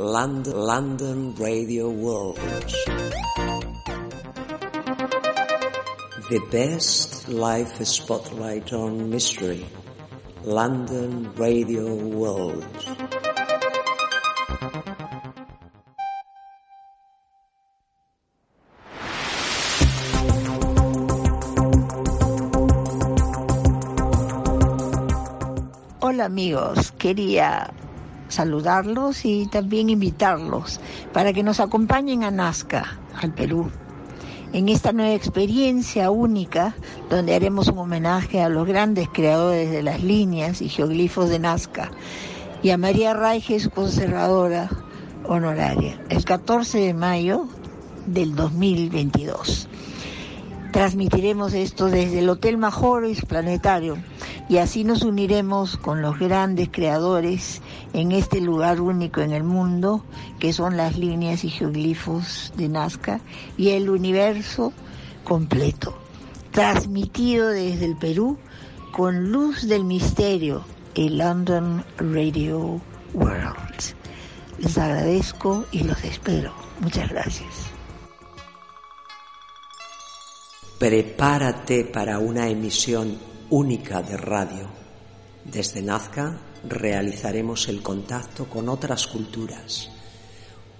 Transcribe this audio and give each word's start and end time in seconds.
London, 0.00 0.56
London 0.56 1.34
Radio 1.34 1.90
World. 1.90 2.38
The 6.30 6.40
best 6.50 7.28
live 7.28 7.86
spotlight 7.86 8.72
on 8.72 9.10
mystery. 9.10 9.66
London 10.42 11.30
Radio 11.34 11.94
World. 11.94 12.64
Hola 26.00 26.24
amigos, 26.24 26.90
quería 26.92 27.70
saludarlos 28.30 29.24
y 29.24 29.46
también 29.46 29.90
invitarlos 29.90 30.80
para 31.12 31.32
que 31.32 31.42
nos 31.42 31.60
acompañen 31.60 32.24
a 32.24 32.30
Nazca, 32.30 32.98
al 33.20 33.34
Perú, 33.34 33.70
en 34.52 34.68
esta 34.68 34.92
nueva 34.92 35.14
experiencia 35.14 36.10
única 36.10 36.74
donde 37.08 37.34
haremos 37.34 37.68
un 37.68 37.78
homenaje 37.78 38.40
a 38.40 38.48
los 38.48 38.66
grandes 38.66 39.08
creadores 39.12 39.70
de 39.70 39.82
las 39.82 40.02
líneas 40.02 40.62
y 40.62 40.68
geoglifos 40.68 41.28
de 41.28 41.38
Nazca 41.38 41.90
y 42.62 42.70
a 42.70 42.78
María 42.78 43.14
Raiges, 43.14 43.68
conservadora 43.68 44.70
honoraria, 45.24 46.00
el 46.08 46.24
14 46.24 46.78
de 46.78 46.94
mayo 46.94 47.46
del 48.06 48.34
2022. 48.34 49.68
Transmitiremos 50.72 51.52
esto 51.52 51.86
desde 51.86 52.20
el 52.20 52.28
Hotel 52.28 52.56
Majores 52.56 53.24
Planetario 53.24 53.96
y 54.48 54.58
así 54.58 54.84
nos 54.84 55.02
uniremos 55.02 55.76
con 55.76 56.00
los 56.02 56.18
grandes 56.18 56.68
creadores 56.70 57.60
en 57.92 58.12
este 58.12 58.40
lugar 58.40 58.80
único 58.80 59.20
en 59.20 59.32
el 59.32 59.44
mundo, 59.44 60.04
que 60.38 60.52
son 60.52 60.76
las 60.76 60.96
líneas 60.96 61.44
y 61.44 61.50
geoglifos 61.50 62.52
de 62.56 62.68
Nazca 62.68 63.20
y 63.56 63.70
el 63.70 63.90
universo 63.90 64.72
completo, 65.24 65.96
transmitido 66.50 67.48
desde 67.48 67.84
el 67.84 67.96
Perú 67.96 68.38
con 68.92 69.30
luz 69.30 69.66
del 69.68 69.84
misterio, 69.84 70.64
el 70.94 71.18
London 71.18 71.84
Radio 71.98 72.80
World. 73.14 73.94
Les 74.58 74.76
agradezco 74.76 75.64
y 75.70 75.84
los 75.84 76.02
espero. 76.04 76.52
Muchas 76.80 77.08
gracias. 77.08 77.70
Prepárate 80.78 81.84
para 81.84 82.18
una 82.18 82.48
emisión 82.48 83.18
única 83.50 84.02
de 84.02 84.16
radio. 84.16 84.68
Desde 85.44 85.82
Nazca 85.82 86.38
realizaremos 86.68 87.68
el 87.68 87.82
contacto 87.82 88.46
con 88.46 88.68
otras 88.68 89.06
culturas. 89.06 89.90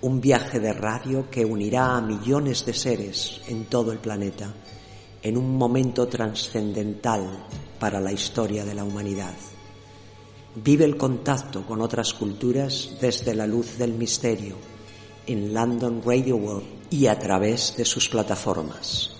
Un 0.03 0.21
viaje 0.21 0.61
de 0.61 0.73
radio 0.73 1.31
que 1.31 1.45
unirá 1.45 1.97
a 1.97 2.01
millones 2.01 2.65
de 2.65 2.73
seres 2.73 3.41
en 3.49 3.67
todo 3.67 3.93
el 3.93 3.99
planeta 3.99 4.55
en 5.23 5.37
un 5.37 5.57
momento 5.57 6.09
trascendental 6.09 7.47
para 7.79 8.01
la 8.01 8.13
historia 8.13 8.65
de 8.65 8.75
la 8.75 8.85
humanidad. 8.85 9.35
Vive 10.55 10.85
el 10.85 10.97
contacto 10.97 11.65
con 11.67 11.81
otras 11.81 12.15
culturas 12.15 12.97
desde 13.01 13.35
la 13.35 13.47
luz 13.47 13.79
del 13.79 13.93
misterio 13.93 14.57
en 15.27 15.55
London 15.55 16.03
Radio 16.05 16.37
World 16.37 16.67
y 16.91 17.07
a 17.07 17.19
través 17.19 17.77
de 17.77 17.85
sus 17.85 18.09
plataformas. 18.09 19.20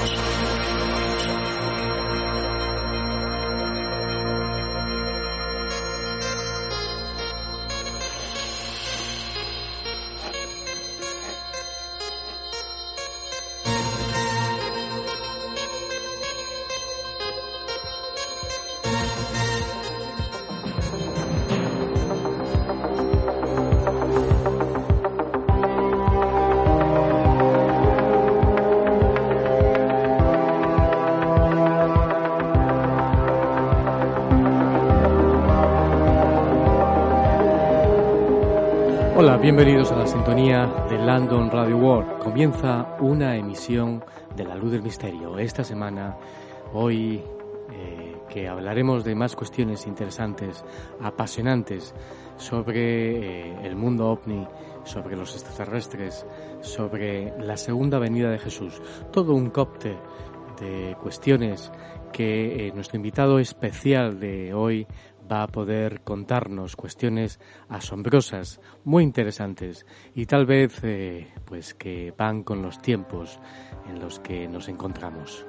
Bienvenidos 39.39 39.91
a 39.91 39.95
la 39.95 40.07
sintonía 40.07 40.67
de 40.89 40.97
London 40.97 41.49
Radio 41.49 41.77
World. 41.77 42.19
Comienza 42.19 42.95
una 42.99 43.35
emisión 43.35 44.03
de 44.35 44.43
La 44.43 44.55
Luz 44.55 44.71
del 44.73 44.83
Misterio. 44.83 45.39
Esta 45.39 45.63
semana, 45.63 46.17
hoy 46.73 47.23
eh, 47.71 48.17
que 48.29 48.47
hablaremos 48.47 49.03
de 49.03 49.15
más 49.15 49.35
cuestiones 49.35 49.87
interesantes, 49.87 50.63
apasionantes, 51.01 51.95
sobre 52.37 53.49
eh, 53.49 53.57
el 53.63 53.75
mundo 53.75 54.09
ovni, 54.09 54.45
sobre 54.83 55.15
los 55.15 55.33
extraterrestres, 55.33 56.25
sobre 56.59 57.33
la 57.39 57.57
segunda 57.57 57.99
venida 57.99 58.29
de 58.29 58.37
Jesús. 58.37 58.81
Todo 59.11 59.33
un 59.33 59.49
cóctel 59.49 59.97
de 60.59 60.95
cuestiones 61.01 61.71
que 62.11 62.67
eh, 62.67 62.71
nuestro 62.73 62.97
invitado 62.97 63.39
especial 63.39 64.19
de 64.19 64.53
hoy 64.53 64.85
va 65.31 65.43
a 65.43 65.47
poder 65.47 66.01
contarnos 66.01 66.75
cuestiones 66.75 67.39
asombrosas, 67.69 68.59
muy 68.83 69.03
interesantes 69.03 69.85
y 70.13 70.25
tal 70.25 70.45
vez 70.45 70.79
eh, 70.83 71.27
pues 71.45 71.73
que 71.73 72.13
van 72.17 72.43
con 72.43 72.61
los 72.61 72.81
tiempos 72.81 73.39
en 73.87 73.99
los 73.99 74.19
que 74.19 74.47
nos 74.47 74.67
encontramos. 74.67 75.45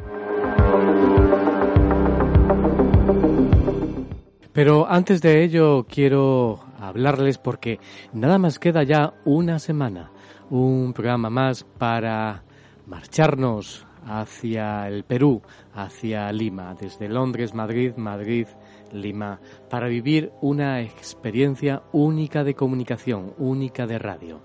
Pero 4.53 4.87
antes 4.89 5.23
de 5.23 5.43
ello 5.43 5.87
quiero 5.89 6.61
hablarles 6.79 7.39
porque 7.39 7.81
nada 8.13 8.39
más 8.39 8.59
queda 8.59 8.83
ya 8.83 9.15
una 9.25 9.59
semana, 9.59 10.13
un 10.51 10.93
programa 10.93 11.31
más 11.31 11.65
para 11.65 12.45
marcharnos 12.87 13.87
hacia 14.05 14.87
el 14.89 15.05
Perú, 15.05 15.43
hacia 15.75 16.31
Lima, 16.33 16.75
desde 16.75 17.09
Londres, 17.09 17.55
Madrid, 17.55 17.95
Madrid, 17.97 18.47
Lima, 18.93 19.41
para 19.71 19.89
vivir 19.89 20.33
una 20.41 20.81
experiencia 20.81 21.83
única 21.93 22.45
de 22.45 22.55
comunicación, 22.55 23.35
única 23.39 23.87
de 23.87 23.99
radio. 23.99 24.41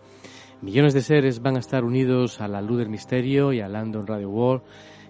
Millones 0.62 0.94
de 0.94 1.02
seres 1.02 1.42
van 1.42 1.56
a 1.56 1.60
estar 1.60 1.84
unidos 1.84 2.42
a 2.42 2.48
la 2.48 2.62
luz 2.62 2.80
del 2.80 2.90
misterio 2.90 3.54
y 3.54 3.62
a 3.62 3.68
London 3.68 4.08
Radio 4.08 4.30
World 4.30 4.64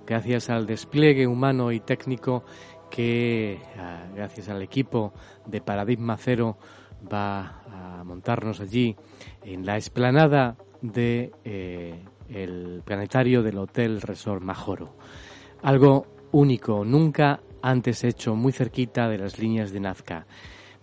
gracias 0.07 0.49
al 0.49 0.65
despliegue 0.65 1.27
humano 1.27 1.71
y 1.71 1.81
técnico 1.81 2.43
que, 2.89 3.59
ah, 3.77 4.05
gracias 4.15 4.47
al 4.49 4.61
equipo 4.61 5.13
de 5.45 5.61
Paradigma 5.61 6.17
Cero, 6.17 6.57
va 7.13 7.61
a 7.99 8.03
montarnos 8.05 8.61
allí 8.61 8.95
en 9.43 9.65
la 9.65 9.75
explanada 9.75 10.55
de 10.81 11.31
eh, 11.43 12.03
el 12.29 12.81
planetario 12.85 13.43
del 13.43 13.57
Hotel 13.57 14.01
Resort 14.01 14.41
Majoro. 14.41 14.95
Algo 15.61 16.07
único, 16.31 16.85
nunca 16.85 17.41
antes 17.61 18.03
hecho, 18.03 18.35
muy 18.35 18.51
cerquita 18.51 19.07
de 19.09 19.17
las 19.17 19.39
líneas 19.39 19.71
de 19.71 19.79
Nazca. 19.79 20.25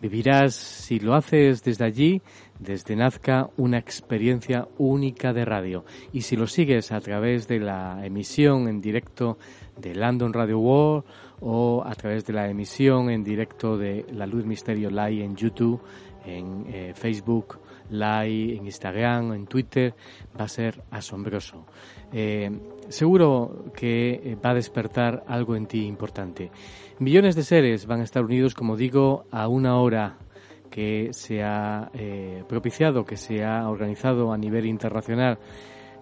Vivirás, 0.00 0.54
si 0.54 0.98
lo 0.98 1.14
haces 1.14 1.62
desde 1.64 1.84
allí, 1.84 2.20
desde 2.58 2.96
Nazca, 2.96 3.48
una 3.56 3.78
experiencia 3.78 4.68
única 4.76 5.32
de 5.32 5.44
radio. 5.44 5.84
Y 6.12 6.22
si 6.22 6.36
lo 6.36 6.46
sigues 6.46 6.92
a 6.92 7.00
través 7.00 7.48
de 7.48 7.60
la 7.60 8.04
emisión 8.04 8.68
en 8.68 8.80
directo 8.80 9.38
de 9.78 9.94
London 9.94 10.32
Radio 10.32 10.58
World 10.58 11.04
o 11.40 11.82
a 11.84 11.94
través 11.94 12.26
de 12.26 12.32
la 12.32 12.48
emisión 12.48 13.10
en 13.10 13.24
directo 13.24 13.78
de 13.78 14.04
La 14.12 14.26
Luz 14.26 14.44
Misterio 14.44 14.90
Live 14.90 15.24
en 15.24 15.36
YouTube, 15.36 15.80
en 16.26 16.66
eh, 16.68 16.92
Facebook 16.94 17.58
Live, 17.90 18.56
en 18.56 18.64
Instagram, 18.64 19.32
en 19.32 19.46
Twitter, 19.46 19.94
va 20.38 20.44
a 20.44 20.48
ser 20.48 20.82
asombroso. 20.90 21.66
Eh, 22.14 22.50
seguro 22.88 23.64
que 23.75 24.12
eh, 24.14 24.37
va 24.37 24.50
a 24.50 24.55
despertar 24.55 25.25
algo 25.26 25.56
en 25.56 25.66
ti 25.66 25.84
importante. 25.84 26.50
Millones 27.00 27.34
de 27.34 27.43
seres 27.43 27.87
van 27.87 28.00
a 28.00 28.05
estar 28.05 28.25
unidos, 28.25 28.55
como 28.55 28.76
digo, 28.76 29.25
a 29.31 29.49
una 29.49 29.78
hora 29.81 30.19
que 30.70 31.11
se 31.12 31.43
ha 31.43 31.90
propiciado, 32.49 33.05
que 33.05 33.16
se 33.16 33.44
ha 33.44 33.69
organizado 33.69 34.32
a 34.32 34.38
nivel 34.38 34.66
internacional 34.66 35.38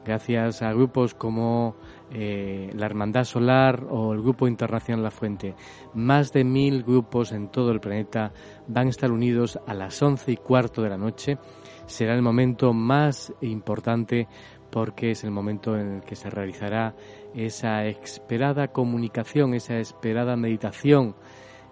gracias 0.04 0.62
a 0.62 0.72
grupos 0.72 1.14
como 1.14 1.76
eh, 2.10 2.70
la 2.74 2.86
Hermandad 2.86 3.24
Solar 3.24 3.86
o 3.88 4.12
el 4.12 4.20
Grupo 4.20 4.48
Internacional 4.48 5.02
La 5.02 5.10
Fuente. 5.10 5.54
Más 5.94 6.32
de 6.32 6.44
mil 6.44 6.82
grupos 6.82 7.32
en 7.32 7.48
todo 7.48 7.70
el 7.70 7.80
planeta 7.80 8.32
van 8.66 8.88
a 8.88 8.90
estar 8.90 9.10
unidos 9.10 9.58
a 9.66 9.74
las 9.74 10.00
once 10.02 10.32
y 10.32 10.36
cuarto 10.36 10.82
de 10.82 10.90
la 10.90 10.98
noche. 10.98 11.38
Será 11.86 12.14
el 12.14 12.22
momento 12.22 12.72
más 12.72 13.32
importante 13.40 14.28
porque 14.72 15.10
es 15.10 15.22
el 15.22 15.30
momento 15.30 15.78
en 15.78 15.96
el 15.96 16.00
que 16.00 16.16
se 16.16 16.30
realizará 16.30 16.96
esa 17.34 17.84
esperada 17.84 18.68
comunicación, 18.68 19.52
esa 19.54 19.78
esperada 19.78 20.34
meditación. 20.34 21.14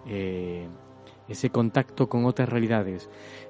Eh, 0.05 0.67
ese 1.27 1.49
contacto 1.49 2.09
con 2.09 2.25
otras 2.25 2.49
realidades. 2.49 3.09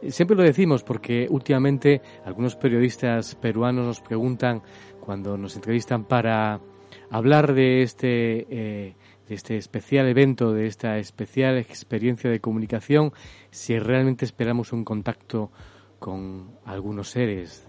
Siempre 0.09 0.37
lo 0.37 0.43
decimos 0.43 0.83
porque 0.83 1.25
últimamente 1.31 2.01
algunos 2.25 2.55
periodistas 2.55 3.33
peruanos 3.35 3.87
nos 3.87 4.01
preguntan 4.01 4.61
cuando 4.99 5.35
nos 5.35 5.55
entrevistan 5.55 6.05
para 6.05 6.61
hablar 7.09 7.55
de 7.55 7.81
este, 7.81 8.45
eh, 8.51 8.95
de 9.27 9.35
este 9.35 9.57
especial 9.57 10.07
evento, 10.07 10.53
de 10.53 10.67
esta 10.67 10.99
especial 10.99 11.57
experiencia 11.57 12.29
de 12.29 12.39
comunicación, 12.39 13.13
si 13.49 13.79
realmente 13.79 14.25
esperamos 14.25 14.73
un 14.73 14.83
contacto 14.83 15.51
con 16.01 16.57
algunos 16.65 17.11
seres. 17.11 17.67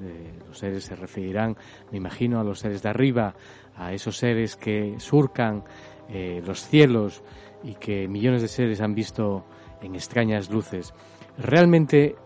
los 0.49 0.59
seres 0.59 0.85
se 0.85 0.97
referirán, 0.97 1.55
me 1.91 1.99
imagino, 1.99 2.41
a 2.41 2.45
los 2.45 2.61
seres 2.61 2.83
de 2.83 2.89
arriba, 2.89 3.35
a 3.77 3.93
esos 3.93 4.17
seres 4.17 4.57
que 4.57 4.95
surcan 4.99 5.65
eh, 6.09 6.43
los 6.45 6.67
cielos 6.67 7.23
y 7.63 7.75
que 7.75 8.09
millones 8.09 8.41
de 8.41 8.49
seres 8.49 8.81
han 8.81 8.95
visto 8.95 9.45
en 9.83 9.95
extrañas 9.95 10.49
luces. 10.49 10.95
Realmente 11.37 12.17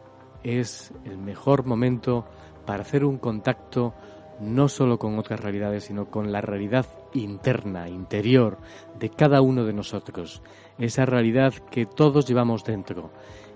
es 0.45 0.93
el 1.05 1.19
mejor 1.19 1.67
momento 1.67 2.25
para 2.65 2.83
hacer 2.83 3.05
un 3.05 3.19
contacto 3.19 3.93
no 4.39 4.69
solo 4.69 5.01
con 5.01 5.19
otras 5.19 5.41
realidades, 5.41 5.85
sino 5.85 6.09
con 6.09 6.31
la 6.31 6.41
realidad 6.41 6.87
interna, 7.15 7.89
interior 7.89 8.59
de 8.97 9.11
cada 9.11 9.41
uno 9.41 9.65
de 9.65 9.73
nosotros, 9.73 10.41
esa 10.79 11.05
realidad 11.05 11.53
que 11.71 11.85
todos 11.85 12.29
llevamos 12.29 12.63
dentro 12.63 13.11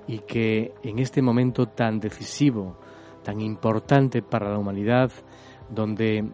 y 0.06 0.18
que 0.20 0.72
en 0.82 0.98
este 0.98 1.22
momento 1.22 1.66
tan 1.66 2.00
decisivo, 2.00 2.76
tan 3.22 3.40
importante 3.40 4.22
para 4.22 4.50
la 4.50 4.58
humanidad, 4.58 5.10
donde 5.68 6.24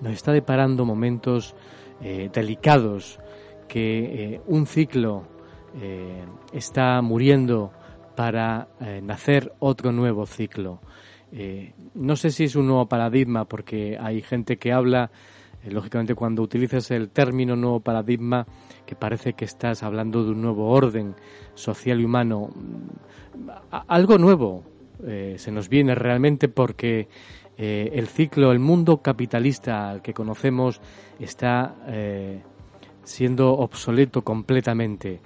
nos 0.00 0.12
está 0.12 0.32
deparando 0.32 0.84
momentos 0.84 1.54
eh, 2.00 2.30
delicados, 2.32 3.18
que 3.68 4.34
eh, 4.34 4.40
un 4.46 4.66
ciclo 4.66 5.24
eh, 5.80 6.24
está 6.52 7.00
muriendo 7.02 7.72
para 8.14 8.68
nacer 9.02 9.52
otro 9.58 9.92
nuevo 9.92 10.24
ciclo. 10.24 10.80
No 11.94 12.16
sé 12.16 12.30
si 12.30 12.44
es 12.44 12.56
un 12.56 12.66
nuevo 12.66 12.86
paradigma, 12.88 13.44
porque 13.44 13.98
hay 14.00 14.22
gente 14.22 14.56
que 14.56 14.72
habla, 14.72 15.10
lógicamente 15.70 16.14
cuando 16.14 16.42
utilizas 16.42 16.90
el 16.90 17.08
término 17.10 17.56
nuevo 17.56 17.80
paradigma, 17.80 18.46
que 18.84 18.94
parece 18.94 19.34
que 19.34 19.44
estás 19.44 19.82
hablando 19.82 20.24
de 20.24 20.30
un 20.30 20.42
nuevo 20.42 20.70
orden 20.70 21.14
social 21.54 22.00
y 22.00 22.04
humano. 22.04 22.50
algo 23.70 24.18
nuevo 24.18 24.64
se 24.98 25.52
nos 25.52 25.68
viene 25.68 25.94
realmente 25.94 26.48
porque 26.48 27.08
el 27.58 28.06
ciclo, 28.06 28.52
el 28.52 28.58
mundo 28.58 29.02
capitalista 29.02 29.90
al 29.90 30.02
que 30.02 30.14
conocemos 30.14 30.80
está 31.18 31.74
siendo 33.02 33.52
obsoleto 33.52 34.22
completamente. 34.22 35.20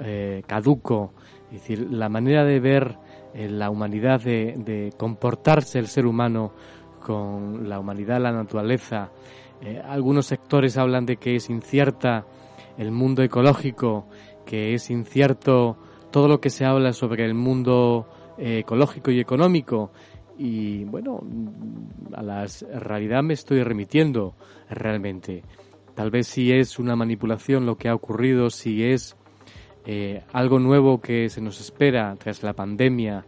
Eh, 0.00 0.42
caduco, 0.46 1.12
es 1.52 1.60
decir, 1.60 1.88
la 1.90 2.08
manera 2.08 2.42
de 2.44 2.58
ver 2.58 2.96
eh, 3.34 3.48
la 3.50 3.68
humanidad, 3.68 4.20
de, 4.22 4.92
comportarse 4.96 5.78
el 5.78 5.88
ser 5.88 6.06
humano 6.06 6.52
con 7.02 7.68
la 7.68 7.78
humanidad, 7.78 8.18
la 8.20 8.32
naturaleza. 8.32 9.10
Eh, 9.60 9.82
algunos 9.84 10.26
sectores 10.26 10.76
hablan 10.76 11.06
de 11.06 11.16
que 11.16 11.36
es 11.36 11.50
incierta 11.50 12.26
el 12.76 12.92
mundo 12.92 13.22
ecológico, 13.22 14.06
que 14.46 14.74
es 14.74 14.90
incierto 14.90 15.76
todo 16.10 16.28
lo 16.28 16.40
que 16.40 16.50
se 16.50 16.64
habla 16.64 16.92
sobre 16.92 17.24
el 17.24 17.34
mundo 17.34 18.08
ecológico 18.38 19.10
y 19.10 19.18
económico. 19.18 19.90
Y 20.38 20.84
bueno, 20.84 21.20
a 22.14 22.22
la 22.22 22.46
realidad 22.74 23.24
me 23.24 23.34
estoy 23.34 23.62
remitiendo 23.64 24.36
realmente. 24.70 25.42
Tal 25.98 26.12
vez 26.12 26.28
si 26.28 26.52
es 26.52 26.78
una 26.78 26.94
manipulación 26.94 27.66
lo 27.66 27.76
que 27.76 27.88
ha 27.88 27.94
ocurrido, 27.94 28.50
si 28.50 28.84
es 28.84 29.16
eh, 29.84 30.22
algo 30.32 30.60
nuevo 30.60 31.00
que 31.00 31.28
se 31.28 31.40
nos 31.40 31.60
espera 31.60 32.14
tras 32.16 32.44
la 32.44 32.52
pandemia, 32.52 33.24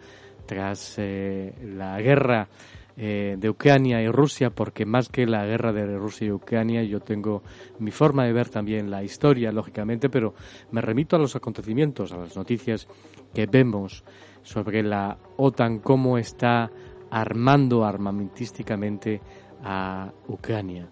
tras 0.46 0.94
eh, 0.98 1.52
la 1.64 2.00
guerra 2.00 2.48
eh, 2.96 3.36
de 3.38 3.50
Ucrania 3.50 4.02
y 4.02 4.08
Rusia, 4.08 4.50
porque 4.50 4.84
más 4.84 5.08
que 5.08 5.26
la 5.26 5.46
guerra 5.46 5.72
de 5.72 5.96
Rusia 5.96 6.28
y 6.28 6.32
Ucrania, 6.32 6.82
yo 6.82 7.00
tengo 7.00 7.42
mi 7.78 7.90
forma 7.90 8.24
de 8.24 8.32
ver 8.32 8.48
también 8.48 8.90
la 8.90 9.02
historia, 9.02 9.52
lógicamente, 9.52 10.08
pero 10.08 10.34
me 10.70 10.80
remito 10.80 11.16
a 11.16 11.18
los 11.18 11.36
acontecimientos, 11.36 12.12
a 12.12 12.18
las 12.18 12.36
noticias 12.36 12.88
que 13.32 13.46
vemos 13.46 14.04
sobre 14.42 14.82
la 14.82 15.16
OTAN, 15.36 15.78
cómo 15.78 16.18
está 16.18 16.70
armando 17.10 17.84
armamentísticamente 17.84 19.20
a 19.62 20.12
Ucrania. 20.28 20.88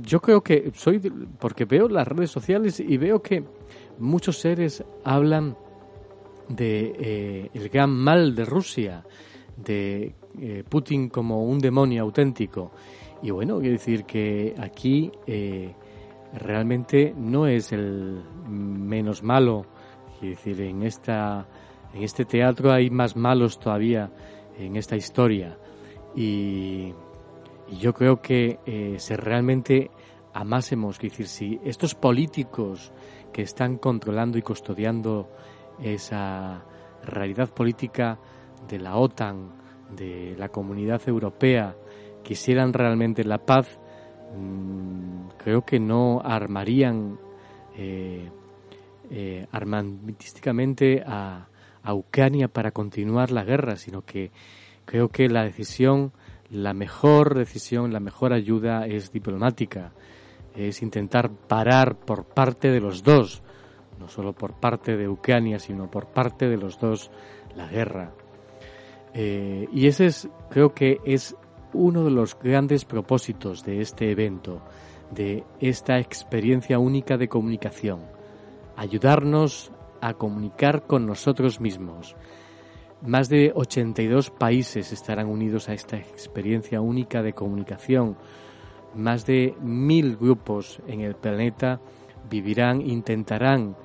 Yo 0.00 0.20
creo 0.20 0.42
que 0.42 0.70
soy, 0.74 0.98
porque 1.38 1.64
veo 1.64 1.88
las 1.88 2.06
redes 2.06 2.30
sociales 2.30 2.80
y 2.80 2.96
veo 2.96 3.22
que 3.22 3.44
muchos 3.98 4.38
seres 4.38 4.84
hablan 5.04 5.56
de 6.48 6.94
eh, 6.98 7.50
el 7.54 7.68
gran 7.68 7.90
mal 7.90 8.34
de 8.34 8.44
Rusia, 8.44 9.04
de 9.56 10.14
eh, 10.40 10.64
Putin 10.68 11.08
como 11.08 11.44
un 11.44 11.58
demonio 11.58 12.02
auténtico. 12.02 12.72
Y 13.22 13.30
bueno, 13.30 13.58
quiero 13.60 13.72
decir 13.72 14.04
que 14.04 14.54
aquí 14.58 15.10
eh, 15.26 15.74
realmente 16.34 17.14
no 17.16 17.46
es 17.46 17.72
el 17.72 18.22
menos 18.48 19.22
malo. 19.22 19.66
Quiero 20.18 20.36
decir, 20.36 20.60
en 20.60 20.82
esta 20.82 21.46
en 21.94 22.02
este 22.02 22.24
teatro 22.24 22.72
hay 22.72 22.88
más 22.88 23.16
malos 23.16 23.58
todavía 23.58 24.10
en 24.58 24.76
esta 24.76 24.96
historia. 24.96 25.58
Y, 26.14 26.92
yo 27.80 27.94
creo 27.94 28.20
que 28.20 28.58
si 28.98 29.16
realmente 29.16 29.90
amásemos, 30.34 30.98
decir, 30.98 31.26
si 31.26 31.58
estos 31.64 31.94
políticos 31.94 32.92
que 33.32 33.42
están 33.42 33.78
controlando 33.78 34.36
y 34.36 34.42
custodiando 34.42 35.30
esa 35.82 36.64
realidad 37.02 37.48
política 37.48 38.18
de 38.68 38.78
la 38.78 38.96
OTAN, 38.96 39.61
de 39.96 40.34
la 40.38 40.48
comunidad 40.48 41.02
europea, 41.06 41.76
quisieran 42.22 42.72
realmente 42.72 43.24
la 43.24 43.38
paz, 43.38 43.78
mm, 44.36 45.28
creo 45.38 45.64
que 45.64 45.78
no 45.80 46.20
armarían 46.24 47.18
eh, 47.76 48.28
eh, 49.10 49.46
armamentísticamente 49.50 51.02
a, 51.06 51.48
a 51.82 51.94
Ucrania 51.94 52.48
para 52.48 52.70
continuar 52.70 53.30
la 53.30 53.44
guerra, 53.44 53.76
sino 53.76 54.02
que 54.02 54.30
creo 54.84 55.08
que 55.08 55.28
la 55.28 55.44
decisión, 55.44 56.12
la 56.50 56.74
mejor 56.74 57.34
decisión, 57.34 57.92
la 57.92 58.00
mejor 58.00 58.32
ayuda 58.32 58.86
es 58.86 59.12
diplomática 59.12 59.92
es 60.54 60.82
intentar 60.82 61.30
parar 61.30 61.96
por 61.96 62.24
parte 62.24 62.70
de 62.70 62.80
los 62.80 63.02
dos, 63.02 63.42
no 63.98 64.08
solo 64.08 64.32
por 64.32 64.54
parte 64.54 64.96
de 64.96 65.08
Ucrania, 65.08 65.58
sino 65.58 65.90
por 65.90 66.06
parte 66.06 66.48
de 66.48 66.56
los 66.56 66.78
dos 66.78 67.10
la 67.56 67.66
guerra. 67.68 68.12
Eh, 69.14 69.68
y 69.72 69.86
ese 69.86 70.06
es, 70.06 70.28
creo 70.50 70.74
que 70.74 70.98
es 71.04 71.36
uno 71.72 72.04
de 72.04 72.10
los 72.10 72.38
grandes 72.38 72.84
propósitos 72.84 73.64
de 73.64 73.80
este 73.80 74.10
evento, 74.10 74.62
de 75.10 75.44
esta 75.60 75.98
experiencia 75.98 76.78
única 76.78 77.16
de 77.16 77.28
comunicación, 77.28 78.00
ayudarnos 78.76 79.70
a 80.00 80.14
comunicar 80.14 80.86
con 80.86 81.06
nosotros 81.06 81.60
mismos. 81.60 82.16
Más 83.02 83.28
de 83.28 83.52
82 83.54 84.30
países 84.30 84.92
estarán 84.92 85.28
unidos 85.28 85.68
a 85.68 85.74
esta 85.74 85.96
experiencia 85.96 86.80
única 86.80 87.22
de 87.22 87.32
comunicación. 87.32 88.16
Más 88.94 89.26
de 89.26 89.54
mil 89.60 90.16
grupos 90.16 90.80
en 90.86 91.00
el 91.00 91.16
planeta 91.16 91.80
vivirán, 92.30 92.80
intentarán 92.80 93.76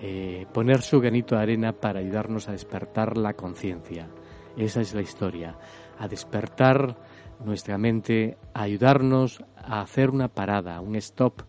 eh, 0.00 0.46
poner 0.52 0.82
su 0.82 1.00
granito 1.00 1.34
de 1.34 1.42
arena 1.42 1.72
para 1.72 2.00
ayudarnos 2.00 2.48
a 2.48 2.52
despertar 2.52 3.16
la 3.16 3.34
conciencia. 3.34 4.08
Esa 4.56 4.80
es 4.80 4.94
la 4.94 5.02
historia, 5.02 5.56
a 5.98 6.08
despertar 6.08 6.96
nuestra 7.44 7.78
mente, 7.78 8.36
a 8.54 8.62
ayudarnos 8.62 9.42
a 9.56 9.80
hacer 9.80 10.10
una 10.10 10.28
parada, 10.28 10.80
un 10.80 10.96
stop 10.96 11.42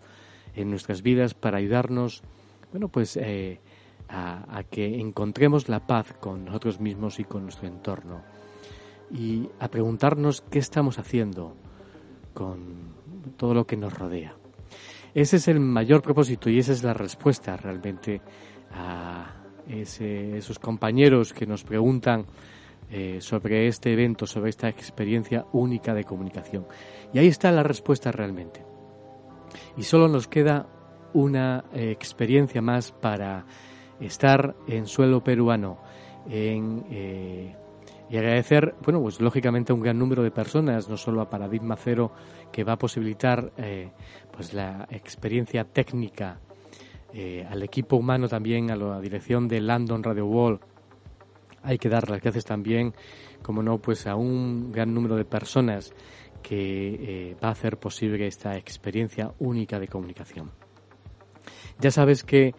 en 0.55 0.69
nuestras 0.69 1.01
vidas 1.01 1.33
para 1.33 1.57
ayudarnos, 1.57 2.23
bueno, 2.71 2.89
pues 2.89 3.17
eh, 3.17 3.59
a, 4.09 4.63
que 4.69 4.99
encontremos 4.99 5.69
la 5.69 5.85
paz 5.85 6.13
con 6.19 6.45
nosotros 6.45 6.79
mismos 6.79 7.19
y 7.19 7.23
con 7.23 7.43
nuestro 7.43 7.67
entorno 7.67 8.21
y 9.09 9.49
a 9.59 9.67
preguntarnos 9.69 10.41
qué 10.41 10.59
estamos 10.59 10.99
haciendo 10.99 11.55
con 12.33 12.93
todo 13.37 13.53
lo 13.53 13.65
que 13.65 13.77
nos 13.77 13.97
rodea. 13.97 14.35
Ese 15.13 15.37
es 15.37 15.47
el 15.47 15.59
mayor 15.59 16.01
propósito 16.01 16.49
y 16.49 16.59
esa 16.59 16.71
es 16.71 16.83
la 16.83 16.93
respuesta 16.93 17.57
realmente 17.57 18.21
a 18.71 19.33
esos 19.67 20.59
compañeros 20.59 21.33
que 21.33 21.45
nos 21.45 21.63
preguntan 21.63 22.25
eh, 22.93 23.21
sobre 23.21 23.67
este 23.67 23.93
evento, 23.93 24.25
sobre 24.27 24.49
esta 24.49 24.67
experiencia 24.67 25.45
única 25.53 25.93
de 25.93 26.03
comunicación. 26.03 26.67
Y 27.13 27.19
ahí 27.19 27.27
está 27.27 27.49
la 27.49 27.63
respuesta 27.63 28.11
realmente. 28.11 28.65
Y 29.77 29.83
solo 29.83 30.09
nos 30.09 30.27
queda 30.27 30.67
una 31.13 31.63
eh, 31.73 31.89
experiencia 31.89 32.61
más 32.61 32.91
para 32.91 33.45
estar 34.01 34.57
en 34.67 34.87
suelo 34.87 35.23
peruano, 35.23 35.81
en, 36.29 36.83
eh, 36.91 37.55
y 38.09 38.17
agradecer, 38.17 38.75
bueno, 38.83 39.01
pues 39.01 39.21
lógicamente 39.21 39.71
a 39.71 39.75
un 39.75 39.81
gran 39.81 39.97
número 39.97 40.21
de 40.21 40.31
personas, 40.31 40.89
no 40.89 40.97
solo 40.97 41.21
a 41.21 41.29
Paradigma 41.29 41.77
Cero, 41.77 42.11
que 42.51 42.65
va 42.65 42.73
a 42.73 42.77
posibilitar 42.77 43.53
pues 44.33 44.53
la 44.53 44.85
experiencia 44.91 45.63
técnica, 45.63 46.41
al 47.49 47.63
equipo 47.63 47.95
humano 47.95 48.27
también, 48.27 48.69
a 48.69 48.75
la 48.75 48.99
dirección 48.99 49.47
de 49.47 49.61
London 49.61 50.03
Radio 50.03 50.25
Wall, 50.25 50.59
hay 51.63 51.77
que 51.77 51.89
dar 51.89 52.09
las 52.09 52.21
gracias 52.21 52.45
también, 52.45 52.93
como 53.41 53.63
no, 53.63 53.79
pues 53.79 54.07
a 54.07 54.15
un 54.15 54.71
gran 54.71 54.93
número 54.93 55.15
de 55.15 55.25
personas 55.25 55.93
que 56.41 57.29
eh, 57.31 57.35
va 57.43 57.49
a 57.49 57.51
hacer 57.51 57.77
posible 57.77 58.27
esta 58.27 58.57
experiencia 58.57 59.33
única 59.39 59.79
de 59.79 59.87
comunicación. 59.87 60.51
Ya 61.79 61.91
sabes 61.91 62.23
que 62.23 62.53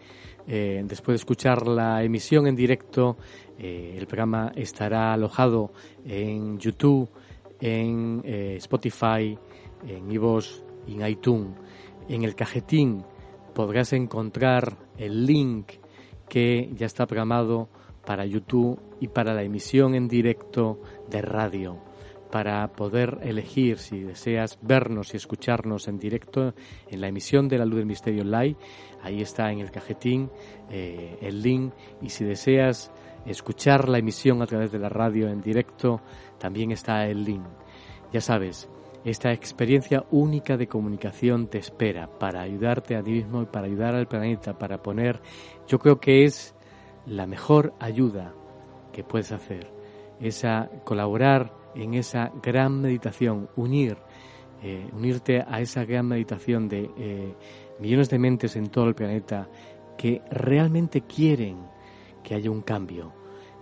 eh, 0.47 0.83
después 0.85 1.13
de 1.13 1.21
escuchar 1.21 1.67
la 1.67 2.03
emisión 2.03 2.47
en 2.47 2.55
directo, 2.55 3.17
eh, 3.57 3.95
el 3.97 4.07
programa 4.07 4.51
estará 4.55 5.13
alojado 5.13 5.71
en 6.05 6.59
YouTube, 6.59 7.09
en 7.59 8.21
Spotify, 8.25 9.37
en 9.87 10.11
iVoox 10.11 10.63
en 10.87 11.05
iTunes. 11.07 11.55
En 12.09 12.23
el 12.23 12.35
cajetín 12.35 13.03
podrás 13.53 13.93
encontrar 13.93 14.77
el 14.97 15.25
link 15.25 15.73
que 16.27 16.69
ya 16.75 16.85
está 16.85 17.05
programado 17.05 17.69
para 18.05 18.25
YouTube 18.25 18.79
y 19.03 19.09
para 19.09 19.33
la 19.33 19.43
emisión 19.43 19.95
en 19.95 20.07
directo 20.07 20.79
de 21.09 21.21
radio, 21.21 21.77
para 22.31 22.65
poder 22.71 23.19
elegir 23.21 23.77
si 23.77 23.99
deseas 23.99 24.57
vernos 24.61 25.13
y 25.13 25.17
escucharnos 25.17 25.89
en 25.89 25.99
directo 25.99 26.53
en 26.89 27.01
la 27.01 27.09
emisión 27.09 27.49
de 27.49 27.57
la 27.57 27.65
Luz 27.65 27.79
del 27.79 27.85
Misterio 27.85 28.23
Live. 28.23 28.55
Ahí 29.01 29.21
está 29.21 29.51
en 29.51 29.59
el 29.59 29.71
cajetín 29.71 30.29
eh, 30.69 31.17
el 31.21 31.41
link 31.41 31.73
y 32.01 32.11
si 32.11 32.23
deseas 32.23 32.93
escuchar 33.25 33.89
la 33.89 33.97
emisión 33.97 34.41
a 34.41 34.47
través 34.47 34.71
de 34.71 34.79
la 34.79 34.87
radio 34.87 35.27
en 35.27 35.41
directo, 35.41 35.99
también 36.39 36.71
está 36.71 37.05
el 37.05 37.25
link. 37.25 37.43
Ya 38.13 38.21
sabes, 38.21 38.69
esta 39.03 39.33
experiencia 39.33 40.05
única 40.11 40.55
de 40.55 40.67
comunicación 40.67 41.47
te 41.47 41.57
espera 41.57 42.07
para 42.07 42.41
ayudarte 42.41 42.95
a 42.95 43.03
ti 43.03 43.11
mismo 43.11 43.41
y 43.41 43.47
para 43.47 43.67
ayudar 43.67 43.95
al 43.95 44.07
planeta, 44.07 44.57
para 44.57 44.81
poner, 44.81 45.19
yo 45.67 45.77
creo 45.77 45.99
que 45.99 46.23
es 46.23 46.55
la 47.05 47.27
mejor 47.27 47.73
ayuda 47.81 48.33
que 48.93 49.03
puedes 49.03 49.33
hacer. 49.33 49.69
Es 50.21 50.45
a 50.45 50.69
colaborar 50.85 51.53
en 51.75 51.95
esa 51.95 52.31
gran 52.41 52.81
meditación, 52.81 53.49
unir, 53.57 53.97
eh, 54.61 54.87
unirte 54.93 55.43
a 55.45 55.59
esa 55.59 55.83
gran 55.83 56.07
meditación 56.07 56.69
de 56.69 56.89
eh, 56.97 57.35
millones 57.79 58.09
de 58.09 58.19
mentes 58.19 58.55
en 58.55 58.69
todo 58.69 58.85
el 58.85 58.95
planeta 58.95 59.49
que 59.97 60.21
realmente 60.31 61.01
quieren 61.01 61.57
que 62.23 62.35
haya 62.35 62.49
un 62.49 62.61
cambio, 62.61 63.11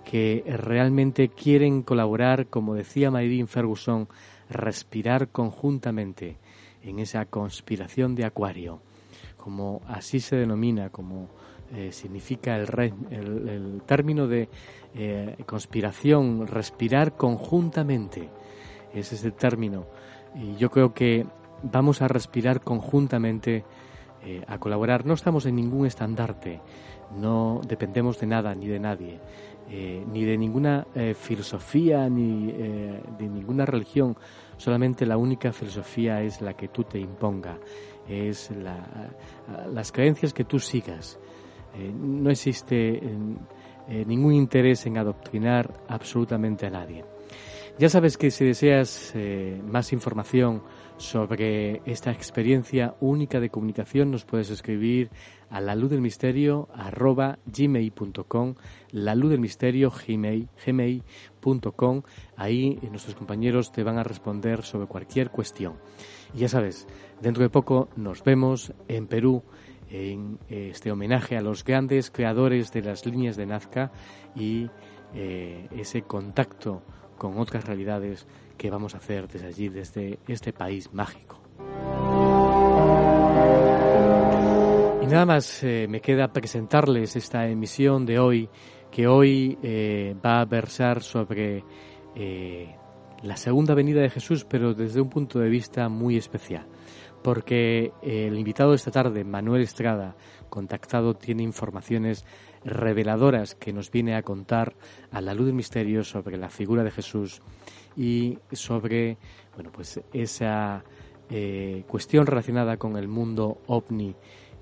que 0.06 0.44
realmente 0.46 1.30
quieren 1.30 1.82
colaborar, 1.82 2.48
como 2.48 2.76
decía 2.76 3.10
Mayrin 3.10 3.48
Ferguson, 3.48 4.08
respirar 4.50 5.30
conjuntamente 5.30 6.38
en 6.84 7.00
esa 7.00 7.26
conspiración 7.26 8.16
de 8.16 8.26
Acuario, 8.26 8.82
como 9.38 9.82
así 9.88 10.20
se 10.20 10.36
denomina, 10.36 10.90
como 10.90 11.30
eh, 11.74 11.94
significa 11.94 12.58
el, 12.58 13.82
término 13.86 14.28
de 14.28 14.50
eh, 14.94 15.38
conspiración, 15.46 16.46
respirar 16.48 17.16
conjuntamente. 17.16 18.30
Es 18.94 19.14
ese 19.14 19.32
término. 19.32 19.86
Y 20.36 20.58
yo 20.58 20.70
creo 20.70 20.94
que 20.94 21.26
vamos 21.64 22.02
a 22.02 22.10
respirar 22.10 22.60
conjuntamente, 22.60 23.64
eh, 24.26 24.44
a 24.48 24.58
colaborar. 24.58 25.06
No 25.06 25.14
estamos 25.14 25.46
en 25.46 25.56
ningún 25.56 25.86
estandarte, 25.86 26.60
no 27.18 27.62
dependemos 27.66 28.20
de 28.20 28.28
nada 28.28 28.54
ni 28.54 28.68
de 28.68 28.80
nadie, 28.80 29.20
ni 29.70 30.26
de 30.26 30.38
ninguna 30.38 30.86
filosofía, 31.16 32.10
ni 32.10 32.52
de 32.52 33.30
ninguna 33.30 33.66
religión. 33.66 34.18
Solamente 34.58 35.06
la 35.06 35.16
única 35.16 35.54
filosofía 35.54 36.22
es 36.22 36.42
la 36.42 36.54
que 36.58 36.68
tú 36.68 36.84
te 36.84 37.00
imponga, 37.00 37.58
es 38.10 38.52
las 39.72 39.92
creencias 39.94 40.34
que 40.34 40.44
tú 40.44 40.60
sigas. 40.60 41.18
Eh, 41.76 41.92
no 41.94 42.30
existe 42.30 43.02
eh, 43.88 44.06
ningún 44.06 44.34
interés 44.34 44.86
en 44.86 44.98
adoctrinar 44.98 45.74
absolutamente 45.88 46.66
a 46.66 46.70
nadie. 46.70 47.06
Ya 47.80 47.90
sabes 47.90 48.18
que 48.18 48.32
si 48.32 48.46
deseas 48.46 49.12
eh, 49.16 49.62
más 49.66 49.94
información 49.94 50.62
sobre 50.98 51.82
esta 51.86 52.12
experiencia 52.12 52.96
única 53.00 53.40
de 53.40 53.50
comunicación 53.50 54.12
nos 54.12 54.24
puedes 54.24 54.52
escribir 54.52 55.10
a 55.50 55.60
la 55.60 55.74
luz 55.74 55.90
del 55.90 56.02
misterio 56.02 56.70
arroba 56.76 57.40
gmail.com 57.46 58.54
la 58.92 59.16
luz 59.16 59.32
del 59.32 59.40
misterio 59.40 59.92
gmail.com 60.64 62.02
ahí 62.36 62.78
nuestros 62.92 63.16
compañeros 63.16 63.72
te 63.72 63.82
van 63.82 63.98
a 63.98 64.04
responder 64.04 64.62
sobre 64.62 64.86
cualquier 64.86 65.32
cuestión 65.32 65.74
y 66.36 66.40
ya 66.40 66.50
sabes 66.50 66.88
dentro 67.20 67.42
de 67.42 67.50
poco 67.50 67.90
nos 67.96 68.24
vemos 68.24 68.72
en 68.88 69.08
Perú 69.08 69.42
en 69.92 70.40
este 70.50 70.92
homenaje 70.92 71.38
a 71.38 71.42
los 71.42 71.64
grandes 71.64 72.10
creadores 72.10 72.72
de 72.72 72.82
las 72.82 73.06
líneas 73.06 73.36
de 73.36 73.46
Nazca 73.46 73.92
y 74.36 74.70
eh, 75.14 75.68
ese 75.78 76.04
contacto 76.04 76.84
con 77.18 77.38
otras 77.38 77.66
realidades 77.66 78.26
que 78.58 78.70
vamos 78.70 78.96
a 78.96 79.00
hacer 79.00 79.28
desde 79.28 79.48
allí, 79.48 79.70
desde 79.70 80.20
este 80.28 80.54
país 80.54 80.94
mágico. 80.94 81.42
Y 85.02 85.06
nada 85.06 85.26
más 85.26 85.64
eh, 85.64 85.88
me 85.90 86.00
queda 86.00 86.32
presentarles 86.32 87.16
esta 87.18 87.48
emisión 87.48 88.06
de 88.06 88.20
hoy, 88.20 88.50
que 88.90 89.08
hoy 89.08 89.58
eh, 89.62 90.16
va 90.26 90.42
a 90.42 90.46
versar 90.46 91.02
sobre 91.02 91.64
la 93.24 93.38
segunda 93.38 93.74
venida 93.74 94.02
de 94.02 94.10
Jesús, 94.10 94.46
pero 94.46 94.74
desde 94.74 95.00
un 95.00 95.10
punto 95.10 95.40
de 95.40 95.48
vista 95.50 95.88
muy 95.88 96.18
especial 96.18 96.66
porque 97.24 97.92
el 98.02 98.38
invitado 98.38 98.72
de 98.72 98.78
esta 98.78 98.92
tarde, 98.92 99.24
Manuel 99.24 99.62
Estrada, 99.62 100.16
contactado, 100.50 101.14
tiene 101.14 101.44
informaciones 101.44 102.26
reveladoras 102.64 103.56
que 103.56 103.74
nos 103.74 103.92
viene 103.92 104.16
a 104.16 104.24
contar 104.24 104.76
a 105.12 105.22
la 105.22 105.34
luz 105.34 105.48
del 105.48 105.56
misterio 105.56 106.04
sobre 106.04 106.38
la 106.38 106.50
figura 106.50 106.84
de 106.84 106.92
Jesús 106.92 107.42
y 107.96 108.38
sobre 108.52 109.18
bueno 109.56 109.72
pues 109.72 110.00
esa 110.14 110.84
eh, 111.30 111.84
cuestión 111.88 112.26
relacionada 112.26 112.78
con 112.78 112.98
el 112.98 113.08
mundo 113.08 113.62
ovni 113.68 114.16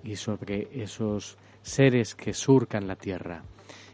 y 0.04 0.16
sobre 0.16 0.70
esos 0.72 1.38
seres 1.62 2.16
que 2.16 2.34
surcan 2.34 2.88
la 2.88 2.96
tierra. 2.96 3.44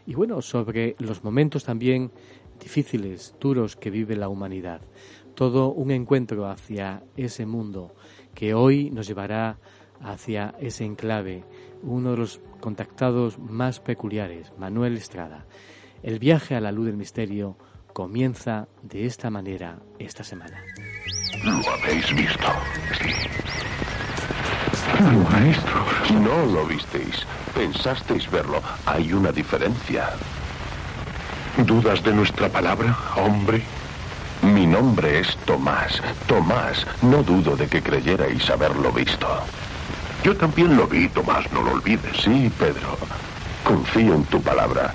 Y 0.06 0.14
bueno 0.14 0.40
sobre 0.40 0.94
los 0.98 1.24
momentos 1.24 1.64
también 1.64 2.12
difíciles 2.60 3.34
duros 3.40 3.76
que 3.76 3.90
vive 3.90 4.16
la 4.16 4.28
humanidad. 4.28 4.80
Todo 5.34 5.72
un 5.72 5.90
encuentro 5.90 6.48
hacia 6.48 7.02
ese 7.16 7.44
mundo 7.44 7.94
que 8.36 8.54
hoy 8.54 8.90
nos 8.90 9.08
llevará 9.08 9.58
hacia 10.00 10.54
ese 10.60 10.84
enclave, 10.84 11.42
uno 11.82 12.12
de 12.12 12.18
los 12.18 12.40
contactados 12.60 13.38
más 13.38 13.80
peculiares, 13.80 14.52
Manuel 14.58 14.96
Estrada. 14.96 15.46
El 16.02 16.18
viaje 16.18 16.54
a 16.54 16.60
la 16.60 16.70
luz 16.70 16.86
del 16.86 16.98
misterio 16.98 17.56
comienza 17.94 18.68
de 18.82 19.06
esta 19.06 19.30
manera 19.30 19.78
esta 19.98 20.22
semana. 20.22 20.62
Lo 21.42 21.68
habéis 21.70 22.14
visto. 22.14 22.46
Sí. 23.00 23.10
No 26.12 26.46
lo 26.46 26.66
visteis. 26.66 27.26
Pensasteis 27.54 28.30
verlo. 28.30 28.60
Hay 28.84 29.14
una 29.14 29.32
diferencia. 29.32 30.10
¿Dudas 31.64 32.02
de 32.04 32.12
nuestra 32.12 32.50
palabra, 32.50 32.94
hombre? 33.16 33.62
Mi 34.42 34.66
nombre 34.66 35.20
es 35.20 35.36
Tomás. 35.44 36.00
Tomás, 36.26 36.86
no 37.02 37.22
dudo 37.22 37.56
de 37.56 37.66
que 37.66 37.82
creyerais 37.82 38.48
haberlo 38.50 38.92
visto. 38.92 39.26
Yo 40.22 40.36
también 40.36 40.76
lo 40.76 40.86
vi, 40.86 41.08
Tomás, 41.08 41.50
no 41.52 41.62
lo 41.62 41.72
olvides. 41.72 42.16
Sí, 42.22 42.50
Pedro. 42.58 42.98
Confío 43.64 44.14
en 44.14 44.24
tu 44.24 44.40
palabra. 44.42 44.94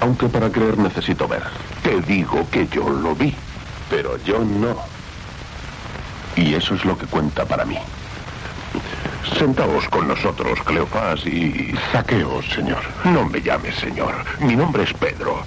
Aunque 0.00 0.28
para 0.28 0.50
creer 0.50 0.78
necesito 0.78 1.28
ver. 1.28 1.42
Te 1.82 2.00
digo 2.00 2.46
que 2.50 2.66
yo 2.68 2.88
lo 2.88 3.14
vi, 3.14 3.34
pero 3.88 4.16
yo 4.24 4.38
no. 4.40 4.76
Y 6.36 6.54
eso 6.54 6.74
es 6.74 6.84
lo 6.84 6.96
que 6.96 7.06
cuenta 7.06 7.44
para 7.44 7.64
mí. 7.64 7.78
Sentaos 9.38 9.88
con 9.88 10.08
nosotros, 10.08 10.60
Cleofás 10.64 11.24
y 11.26 11.74
Saqueos, 11.92 12.46
señor. 12.46 12.82
No 13.04 13.24
me 13.26 13.40
llames 13.40 13.76
señor. 13.76 14.14
Mi 14.40 14.56
nombre 14.56 14.84
es 14.84 14.92
Pedro. 14.94 15.44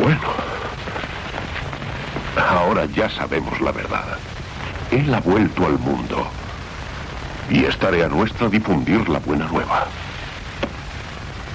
Bueno, 0.00 0.28
ahora 2.36 2.86
ya 2.86 3.08
sabemos 3.08 3.60
la 3.60 3.72
verdad. 3.72 4.18
Él 4.90 5.12
ha 5.14 5.20
vuelto 5.20 5.66
al 5.66 5.78
mundo. 5.78 6.26
Y 7.50 7.64
es 7.64 7.76
tarea 7.78 8.08
nuestra 8.08 8.48
difundir 8.48 9.08
la 9.08 9.18
buena 9.20 9.46
nueva. 9.46 9.86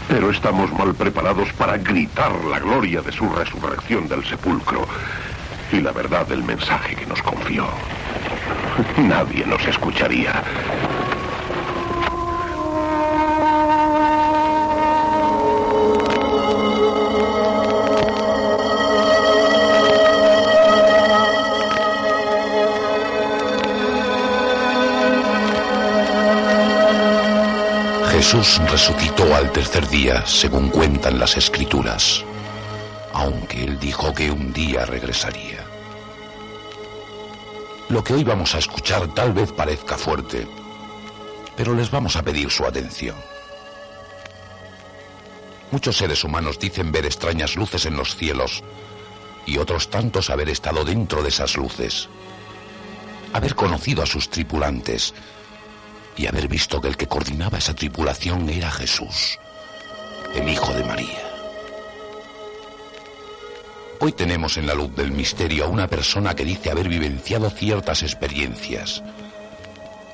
Pero 0.07 0.29
estamos 0.29 0.71
mal 0.73 0.93
preparados 0.93 1.51
para 1.53 1.77
gritar 1.77 2.33
la 2.45 2.59
gloria 2.59 3.01
de 3.01 3.11
su 3.11 3.29
resurrección 3.29 4.07
del 4.07 4.25
sepulcro 4.25 4.87
y 5.71 5.79
la 5.79 5.91
verdad 5.91 6.27
del 6.27 6.43
mensaje 6.43 6.95
que 6.95 7.05
nos 7.05 7.21
confió. 7.21 7.65
Nadie 8.97 9.45
nos 9.45 9.65
escucharía. 9.65 10.43
Jesús 28.21 28.61
resucitó 28.69 29.33
al 29.33 29.51
tercer 29.51 29.89
día, 29.89 30.23
según 30.27 30.69
cuentan 30.69 31.17
las 31.17 31.37
escrituras, 31.37 32.23
aunque 33.13 33.63
él 33.63 33.79
dijo 33.79 34.13
que 34.13 34.29
un 34.29 34.53
día 34.53 34.85
regresaría. 34.85 35.65
Lo 37.89 38.03
que 38.03 38.13
hoy 38.13 38.23
vamos 38.23 38.53
a 38.53 38.59
escuchar 38.59 39.07
tal 39.15 39.33
vez 39.33 39.51
parezca 39.51 39.97
fuerte, 39.97 40.47
pero 41.57 41.73
les 41.73 41.89
vamos 41.89 42.15
a 42.15 42.21
pedir 42.21 42.51
su 42.51 42.63
atención. 42.63 43.15
Muchos 45.71 45.97
seres 45.97 46.23
humanos 46.23 46.59
dicen 46.59 46.91
ver 46.91 47.07
extrañas 47.07 47.55
luces 47.55 47.87
en 47.87 47.97
los 47.97 48.15
cielos 48.15 48.61
y 49.47 49.57
otros 49.57 49.89
tantos 49.89 50.29
haber 50.29 50.49
estado 50.49 50.85
dentro 50.85 51.23
de 51.23 51.29
esas 51.29 51.57
luces, 51.57 52.07
haber 53.33 53.55
conocido 53.55 54.03
a 54.03 54.05
sus 54.05 54.29
tripulantes 54.29 55.15
y 56.17 56.27
haber 56.27 56.47
visto 56.47 56.81
que 56.81 56.87
el 56.87 56.97
que 56.97 57.07
coordinaba 57.07 57.57
esa 57.57 57.73
tripulación 57.73 58.49
era 58.49 58.71
Jesús, 58.71 59.39
el 60.35 60.47
Hijo 60.49 60.73
de 60.73 60.83
María. 60.83 61.31
Hoy 63.99 64.13
tenemos 64.13 64.57
en 64.57 64.65
la 64.65 64.73
luz 64.73 64.95
del 64.95 65.11
misterio 65.11 65.65
a 65.65 65.67
una 65.67 65.87
persona 65.87 66.35
que 66.35 66.43
dice 66.43 66.71
haber 66.71 66.89
vivenciado 66.89 67.49
ciertas 67.51 68.01
experiencias 68.01 69.03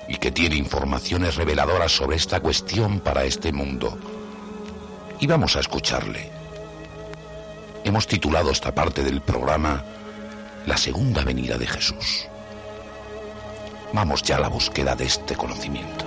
y 0.09 0.17
que 0.17 0.31
tiene 0.31 0.55
informaciones 0.55 1.35
reveladoras 1.35 1.91
sobre 1.91 2.17
esta 2.17 2.39
cuestión 2.39 2.99
para 2.99 3.23
este 3.23 3.51
mundo. 3.51 3.97
Y 5.19 5.27
vamos 5.27 5.55
a 5.55 5.61
escucharle. 5.61 6.29
Hemos 7.83 8.07
titulado 8.07 8.51
esta 8.51 8.75
parte 8.75 9.03
del 9.03 9.21
programa 9.21 9.83
La 10.65 10.75
segunda 10.75 11.23
venida 11.23 11.57
de 11.57 11.67
Jesús. 11.67 12.27
Vamos 13.93 14.21
ya 14.23 14.37
a 14.37 14.39
la 14.39 14.49
búsqueda 14.49 14.95
de 14.95 15.05
este 15.05 15.35
conocimiento. 15.35 16.06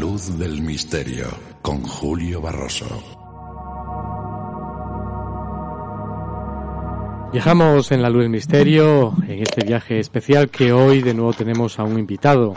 Luz 0.00 0.38
del 0.38 0.62
misterio 0.62 1.26
con 1.60 1.82
Julio 1.82 2.40
Barroso. 2.40 2.86
Viajamos 7.30 7.92
en 7.92 8.00
la 8.00 8.08
luz 8.08 8.22
del 8.22 8.30
misterio 8.30 9.12
en 9.28 9.42
este 9.42 9.62
viaje 9.62 10.00
especial 10.00 10.48
que 10.48 10.72
hoy 10.72 11.02
de 11.02 11.12
nuevo 11.12 11.34
tenemos 11.34 11.78
a 11.78 11.84
un 11.84 11.98
invitado, 11.98 12.54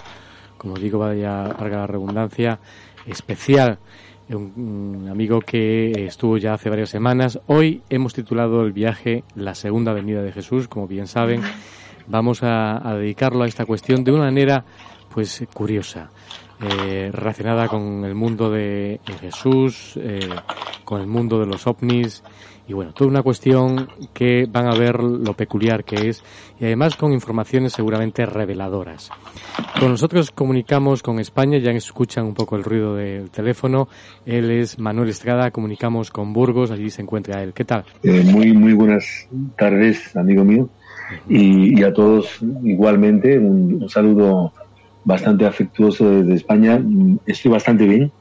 como 0.57 0.75
digo, 0.75 0.99
vaya 0.99 1.49
valga 1.49 1.79
la 1.79 1.87
redundancia, 1.87 2.59
especial, 3.05 3.77
un, 4.29 5.09
amigo 5.11 5.41
que 5.41 6.05
estuvo 6.05 6.37
ya 6.37 6.53
hace 6.53 6.69
varias 6.69 6.91
semanas. 6.91 7.41
Hoy 7.47 7.81
hemos 7.89 8.13
titulado 8.13 8.61
el 8.61 8.71
viaje 8.71 9.25
La 9.35 9.53
segunda 9.53 9.91
venida 9.91 10.21
de 10.21 10.31
Jesús, 10.31 10.69
como 10.69 10.87
bien 10.87 11.07
saben, 11.07 11.41
vamos 12.07 12.41
a, 12.41 12.87
a 12.89 12.95
dedicarlo 12.95 13.43
a 13.43 13.47
esta 13.47 13.65
cuestión 13.65 14.05
de 14.05 14.13
una 14.13 14.23
manera 14.23 14.63
pues 15.13 15.43
curiosa 15.53 16.09
eh, 16.63 17.09
relacionada 17.11 17.67
con 17.67 18.05
el 18.05 18.15
mundo 18.15 18.49
de, 18.49 18.99
Jesús, 19.19 19.93
eh, 19.97 20.19
con 20.85 21.01
el 21.01 21.07
mundo 21.07 21.39
de 21.39 21.45
los 21.45 21.67
ovnis 21.67 22.23
y 22.67 22.73
bueno, 22.73 22.93
toda 22.93 23.09
una 23.09 23.21
cuestión 23.21 23.89
que 24.13 24.45
van 24.49 24.67
a 24.67 24.77
ver 24.77 25.03
lo 25.03 25.33
peculiar 25.33 25.83
que 25.83 26.07
es 26.07 26.23
y 26.59 26.65
además 26.65 26.95
con 26.95 27.11
informaciones 27.11 27.73
seguramente 27.73 28.25
reveladoras. 28.25 29.09
Con 29.77 29.89
nosotros 29.89 30.31
comunicamos 30.31 31.03
con 31.03 31.19
España, 31.19 31.57
ya 31.57 31.71
escuchan 31.71 32.25
un 32.25 32.33
poco 32.33 32.55
el 32.55 32.63
ruido 32.63 32.95
del 32.95 33.29
teléfono. 33.29 33.89
Él 34.25 34.49
es 34.49 34.79
Manuel 34.79 35.09
Estrada, 35.09 35.51
comunicamos 35.51 36.11
con 36.11 36.31
Burgos, 36.31 36.71
allí 36.71 36.89
se 36.89 37.01
encuentra 37.01 37.43
él. 37.43 37.53
¿Qué 37.53 37.65
tal? 37.65 37.83
Eh, 38.03 38.23
muy, 38.23 38.53
muy 38.53 38.71
buenas 38.71 39.27
tardes, 39.57 40.15
amigo 40.15 40.45
mío. 40.45 40.69
Y, 41.27 41.83
a 41.83 41.93
todos 41.93 42.39
igualmente 42.63 43.37
un 43.37 43.87
saludo 43.89 44.53
bastante 45.05 45.45
afectuoso 45.45 46.09
desde 46.09 46.35
España. 46.35 46.83
Estoy 47.25 47.51
bastante 47.51 47.85
bien, 47.85 48.11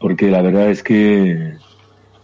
porque 0.00 0.30
la 0.30 0.42
verdad 0.42 0.70
es 0.70 0.82
que 0.82 1.54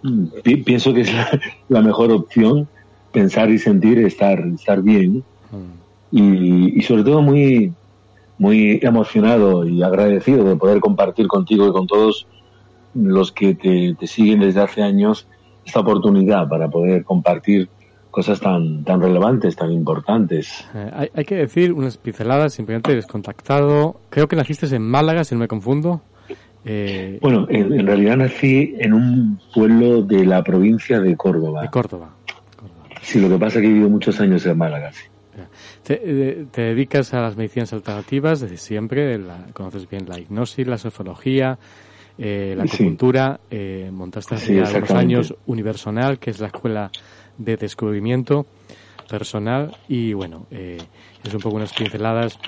mm, 0.02 0.26
pienso 0.64 0.92
que 0.92 1.02
es 1.02 1.12
la, 1.68 1.82
mejor 1.82 2.12
opción 2.12 2.68
pensar 3.12 3.50
y 3.50 3.58
sentir 3.58 3.98
estar, 3.98 4.40
estar 4.54 4.82
bien. 4.82 5.24
Mm. 5.50 6.76
Y, 6.76 6.82
sobre 6.82 7.04
todo 7.04 7.22
muy, 7.22 7.72
muy 8.38 8.80
emocionado 8.82 9.66
y 9.66 9.82
agradecido 9.82 10.44
de 10.44 10.56
poder 10.56 10.80
compartir 10.80 11.28
contigo 11.28 11.68
y 11.68 11.72
con 11.72 11.86
todos 11.86 12.26
los 12.94 13.30
que 13.30 13.54
te, 13.54 13.94
te 13.94 14.06
siguen 14.08 14.40
desde 14.40 14.60
hace 14.60 14.82
años 14.82 15.28
esta 15.64 15.80
oportunidad 15.80 16.48
para 16.48 16.68
poder 16.68 17.04
compartir 17.04 17.68
cosas 18.10 18.40
tan, 18.40 18.84
tan 18.84 19.00
relevantes, 19.00 19.56
tan 19.56 19.70
importantes. 19.70 20.68
Eh, 20.74 21.10
hay, 21.14 21.24
que 21.24 21.36
decir 21.36 21.72
unas 21.72 21.96
pinceladas, 21.96 22.52
simplemente 22.52 22.92
eres 22.92 23.06
contactado, 23.06 24.00
creo 24.10 24.28
que 24.28 24.36
naciste 24.36 24.66
en 24.74 24.82
Málaga, 24.82 25.24
si 25.24 25.34
no 25.34 25.40
me 25.40 25.48
confundo. 25.48 26.02
Eh, 26.64 27.18
bueno, 27.22 27.46
en, 27.48 27.86
realidad 27.86 28.18
nací 28.18 28.74
en 28.78 28.92
un 28.92 29.40
pueblo 29.54 30.02
de 30.02 30.26
la 30.26 30.42
provincia 30.42 31.00
de 31.00 31.16
Córdoba. 31.16 31.62
De 31.62 31.68
Córdoba. 31.68 32.10
Sí, 33.00 33.20
lo 33.20 33.30
que 33.30 33.38
pasa 33.38 33.58
es 33.58 33.62
que 33.62 33.68
he 33.68 33.72
vivido 33.72 33.88
muchos 33.88 34.20
años 34.20 34.44
en 34.44 34.58
Málaga, 34.58 34.92
sí. 34.92 35.04
Te, 35.84 36.44
te, 36.50 36.60
dedicas 36.60 37.14
a 37.14 37.20
las 37.22 37.36
medicinas 37.36 37.72
alternativas 37.72 38.40
desde 38.40 38.58
siempre, 38.58 39.16
la, 39.16 39.46
conoces 39.54 39.88
bien 39.88 40.06
la 40.06 40.18
hipnosis, 40.18 40.66
la 40.66 40.76
sofología, 40.76 41.58
eh, 42.18 42.54
la 42.54 42.64
acupuntura, 42.64 43.40
montaste 43.90 44.34
hace 44.34 44.60
algunos 44.60 44.90
años 44.90 45.34
Universonal, 45.46 46.18
que 46.18 46.30
es 46.30 46.40
la 46.40 46.48
escuela 46.48 46.90
de 47.40 47.56
descubrimiento 47.56 48.46
personal 49.08 49.76
y 49.88 50.12
bueno, 50.12 50.46
eh, 50.50 50.78
es 51.24 51.34
un 51.34 51.40
poco 51.40 51.56
unas 51.56 51.72
pinceladas 51.72 52.38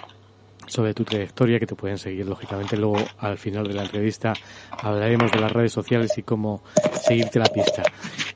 sobre 0.66 0.94
tu 0.94 1.04
trayectoria 1.04 1.58
que 1.58 1.66
te 1.66 1.74
pueden 1.74 1.98
seguir 1.98 2.26
lógicamente. 2.26 2.76
Luego 2.76 2.96
al 3.18 3.36
final 3.36 3.66
de 3.66 3.74
la 3.74 3.82
entrevista 3.82 4.32
hablaremos 4.70 5.32
de 5.32 5.40
las 5.40 5.52
redes 5.52 5.72
sociales 5.72 6.16
y 6.16 6.22
cómo 6.22 6.62
seguirte 7.02 7.38
la 7.38 7.46
pista. 7.46 7.82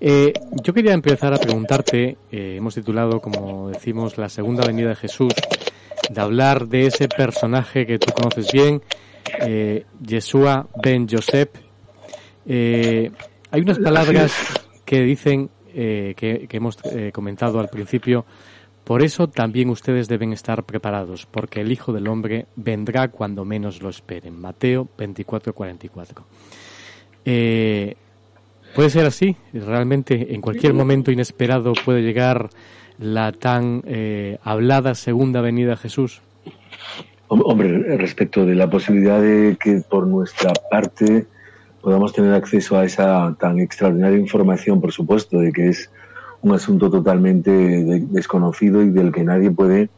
Eh, 0.00 0.32
yo 0.62 0.74
quería 0.74 0.92
empezar 0.92 1.32
a 1.32 1.38
preguntarte 1.38 2.18
eh, 2.30 2.56
hemos 2.56 2.74
titulado 2.74 3.20
como 3.20 3.70
decimos 3.70 4.18
la 4.18 4.28
segunda 4.28 4.66
venida 4.66 4.90
de 4.90 4.96
Jesús 4.96 5.32
de 6.10 6.20
hablar 6.20 6.66
de 6.68 6.86
ese 6.86 7.08
personaje 7.08 7.86
que 7.86 7.98
tú 7.98 8.12
conoces 8.12 8.52
bien 8.52 8.82
eh, 9.40 9.86
Yeshua 10.00 10.68
ben 10.82 11.08
Joseph 11.08 11.48
eh, 12.46 13.10
hay 13.50 13.60
unas 13.60 13.78
palabras 13.78 14.32
que 14.84 15.00
dicen 15.00 15.50
eh, 15.76 16.14
que, 16.16 16.46
que, 16.48 16.56
hemos 16.56 16.78
eh, 16.84 17.10
comentado 17.12 17.60
al 17.60 17.68
principio 17.68 18.24
por 18.86 19.02
eso 19.02 19.26
también 19.26 19.68
ustedes 19.70 20.06
deben 20.06 20.32
estar 20.32 20.62
preparados, 20.62 21.26
porque 21.26 21.60
el 21.60 21.72
Hijo 21.72 21.92
del 21.92 22.06
Hombre 22.06 22.46
vendrá 22.54 23.08
cuando 23.08 23.44
menos 23.44 23.82
lo 23.82 23.88
esperen. 23.88 24.40
Mateo 24.40 24.86
24:44. 24.96 26.22
Eh, 27.24 27.96
¿Puede 28.76 28.90
ser 28.90 29.06
así? 29.06 29.34
¿Realmente 29.52 30.32
en 30.32 30.40
cualquier 30.40 30.72
momento 30.72 31.10
inesperado 31.10 31.72
puede 31.84 32.02
llegar 32.02 32.48
la 33.00 33.32
tan 33.32 33.82
eh, 33.86 34.38
hablada 34.44 34.94
segunda 34.94 35.40
venida 35.40 35.70
de 35.70 35.76
Jesús? 35.78 36.22
Hombre, 37.26 37.96
respecto 37.96 38.46
de 38.46 38.54
la 38.54 38.70
posibilidad 38.70 39.20
de 39.20 39.56
que 39.60 39.82
por 39.90 40.06
nuestra 40.06 40.52
parte 40.70 41.26
podamos 41.86 42.12
tener 42.12 42.34
acceso 42.34 42.76
a 42.76 42.84
esa 42.84 43.36
tan 43.38 43.60
extraordinaria 43.60 44.18
información, 44.18 44.80
por 44.80 44.90
supuesto, 44.90 45.38
de 45.38 45.52
que 45.52 45.68
es 45.68 45.88
un 46.42 46.52
asunto 46.52 46.90
totalmente 46.90 47.52
de, 47.52 48.00
desconocido 48.00 48.82
y 48.82 48.90
del 48.90 49.12
que 49.12 49.22
nadie 49.22 49.52
puede 49.52 49.88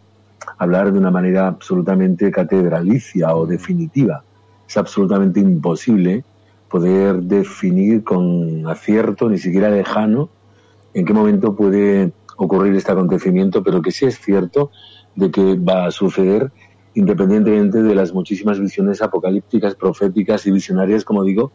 hablar 0.59 0.93
de 0.93 0.99
una 0.99 1.11
manera 1.11 1.47
absolutamente 1.47 2.31
catedralicia 2.31 3.35
o 3.35 3.47
definitiva. 3.47 4.23
Es 4.69 4.77
absolutamente 4.77 5.41
imposible 5.41 6.25
poder 6.69 7.23
definir 7.23 8.05
con 8.05 8.69
acierto, 8.69 9.31
ni 9.31 9.39
siquiera 9.39 9.71
lejano, 9.71 10.29
en 10.93 11.07
qué 11.07 11.15
momento 11.15 11.57
puede 11.57 12.13
ocurrir 12.37 12.75
este 12.75 12.93
acontecimiento, 12.93 13.63
pero 13.63 13.81
que 13.81 13.93
sí 13.93 14.05
es 14.05 14.21
cierto 14.21 14.71
de 15.17 15.31
que 15.31 15.55
va 15.55 15.87
a 15.87 15.91
suceder 15.91 16.53
independientemente 16.93 17.83
de 17.83 17.95
las 17.95 18.13
muchísimas 18.13 18.61
visiones 18.61 19.01
apocalípticas, 19.01 19.75
proféticas 19.75 20.47
y 20.47 20.51
visionarias, 20.51 21.03
como 21.03 21.25
digo, 21.25 21.51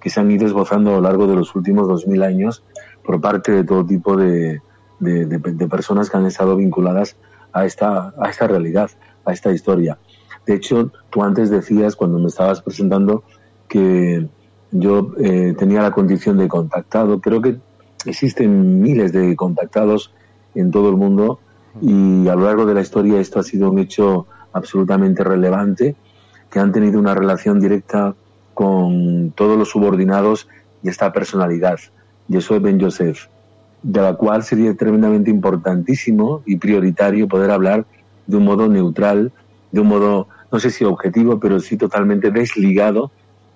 que 0.00 0.10
se 0.10 0.20
han 0.20 0.30
ido 0.30 0.46
esbozando 0.46 0.90
a 0.90 0.94
lo 0.94 1.00
largo 1.02 1.26
de 1.26 1.36
los 1.36 1.54
últimos 1.54 1.88
dos 1.88 2.06
mil 2.06 2.22
años 2.22 2.64
por 3.04 3.20
parte 3.20 3.52
de 3.52 3.64
todo 3.64 3.84
tipo 3.84 4.16
de, 4.16 4.60
de, 5.00 5.26
de, 5.26 5.38
de, 5.38 5.68
personas 5.68 6.10
que 6.10 6.16
han 6.16 6.26
estado 6.26 6.56
vinculadas 6.56 7.16
a 7.52 7.64
esta, 7.64 8.12
a 8.18 8.28
esta 8.28 8.46
realidad, 8.46 8.90
a 9.24 9.32
esta 9.32 9.52
historia. 9.52 9.98
De 10.46 10.54
hecho, 10.54 10.92
tú 11.10 11.22
antes 11.22 11.50
decías, 11.50 11.96
cuando 11.96 12.18
me 12.18 12.28
estabas 12.28 12.62
presentando, 12.62 13.22
que 13.68 14.28
yo 14.70 15.12
eh, 15.18 15.54
tenía 15.56 15.82
la 15.82 15.92
condición 15.92 16.38
de 16.38 16.48
contactado. 16.48 17.20
Creo 17.20 17.40
que 17.40 17.58
existen 18.04 18.80
miles 18.80 19.12
de 19.12 19.36
contactados 19.36 20.12
en 20.54 20.70
todo 20.70 20.88
el 20.88 20.96
mundo 20.96 21.40
y 21.80 22.26
a 22.28 22.34
lo 22.34 22.44
largo 22.44 22.66
de 22.66 22.74
la 22.74 22.80
historia 22.80 23.20
esto 23.20 23.38
ha 23.38 23.42
sido 23.42 23.70
un 23.70 23.78
hecho 23.78 24.26
absolutamente 24.52 25.22
relevante, 25.22 25.96
que 26.50 26.58
han 26.58 26.72
tenido 26.72 26.98
una 26.98 27.14
relación 27.14 27.60
directa 27.60 28.14
con 28.58 29.30
todos 29.36 29.56
los 29.56 29.68
subordinados 29.70 30.48
y 30.82 30.88
esta 30.88 31.12
personalidad, 31.12 31.78
Yeshua 32.26 32.58
Ben 32.58 32.80
Joseph, 32.80 33.28
de 33.84 34.00
la 34.00 34.14
cual 34.14 34.42
sería 34.42 34.74
tremendamente 34.74 35.30
importantísimo 35.30 36.42
y 36.44 36.56
prioritario 36.56 37.28
poder 37.28 37.52
hablar 37.52 37.86
de 38.26 38.36
un 38.36 38.44
modo 38.44 38.66
neutral, 38.66 39.30
de 39.70 39.80
un 39.80 39.86
modo, 39.86 40.26
no 40.50 40.58
sé 40.58 40.70
si 40.70 40.82
objetivo, 40.84 41.38
pero 41.38 41.60
sí 41.60 41.76
totalmente 41.76 42.32
desligado 42.32 43.12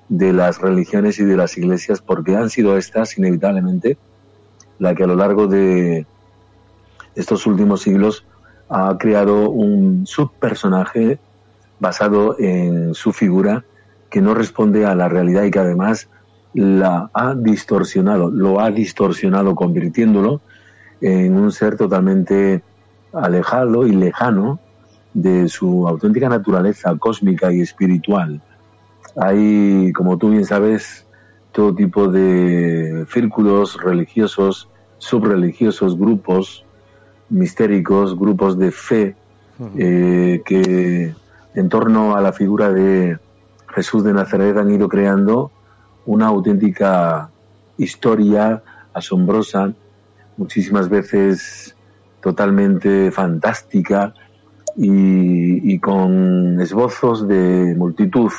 de 0.08 0.32
las 0.32 0.60
religiones 0.60 1.18
y 1.18 1.24
de 1.24 1.36
las 1.36 1.58
iglesias, 1.58 2.00
porque 2.00 2.36
han 2.36 2.48
sido 2.48 2.78
estas, 2.78 3.18
inevitablemente, 3.18 3.98
la 4.78 4.94
que 4.94 5.02
a 5.02 5.08
lo 5.08 5.16
largo 5.16 5.48
de 5.48 6.06
estos 7.16 7.44
últimos 7.48 7.82
siglos 7.82 8.24
ha 8.68 8.96
creado 8.98 9.50
un 9.50 10.06
subpersonaje 10.06 11.18
basado 11.80 12.36
en 12.38 12.94
su 12.94 13.12
figura 13.12 13.64
que 14.12 14.20
no 14.20 14.34
responde 14.34 14.84
a 14.84 14.94
la 14.94 15.08
realidad 15.08 15.44
y 15.44 15.50
que 15.50 15.58
además 15.58 16.08
la 16.52 17.10
ha 17.14 17.34
distorsionado, 17.34 18.30
lo 18.30 18.60
ha 18.60 18.70
distorsionado 18.70 19.54
convirtiéndolo 19.54 20.42
en 21.00 21.34
un 21.34 21.50
ser 21.50 21.78
totalmente 21.78 22.62
alejado 23.14 23.86
y 23.86 23.92
lejano 23.92 24.60
de 25.14 25.48
su 25.48 25.88
auténtica 25.88 26.28
naturaleza 26.28 26.94
cósmica 26.98 27.50
y 27.52 27.62
espiritual. 27.62 28.42
Hay, 29.16 29.92
como 29.92 30.18
tú 30.18 30.28
bien 30.28 30.44
sabes, 30.44 31.06
todo 31.52 31.74
tipo 31.74 32.08
de 32.08 33.06
círculos 33.10 33.82
religiosos, 33.82 34.68
subreligiosos, 34.98 35.98
grupos 35.98 36.66
mistéricos, 37.30 38.18
grupos 38.18 38.58
de 38.58 38.72
fe, 38.72 39.16
eh, 39.78 40.42
que 40.44 41.14
en 41.54 41.68
torno 41.70 42.14
a 42.14 42.20
la 42.20 42.34
figura 42.34 42.70
de 42.70 43.18
Jesús 43.72 44.04
de 44.04 44.12
Nazaret 44.12 44.56
han 44.56 44.70
ido 44.70 44.88
creando 44.88 45.50
una 46.06 46.26
auténtica 46.26 47.30
historia 47.78 48.62
asombrosa, 48.92 49.72
muchísimas 50.36 50.88
veces 50.88 51.74
totalmente 52.20 53.10
fantástica 53.10 54.14
y, 54.76 55.78
con 55.80 56.60
esbozos 56.60 57.26
de 57.26 57.74
multitud 57.76 58.30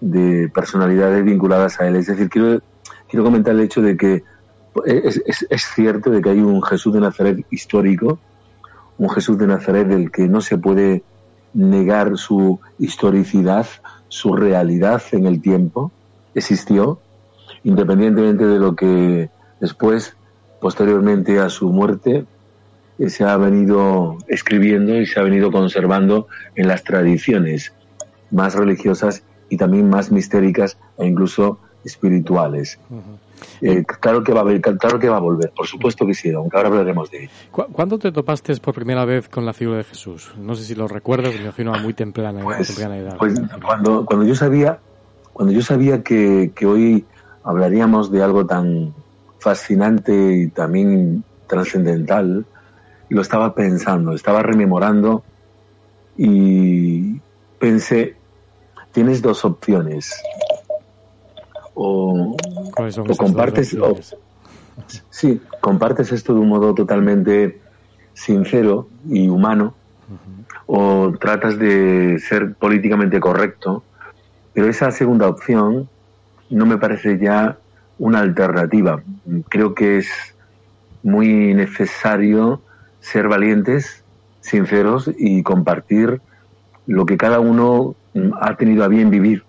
de 0.00 0.50
personalidades 0.52 1.24
vinculadas 1.24 1.80
a 1.80 1.86
él. 1.86 1.96
Es 1.96 2.06
decir, 2.06 2.28
quiero, 2.28 2.60
quiero 3.08 3.24
comentar 3.24 3.54
el 3.54 3.60
hecho 3.60 3.80
de 3.80 3.96
que 3.96 4.24
es, 4.84 5.22
es 5.48 5.62
cierto 5.74 6.10
de 6.10 6.20
que 6.20 6.30
hay 6.30 6.40
un 6.40 6.62
Jesús 6.62 6.92
de 6.92 7.00
Nazaret 7.00 7.46
histórico, 7.50 8.18
un 8.98 9.08
Jesús 9.10 9.38
de 9.38 9.46
Nazaret 9.46 9.86
del 9.86 10.10
que 10.10 10.28
no 10.28 10.40
se 10.40 10.58
puede 10.58 11.02
negar 11.54 12.16
su 12.16 12.60
historicidad, 12.78 13.66
su 14.10 14.34
realidad 14.34 15.00
en 15.12 15.24
el 15.24 15.40
tiempo, 15.40 15.90
existió, 16.34 17.00
independientemente 17.64 18.44
de 18.44 18.58
lo 18.58 18.76
que 18.76 19.30
después, 19.60 20.16
posteriormente 20.60 21.38
a 21.38 21.48
su 21.48 21.70
muerte, 21.70 22.26
eh, 22.98 23.08
se 23.08 23.24
ha 23.24 23.36
venido 23.36 24.18
escribiendo 24.28 25.00
y 25.00 25.06
se 25.06 25.18
ha 25.18 25.22
venido 25.22 25.50
conservando 25.50 26.26
en 26.56 26.68
las 26.68 26.84
tradiciones 26.84 27.72
más 28.30 28.54
religiosas 28.54 29.22
y 29.48 29.56
también 29.56 29.88
más 29.88 30.10
mistéricas 30.12 30.76
e 30.98 31.06
incluso 31.06 31.58
espirituales. 31.84 32.78
Eh, 33.60 33.84
claro 33.84 34.22
que 34.22 34.32
va 34.32 34.40
a 34.40 34.60
claro 34.60 34.98
que 34.98 35.08
va 35.08 35.16
a 35.16 35.20
volver, 35.20 35.52
por 35.56 35.66
supuesto 35.66 36.06
que 36.06 36.14
sí, 36.14 36.30
aunque 36.30 36.56
ahora 36.56 36.68
hablaremos 36.68 37.10
de 37.10 37.24
ello. 37.24 37.32
¿Cuándo 37.50 37.98
te 37.98 38.12
topaste 38.12 38.54
por 38.56 38.74
primera 38.74 39.04
vez 39.04 39.28
con 39.28 39.44
la 39.46 39.52
figura 39.52 39.78
de 39.78 39.84
Jesús? 39.84 40.32
No 40.38 40.54
sé 40.54 40.64
si 40.64 40.74
lo 40.74 40.88
recuerdas, 40.88 41.34
me 41.34 41.42
imagino 41.42 41.74
a 41.74 41.78
muy 41.78 41.94
temprana, 41.94 42.42
pues, 42.42 42.68
temprana 42.68 42.98
edad. 42.98 43.16
Pues 43.18 43.40
cuando, 43.64 44.04
cuando 44.04 44.26
yo 44.26 44.34
sabía, 44.34 44.78
cuando 45.32 45.52
yo 45.52 45.62
sabía 45.62 46.02
que, 46.02 46.52
que 46.54 46.66
hoy 46.66 47.04
hablaríamos 47.44 48.10
de 48.10 48.22
algo 48.22 48.46
tan 48.46 48.94
fascinante 49.38 50.12
y 50.12 50.48
también 50.48 51.24
trascendental, 51.46 52.46
lo 53.08 53.22
estaba 53.22 53.54
pensando, 53.54 54.12
estaba 54.14 54.42
rememorando 54.42 55.24
y 56.16 57.20
pensé, 57.58 58.16
tienes 58.92 59.22
dos 59.22 59.44
opciones. 59.44 60.22
O, 61.74 62.36
o 62.36 63.16
compartes, 63.16 63.74
o, 63.74 63.96
sí, 65.10 65.40
compartes 65.60 66.12
esto 66.12 66.34
de 66.34 66.40
un 66.40 66.48
modo 66.48 66.74
totalmente 66.74 67.60
sincero 68.12 68.88
y 69.08 69.28
humano, 69.28 69.74
uh 70.08 70.12
-huh. 70.12 71.12
o 71.12 71.18
tratas 71.18 71.58
de 71.58 72.18
ser 72.18 72.54
políticamente 72.54 73.20
correcto, 73.20 73.82
pero 74.52 74.68
esa 74.68 74.90
segunda 74.90 75.28
opción 75.28 75.88
no 76.50 76.66
me 76.66 76.76
parece 76.76 77.18
ya 77.18 77.56
una 77.98 78.20
alternativa. 78.20 79.02
Creo 79.48 79.74
que 79.74 79.98
es 79.98 80.08
muy 81.02 81.54
necesario 81.54 82.60
ser 83.00 83.28
valientes, 83.28 84.02
sinceros 84.40 85.10
y 85.16 85.42
compartir 85.42 86.20
lo 86.86 87.06
que 87.06 87.16
cada 87.16 87.40
uno 87.40 87.94
ha 88.40 88.56
tenido 88.56 88.84
a 88.84 88.88
bien 88.88 89.10
vivir. 89.10 89.44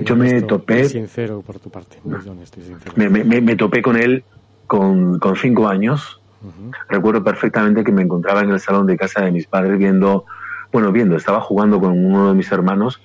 Yo 0.00 0.16
me 0.16 0.42
topé. 0.42 0.84
Sincero 0.88 1.40
por 1.42 1.58
tu 1.58 1.70
parte, 1.70 1.98
muy 2.04 2.18
honesto 2.28 2.60
y 2.60 2.64
sincero. 2.64 2.92
Me, 2.96 3.08
me, 3.08 3.40
me 3.40 3.56
topé 3.56 3.80
con 3.80 3.96
él 3.96 4.24
con, 4.66 5.18
con 5.18 5.36
cinco 5.36 5.68
años. 5.68 6.20
Uh 6.42 6.46
-huh. 6.46 6.76
Recuerdo 6.88 7.22
perfectamente 7.22 7.84
que 7.84 7.92
me 7.92 8.02
encontraba 8.02 8.40
en 8.42 8.50
el 8.50 8.60
salón 8.60 8.86
de 8.86 8.96
casa 8.96 9.22
de 9.24 9.30
mis 9.32 9.46
padres 9.46 9.78
viendo, 9.78 10.24
bueno, 10.72 10.92
viendo, 10.92 11.16
estaba 11.16 11.40
jugando 11.40 11.80
con 11.80 11.92
uno 11.92 12.28
de 12.28 12.34
mis 12.34 12.50
hermanos. 12.50 13.00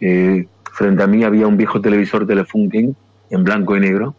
Eh, 0.00 0.46
frente 0.72 1.02
a 1.02 1.06
mí 1.06 1.24
había 1.24 1.46
un 1.46 1.56
viejo 1.56 1.80
televisor 1.80 2.26
Telefunken 2.26 2.94
en 3.30 3.44
blanco 3.44 3.76
y 3.76 3.80
negro. 3.80 4.14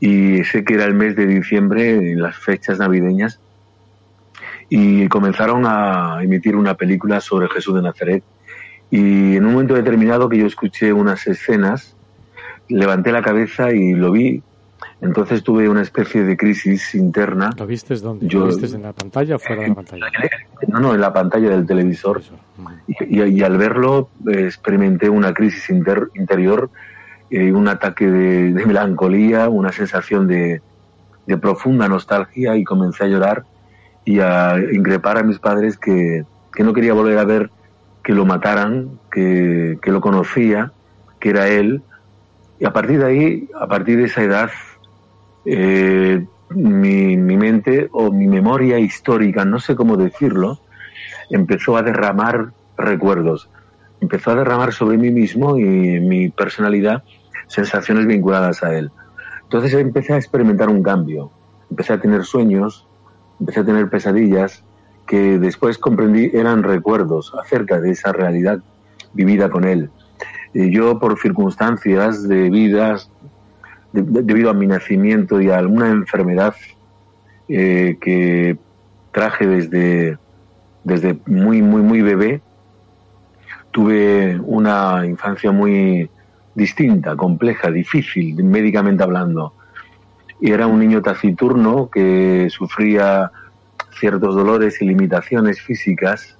Y 0.00 0.44
sé 0.44 0.64
que 0.64 0.74
era 0.74 0.84
el 0.84 0.94
mes 0.94 1.16
de 1.16 1.26
diciembre, 1.26 2.12
en 2.12 2.22
las 2.22 2.36
fechas 2.36 2.78
navideñas. 2.78 3.40
Y 4.70 5.08
comenzaron 5.08 5.64
a 5.66 6.22
emitir 6.22 6.54
una 6.56 6.74
película 6.74 7.20
sobre 7.20 7.48
Jesús 7.48 7.74
de 7.74 7.82
Nazaret 7.82 8.22
Y 8.90 9.36
en 9.36 9.44
un 9.44 9.52
momento 9.52 9.74
determinado 9.74 10.28
que 10.28 10.38
yo 10.38 10.46
escuché 10.46 10.92
unas 10.92 11.26
escenas, 11.26 11.94
levanté 12.68 13.12
la 13.12 13.22
cabeza 13.22 13.72
y 13.72 13.94
lo 13.94 14.12
vi. 14.12 14.42
Entonces 15.00 15.44
tuve 15.44 15.68
una 15.68 15.82
especie 15.82 16.24
de 16.24 16.36
crisis 16.36 16.94
interna. 16.94 17.50
¿Lo 17.56 17.66
viste 17.66 17.94
dónde? 17.96 18.28
¿Lo 18.28 18.46
viste 18.46 18.66
en 18.66 18.82
la 18.82 18.92
pantalla 18.92 19.36
o 19.36 19.38
fuera 19.38 19.62
de 19.62 19.68
la 19.68 19.74
pantalla? 19.74 20.06
No, 20.66 20.80
no, 20.80 20.94
en 20.94 21.00
la 21.00 21.12
pantalla 21.12 21.50
del 21.50 21.66
televisor. 21.66 22.20
Y, 22.98 23.42
al 23.42 23.56
verlo 23.56 24.10
eh, 24.26 24.42
experimenté 24.44 25.08
una 25.08 25.32
crisis 25.32 25.70
interior, 25.70 26.68
eh, 27.30 27.52
un 27.52 27.68
ataque 27.68 28.06
de, 28.06 28.52
de, 28.52 28.66
melancolía, 28.66 29.48
una 29.48 29.72
sensación 29.72 30.26
de, 30.26 30.60
de 31.26 31.38
profunda 31.38 31.88
nostalgia 31.88 32.56
y 32.56 32.64
comencé 32.64 33.04
a 33.04 33.06
llorar 33.06 33.44
y 34.04 34.18
a 34.20 34.56
increpar 34.72 35.18
a 35.18 35.22
mis 35.22 35.38
padres 35.38 35.78
que, 35.78 36.24
que 36.52 36.64
no 36.64 36.72
quería 36.72 36.92
volver 36.92 37.18
a 37.18 37.24
ver 37.24 37.50
que 38.02 38.12
lo 38.12 38.24
mataran, 38.24 38.98
que, 39.10 39.78
que, 39.82 39.90
lo 39.90 40.00
conocía, 40.00 40.72
que 41.20 41.30
era 41.30 41.48
él. 41.48 41.82
Y 42.58 42.64
a 42.64 42.72
partir 42.72 42.98
de 43.00 43.06
ahí, 43.06 43.48
a 43.58 43.66
partir 43.66 43.98
de 43.98 44.04
esa 44.04 44.22
edad, 44.22 44.50
eh, 45.44 46.26
mi, 46.50 47.16
mi, 47.16 47.36
mente 47.36 47.88
o 47.92 48.10
mi 48.10 48.26
memoria 48.26 48.78
histórica, 48.78 49.44
no 49.44 49.60
sé 49.60 49.76
cómo 49.76 49.96
decirlo, 49.96 50.60
empezó 51.30 51.76
a 51.76 51.82
derramar 51.82 52.52
recuerdos. 52.76 53.48
Empezó 54.00 54.30
a 54.30 54.36
derramar 54.36 54.72
sobre 54.72 54.96
mí 54.96 55.10
mismo 55.10 55.58
y 55.58 56.00
mi 56.00 56.28
personalidad 56.30 57.02
sensaciones 57.48 58.06
vinculadas 58.06 58.62
a 58.62 58.74
él. 58.76 58.90
Entonces 59.42 59.72
empecé 59.74 60.12
a 60.12 60.16
experimentar 60.16 60.68
un 60.68 60.82
cambio. 60.82 61.30
Empecé 61.70 61.94
a 61.94 62.00
tener 62.00 62.24
sueños, 62.24 62.86
empecé 63.40 63.60
a 63.60 63.64
tener 63.64 63.90
pesadillas 63.90 64.64
que 65.08 65.38
después 65.38 65.78
comprendí 65.78 66.30
eran 66.34 66.62
recuerdos 66.62 67.34
acerca 67.42 67.80
de 67.80 67.90
esa 67.90 68.12
realidad 68.12 68.60
vivida 69.14 69.50
con 69.50 69.64
él. 69.64 69.90
Yo 70.54 70.98
por 70.98 71.18
circunstancias 71.18 72.28
de 72.28 72.50
vidas, 72.50 73.10
debido 73.92 74.50
a 74.50 74.54
mi 74.54 74.66
nacimiento 74.66 75.40
y 75.40 75.50
a 75.50 75.58
alguna 75.58 75.88
enfermedad 75.88 76.54
eh, 77.48 77.96
que 78.00 78.58
traje 79.12 79.46
desde, 79.46 80.18
desde 80.84 81.18
muy, 81.26 81.62
muy, 81.62 81.82
muy 81.82 82.02
bebé, 82.02 82.42
tuve 83.70 84.38
una 84.44 85.06
infancia 85.06 85.52
muy 85.52 86.10
distinta, 86.54 87.16
compleja, 87.16 87.70
difícil, 87.70 88.42
médicamente 88.44 89.02
hablando. 89.02 89.54
Y 90.40 90.52
era 90.52 90.66
un 90.66 90.78
niño 90.78 91.00
taciturno 91.02 91.88
que 91.88 92.48
sufría 92.50 93.30
ciertos 93.98 94.34
dolores 94.34 94.80
y 94.80 94.86
limitaciones 94.86 95.60
físicas 95.60 96.36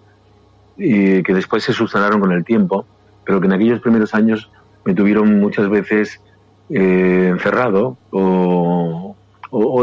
y 0.77 1.23
que 1.23 1.35
después 1.35 1.65
se 1.65 1.73
subsanaron 1.73 2.21
con 2.21 2.33
el 2.33 2.45
tiempo, 2.45 2.87
pero 3.25 3.41
que 3.41 3.47
en 3.47 3.53
aquellos 3.53 3.81
primeros 3.81 4.15
años 4.15 4.51
me 4.85 4.95
tuvieron 4.95 5.39
muchas 5.41 5.69
veces 5.69 6.21
eh, 6.71 7.29
encerrado 7.31 7.97
o, 8.11 9.15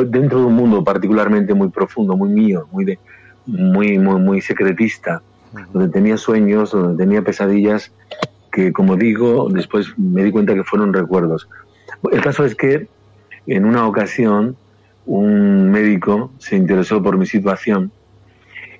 dentro 0.05 0.39
de 0.39 0.45
un 0.45 0.55
mundo 0.55 0.83
particularmente 0.83 1.53
muy 1.53 1.69
profundo, 1.69 2.15
muy 2.15 2.29
mío, 2.29 2.67
muy, 2.71 2.85
de, 2.85 2.99
muy, 3.45 3.97
muy, 3.97 4.19
muy 4.19 4.41
secretista, 4.41 5.21
donde 5.73 5.89
tenía 5.89 6.17
sueños, 6.17 6.71
donde 6.71 7.03
tenía 7.03 7.23
pesadillas 7.23 7.91
que, 8.51 8.71
como 8.71 8.95
digo, 8.95 9.49
después 9.49 9.97
me 9.97 10.23
di 10.23 10.31
cuenta 10.31 10.53
que 10.53 10.63
fueron 10.63 10.93
recuerdos. 10.93 11.49
El 12.11 12.21
caso 12.21 12.45
es 12.45 12.55
que 12.55 12.87
en 13.47 13.65
una 13.65 13.87
ocasión 13.87 14.55
un 15.05 15.69
médico 15.71 16.31
se 16.39 16.55
interesó 16.55 17.01
por 17.01 17.17
mi 17.17 17.25
situación 17.25 17.91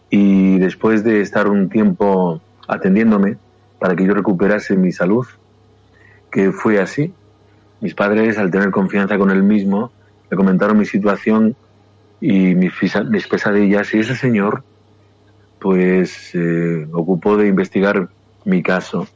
y 0.10 0.58
después 0.60 1.04
de 1.04 1.22
estar 1.22 1.48
un 1.48 1.70
tiempo 1.70 2.42
atendiéndome 2.68 3.38
para 3.80 3.96
que 3.96 4.06
yo 4.06 4.14
recuperase 4.14 4.76
mi 4.76 4.92
salud, 4.92 5.26
que 6.32 6.52
fue 6.52 6.80
así, 6.80 7.14
mis 7.82 7.94
padres 7.94 8.38
al 8.38 8.52
tener 8.52 8.72
confianza 8.72 9.18
con 9.18 9.30
él 9.30 9.44
mismo 9.44 9.92
le 10.30 10.38
comentaron 10.38 10.78
mi 10.78 10.86
situación 10.86 11.56
y 12.20 12.56
mis, 12.56 12.74
pesadillas 13.30 13.94
y 13.94 14.00
ese 14.00 14.16
señor 14.16 14.64
pues 15.60 16.12
se 16.32 16.88
ocupó 16.92 17.38
de 17.38 17.48
investigar 17.48 18.10
mi 18.44 18.64
caso. 18.64 19.08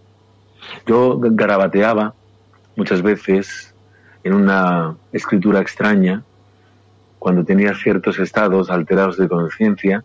Yo 0.86 1.20
garabateaba 1.20 2.14
muchas 2.76 3.02
veces 3.02 3.74
en 4.24 4.34
una 4.34 4.96
escritura 5.12 5.62
extraña 5.62 6.24
cuando 7.20 7.44
tenía 7.44 7.76
ciertos 7.76 8.18
estados 8.20 8.70
alterados 8.72 9.18
de 9.18 9.28
conciencia 9.28 10.04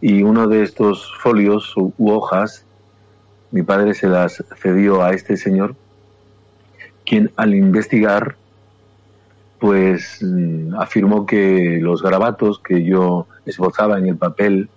y 0.00 0.22
uno 0.22 0.46
de 0.46 0.62
estos 0.62 1.12
folios 1.18 1.76
u, 1.76 1.92
hojas 1.98 2.64
mi 3.50 3.62
padre 3.62 3.94
se 3.94 4.06
las 4.06 4.44
cedió 4.56 5.02
a 5.02 5.12
este 5.12 5.36
señor 5.36 5.74
quien 7.04 7.30
al 7.36 7.54
investigar 7.54 8.36
pues 9.58 10.18
mm, 10.22 10.74
afirmó 10.78 11.26
que 11.26 11.78
los 11.82 12.02
garabatos 12.02 12.60
que 12.60 12.84
yo 12.84 13.26
esbozaba 13.44 13.98
en 13.98 14.06
el 14.06 14.16
papel 14.16 14.68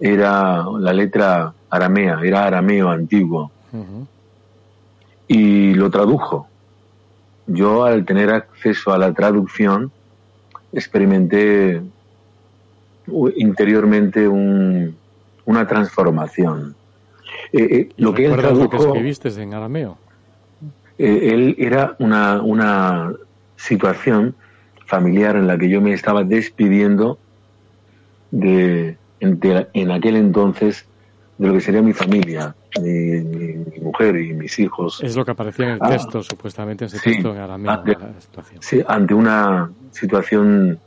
era 0.00 0.64
la 0.78 0.92
letra 0.94 1.52
aramea, 1.68 2.20
era 2.22 2.44
arameo 2.44 2.88
antiguo 2.88 3.52
y 5.28 5.74
lo 5.74 5.90
tradujo. 5.90 6.48
Yo 7.46 7.84
al 7.84 8.04
tener 8.04 8.30
acceso 8.30 8.92
a 8.92 8.98
la 8.98 9.12
traducción 9.12 9.92
experimenté 10.72 11.82
interiormente 13.36 14.28
una 14.28 15.66
transformación. 15.66 16.74
Eh, 17.52 17.68
eh, 17.70 17.88
lo 17.96 18.14
que 18.14 18.26
él 18.26 18.36
tradujo, 18.36 18.64
lo 18.64 18.70
que 18.70 18.76
escribiste 18.76 19.28
en 19.42 19.54
arameo? 19.54 19.98
Eh, 20.98 21.30
él 21.32 21.56
era 21.58 21.96
una, 21.98 22.42
una 22.42 23.12
situación 23.56 24.34
familiar 24.86 25.36
en 25.36 25.46
la 25.46 25.56
que 25.56 25.68
yo 25.68 25.80
me 25.80 25.92
estaba 25.92 26.24
despidiendo 26.24 27.18
de, 28.30 28.96
en 29.20 29.90
aquel 29.90 30.16
entonces 30.16 30.86
de 31.40 31.46
lo 31.46 31.54
que 31.54 31.62
sería 31.62 31.80
mi 31.80 31.94
familia, 31.94 32.54
mi, 32.82 33.80
mujer 33.80 34.14
y 34.16 34.34
mis 34.34 34.58
hijos. 34.58 35.02
Es 35.02 35.16
lo 35.16 35.24
que 35.24 35.30
aparecía 35.30 35.64
en 35.64 35.70
el 35.72 35.78
ah. 35.80 35.88
texto, 35.88 36.22
supuestamente, 36.22 36.84
ese 36.84 36.98
texto 36.98 37.34
en 37.34 37.38
arameo. 37.40 37.72
Ante, 37.72 37.96
Sí, 38.60 38.84
ante 38.86 39.14
una 39.14 39.70
situación 39.90 40.78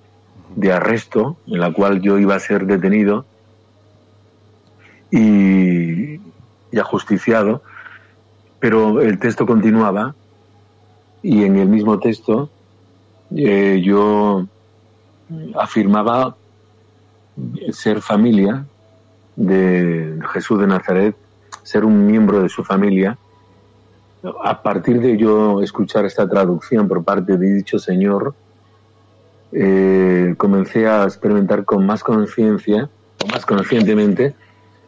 de 0.55 0.71
arresto 0.71 1.37
en 1.47 1.59
la 1.59 1.73
cual 1.73 2.01
yo 2.01 2.19
iba 2.19 2.35
a 2.35 2.39
ser 2.39 2.67
detenido 2.67 3.25
y, 5.09 6.19
y 6.71 6.79
ajusticiado, 6.79 7.63
pero 8.59 9.01
el 9.01 9.17
texto 9.17 9.47
continuaba 9.47 10.13
y 11.23 11.45
en 11.45 11.57
el 11.57 11.67
mismo 11.67 11.97
texto 11.97 12.51
eh, 13.35 13.81
yo 13.83 14.45
afirmaba 15.55 16.35
ser 17.71 18.01
familia 18.01 18.67
de 19.35 20.19
Jesús 20.31 20.59
de 20.59 20.67
Nazaret, 20.67 21.15
ser 21.63 21.85
un 21.85 22.05
miembro 22.05 22.41
de 22.41 22.49
su 22.49 22.63
familia, 22.63 23.17
a 24.43 24.61
partir 24.61 25.01
de 25.01 25.17
yo 25.17 25.61
escuchar 25.61 26.05
esta 26.05 26.27
traducción 26.27 26.87
por 26.87 27.03
parte 27.03 27.37
de 27.37 27.53
dicho 27.53 27.79
Señor, 27.79 28.33
eh, 29.51 30.33
comencé 30.37 30.87
a 30.87 31.03
experimentar 31.03 31.65
con 31.65 31.85
más 31.85 32.03
conciencia, 32.03 32.89
o 33.23 33.27
más 33.27 33.45
conscientemente, 33.45 34.35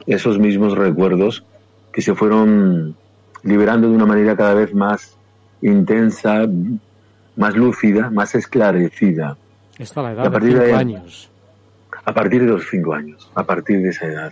esos 0.08 0.40
mismos 0.40 0.78
recuerdos 0.78 1.44
que 1.92 2.02
se 2.02 2.16
fueron 2.16 2.96
liberando 3.44 3.90
de 3.90 3.96
una 3.96 4.06
manera 4.06 4.36
cada 4.36 4.54
vez 4.54 4.74
más 4.74 5.18
intensa, 5.62 6.48
más 7.36 7.56
lúcida, 7.56 8.10
más 8.10 8.36
esclarecida. 8.36 9.38
A 9.96 10.02
la 10.02 10.12
edad 10.14 10.32
de 10.32 10.52
cinco 10.52 10.76
años. 10.76 11.30
A 12.06 12.14
partir 12.14 12.42
de 12.42 12.48
los 12.48 12.70
cinco 12.70 12.94
años, 12.94 13.32
a 13.36 13.44
partir 13.44 13.82
de 13.82 13.90
esa 13.90 14.06
edad. 14.06 14.32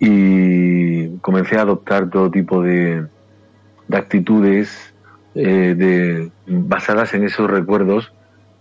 Y 0.00 1.16
comencé 1.18 1.56
a 1.56 1.62
adoptar 1.62 2.10
todo 2.10 2.30
tipo 2.30 2.62
de, 2.62 3.06
de 3.86 3.96
actitudes 3.96 4.92
eh, 5.34 5.74
de, 5.76 6.30
basadas 6.46 7.14
en 7.14 7.24
esos 7.24 7.48
recuerdos, 7.48 8.12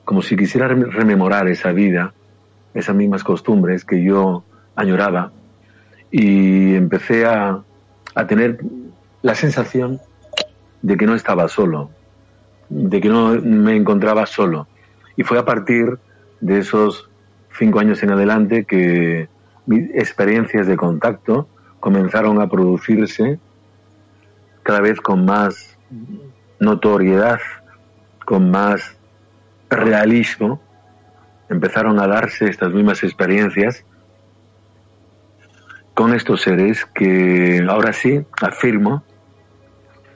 como 0.05 0.21
si 0.21 0.37
quisiera 0.37 0.67
rememorar 0.67 1.47
esa 1.47 1.71
vida, 1.71 2.13
esas 2.73 2.95
mismas 2.95 3.23
costumbres 3.23 3.83
que 3.83 4.03
yo 4.03 4.43
añoraba. 4.75 5.31
Y 6.11 6.75
empecé 6.75 7.25
a, 7.25 7.63
a 8.13 8.27
tener 8.27 8.59
la 9.21 9.35
sensación 9.35 9.99
de 10.81 10.97
que 10.97 11.05
no 11.05 11.15
estaba 11.15 11.47
solo, 11.47 11.89
de 12.69 13.01
que 13.01 13.09
no 13.09 13.31
me 13.41 13.75
encontraba 13.75 14.25
solo. 14.25 14.67
Y 15.15 15.23
fue 15.23 15.39
a 15.39 15.45
partir 15.45 15.97
de 16.39 16.59
esos 16.59 17.06
cinco 17.57 17.79
años 17.79 18.01
en 18.03 18.11
adelante 18.11 18.65
que 18.65 19.29
mis 19.65 19.89
experiencias 19.95 20.67
de 20.67 20.77
contacto 20.77 21.47
comenzaron 21.79 22.41
a 22.41 22.47
producirse 22.47 23.39
cada 24.63 24.81
vez 24.81 24.99
con 24.99 25.25
más 25.25 25.77
notoriedad, 26.59 27.39
con 28.25 28.51
más 28.51 28.97
realismo, 29.69 30.61
empezaron 31.49 31.99
a 31.99 32.07
darse 32.07 32.49
estas 32.49 32.73
mismas 32.73 33.03
experiencias 33.03 33.85
con 35.93 36.13
estos 36.13 36.41
seres 36.41 36.85
que 36.85 37.65
ahora 37.67 37.93
sí 37.93 38.25
afirmo 38.41 39.03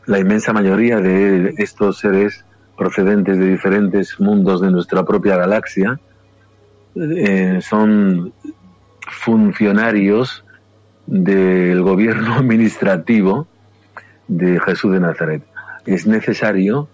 la 0.05 0.19
inmensa 0.19 0.53
mayoría 0.53 0.99
de 0.99 1.53
estos 1.57 1.99
seres 1.99 2.45
procedentes 2.77 3.37
de 3.37 3.47
diferentes 3.47 4.19
mundos 4.19 4.61
de 4.61 4.71
nuestra 4.71 5.05
propia 5.05 5.37
galaxia 5.37 5.99
eh, 6.95 7.59
son 7.61 8.33
funcionarios 9.07 10.43
del 11.05 11.81
gobierno 11.81 12.33
administrativo 12.37 13.47
de 14.27 14.59
Jesús 14.59 14.93
de 14.93 14.99
Nazaret. 14.99 15.43
Es 15.85 16.07
necesario 16.07 16.87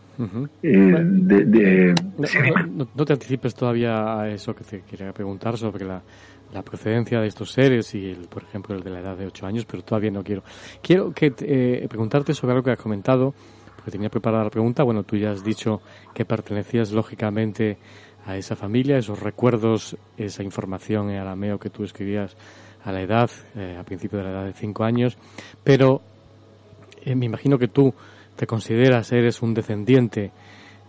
eh, 0.64 0.96
de, 1.04 1.94
no, 2.96 3.06
te 3.06 3.14
anticipes 3.14 3.54
todavía 3.54 4.20
a 4.20 4.30
eso 4.30 4.56
que 4.56 4.64
te 4.64 4.82
quería 4.82 5.14
preguntar 5.14 5.58
sobre 5.58 5.86
la, 5.86 6.02
la 6.54 6.64
procedencia 6.64 7.20
de 7.20 7.28
estos 7.28 7.52
seres 7.52 7.94
y, 7.94 8.10
el, 8.10 8.28
por 8.28 8.44
ejemplo, 8.44 8.76
el 8.76 8.84
de 8.84 8.90
la 8.90 9.00
edad 9.00 9.16
de 9.16 9.28
ocho 9.28 9.46
años, 9.46 9.66
pero 9.66 9.84
todavía 9.84 10.10
no 10.10 10.24
quiero. 10.24 10.44
Quiero 10.82 11.12
que 11.12 11.34
eh, 11.40 11.86
preguntarte 11.88 12.34
sobre 12.34 12.54
algo 12.54 12.64
que 12.64 12.72
has 12.72 12.80
comentado, 12.80 13.36
porque 13.76 13.92
tenía 13.92 14.10
preparada 14.10 14.46
la 14.46 14.50
pregunta. 14.50 14.84
Bueno, 14.84 15.04
tú 15.04 15.18
ya 15.18 15.32
has 15.32 15.44
dicho 15.44 15.82
que 16.16 16.26
pertenecías 16.26 16.92
lógicamente 16.92 17.78
a 18.28 18.38
esa 18.38 18.56
familia, 18.56 18.98
esos 18.98 19.20
recuerdos, 19.20 19.98
esa 20.18 20.44
información 20.44 21.10
en 21.10 21.18
arameo 21.18 21.58
que 21.58 21.72
tú 21.72 21.84
escribías 21.84 22.38
a 22.84 22.92
la 22.92 23.02
edad, 23.02 23.32
eh, 23.56 23.76
a 23.80 23.84
principio 23.84 24.20
de 24.20 24.26
la 24.26 24.32
edad 24.32 24.46
de 24.46 24.54
cinco 24.54 24.84
años, 24.84 25.18
pero 25.64 26.02
me 27.06 27.26
imagino 27.26 27.58
que 27.58 27.70
tú 27.70 27.94
te 28.36 28.46
consideras, 28.46 29.12
eres 29.14 29.42
un 29.42 29.54
descendiente 29.54 30.32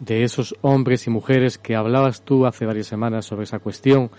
de 0.00 0.22
esos 0.22 0.54
hombres 0.62 1.06
y 1.06 1.10
mujeres 1.10 1.58
que 1.58 1.74
hablabas 1.74 2.22
tú 2.22 2.46
hace 2.46 2.66
varias 2.66 2.86
semanas 2.86 3.24
sobre 3.24 3.44
esa 3.44 3.58
cuestión, 3.58 4.10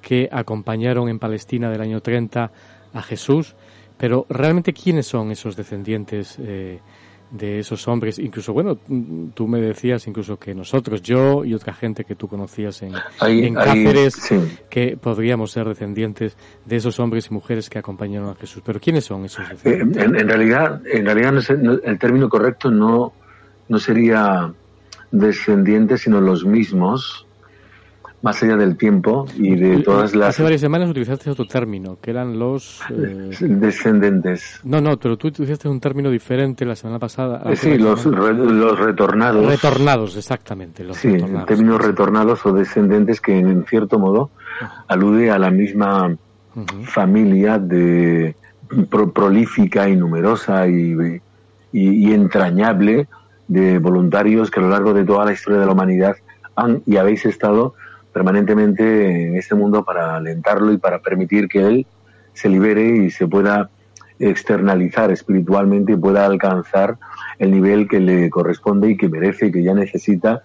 que 0.00 0.28
acompañaron 0.30 1.08
en 1.08 1.18
Palestina 1.18 1.70
del 1.70 1.80
año 1.80 2.00
30 2.00 2.50
a 2.92 3.02
Jesús, 3.02 3.54
pero 3.96 4.26
realmente 4.28 4.72
quiénes 4.72 5.06
son 5.06 5.30
esos 5.30 5.56
descendientes 5.56 6.36
eh, 6.40 6.80
de 7.32 7.58
esos 7.58 7.88
hombres, 7.88 8.18
incluso, 8.18 8.52
bueno, 8.52 8.78
tú 9.34 9.48
me 9.48 9.58
decías 9.58 10.06
incluso 10.06 10.38
que 10.38 10.54
nosotros, 10.54 11.00
yo 11.02 11.44
y 11.44 11.54
otra 11.54 11.72
gente 11.72 12.04
que 12.04 12.14
tú 12.14 12.28
conocías 12.28 12.82
en, 12.82 12.92
Cáceres, 13.54 14.16
que 14.68 14.98
podríamos 14.98 15.50
ser 15.50 15.66
descendientes 15.66 16.36
de 16.66 16.76
esos 16.76 17.00
hombres 17.00 17.28
y 17.30 17.34
mujeres 17.34 17.70
que 17.70 17.78
acompañaron 17.78 18.28
a 18.28 18.34
Jesús. 18.34 18.62
Pero 18.64 18.78
¿quiénes 18.78 19.04
son 19.04 19.24
esos 19.24 19.46
eh, 19.46 19.52
descendientes? 19.52 20.04
en, 20.04 20.28
realidad, 20.28 20.82
en 20.86 21.06
realidad 21.06 21.34
el 21.84 21.98
término 21.98 22.28
correcto 22.28 22.70
no, 22.70 23.14
no 23.68 23.78
sería 23.78 24.52
descendientes, 25.10 26.02
sino 26.02 26.20
los 26.20 26.44
mismos 26.44 27.26
más 28.22 28.40
allá 28.42 28.56
del 28.56 28.76
tiempo 28.76 29.26
y 29.36 29.56
de 29.56 29.82
todas 29.82 30.14
las... 30.14 30.30
Hace 30.30 30.44
varias 30.44 30.60
semanas 30.60 30.88
utilizaste 30.88 31.28
otro 31.28 31.44
término, 31.44 31.98
que 32.00 32.12
eran 32.12 32.38
los... 32.38 32.80
Eh, 32.90 33.30
Descendentes. 33.40 34.60
No, 34.62 34.80
no, 34.80 34.96
pero 34.96 35.16
tú 35.18 35.28
utilizaste 35.28 35.68
un 35.68 35.80
término 35.80 36.08
diferente 36.08 36.64
la 36.64 36.76
semana 36.76 37.00
pasada. 37.00 37.42
Eh, 37.50 37.56
sí, 37.56 37.76
los, 37.76 38.06
los 38.06 38.78
retornados. 38.78 39.44
Retornados, 39.44 40.16
exactamente. 40.16 40.84
Los 40.84 40.96
sí, 40.96 41.10
retornados. 41.10 41.46
términos 41.48 41.80
retornados 41.80 42.46
o 42.46 42.52
descendentes 42.52 43.20
que 43.20 43.36
en 43.36 43.64
cierto 43.66 43.98
modo 43.98 44.30
alude 44.86 45.30
a 45.30 45.38
la 45.38 45.50
misma 45.50 46.16
familia 46.84 47.58
de 47.58 48.36
prolífica 49.14 49.88
y 49.88 49.96
numerosa 49.96 50.68
y, 50.68 51.20
y 51.72 52.12
entrañable 52.12 53.08
de 53.48 53.78
voluntarios 53.78 54.50
que 54.50 54.60
a 54.60 54.62
lo 54.62 54.68
largo 54.68 54.94
de 54.94 55.04
toda 55.04 55.24
la 55.24 55.32
historia 55.32 55.58
de 55.58 55.66
la 55.66 55.72
humanidad 55.72 56.16
han 56.54 56.82
y 56.86 56.96
habéis 56.96 57.26
estado 57.26 57.74
permanentemente 58.12 59.26
en 59.26 59.36
este 59.36 59.54
mundo 59.54 59.84
para 59.84 60.16
alentarlo 60.16 60.72
y 60.72 60.78
para 60.78 61.00
permitir 61.00 61.48
que 61.48 61.66
él 61.66 61.86
se 62.32 62.48
libere 62.48 63.04
y 63.04 63.10
se 63.10 63.26
pueda 63.26 63.70
externalizar 64.18 65.10
espiritualmente 65.10 65.92
y 65.92 65.96
pueda 65.96 66.24
alcanzar 66.24 66.98
el 67.38 67.50
nivel 67.50 67.88
que 67.88 68.00
le 68.00 68.30
corresponde 68.30 68.90
y 68.90 68.96
que 68.96 69.08
merece 69.08 69.46
y 69.46 69.52
que 69.52 69.62
ya 69.62 69.74
necesita 69.74 70.42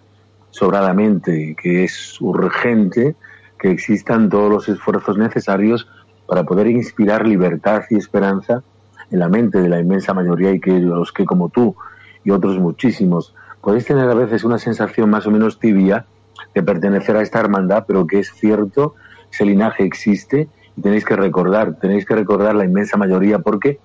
sobradamente 0.50 1.40
y 1.40 1.56
que 1.56 1.84
es 1.84 2.20
urgente 2.22 3.16
que 3.60 3.72
existan 3.72 4.30
todos 4.30 4.50
los 4.50 4.70
esfuerzos 4.70 5.18
necesarios 5.18 5.88
para 6.28 6.44
poder 6.44 6.68
inspirar 6.68 7.28
libertad 7.28 7.84
y 7.90 7.98
esperanza 7.98 8.64
en 9.12 9.20
la 9.20 9.30
mente 9.30 9.60
de 9.60 9.70
la 9.70 9.80
inmensa 9.80 10.14
mayoría 10.14 10.52
y 10.52 10.60
que 10.60 10.80
los 10.80 11.12
que 11.12 11.26
como 11.26 11.50
tú 11.50 11.76
y 12.24 12.32
otros 12.32 12.60
muchísimos 12.60 13.34
podéis 13.62 13.86
tener 13.86 14.10
a 14.10 14.14
veces 14.14 14.44
una 14.44 14.58
sensación 14.58 15.10
más 15.10 15.26
o 15.28 15.32
menos 15.32 15.60
tibia 15.60 16.06
de 16.54 16.64
pertenecer 16.64 17.16
a 17.16 17.22
esta 17.22 17.40
hermandad, 17.40 17.86
pero 17.88 18.08
que 18.08 18.20
es 18.20 18.32
cierto, 18.34 18.96
ese 19.32 19.46
linaje 19.46 19.84
existe 19.84 20.48
y 20.76 20.82
tenéis 20.82 21.06
que 21.06 21.16
recordar, 21.16 21.76
tenéis 21.80 22.06
que 22.06 22.16
recordar 22.16 22.56
la 22.56 22.66
inmensa 22.66 22.98
mayoría, 22.98 23.40
porque 23.40 23.80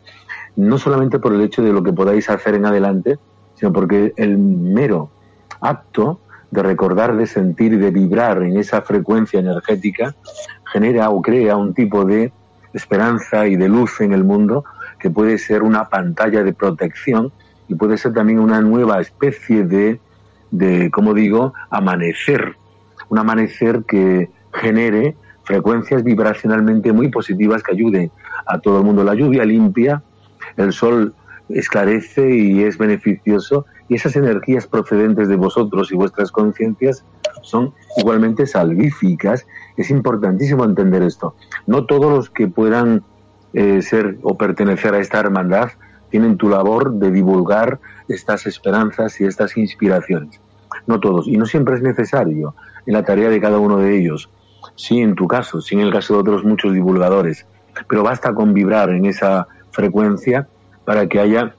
no 0.57 0.79
solamente 0.79 1.19
por 1.19 1.33
el 1.33 1.41
hecho 1.41 1.63
de 1.63 1.73
lo 1.73 1.83
que 1.83 1.93
podáis 1.93 2.29
hacer 2.29 2.55
en 2.55 2.67
adelante, 2.67 3.19
sino 3.55 3.73
porque 3.73 4.13
el 4.17 4.39
mero 4.39 5.11
acto 5.61 6.21
de 6.51 6.63
recordar, 6.63 7.17
de 7.17 7.27
sentir 7.27 7.79
de 7.79 7.91
vibrar 7.91 8.43
en 8.43 8.59
esa 8.59 8.83
frecuencia 8.83 9.41
energética 9.41 10.15
genera 10.71 11.09
o 11.11 11.23
crea 11.23 11.57
un 11.57 11.73
tipo 11.73 12.05
de 12.05 12.33
esperanza 12.75 13.47
y 13.47 13.57
de 13.57 13.69
luz 13.69 14.01
en 14.01 14.13
el 14.13 14.25
mundo 14.25 14.65
que 14.99 15.11
puede 15.11 15.39
ser 15.39 15.63
una 15.63 15.89
pantalla 15.89 16.43
de 16.43 16.53
protección 16.53 17.33
y 17.69 17.75
puede 17.75 17.97
ser 17.97 18.13
también 18.13 18.39
una 18.39 18.61
nueva 18.61 19.01
especie 19.01 19.65
de 19.65 19.99
de, 20.53 20.91
como 20.91 21.15
digo, 21.15 21.55
amanecer, 21.71 22.57
un 23.09 23.19
amanecer 23.19 23.83
que 23.89 24.31
genere 24.53 25.17
frecuencias 25.43 26.05
vibracionalmente 26.05 26.93
muy 26.93 27.09
positivas 27.09 27.63
que 27.63 27.73
ayuden 27.73 28.13
a 28.47 28.61
todo 28.61 28.79
el 28.79 28.85
mundo. 28.85 29.03
La 29.03 29.15
lluvia 29.15 29.45
limpia, 29.45 30.03
el 30.57 30.73
sol 30.73 31.15
esclarece 31.49 32.35
y 32.35 32.63
es 32.63 32.79
beneficioso 32.79 33.67
y 33.89 33.97
esas 33.97 34.15
energías 34.17 34.67
procedentes 34.67 35.29
de 35.29 35.37
vosotros 35.37 35.91
y 35.91 35.97
vuestras 35.97 36.31
conciencias 36.31 37.05
son 37.43 37.75
igualmente 37.97 38.47
salvíficas. 38.47 39.47
Es 39.77 39.91
importantísimo 39.91 40.65
entender 40.65 41.03
esto. 41.03 41.35
No 41.67 41.87
todos 41.87 42.13
los 42.13 42.31
que 42.31 42.47
puedan 42.47 43.03
eh, 43.53 43.83
ser 43.83 44.19
o 44.23 44.37
pertenecer 44.37 44.95
a 44.95 44.99
esta 44.99 45.19
hermandad 45.19 45.71
tienen 46.13 46.37
tu 46.37 46.51
labor 46.51 46.93
de 46.93 47.11
divulgar 47.11 47.81
estas 48.07 48.47
esperanzas 48.47 49.19
y 49.21 49.25
estas 49.25 49.57
inspiraciones. 49.57 50.41
No 50.87 51.01
todos, 51.01 51.27
y 51.27 51.39
no 51.39 51.47
siempre 51.47 51.75
es 51.75 51.83
necesario 51.83 52.55
en 52.87 52.93
la 52.93 53.03
tarea 53.03 53.31
de 53.31 53.41
cada 53.41 53.59
uno 53.59 53.79
de 53.79 53.97
ellos. 53.97 54.29
Sí, 54.77 55.01
en 55.01 55.15
tu 55.15 55.27
caso, 55.27 55.63
sí 55.63 55.75
en 55.75 55.81
el 55.81 55.93
caso 55.93 56.13
de 56.15 56.21
otros 56.21 56.45
muchos 56.45 56.75
divulgadores, 56.75 57.47
pero 57.89 58.03
basta 58.03 58.35
con 58.35 58.53
vibrar 58.53 58.91
en 58.91 59.07
esa 59.07 59.49
frecuencia 59.71 60.49
para 60.85 61.09
que 61.09 61.19
haya 61.19 61.55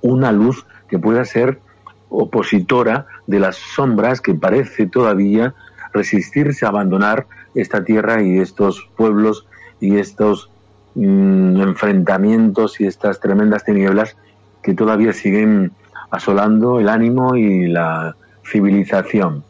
una 0.00 0.32
luz 0.32 0.66
que 0.88 0.98
pueda 0.98 1.24
ser 1.26 1.60
opositora 2.08 3.06
de 3.26 3.38
las 3.38 3.56
sombras 3.56 4.22
que 4.22 4.34
parece 4.34 4.86
todavía 4.86 5.54
resistirse 5.92 6.64
a 6.64 6.70
abandonar 6.70 7.26
esta 7.54 7.84
tierra 7.84 8.22
y 8.22 8.38
estos 8.38 8.88
pueblos 8.96 9.46
y 9.78 9.98
estos 9.98 10.50
mm, 10.94 11.60
enfrentamientos 11.60 12.80
y 12.80 12.86
estas 12.86 13.20
tremendas 13.20 13.64
tinieblas 13.64 14.16
que 14.62 14.74
todavía 14.74 15.12
siguen 15.12 15.72
asolando 16.10 16.80
el 16.80 16.88
ánimo 16.88 17.36
y 17.36 17.66
la 17.66 18.16
civilización. 18.44 19.44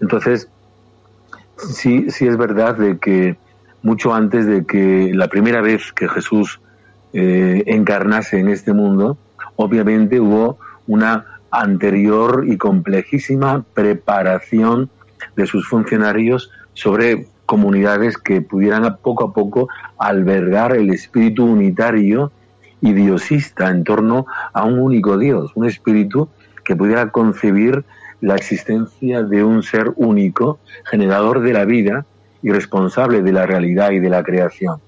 Entonces, 0.00 0.48
sí, 1.56 2.10
sí 2.10 2.26
es 2.26 2.36
verdad 2.36 2.76
de 2.76 2.98
que 2.98 3.36
mucho 3.82 4.14
antes 4.14 4.46
de 4.46 4.66
que 4.66 5.12
la 5.14 5.28
primera 5.28 5.60
vez 5.60 5.92
que 5.92 6.08
Jesús 6.08 6.60
eh, 7.12 7.62
encarnase 7.66 8.38
en 8.38 8.48
este 8.48 8.72
mundo, 8.72 9.16
obviamente 9.56 10.20
hubo 10.20 10.58
una 10.86 11.40
anterior 11.50 12.44
y 12.46 12.56
complejísima 12.56 13.64
preparación 13.74 14.90
de 15.36 15.46
sus 15.46 15.68
funcionarios 15.68 16.50
sobre 16.74 17.28
comunidades 17.46 18.18
que 18.18 18.42
pudieran 18.42 18.98
poco 19.02 19.24
a 19.24 19.32
poco 19.32 19.68
albergar 19.98 20.76
el 20.76 20.90
espíritu 20.90 21.44
unitario 21.44 22.32
y 22.80 22.92
diosista 22.92 23.70
en 23.70 23.84
torno 23.84 24.26
a 24.52 24.64
un 24.64 24.78
único 24.78 25.16
Dios, 25.16 25.52
un 25.54 25.66
espíritu 25.66 26.28
que 26.64 26.76
pudiera 26.76 27.10
concebir 27.10 27.84
la 28.20 28.34
existencia 28.34 29.22
de 29.22 29.44
un 29.44 29.62
ser 29.62 29.92
único, 29.96 30.58
generador 30.84 31.40
de 31.40 31.52
la 31.52 31.64
vida 31.64 32.06
y 32.42 32.50
responsable 32.50 33.22
de 33.22 33.32
la 33.32 33.46
realidad 33.46 33.92
y 33.92 34.00
de 34.00 34.10
la 34.10 34.22
creación. 34.22 34.80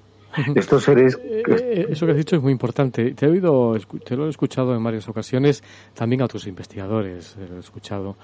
Estos 0.55 0.83
seres... 0.83 1.19
Eh, 1.23 1.43
eh, 1.47 1.87
eso 1.89 2.05
que 2.05 2.11
has 2.11 2.17
dicho 2.17 2.35
es 2.35 2.41
muy 2.41 2.51
importante. 2.51 3.13
Te 3.13 3.25
he 3.25 3.29
oído, 3.29 3.75
te 4.05 4.15
lo 4.15 4.27
he 4.27 4.29
escuchado 4.29 4.75
en 4.75 4.83
varias 4.83 5.07
ocasiones, 5.09 5.63
también 5.93 6.21
a 6.21 6.25
otros 6.25 6.45
investigadores, 6.47 7.35
lo 7.49 7.57
he 7.57 7.59
escuchado, 7.59 8.15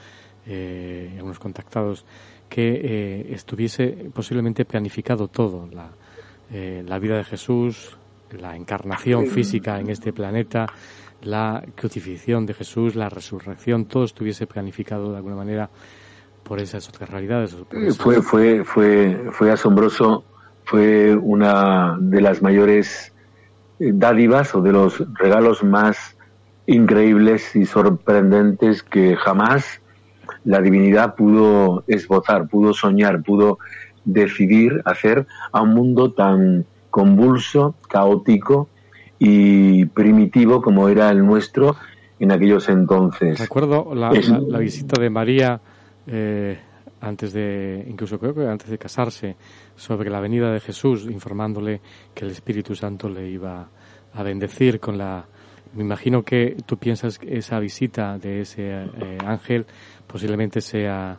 eh, 0.46 1.12
algunos 1.16 1.40
contactados, 1.40 2.06
que 2.50 3.34
estuviese 3.34 4.10
posiblemente 4.14 4.66
planificado 4.66 5.28
todo, 5.28 5.68
la, 5.72 5.90
la 6.52 7.00
vida 7.00 7.18
de 7.18 7.24
Jesús, 7.24 7.98
la 8.32 8.56
encarnación 8.56 9.28
física 9.28 9.80
en 9.80 9.90
este 9.90 10.14
planeta, 10.14 10.68
la 11.22 11.64
crucifixión 11.76 12.46
de 12.46 12.54
Jesús, 12.54 12.96
la 12.96 13.10
resurrección, 13.10 13.86
todo 13.86 14.06
estuviese 14.06 14.48
planificado 14.48 15.12
de 15.12 15.18
alguna 15.18 15.36
manera 15.36 15.70
por 16.44 16.60
esas 16.60 16.88
otras 16.88 17.10
realidades. 17.10 17.56
Fue, 17.98 18.22
fue, 18.22 18.64
fue, 18.64 19.30
fue 19.32 19.52
asombroso, 19.52 20.24
fue 20.64 21.16
una 21.16 21.98
de 22.00 22.22
las 22.22 22.42
mayores 22.42 23.14
dádivas 23.80 24.54
o 24.56 24.62
de 24.62 24.72
los 24.72 25.04
regalos 25.16 25.64
más 25.64 26.16
increíbles 26.68 27.56
y 27.56 27.66
sorprendentes 27.66 28.84
que 28.84 29.16
jamás 29.16 29.82
la 30.46 30.62
divinidad 30.62 31.16
pudo 31.16 31.84
esbozar, 31.88 32.48
pudo 32.48 32.74
soñar, 32.74 33.22
pudo 33.24 33.60
decidir 34.06 34.82
hacer 34.86 35.28
a 35.52 35.62
un 35.62 35.74
mundo 35.74 36.12
tan 36.14 36.66
convulso, 36.90 37.76
caótico 37.90 38.70
y 39.20 39.86
primitivo 39.86 40.62
como 40.62 40.88
era 40.88 41.10
el 41.10 41.26
nuestro 41.26 41.76
en 42.20 42.32
aquellos 42.32 42.70
entonces. 42.70 43.40
Recuerdo 43.40 43.94
la, 43.94 44.10
visita 44.60 45.02
de 45.02 45.10
María 45.10 45.60
eh, 46.08 46.58
antes 47.02 47.34
de, 47.34 47.86
incluso 47.88 48.20
creo 48.20 48.34
que 48.34 48.48
antes 48.48 48.70
de 48.70 48.78
casarse, 48.78 49.36
sobre 49.76 50.10
la 50.10 50.20
venida 50.20 50.52
de 50.52 50.60
Jesús, 50.60 51.06
informándole 51.06 51.82
que 52.14 52.26
el 52.26 52.32
Espíritu 52.32 52.76
Santo 52.76 53.10
le 53.10 53.30
iba 53.30 53.68
a 54.14 54.24
bendecir 54.24 54.80
con 54.80 54.98
la. 54.98 55.26
Me 55.74 55.84
imagino 55.84 56.24
que 56.24 56.56
tú 56.66 56.78
piensas 56.78 57.20
que 57.20 57.38
esa 57.38 57.60
visita 57.60 58.18
de 58.18 58.42
ese 58.42 58.72
eh, 58.72 59.18
ángel 59.26 59.66
posiblemente 60.08 60.62
sea 60.62 61.18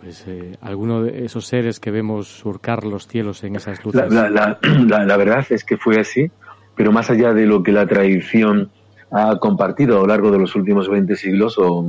pues 0.00 0.24
eh, 0.26 0.56
alguno 0.62 1.02
de 1.02 1.26
esos 1.26 1.46
seres 1.46 1.78
que 1.78 1.90
vemos 1.90 2.26
surcar 2.26 2.84
los 2.84 3.06
cielos 3.06 3.44
en 3.44 3.56
esas 3.56 3.84
luces. 3.84 4.02
La, 4.10 4.58
la, 4.62 5.16
verdad 5.16 5.44
es 5.50 5.64
que 5.64 5.76
fue 5.76 6.00
así, 6.00 6.30
pero 6.74 6.90
más 6.90 7.10
allá 7.10 7.34
de 7.34 7.46
lo 7.46 7.62
que 7.62 7.72
la 7.72 7.86
tradición 7.86 8.70
ha 9.10 9.38
compartido 9.38 9.98
a 9.98 10.00
lo 10.00 10.06
largo 10.06 10.30
de 10.30 10.38
los 10.38 10.54
últimos 10.56 10.88
20 10.88 11.16
siglos, 11.16 11.58
o 11.58 11.84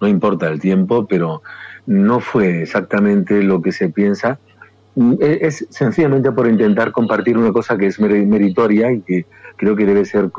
no 0.00 0.08
importa 0.08 0.48
el 0.48 0.60
tiempo, 0.60 1.06
pero 1.06 1.42
no 1.86 2.20
fue 2.20 2.62
exactamente 2.62 3.42
lo 3.42 3.60
que 3.60 3.72
se 3.72 3.90
piensa. 3.90 4.38
E, 5.20 5.40
es 5.42 5.66
sencillamente 5.70 6.32
por 6.32 6.48
intentar 6.48 6.92
compartir 6.92 7.36
una 7.36 7.52
cosa 7.52 7.76
que 7.76 7.86
es 7.86 8.00
meritoria 8.00 8.92
y 8.92 9.00
que 9.00 9.26
creo 9.56 9.76
que 9.76 9.84
debe 9.84 10.04
ser 10.04 10.30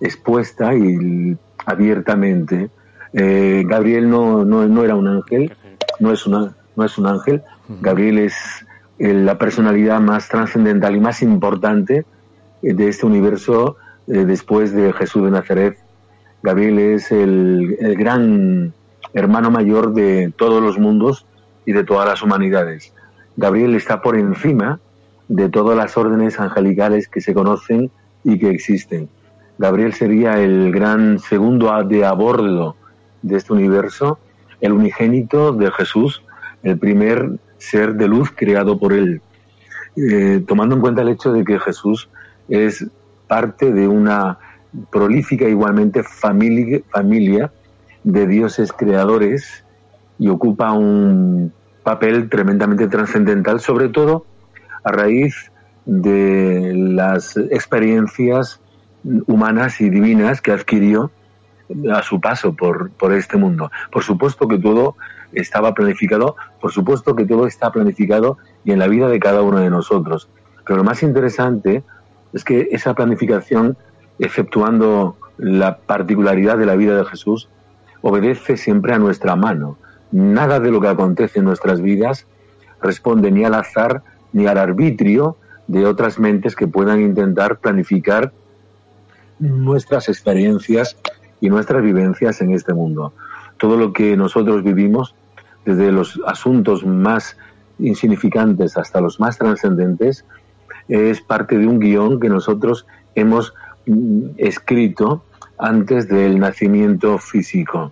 expuesta 0.00 0.74
y 0.74 1.36
abiertamente. 1.66 2.70
Eh, 3.12 3.64
Gabriel 3.66 4.08
no, 4.08 4.44
no, 4.44 4.66
no, 4.66 4.84
era 4.84 4.94
un 4.94 5.06
ángel, 5.06 5.52
no 6.00 6.12
es, 6.12 6.26
una, 6.26 6.54
no 6.76 6.84
es 6.84 6.98
un 6.98 7.06
ángel. 7.06 7.42
Gabriel 7.80 8.18
es 8.18 8.34
eh, 8.98 9.12
la 9.12 9.38
personalidad 9.38 10.00
más 10.00 10.28
trascendental 10.28 10.96
y 10.96 11.00
más 11.00 11.22
importante 11.22 12.04
eh, 12.62 12.74
de 12.74 12.88
este 12.88 13.06
universo 13.06 13.76
después 14.04 14.72
de 14.72 14.92
Jesús 14.92 15.24
de 15.24 15.30
Nazaret. 15.30 15.78
Gabriel 16.42 16.78
es 16.80 17.12
el, 17.12 17.76
el 17.78 17.94
gran 17.94 18.72
hermano 19.14 19.50
mayor 19.52 19.94
de 19.94 20.32
todos 20.36 20.60
los 20.60 20.76
mundos 20.76 21.24
y 21.66 21.72
de 21.72 21.84
todas 21.84 22.08
las 22.08 22.20
humanidades. 22.20 22.92
Gabriel 23.36 23.76
está 23.76 24.02
por 24.02 24.16
encima 24.16 24.80
de 25.28 25.48
todas 25.48 25.76
las 25.76 25.96
órdenes 25.96 26.40
angelicales 26.40 27.06
que 27.06 27.20
se 27.20 27.32
conocen 27.32 27.92
y 28.24 28.38
que 28.40 28.50
existen. 28.50 29.08
Gabriel 29.56 29.92
sería 29.92 30.40
el 30.40 30.72
gran 30.72 31.20
segundo 31.20 31.72
de 31.84 32.04
a 32.04 32.12
bordo 32.12 32.76
de 33.22 33.36
este 33.36 33.52
universo, 33.52 34.18
el 34.60 34.72
unigénito 34.72 35.52
de 35.52 35.70
Jesús, 35.70 36.22
el 36.62 36.78
primer 36.78 37.38
ser 37.58 37.94
de 37.94 38.08
luz 38.08 38.30
creado 38.34 38.78
por 38.78 38.92
él. 38.92 39.20
Eh, 39.96 40.42
tomando 40.46 40.74
en 40.74 40.80
cuenta 40.80 41.02
el 41.02 41.08
hecho 41.08 41.32
de 41.32 41.44
que 41.44 41.58
Jesús 41.58 42.08
es 42.48 42.86
parte 43.26 43.72
de 43.72 43.88
una 43.88 44.38
prolífica 44.90 45.48
igualmente 45.48 46.02
familia, 46.02 46.80
familia 46.90 47.52
de 48.04 48.26
dioses 48.26 48.72
creadores 48.72 49.64
y 50.18 50.28
ocupa 50.28 50.72
un 50.72 51.52
papel 51.82 52.28
tremendamente 52.28 52.88
trascendental, 52.88 53.60
sobre 53.60 53.88
todo 53.88 54.24
a 54.84 54.92
raíz 54.92 55.52
de 55.84 56.72
las 56.74 57.36
experiencias 57.36 58.60
humanas 59.26 59.80
y 59.80 59.90
divinas 59.90 60.40
que 60.40 60.52
adquirió 60.52 61.10
a 61.92 62.02
su 62.02 62.20
paso 62.20 62.54
por, 62.54 62.90
por 62.92 63.12
este 63.12 63.36
mundo. 63.36 63.70
Por 63.90 64.02
supuesto 64.02 64.48
que 64.48 64.58
todo 64.58 64.96
estaba 65.32 65.74
planificado, 65.74 66.36
por 66.60 66.72
supuesto 66.72 67.16
que 67.16 67.24
todo 67.24 67.46
está 67.46 67.72
planificado 67.72 68.38
y 68.64 68.72
en 68.72 68.78
la 68.78 68.88
vida 68.88 69.08
de 69.08 69.18
cada 69.18 69.42
uno 69.42 69.58
de 69.58 69.70
nosotros. 69.70 70.28
Pero 70.66 70.78
lo 70.78 70.84
más 70.84 71.02
interesante 71.02 71.82
es 72.32 72.44
que 72.44 72.68
esa 72.72 72.94
planificación, 72.94 73.76
exceptuando 74.18 75.16
la 75.38 75.78
particularidad 75.78 76.58
de 76.58 76.66
la 76.66 76.76
vida 76.76 76.96
de 76.96 77.04
Jesús, 77.04 77.48
obedece 78.02 78.56
siempre 78.56 78.92
a 78.92 78.98
nuestra 78.98 79.36
mano. 79.36 79.78
Nada 80.10 80.60
de 80.60 80.70
lo 80.70 80.80
que 80.80 80.88
acontece 80.88 81.38
en 81.38 81.46
nuestras 81.46 81.80
vidas 81.80 82.26
responde 82.80 83.30
ni 83.30 83.44
al 83.44 83.54
azar 83.54 84.02
ni 84.32 84.46
al 84.46 84.58
arbitrio 84.58 85.36
de 85.66 85.86
otras 85.86 86.18
mentes 86.18 86.54
que 86.56 86.66
puedan 86.66 87.00
intentar 87.00 87.58
planificar 87.58 88.32
nuestras 89.38 90.08
experiencias 90.08 90.96
y 91.42 91.50
nuestras 91.50 91.82
vivencias 91.82 92.40
en 92.40 92.52
este 92.52 92.72
mundo. 92.72 93.12
Todo 93.58 93.76
lo 93.76 93.92
que 93.92 94.16
nosotros 94.16 94.62
vivimos, 94.62 95.14
desde 95.66 95.92
los 95.92 96.18
asuntos 96.26 96.86
más 96.86 97.36
insignificantes 97.78 98.78
hasta 98.78 99.00
los 99.00 99.20
más 99.20 99.36
trascendentes, 99.36 100.24
es 100.88 101.20
parte 101.20 101.58
de 101.58 101.66
un 101.66 101.80
guion 101.80 102.20
que 102.20 102.28
nosotros 102.28 102.86
hemos 103.16 103.52
mm, 103.86 104.30
escrito 104.36 105.24
antes 105.58 106.08
del 106.08 106.38
nacimiento 106.38 107.18
físico. 107.18 107.90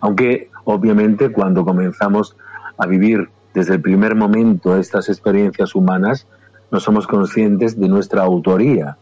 Aunque 0.00 0.50
obviamente 0.64 1.30
cuando 1.32 1.64
comenzamos 1.64 2.36
a 2.78 2.86
vivir 2.86 3.28
desde 3.52 3.74
el 3.74 3.82
primer 3.82 4.14
momento 4.14 4.76
estas 4.76 5.08
experiencias 5.08 5.74
humanas, 5.74 6.26
no 6.70 6.78
somos 6.78 7.08
conscientes 7.08 7.78
de 7.78 7.88
nuestra 7.88 8.22
autoría. 8.22 8.96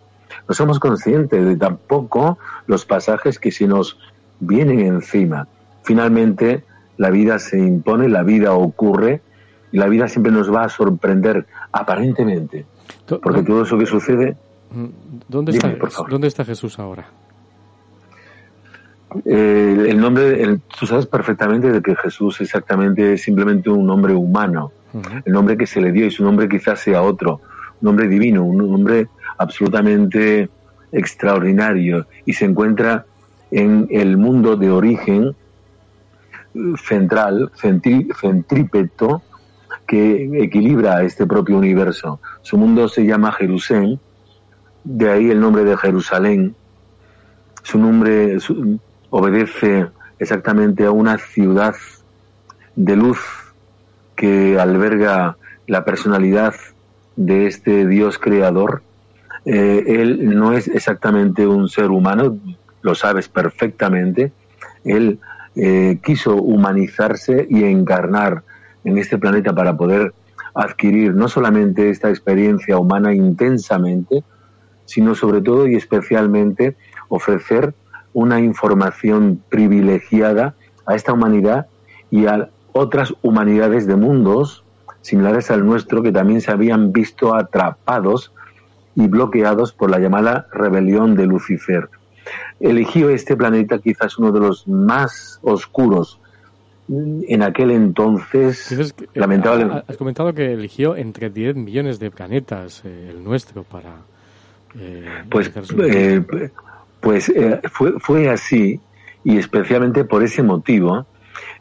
No 0.49 0.55
somos 0.55 0.79
conscientes 0.79 1.45
de 1.45 1.57
tampoco 1.57 2.39
los 2.67 2.85
pasajes 2.85 3.39
que 3.39 3.51
se 3.51 3.67
nos 3.67 3.99
vienen 4.41 4.81
encima. 4.81 5.49
Finalmente, 5.83 6.65
la 6.97 7.11
vida 7.11 7.39
se 7.39 7.59
impone, 7.59 8.09
la 8.09 8.23
vida 8.23 8.53
ocurre 8.53 9.23
y 9.73 9.79
la 9.79 9.87
vida 9.87 10.09
siempre 10.09 10.33
nos 10.33 10.53
va 10.53 10.65
a 10.65 10.69
sorprender 10.69 11.47
aparentemente. 11.73 12.67
Porque 13.23 13.43
todo 13.43 13.63
eso 13.63 13.79
que 13.79 13.87
sucede... 13.87 14.37
¿Dónde, 15.29 15.53
está, 15.53 15.75
¿dónde 16.09 16.29
está 16.29 16.45
Jesús 16.45 16.79
ahora? 16.79 17.09
Eh, 19.25 19.87
el 19.89 20.01
nombre, 20.01 20.61
tú 20.79 20.87
sabes 20.87 21.07
perfectamente 21.07 21.73
de 21.73 21.83
que 21.83 21.97
Jesús 21.97 22.41
exactamente 22.41 23.15
es 23.15 23.23
simplemente 23.23 23.69
un 23.71 23.87
nombre 23.87 24.15
humano. 24.15 24.73
El 25.25 25.33
nombre 25.33 25.57
que 25.57 25.67
se 25.67 25.81
le 25.81 25.93
dio 25.93 26.07
y 26.07 26.11
su 26.11 26.25
nombre 26.25 26.49
quizás 26.49 26.81
sea 26.81 27.03
otro, 27.03 27.41
un 27.81 27.87
nombre 27.87 28.09
divino, 28.09 28.45
un 28.45 28.59
nombre 28.59 29.09
absolutamente 29.39 30.49
extraordinario 30.93 32.07
y 32.27 32.33
se 32.33 32.45
encuentra 32.45 33.07
en 33.51 33.89
el 33.91 34.17
mundo 34.17 34.57
de 34.57 34.71
origen 34.71 35.35
central, 36.77 37.51
centrípeto, 37.55 39.23
que 39.87 40.43
equilibra 40.43 41.03
este 41.03 41.27
propio 41.27 41.57
universo. 41.57 42.21
Su 42.43 42.57
mundo 42.57 42.89
se 42.89 43.05
llama 43.05 43.33
Jerusalén, 43.33 43.99
de 44.85 45.11
ahí 45.11 45.31
el 45.31 45.41
nombre 45.41 45.65
de 45.65 45.77
Jerusalén. 45.77 46.55
Su 47.63 47.79
nombre, 47.79 48.39
obedece 49.11 49.87
exactamente 50.19 50.85
a 50.85 50.93
una 50.93 51.19
ciudad 51.19 51.75
de 52.77 52.97
luz 52.97 53.19
que 54.17 54.59
alberga 54.59 55.37
la 55.67 55.85
personalidad 55.85 56.55
de 57.17 57.47
este 57.47 57.87
Dios 57.87 58.19
creador. 58.19 58.83
Eh, 59.45 59.85
él 59.87 60.37
no 60.39 60.53
es 60.53 60.69
exactamente 60.69 61.47
un 61.47 61.69
ser 61.69 61.91
humano, 61.91 62.39
lo 62.83 62.95
sabes 62.95 63.29
perfectamente. 63.29 64.33
Él 64.85 65.19
eh, 65.57 65.99
quiso 66.03 66.37
humanizarse 66.37 67.47
y 67.49 67.65
encarnar 67.65 68.43
en 68.85 68.99
este 68.99 69.19
planeta 69.19 69.55
para 69.55 69.77
poder 69.77 70.13
adquirir 70.55 71.15
no 71.15 71.29
solamente 71.29 71.91
esta 71.91 72.09
experiencia 72.09 72.79
humana 72.79 73.15
intensamente, 73.15 74.25
sino 74.85 75.15
sobre 75.15 75.41
todo 75.41 75.67
y 75.67 75.77
especialmente 75.77 76.77
ofrecer 77.09 77.75
una 78.13 78.41
información 78.41 79.43
privilegiada 79.49 80.55
a 80.87 80.95
esta 80.97 81.13
humanidad 81.13 81.67
y 82.11 82.27
a 82.27 82.51
otras 82.73 83.15
humanidades 83.23 83.87
de 83.87 83.97
mundos 83.97 84.65
similares 85.03 85.51
al 85.51 85.65
nuestro 85.65 86.03
que 86.03 86.13
también 86.13 86.41
se 86.41 86.51
habían 86.51 86.93
visto 86.93 87.35
atrapados 87.35 88.33
y 88.95 89.07
bloqueados 89.07 89.73
por 89.73 89.91
la 89.91 89.99
llamada 89.99 90.47
rebelión 90.53 91.15
de 91.15 91.27
Lucifer. 91.27 91.89
Eligió 92.59 93.09
este 93.11 93.37
planeta 93.37 93.79
quizás 93.79 94.19
uno 94.19 94.33
de 94.33 94.41
los 94.41 94.69
más 94.69 95.41
oscuros 95.43 96.19
en 96.89 97.43
aquel 97.43 97.71
entonces, 97.71 98.73
eh, 98.73 98.93
lamentablemente. 99.15 99.85
Has 99.87 99.97
comentado 99.97 100.35
que 100.35 100.53
eligió 100.53 100.97
entre 100.97 101.31
10 101.31 101.55
millones 101.57 102.01
de 102.01 102.11
planetas 102.11 102.83
eh, 102.85 103.11
el 103.11 103.23
nuestro 103.23 103.63
para. 103.63 103.95
Eh, 104.77 105.05
pues, 105.31 105.51
pues 107.01 107.33
fue, 107.73 107.93
fue 107.99 108.29
así 108.29 108.81
y 109.25 109.39
especialmente 109.39 110.05
por 110.05 110.23
ese 110.23 110.43
motivo 110.43 111.07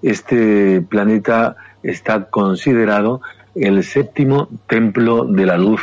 este 0.01 0.81
planeta 0.81 1.55
está 1.83 2.25
considerado 2.29 3.21
el 3.55 3.83
séptimo 3.83 4.49
templo 4.67 5.25
de 5.25 5.45
la 5.45 5.57
luz 5.57 5.81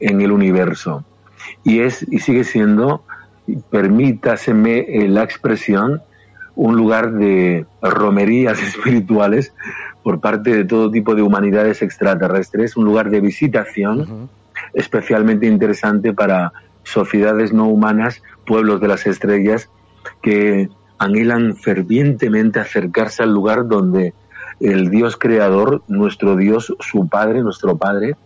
en 0.00 0.20
el 0.20 0.32
universo. 0.32 1.04
y 1.62 1.80
es 1.80 2.04
y 2.10 2.18
sigue 2.18 2.44
siendo, 2.44 3.04
permítaseme 3.70 4.78
eh, 4.80 5.08
la 5.08 5.22
expresión, 5.22 6.02
un 6.54 6.76
lugar 6.76 7.12
de 7.12 7.66
romerías 7.80 8.60
espirituales 8.62 9.52
por 10.02 10.20
parte 10.20 10.54
de 10.54 10.64
todo 10.64 10.90
tipo 10.90 11.14
de 11.14 11.22
humanidades 11.22 11.82
extraterrestres, 11.82 12.76
un 12.76 12.84
lugar 12.84 13.10
de 13.10 13.20
visitación 13.20 14.28
especialmente 14.72 15.46
interesante 15.46 16.12
para 16.12 16.52
sociedades 16.84 17.52
no 17.52 17.66
humanas, 17.66 18.22
pueblos 18.46 18.80
de 18.80 18.88
las 18.88 19.06
estrellas, 19.06 19.68
que 20.22 20.68
anhelan 20.98 21.56
fervientemente 21.56 22.60
acercarse 22.60 23.22
al 23.22 23.32
lugar 23.32 23.66
donde 23.66 24.14
el 24.60 24.90
Dios 24.90 25.16
creador, 25.16 25.82
nuestro 25.88 26.36
Dios, 26.36 26.74
su 26.80 27.08
Padre, 27.08 27.42
nuestro 27.42 27.76
Padre, 27.76 28.16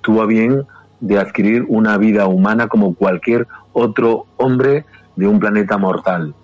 tuvo 0.00 0.26
bien 0.26 0.66
de 1.00 1.18
adquirir 1.18 1.64
una 1.68 1.96
vida 1.98 2.26
humana 2.26 2.68
como 2.68 2.94
cualquier 2.94 3.46
otro 3.72 4.26
hombre 4.36 4.84
de 5.16 5.28
un 5.28 5.38
planeta 5.38 5.78
mortal, 5.78 6.34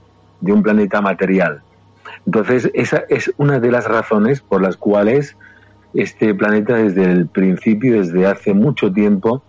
de 0.41 0.53
un 0.53 0.63
planeta 0.63 1.01
material. 1.01 1.63
Entonces, 2.27 2.71
esa 2.75 3.05
es 3.09 3.33
una 3.37 3.61
de 3.61 3.71
las 3.71 3.87
razones 3.87 4.41
por 4.41 4.63
las 4.63 4.77
cuales 4.77 5.37
este 5.95 6.35
planeta 6.35 6.75
desde 6.77 7.05
el 7.05 7.27
principio, 7.27 7.99
desde 7.99 8.27
hace 8.27 8.55
mucho 8.55 8.93
tiempo, 8.93 9.43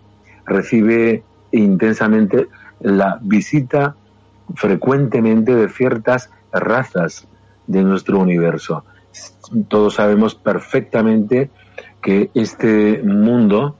recibe 0.45 1.23
intensamente 1.51 2.47
la 2.81 3.19
visita 3.21 3.95
frecuentemente 4.55 5.55
de 5.55 5.69
ciertas 5.69 6.29
razas 6.51 7.27
de 7.67 7.83
nuestro 7.83 8.19
universo. 8.19 8.83
Todos 9.67 9.95
sabemos 9.95 10.35
perfectamente 10.35 11.49
que 12.01 12.29
este 12.33 13.01
mundo 13.03 13.75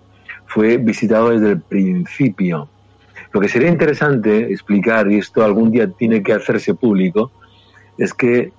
fue 0.46 0.78
visitado 0.78 1.30
desde 1.30 1.52
el 1.52 1.62
principio. 1.62 2.70
Lo 3.32 3.42
que 3.42 3.50
sería 3.50 3.70
interesante 3.70 4.52
explicar, 4.52 5.12
y 5.12 5.18
esto 5.18 5.44
algún 5.44 5.72
día 5.72 5.90
tiene 5.90 6.24
que 6.24 6.34
hacerse 6.34 6.74
público, 6.74 7.32
es 7.98 8.14
que 8.14 8.52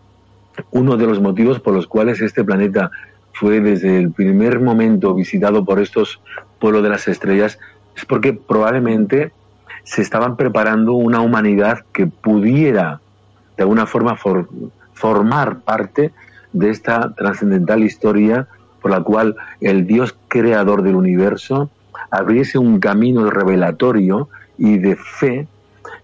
uno 0.71 0.97
de 0.97 1.07
los 1.07 1.21
motivos 1.21 1.61
por 1.61 1.75
los 1.75 1.87
cuales 1.87 2.21
este 2.21 2.45
planeta 2.45 2.91
fue 3.33 3.61
desde 3.61 3.99
el 3.99 4.13
primer 4.13 4.61
momento 4.61 5.15
visitado 5.15 5.65
por 5.65 5.81
estos 5.81 6.21
pueblos 6.59 6.83
de 6.83 6.89
las 6.89 7.07
estrellas 7.09 7.59
es 7.95 8.05
porque 8.05 8.33
probablemente 8.33 9.33
se 9.85 10.03
estaban 10.03 10.37
preparando 10.37 10.95
una 10.95 11.21
humanidad 11.21 11.85
que 11.93 12.07
pudiera 12.07 13.01
de 13.57 13.63
alguna 13.63 13.87
forma 13.87 14.17
formar 14.95 15.61
parte 15.61 16.13
de 16.57 16.71
esta 16.71 17.15
trascendental 17.15 17.83
historia 17.83 18.49
por 18.81 18.91
la 18.91 19.03
cual 19.03 19.37
el 19.61 19.87
Dios 19.87 20.17
creador 20.29 20.83
del 20.83 20.97
universo 20.97 21.71
abriese 22.11 22.59
un 22.59 22.81
camino 22.81 23.29
revelatorio 23.31 24.29
y 24.59 24.79
de 24.79 24.97
fe 24.97 25.47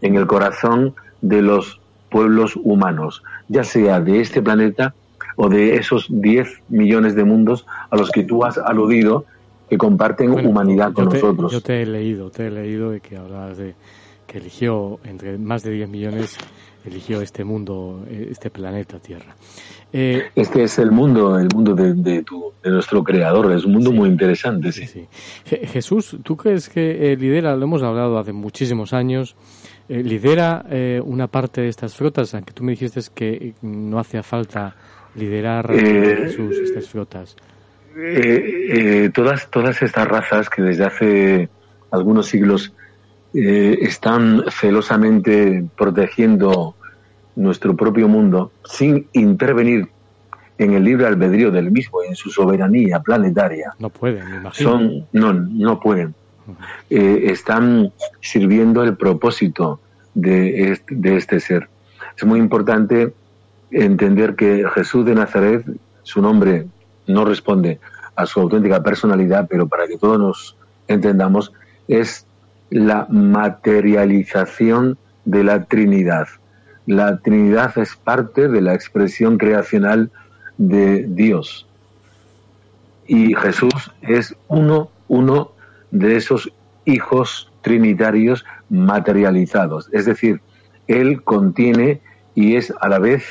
en 0.02 0.16
el 0.16 0.26
corazón 0.26 0.94
de 1.20 1.42
los 1.42 1.80
pueblos 2.10 2.56
humanos, 2.56 3.22
ya 3.48 3.64
sea 3.64 4.00
de 4.00 4.20
este 4.20 4.42
planeta 4.42 4.94
o 5.36 5.48
de 5.48 5.76
esos 5.76 6.06
10 6.10 6.48
millones 6.68 7.14
de 7.14 7.24
mundos 7.24 7.66
a 7.90 7.96
los 7.96 8.10
que 8.10 8.24
tú 8.24 8.44
has 8.44 8.58
aludido 8.58 9.24
que 9.70 9.78
comparten 9.78 10.30
humanidad 10.46 10.92
con 10.92 11.06
nosotros. 11.06 11.50
Yo 11.50 11.62
te 11.62 11.82
he 11.82 11.86
leído, 11.86 12.30
te 12.30 12.48
he 12.48 12.50
leído 12.50 12.90
de 12.90 13.00
que 13.00 13.16
hablabas 13.16 13.56
de 13.56 13.74
que 14.26 14.38
eligió 14.38 14.98
entre 15.04 15.38
más 15.38 15.62
de 15.62 15.70
10 15.70 15.88
millones 15.88 16.36
eligió 16.84 17.20
este 17.20 17.44
mundo, 17.44 18.04
este 18.08 18.50
planeta 18.50 18.98
Tierra. 18.98 19.34
Eh, 19.92 20.30
este 20.34 20.64
es 20.64 20.78
el 20.78 20.90
mundo, 20.90 21.38
el 21.38 21.48
mundo 21.54 21.74
de, 21.74 21.92
de, 21.94 22.24
nuestro 22.64 23.04
creador, 23.04 23.52
es 23.52 23.64
un 23.64 23.72
mundo 23.72 23.92
muy 23.92 24.08
interesante. 24.08 24.72
Sí, 24.72 25.06
Jesús, 25.44 26.16
¿tú 26.22 26.36
crees 26.36 26.68
que 26.68 27.12
eh, 27.12 27.16
lidera, 27.16 27.54
lo 27.56 27.64
hemos 27.64 27.82
hablado 27.82 28.18
hace 28.18 28.32
muchísimos 28.32 28.92
años, 28.92 29.36
eh, 29.88 30.02
lidera 30.02 30.64
una 31.04 31.26
parte 31.26 31.60
de 31.60 31.68
estas 31.68 31.94
flotas, 31.94 32.34
aunque 32.34 32.52
tú 32.52 32.64
me 32.64 32.72
dijiste 32.72 33.00
que 33.14 33.54
no 33.60 33.98
hacía 33.98 34.22
falta 34.22 34.74
liderar 35.14 35.70
Jesús 35.70 36.56
estas 36.58 36.88
flotas? 36.88 37.36
Eh, 37.96 39.04
eh, 39.04 39.10
todas, 39.12 39.48
todas 39.50 39.82
estas 39.82 40.08
razas 40.08 40.48
que 40.48 40.62
desde 40.62 40.84
hace 40.84 41.48
algunos 41.90 42.26
siglos 42.26 42.72
eh, 43.34 43.78
están 43.82 44.44
celosamente 44.50 45.64
protegiendo 45.76 46.74
nuestro 47.36 47.76
propio 47.76 48.08
mundo 48.08 48.52
sin 48.64 49.06
intervenir 49.12 49.88
en 50.58 50.74
el 50.74 50.84
libre 50.84 51.06
albedrío 51.06 51.50
del 51.50 51.70
mismo, 51.70 52.02
en 52.02 52.14
su 52.14 52.30
soberanía 52.30 53.00
planetaria. 53.00 53.74
No 53.78 53.90
pueden, 53.90 54.24
Son, 54.52 55.06
no, 55.12 55.32
no 55.32 55.80
pueden. 55.80 56.14
están 56.90 57.92
sirviendo 58.20 58.82
el 58.82 58.96
propósito 58.96 59.80
de 60.14 60.78
de 60.88 61.16
este 61.16 61.40
ser. 61.40 61.68
Es 62.16 62.24
muy 62.24 62.38
importante 62.38 63.12
entender 63.70 64.36
que 64.36 64.64
Jesús 64.74 65.04
de 65.06 65.14
Nazaret, 65.14 65.64
su 66.02 66.20
nombre 66.20 66.66
no 67.06 67.24
responde 67.24 67.80
a 68.14 68.26
su 68.26 68.40
auténtica 68.40 68.82
personalidad, 68.82 69.46
pero 69.48 69.66
para 69.66 69.86
que 69.86 69.96
todos 69.96 70.18
nos 70.18 70.56
entendamos, 70.88 71.52
es 71.88 72.26
la 72.70 73.06
materialización 73.10 74.98
de 75.24 75.44
la 75.44 75.64
Trinidad. 75.64 76.28
La 76.86 77.18
Trinidad 77.18 77.76
es 77.78 77.96
parte 77.96 78.48
de 78.48 78.60
la 78.60 78.74
expresión 78.74 79.38
creacional 79.38 80.10
de 80.58 81.04
Dios. 81.08 81.66
Y 83.06 83.34
Jesús 83.34 83.92
es 84.00 84.34
uno, 84.48 84.90
uno 85.08 85.52
de 85.90 86.16
esos 86.16 86.52
hijos 86.84 87.50
trinitarios 87.62 88.44
materializados. 88.68 89.88
Es 89.92 90.06
decir, 90.06 90.40
Él 90.88 91.22
contiene 91.22 92.00
y 92.34 92.56
es 92.56 92.72
a 92.80 92.88
la 92.88 92.98
vez 92.98 93.24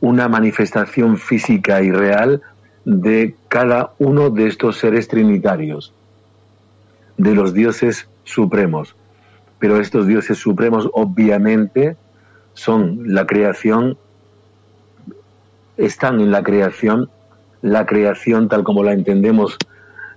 una 0.00 0.28
manifestación 0.28 1.16
física 1.16 1.82
y 1.82 1.90
real 1.90 2.42
de 2.84 3.36
cada 3.48 3.92
uno 3.98 4.30
de 4.30 4.48
estos 4.48 4.78
seres 4.78 5.06
trinitarios, 5.08 5.94
de 7.16 7.34
los 7.34 7.54
dioses 7.54 8.08
supremos. 8.24 8.96
Pero 9.58 9.80
estos 9.80 10.06
dioses 10.06 10.38
supremos 10.38 10.88
obviamente 10.92 11.96
son 12.54 13.14
la 13.14 13.26
creación, 13.26 13.96
están 15.76 16.20
en 16.20 16.30
la 16.30 16.42
creación, 16.42 17.08
la 17.62 17.86
creación 17.86 18.48
tal 18.48 18.64
como 18.64 18.82
la 18.82 18.92
entendemos 18.92 19.56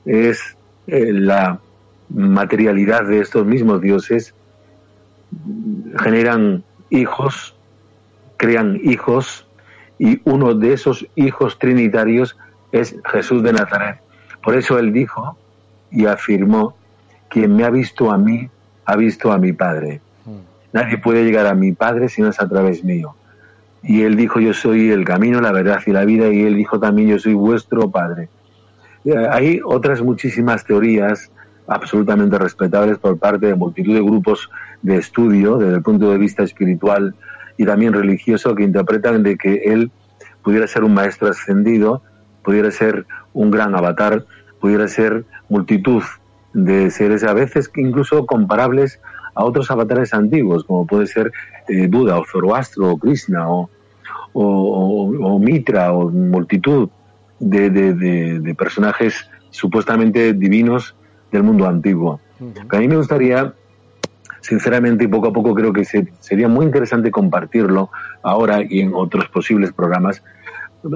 es 0.05 0.55
eh, 0.88 1.11
la 1.11 1.59
materialidad 2.09 3.07
de 3.07 3.19
estos 3.19 3.45
mismos 3.45 3.81
dioses, 3.81 4.33
generan 5.97 6.63
hijos, 6.89 7.55
crean 8.38 8.79
hijos, 8.83 9.47
y 9.97 10.21
uno 10.25 10.53
de 10.53 10.73
esos 10.73 11.07
hijos 11.15 11.57
trinitarios 11.57 12.38
es 12.71 12.95
Jesús 13.05 13.41
de 13.43 13.53
Nazaret. 13.53 13.99
Por 14.43 14.55
eso 14.55 14.77
él 14.77 14.91
dijo 14.91 15.38
y 15.89 16.05
afirmó, 16.05 16.75
quien 17.29 17.55
me 17.55 17.63
ha 17.63 17.69
visto 17.69 18.11
a 18.11 18.17
mí, 18.17 18.49
ha 18.86 18.95
visto 18.95 19.31
a 19.31 19.38
mi 19.38 19.53
Padre. 19.53 20.01
Nadie 20.76 20.97
puede 20.97 21.23
llegar 21.23 21.47
a 21.47 21.55
mi 21.55 21.71
Padre 21.71 22.09
si 22.09 22.21
no 22.21 22.28
es 22.28 22.41
a 22.41 22.49
través 22.49 22.84
mío. 22.84 23.15
Y 23.82 24.01
él 24.01 24.17
dijo, 24.17 24.41
yo 24.41 24.53
soy 24.53 24.91
el 24.91 25.05
camino, 25.05 25.39
la 25.39 25.53
verdad 25.53 25.80
y 25.86 25.91
la 25.91 26.03
vida, 26.03 26.28
y 26.28 26.41
él 26.41 26.55
dijo 26.55 26.82
también, 26.82 27.07
yo 27.07 27.17
soy 27.17 27.34
vuestro 27.34 27.89
Padre. 27.89 28.28
Hay 29.32 29.61
otras 29.63 30.01
muchísimas 30.01 30.65
teorías 30.65 31.32
absolutamente 31.65 32.38
respetables 32.38 32.97
por 32.97 33.17
parte 33.17 33.45
de 33.45 33.55
multitud 33.55 33.93
de 33.93 34.01
grupos 34.01 34.49
de 34.82 34.97
estudio 34.97 35.57
desde 35.59 35.76
el 35.76 35.82
punto 35.82 36.11
de 36.11 36.17
vista 36.17 36.43
espiritual 36.43 37.15
y 37.55 37.65
también 37.65 37.93
religioso 37.93 38.53
que 38.53 38.63
interpretan 38.63 39.23
de 39.23 39.38
que 39.38 39.61
él 39.67 39.91
pudiera 40.43 40.67
ser 40.67 40.84
un 40.84 40.93
maestro 40.93 41.30
ascendido, 41.30 42.01
pudiera 42.43 42.69
ser 42.69 43.05
un 43.32 43.49
gran 43.49 43.76
avatar, 43.76 44.26
pudiera 44.59 44.89
ser 44.89 45.23
multitud 45.47 46.03
de 46.53 46.91
seres 46.91 47.23
a 47.23 47.34
veces 47.34 47.71
incluso 47.78 48.26
comparables 48.26 48.99
a 49.36 49.43
otros 49.43 49.69
avatares 49.69 50.13
antiguos, 50.13 50.63
como 50.63 50.88
puede 50.88 51.07
ser 51.07 51.31
eh, 51.67 51.88
Buda 51.88 52.17
o 52.17 52.25
Zoroastro 52.25 52.91
o 52.91 52.97
Krishna 52.97 53.49
o, 53.49 53.69
o, 54.33 55.39
Mitra 55.39 55.93
o 55.93 56.09
multitud 56.09 56.89
de, 57.39 57.69
de, 57.69 58.55
personajes 58.55 59.29
supuestamente 59.49 60.33
divinos 60.33 60.95
del 61.31 61.43
mundo 61.43 61.67
antiguo. 61.67 62.19
A 62.69 62.77
mí 62.79 62.88
me 62.88 62.97
gustaría, 62.97 63.53
sinceramente 64.41 65.05
y 65.05 65.07
poco 65.07 65.27
a 65.27 65.33
poco 65.33 65.53
creo 65.53 65.71
que 65.71 65.86
sería 66.19 66.47
muy 66.47 66.65
interesante 66.65 67.11
compartirlo 67.11 67.89
ahora 68.23 68.61
y 68.61 68.81
en 68.81 68.93
otros 68.93 69.27
posibles 69.29 69.71
programas, 69.71 70.23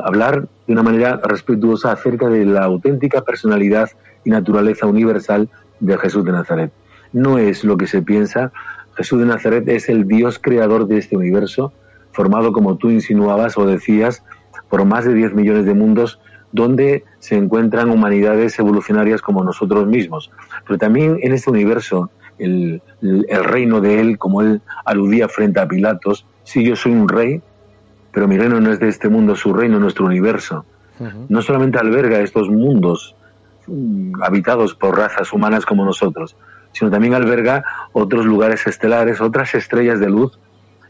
hablar 0.04 0.48
de 0.68 0.74
una 0.74 0.84
manera 0.84 1.20
respetuosa 1.24 1.92
acerca 1.92 2.28
de 2.28 2.46
la 2.46 2.64
auténtica 2.64 3.22
personalidad 3.22 3.90
y 4.24 4.30
naturaleza 4.30 4.86
universal 4.86 5.50
de 5.80 5.98
Jesús 5.98 6.24
de 6.26 6.32
Nazaret. 6.32 6.72
No 7.14 7.38
es 7.38 7.64
lo 7.64 7.78
que 7.78 7.88
se 7.88 8.02
piensa. 8.02 8.52
Jesús 8.96 9.20
de 9.20 9.26
Nazaret 9.26 9.68
es 9.68 9.90
el 9.90 10.08
Dios 10.08 10.40
creador 10.40 10.88
de 10.88 10.98
este 10.98 11.16
universo, 11.16 11.74
formado, 12.12 12.52
como 12.52 12.78
tú 12.78 12.90
insinuabas 12.90 13.58
o 13.58 13.66
decías, 13.66 14.24
por 14.70 14.86
más 14.86 15.06
de 15.06 15.14
10 15.14 15.34
millones 15.34 15.66
de 15.66 15.74
mundos 15.74 16.20
donde 16.52 17.04
se 17.20 17.36
encuentran 17.36 17.92
humanidades 17.92 18.58
evolucionarias 18.60 19.22
como 19.22 19.44
nosotros 19.44 19.88
mismos. 19.88 20.32
Pero 20.66 20.80
también 20.80 21.20
en 21.22 21.34
este 21.34 21.50
universo 21.50 22.10
el, 22.40 22.82
reino 23.02 23.82
de 23.82 24.00
él, 24.00 24.18
como 24.18 24.42
él 24.42 24.62
aludía 24.86 25.28
frente 25.28 25.60
a 25.60 25.68
Pilatos. 25.68 26.26
Sí, 26.44 26.64
yo 26.64 26.76
soy 26.76 26.94
un 26.94 27.08
rey, 27.08 27.42
pero 28.12 28.28
mi 28.28 28.38
reino 28.38 28.60
no 28.60 28.72
es 28.72 28.80
de 28.80 28.88
este 28.88 29.10
mundo, 29.10 29.36
su 29.36 29.54
reino 29.54 29.76
es 29.76 29.82
nuestro 29.82 30.06
universo. 30.06 30.66
No 31.30 31.42
solamente 31.42 31.78
alberga 31.78 32.20
estos 32.20 32.50
mundos 32.50 33.16
mm, 33.68 34.22
habitados 34.22 34.76
por 34.76 34.98
razas 34.98 35.32
humanas 35.32 35.66
como 35.66 35.86
nosotros, 35.86 36.36
sino 36.72 36.92
también 36.92 37.14
alberga 37.14 37.64
otros 37.94 38.26
lugares 38.26 38.66
estelares, 38.68 39.22
otras 39.22 39.56
estrellas 39.56 40.00
de 40.00 40.10
luz, 40.10 40.40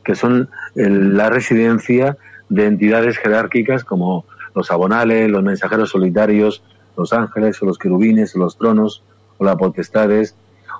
que 0.03 0.15
son 0.15 0.49
la 0.75 1.29
residencia 1.29 2.17
de 2.49 2.65
entidades 2.65 3.17
jerárquicas 3.17 3.83
como 3.83 4.25
los 4.55 4.71
abonales, 4.71 5.29
los 5.29 5.43
mensajeros 5.43 5.89
solitarios, 5.91 6.63
los 6.97 7.13
ángeles 7.13 7.61
o 7.61 7.65
los 7.65 7.77
querubines 7.77 8.35
o 8.35 8.39
los 8.39 8.57
tronos 8.57 9.03
o 9.37 9.45
las 9.45 9.55
potestades, 9.55 10.35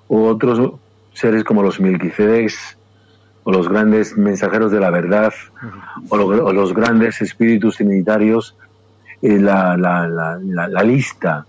o 0.07 0.25
otros 0.27 0.73
seres 1.13 1.43
como 1.43 1.63
los 1.63 1.79
milquicedes 1.79 2.77
o 3.43 3.51
los 3.51 3.69
grandes 3.69 4.17
mensajeros 4.17 4.71
de 4.71 4.79
la 4.79 4.89
verdad 4.89 5.33
o, 6.09 6.17
los 6.53 6.73
grandes 6.73 7.21
espíritus 7.21 7.77
trinitarios, 7.77 8.55
eh, 9.21 9.39
la, 9.39 9.77
la, 9.77 10.83
lista, 10.83 11.45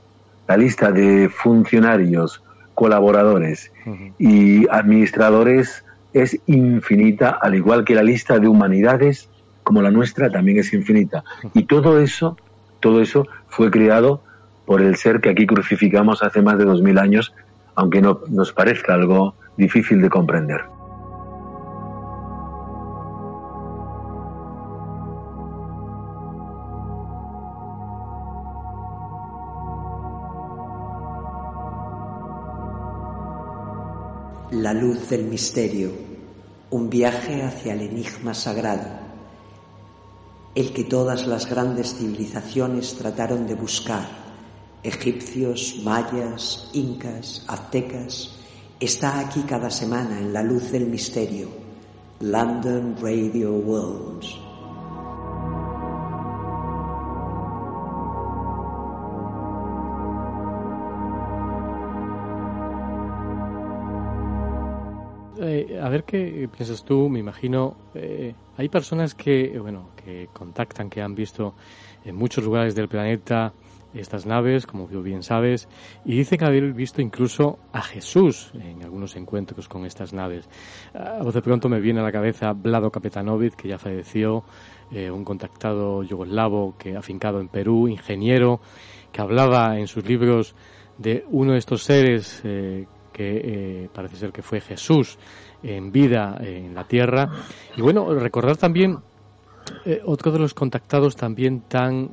la 0.46 0.56
lista 0.56 0.92
de 0.92 1.28
funcionarios, 1.28 2.42
colaboradores 2.80 3.70
y 4.18 4.66
administradores 4.70 5.84
es 6.14 6.40
infinita, 6.46 7.28
al 7.28 7.54
igual 7.54 7.84
que 7.84 7.94
la 7.94 8.02
lista 8.02 8.38
de 8.38 8.48
humanidades 8.48 9.28
como 9.62 9.82
la 9.82 9.90
nuestra 9.90 10.30
también 10.30 10.56
es 10.56 10.72
infinita. 10.72 11.22
Y 11.52 11.64
todo 11.64 12.00
eso, 12.00 12.38
todo 12.80 13.02
eso 13.02 13.26
fue 13.48 13.70
creado 13.70 14.22
por 14.64 14.80
el 14.80 14.96
ser 14.96 15.20
que 15.20 15.28
aquí 15.28 15.46
crucificamos 15.46 16.22
hace 16.22 16.40
más 16.40 16.56
de 16.56 16.64
dos 16.64 16.80
mil 16.80 16.96
años, 16.96 17.34
aunque 17.74 18.00
no, 18.00 18.22
nos 18.30 18.50
parezca 18.50 18.94
algo 18.94 19.34
difícil 19.58 20.00
de 20.00 20.08
comprender. 20.08 20.62
La 34.60 34.74
luz 34.74 35.08
del 35.08 35.24
misterio, 35.24 35.90
un 36.68 36.90
viaje 36.90 37.42
hacia 37.42 37.72
el 37.72 37.80
enigma 37.80 38.34
sagrado, 38.34 38.90
el 40.54 40.74
que 40.74 40.84
todas 40.84 41.26
las 41.26 41.48
grandes 41.48 41.94
civilizaciones 41.94 42.94
trataron 42.94 43.46
de 43.46 43.54
buscar 43.54 44.06
egipcios, 44.82 45.80
mayas, 45.82 46.68
incas, 46.74 47.42
aztecas, 47.48 48.36
está 48.78 49.20
aquí 49.20 49.40
cada 49.48 49.70
semana 49.70 50.18
en 50.18 50.34
la 50.34 50.42
luz 50.42 50.70
del 50.70 50.88
misterio. 50.88 51.48
London 52.20 52.96
Radio 53.00 53.54
Worlds. 53.54 54.49
A 65.82 65.88
ver 65.88 66.04
qué 66.04 66.48
piensas 66.54 66.84
tú, 66.84 67.08
me 67.08 67.18
imagino, 67.18 67.76
eh, 67.94 68.34
hay 68.56 68.68
personas 68.68 69.14
que, 69.14 69.58
bueno, 69.58 69.90
que 69.96 70.28
contactan, 70.32 70.90
que 70.90 71.00
han 71.00 71.14
visto 71.14 71.54
en 72.04 72.16
muchos 72.16 72.44
lugares 72.44 72.74
del 72.74 72.88
planeta 72.88 73.52
estas 73.94 74.26
naves, 74.26 74.66
como 74.66 74.86
bien 74.86 75.22
sabes, 75.22 75.68
y 76.04 76.16
dicen 76.16 76.44
haber 76.44 76.72
visto 76.72 77.02
incluso 77.02 77.58
a 77.72 77.82
Jesús 77.82 78.52
en 78.54 78.82
algunos 78.82 79.16
encuentros 79.16 79.68
con 79.68 79.84
estas 79.84 80.12
naves. 80.12 80.48
A 80.94 81.22
vos 81.22 81.34
de 81.34 81.42
pronto 81.42 81.68
me 81.68 81.80
viene 81.80 82.00
a 82.00 82.04
la 82.04 82.12
cabeza 82.12 82.52
Vlado 82.52 82.90
Kapetanovic, 82.90 83.56
que 83.56 83.68
ya 83.68 83.78
falleció, 83.78 84.44
eh, 84.92 85.10
un 85.10 85.24
contactado 85.24 86.02
yugoslavo 86.02 86.76
que 86.78 86.96
afincado 86.96 87.40
en 87.40 87.48
Perú, 87.48 87.88
ingeniero, 87.88 88.60
que 89.10 89.20
hablaba 89.20 89.78
en 89.78 89.88
sus 89.88 90.04
libros 90.04 90.54
de 90.98 91.24
uno 91.30 91.52
de 91.52 91.58
estos 91.58 91.82
seres 91.82 92.40
eh, 92.44 92.86
que 93.12 93.88
parece 93.92 94.16
ser 94.16 94.32
que 94.32 94.42
fue 94.42 94.60
Jesús 94.60 95.18
en 95.62 95.92
vida 95.92 96.38
en 96.40 96.74
la 96.74 96.84
tierra. 96.84 97.30
Y 97.76 97.82
bueno, 97.82 98.12
recordar 98.14 98.56
también 98.56 98.98
otro 100.04 100.32
de 100.32 100.38
los 100.38 100.54
contactados 100.54 101.16
también 101.16 101.60
tan 101.68 102.10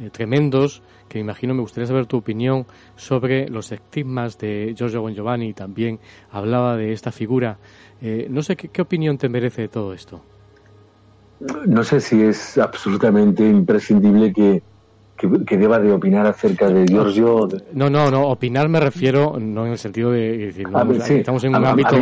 eh, 0.00 0.10
tremendos 0.12 0.82
que 1.10 1.18
imagino 1.18 1.52
me 1.54 1.60
gustaría 1.60 1.88
saber 1.88 2.06
tu 2.06 2.16
opinión 2.16 2.66
sobre 2.96 3.48
los 3.48 3.72
estigmas 3.72 4.38
de 4.38 4.74
Giorgio 4.76 5.02
Bon 5.02 5.12
Giovanni. 5.12 5.52
También 5.52 5.98
hablaba 6.30 6.76
de 6.76 6.92
esta 6.92 7.10
figura. 7.10 7.58
Eh, 8.00 8.28
no 8.30 8.42
sé 8.42 8.56
¿qué, 8.56 8.80
opinión 8.80 9.18
te 9.18 9.28
merece 9.28 9.62
de 9.62 9.68
todo 9.68 9.92
esto. 9.92 10.22
No 11.66 11.82
sé 11.82 12.00
si 12.00 12.22
es 12.22 12.58
absolutamente 12.58 13.46
imprescindible 13.46 14.32
que 14.32 14.62
que, 15.46 15.56
deba 15.56 15.78
de 15.78 15.92
opinar 15.92 16.26
acerca 16.26 16.68
de 16.68 16.86
Giorgio. 16.86 17.48
No, 17.72 17.90
no, 17.90 18.10
no, 18.10 18.28
opinar 18.28 18.68
me 18.68 18.80
refiero 18.80 19.38
no 19.38 19.66
en 19.66 19.72
el 19.72 19.78
sentido 19.78 20.10
de 20.10 20.36
decir, 20.36 20.66
ah, 20.72 20.86
estamos 21.08 21.44
en 21.44 21.54
un 21.54 21.64
ámbito, 21.64 21.96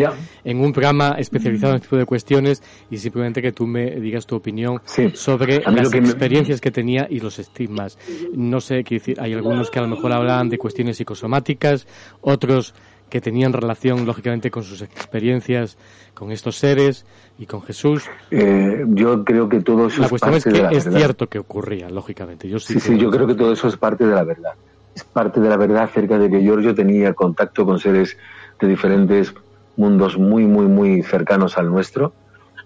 en 0.45 0.61
un 0.61 0.73
programa 0.73 1.17
especializado 1.19 1.73
en 1.73 1.77
este 1.77 1.87
tipo 1.87 1.97
de 1.97 2.07
cuestiones 2.07 2.63
y 2.91 2.99
simplemente 2.99 3.43
que 3.43 3.53
tú 3.53 3.67
me 3.67 3.91
digas 4.01 4.27
tu 4.27 4.37
opinión 4.37 4.81
sobre 5.15 5.61
las 5.61 5.93
experiencias 5.93 6.61
que 6.61 6.71
tenía 6.71 7.07
y 7.11 7.21
los 7.21 7.39
estigmas. 7.39 7.99
No 8.35 8.61
sé, 8.61 8.85
quiero 8.85 9.01
decir, 9.01 9.21
hay 9.21 9.33
algunos 9.33 9.71
que 9.71 9.79
a 9.79 9.83
lo 9.83 9.89
mejor 9.89 10.13
hablan 10.13 10.49
de 10.49 10.59
cuestiones 10.59 10.97
psicosomáticas, 10.97 11.87
otros 12.21 12.75
que 13.09 13.21
tenían 13.21 13.53
relación, 13.53 14.07
lógicamente, 14.07 14.51
con 14.51 14.63
sus 14.63 14.83
experiencias 14.83 15.77
con 16.19 16.33
estos 16.33 16.57
seres 16.57 17.07
y 17.39 17.47
con 17.47 17.63
Jesús. 17.63 18.05
Eh, 18.33 18.85
yo 18.89 19.25
creo 19.25 19.49
que 19.49 19.61
todo 19.61 19.87
eso 19.87 20.03
la 20.03 20.09
cuestión 20.09 20.35
es, 20.35 20.45
que 20.45 20.77
es 20.77 20.85
cierto 20.85 21.29
que 21.29 21.39
ocurría, 21.39 21.89
lógicamente. 21.89 22.49
Yo 22.49 22.59
sí, 22.59 22.81
sí, 22.81 22.99
yo 22.99 23.09
creo 23.09 23.29
que 23.29 23.37
todo 23.37 23.53
eso 23.53 23.69
es 23.69 23.77
parte 23.77 24.05
de 24.05 24.15
la 24.17 24.25
verdad. 24.25 24.55
Es 24.97 25.05
parte 25.05 25.39
de 25.39 25.49
la 25.49 25.57
verdad 25.57 25.85
acerca 25.85 26.19
de 26.19 26.29
que 26.29 26.41
Giorgio 26.41 26.75
tenía 26.75 27.15
contacto 27.15 27.65
con 27.65 27.79
seres 27.79 28.17
de 28.61 28.67
diferentes 28.67 29.33
mundos 29.77 30.19
muy, 30.19 30.45
muy, 30.45 30.67
muy 30.67 31.05
cercanos 31.05 31.57
al 31.57 31.71
nuestro, 31.71 32.13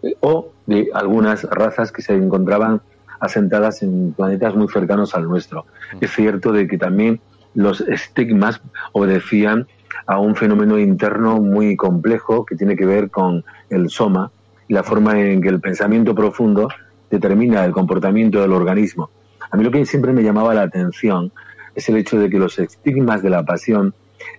eh, 0.03 0.17
o 0.21 0.51
de 0.65 0.89
algunas 0.95 1.45
razas 1.45 1.93
que 1.93 2.01
se 2.01 2.15
encontraban 2.15 2.81
asentadas 3.21 3.83
en 3.83 4.15
planetas 4.15 4.55
muy 4.55 4.69
cercanos 4.69 5.15
al 5.15 5.29
nuestro. 5.29 5.67
Mm. 5.93 5.99
Es 6.01 6.11
cierto 6.11 6.53
de 6.53 6.67
que 6.67 6.79
también 6.79 7.21
los 7.55 7.83
estigmas 7.83 8.63
obedecían 8.93 9.67
a 10.07 10.19
un 10.19 10.35
fenómeno 10.37 10.79
interno 10.79 11.41
muy 11.41 11.77
complejo 11.77 12.45
que 12.45 12.57
tiene 12.57 12.77
que 12.77 12.87
ver 12.87 13.11
con 13.11 13.45
el 13.71 13.91
soma 13.91 14.31
y 14.69 14.75
la 14.75 14.83
forma 14.83 15.21
en 15.21 15.41
que 15.41 15.49
el 15.49 15.61
pensamiento 15.61 16.15
profundo 16.15 16.69
determina 17.11 17.65
el 17.65 17.73
comportamiento 17.73 18.41
del 18.41 18.53
organismo. 18.53 19.11
A 19.51 19.57
mí 19.57 19.65
lo 19.65 19.71
que 19.71 19.85
siempre 19.85 20.13
me 20.13 20.23
llamaba 20.23 20.55
la 20.55 20.63
atención 20.63 21.33
es 21.75 21.89
el 21.89 21.97
hecho 21.97 22.19
de 22.19 22.31
que 22.31 22.39
los 22.39 22.59
estigmas 22.59 23.23
de 23.23 23.31
la 23.31 23.45
pasión 23.45 23.95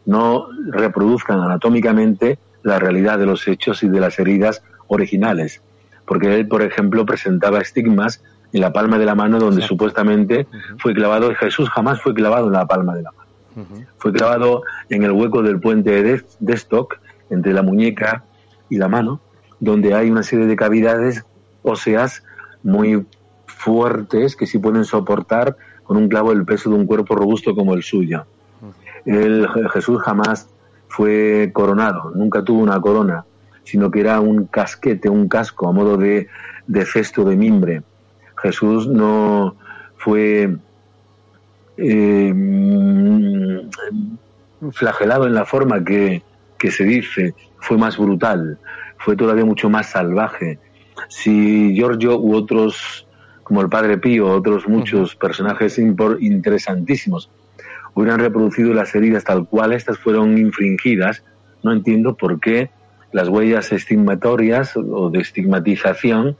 no 0.05 0.47
reproduzcan 0.69 1.39
anatómicamente 1.39 2.39
la 2.63 2.79
realidad 2.79 3.19
de 3.19 3.25
los 3.25 3.47
hechos 3.47 3.83
y 3.83 3.89
de 3.89 3.99
las 3.99 4.17
heridas 4.19 4.63
originales. 4.87 5.61
Porque 6.05 6.33
él, 6.33 6.47
por 6.47 6.61
ejemplo, 6.61 7.05
presentaba 7.05 7.59
estigmas 7.59 8.23
en 8.53 8.61
la 8.61 8.71
palma 8.71 8.97
de 8.97 9.05
la 9.05 9.15
mano 9.15 9.39
donde 9.39 9.61
supuestamente 9.61 10.47
fue 10.77 10.93
clavado, 10.93 11.33
Jesús 11.35 11.69
jamás 11.69 12.01
fue 12.01 12.13
clavado 12.13 12.47
en 12.47 12.53
la 12.53 12.65
palma 12.65 12.95
de 12.95 13.03
la 13.03 13.11
mano. 13.11 13.22
Fue 13.97 14.11
clavado 14.11 14.63
en 14.89 15.03
el 15.03 15.11
hueco 15.11 15.41
del 15.41 15.59
puente 15.59 16.03
de 16.03 16.23
Destock, 16.39 16.99
entre 17.29 17.53
la 17.53 17.61
muñeca 17.61 18.23
y 18.69 18.77
la 18.77 18.87
mano, 18.87 19.21
donde 19.59 19.93
hay 19.93 20.09
una 20.09 20.23
serie 20.23 20.45
de 20.45 20.55
cavidades 20.55 21.25
óseas 21.61 22.23
muy 22.63 23.05
fuertes 23.45 24.35
que 24.35 24.45
sí 24.45 24.59
pueden 24.59 24.85
soportar 24.85 25.55
con 25.83 25.97
un 25.97 26.07
clavo 26.07 26.31
el 26.31 26.45
peso 26.45 26.69
de 26.69 26.75
un 26.75 26.85
cuerpo 26.85 27.15
robusto 27.15 27.55
como 27.55 27.73
el 27.73 27.83
suyo. 27.83 28.25
El, 29.05 29.47
Jesús 29.71 30.01
jamás 30.01 30.49
fue 30.87 31.51
coronado, 31.53 32.11
nunca 32.15 32.43
tuvo 32.43 32.61
una 32.61 32.79
corona, 32.79 33.25
sino 33.63 33.91
que 33.91 33.99
era 33.99 34.19
un 34.19 34.45
casquete, 34.45 35.09
un 35.09 35.27
casco 35.27 35.67
a 35.67 35.71
modo 35.71 35.97
de, 35.97 36.27
de 36.67 36.85
cesto 36.85 37.23
de 37.25 37.35
mimbre. 37.35 37.83
Jesús 38.41 38.87
no 38.87 39.55
fue 39.97 40.57
eh, 41.77 42.33
flagelado 44.71 45.27
en 45.27 45.33
la 45.33 45.45
forma 45.45 45.83
que, 45.83 46.21
se 46.69 46.83
dice, 46.85 47.33
fue 47.57 47.77
más 47.77 47.97
brutal, 47.97 48.57
fue 48.97 49.15
todavía 49.15 49.45
mucho 49.45 49.69
más 49.69 49.89
salvaje. 49.89 50.59
Si 51.09 51.73
Giorgio 51.73 52.17
u 52.19 52.35
otros, 52.35 53.05
como 53.43 53.61
el 53.61 53.69
Padre 53.69 53.97
Pío, 53.97 54.27
otros 54.27 54.67
muchos 54.67 55.15
personajes 55.15 55.77
interesantísimos, 55.77 57.29
hubieran 57.93 58.19
reproducido 58.19 58.73
las 58.73 58.95
heridas 58.95 59.23
tal 59.23 59.47
cual 59.47 59.73
estas 59.73 59.99
fueron 59.99 60.37
infringidas, 60.37 61.23
no 61.63 61.71
entiendo 61.71 62.15
por 62.15 62.39
qué 62.39 62.69
las 63.11 63.27
huellas 63.27 63.71
estigmatorias 63.71 64.75
o 64.75 65.09
de 65.09 65.19
estigmatización 65.19 66.35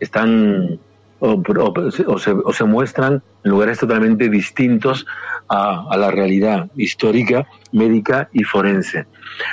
están 0.00 0.78
o, 1.24 2.52
se, 2.52 2.64
muestran 2.64 3.22
en 3.44 3.50
lugares 3.50 3.78
totalmente 3.78 4.28
distintos 4.28 5.06
a, 5.48 5.96
la 5.96 6.10
realidad 6.10 6.68
histórica, 6.76 7.46
médica 7.72 8.28
y 8.32 8.44
forense. 8.44 9.06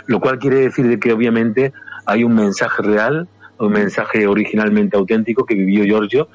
Lo 0.08 0.20
cual 0.20 0.40
quiere 0.40 0.58
decir 0.58 1.00
que 1.00 1.14
obviamente 1.14 1.74
hay 2.06 2.24
un 2.24 2.36
mensaje 2.36 2.82
real, 2.82 3.28
un 3.58 3.72
mensaje 3.72 4.28
originalmente 4.28 4.98
auténtico 4.98 5.46
que 5.46 5.56
vivió 5.56 5.84
Giorgio, 5.86 6.28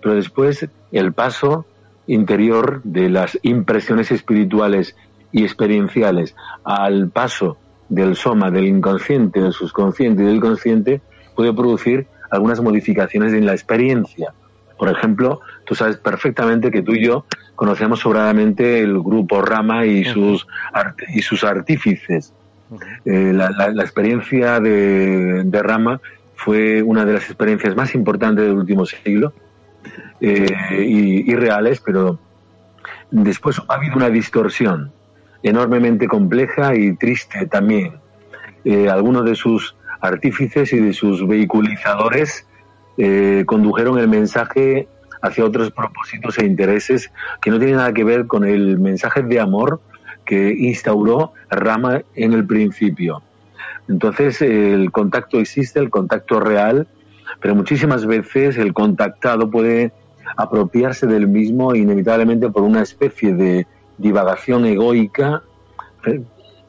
pero 0.00 0.14
después 0.14 0.68
el 0.92 1.12
paso 1.12 1.66
interior 2.06 2.82
de 2.84 3.08
las 3.08 3.38
impresiones 3.42 4.12
espirituales 4.12 4.94
y 5.32 5.42
experienciales 5.42 6.36
al 6.62 7.10
paso 7.10 7.56
del 7.88 8.14
soma, 8.14 8.50
del 8.50 8.66
inconsciente, 8.66 9.40
del 9.40 9.52
subconsciente 9.52 10.22
y 10.22 10.26
del 10.26 10.40
consciente, 10.40 11.00
puede 11.34 11.52
producir 11.52 12.06
algunas 12.30 12.60
modificaciones 12.60 13.32
en 13.32 13.46
la 13.46 13.52
experiencia. 13.52 14.34
Por 14.78 14.88
ejemplo, 14.88 15.40
tú 15.64 15.74
sabes 15.74 15.96
perfectamente 15.96 16.70
que 16.70 16.82
tú 16.82 16.92
y 16.92 17.04
yo 17.04 17.26
conocemos 17.54 18.00
sobradamente 18.00 18.80
el 18.80 19.00
grupo 19.00 19.42
Rama 19.42 19.86
y 19.86 20.04
sus, 20.04 20.46
y 21.14 21.22
sus 21.22 21.44
artífices. 21.44 22.32
Eh, 23.04 23.32
la, 23.32 23.82
experiencia 23.82 24.58
de, 24.58 25.60
Rama 25.62 26.00
fue 26.34 26.82
una 26.82 27.04
de 27.04 27.12
las 27.12 27.24
experiencias 27.24 27.76
más 27.76 27.94
importantes 27.94 28.44
del 28.44 28.56
último 28.56 28.84
siglo 28.86 29.32
eh, 30.20 30.46
y, 30.86 31.34
reales, 31.34 31.80
pero 31.84 32.18
después 33.10 33.60
ha 33.68 33.74
habido 33.74 33.96
una 33.96 34.10
distorsión 34.10 34.92
enormemente 35.42 36.08
compleja 36.08 36.74
y 36.74 36.96
triste 36.96 37.46
también. 37.46 37.94
Eh, 38.64 38.88
algunos 38.88 39.24
de 39.26 39.34
sus 39.34 39.76
artífices 40.00 40.72
y 40.72 40.80
de 40.80 40.92
sus 40.94 41.26
vehiculizadores 41.26 42.46
eh, 42.98 43.44
condujeron 43.46 43.98
el 43.98 44.08
mensaje 44.08 44.88
hacia 45.20 45.44
otros 45.44 45.70
propósitos 45.70 46.38
e 46.38 46.44
intereses 46.44 47.10
que 47.40 47.50
no 47.50 47.58
tienen 47.58 47.76
nada 47.76 47.92
que 47.92 48.04
ver 48.04 48.26
con 48.26 48.44
el 48.44 48.78
mensaje 48.78 49.22
de 49.22 49.40
amor 49.40 49.80
que 50.24 50.52
instauró 50.52 51.32
Rama 51.50 52.02
en 52.14 52.32
el 52.32 52.46
principio. 52.46 53.22
Entonces 53.88 54.40
el 54.42 54.90
contacto 54.90 55.38
existe, 55.38 55.80
el 55.80 55.90
contacto 55.90 56.40
real, 56.40 56.86
pero 57.40 57.54
muchísimas 57.54 58.06
veces 58.06 58.56
el 58.56 58.72
contactado 58.72 59.50
puede 59.50 59.92
apropiarse 60.36 61.06
del 61.06 61.28
mismo 61.28 61.74
inevitablemente 61.74 62.48
por 62.48 62.62
una 62.62 62.82
especie 62.82 63.34
de 63.34 63.66
divagación 63.98 64.66
egoica. 64.66 65.42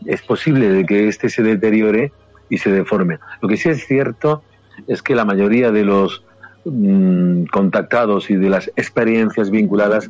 Es 0.05 0.21
posible 0.21 0.69
de 0.69 0.85
que 0.85 1.07
éste 1.07 1.29
se 1.29 1.43
deteriore 1.43 2.11
y 2.49 2.57
se 2.57 2.71
deforme. 2.71 3.19
Lo 3.41 3.47
que 3.47 3.57
sí 3.57 3.69
es 3.69 3.85
cierto 3.85 4.43
es 4.87 5.01
que 5.01 5.15
la 5.15 5.25
mayoría 5.25 5.71
de 5.71 5.83
los 5.83 6.23
mm, 6.65 7.45
contactados 7.45 8.29
y 8.29 8.35
de 8.35 8.49
las 8.49 8.67
experiencias 8.75 9.49
vinculadas 9.49 10.09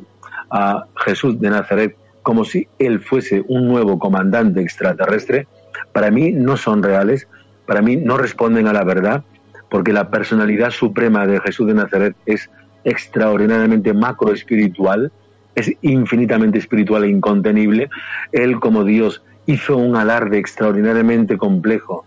a 0.50 0.86
Jesús 1.04 1.40
de 1.40 1.50
Nazaret 1.50 1.96
como 2.26 2.44
si 2.44 2.66
él 2.80 2.98
fuese 2.98 3.44
un 3.46 3.68
nuevo 3.68 4.00
comandante 4.00 4.60
extraterrestre, 4.60 5.46
para 5.92 6.10
mí 6.10 6.32
no 6.32 6.56
son 6.56 6.82
reales, 6.82 7.28
para 7.66 7.82
mí 7.82 7.94
no 7.94 8.16
responden 8.18 8.66
a 8.66 8.72
la 8.72 8.82
verdad, 8.82 9.22
porque 9.70 9.92
la 9.92 10.10
personalidad 10.10 10.70
suprema 10.70 11.24
de 11.24 11.38
Jesús 11.38 11.68
de 11.68 11.74
Nazaret 11.74 12.16
es 12.26 12.50
extraordinariamente 12.82 13.94
macro 13.94 14.32
espiritual, 14.32 15.12
es 15.54 15.70
infinitamente 15.82 16.58
espiritual 16.58 17.04
e 17.04 17.10
incontenible. 17.10 17.90
Él 18.32 18.58
como 18.58 18.82
Dios 18.82 19.22
hizo 19.46 19.76
un 19.76 19.94
alarde 19.94 20.38
extraordinariamente 20.38 21.38
complejo 21.38 22.04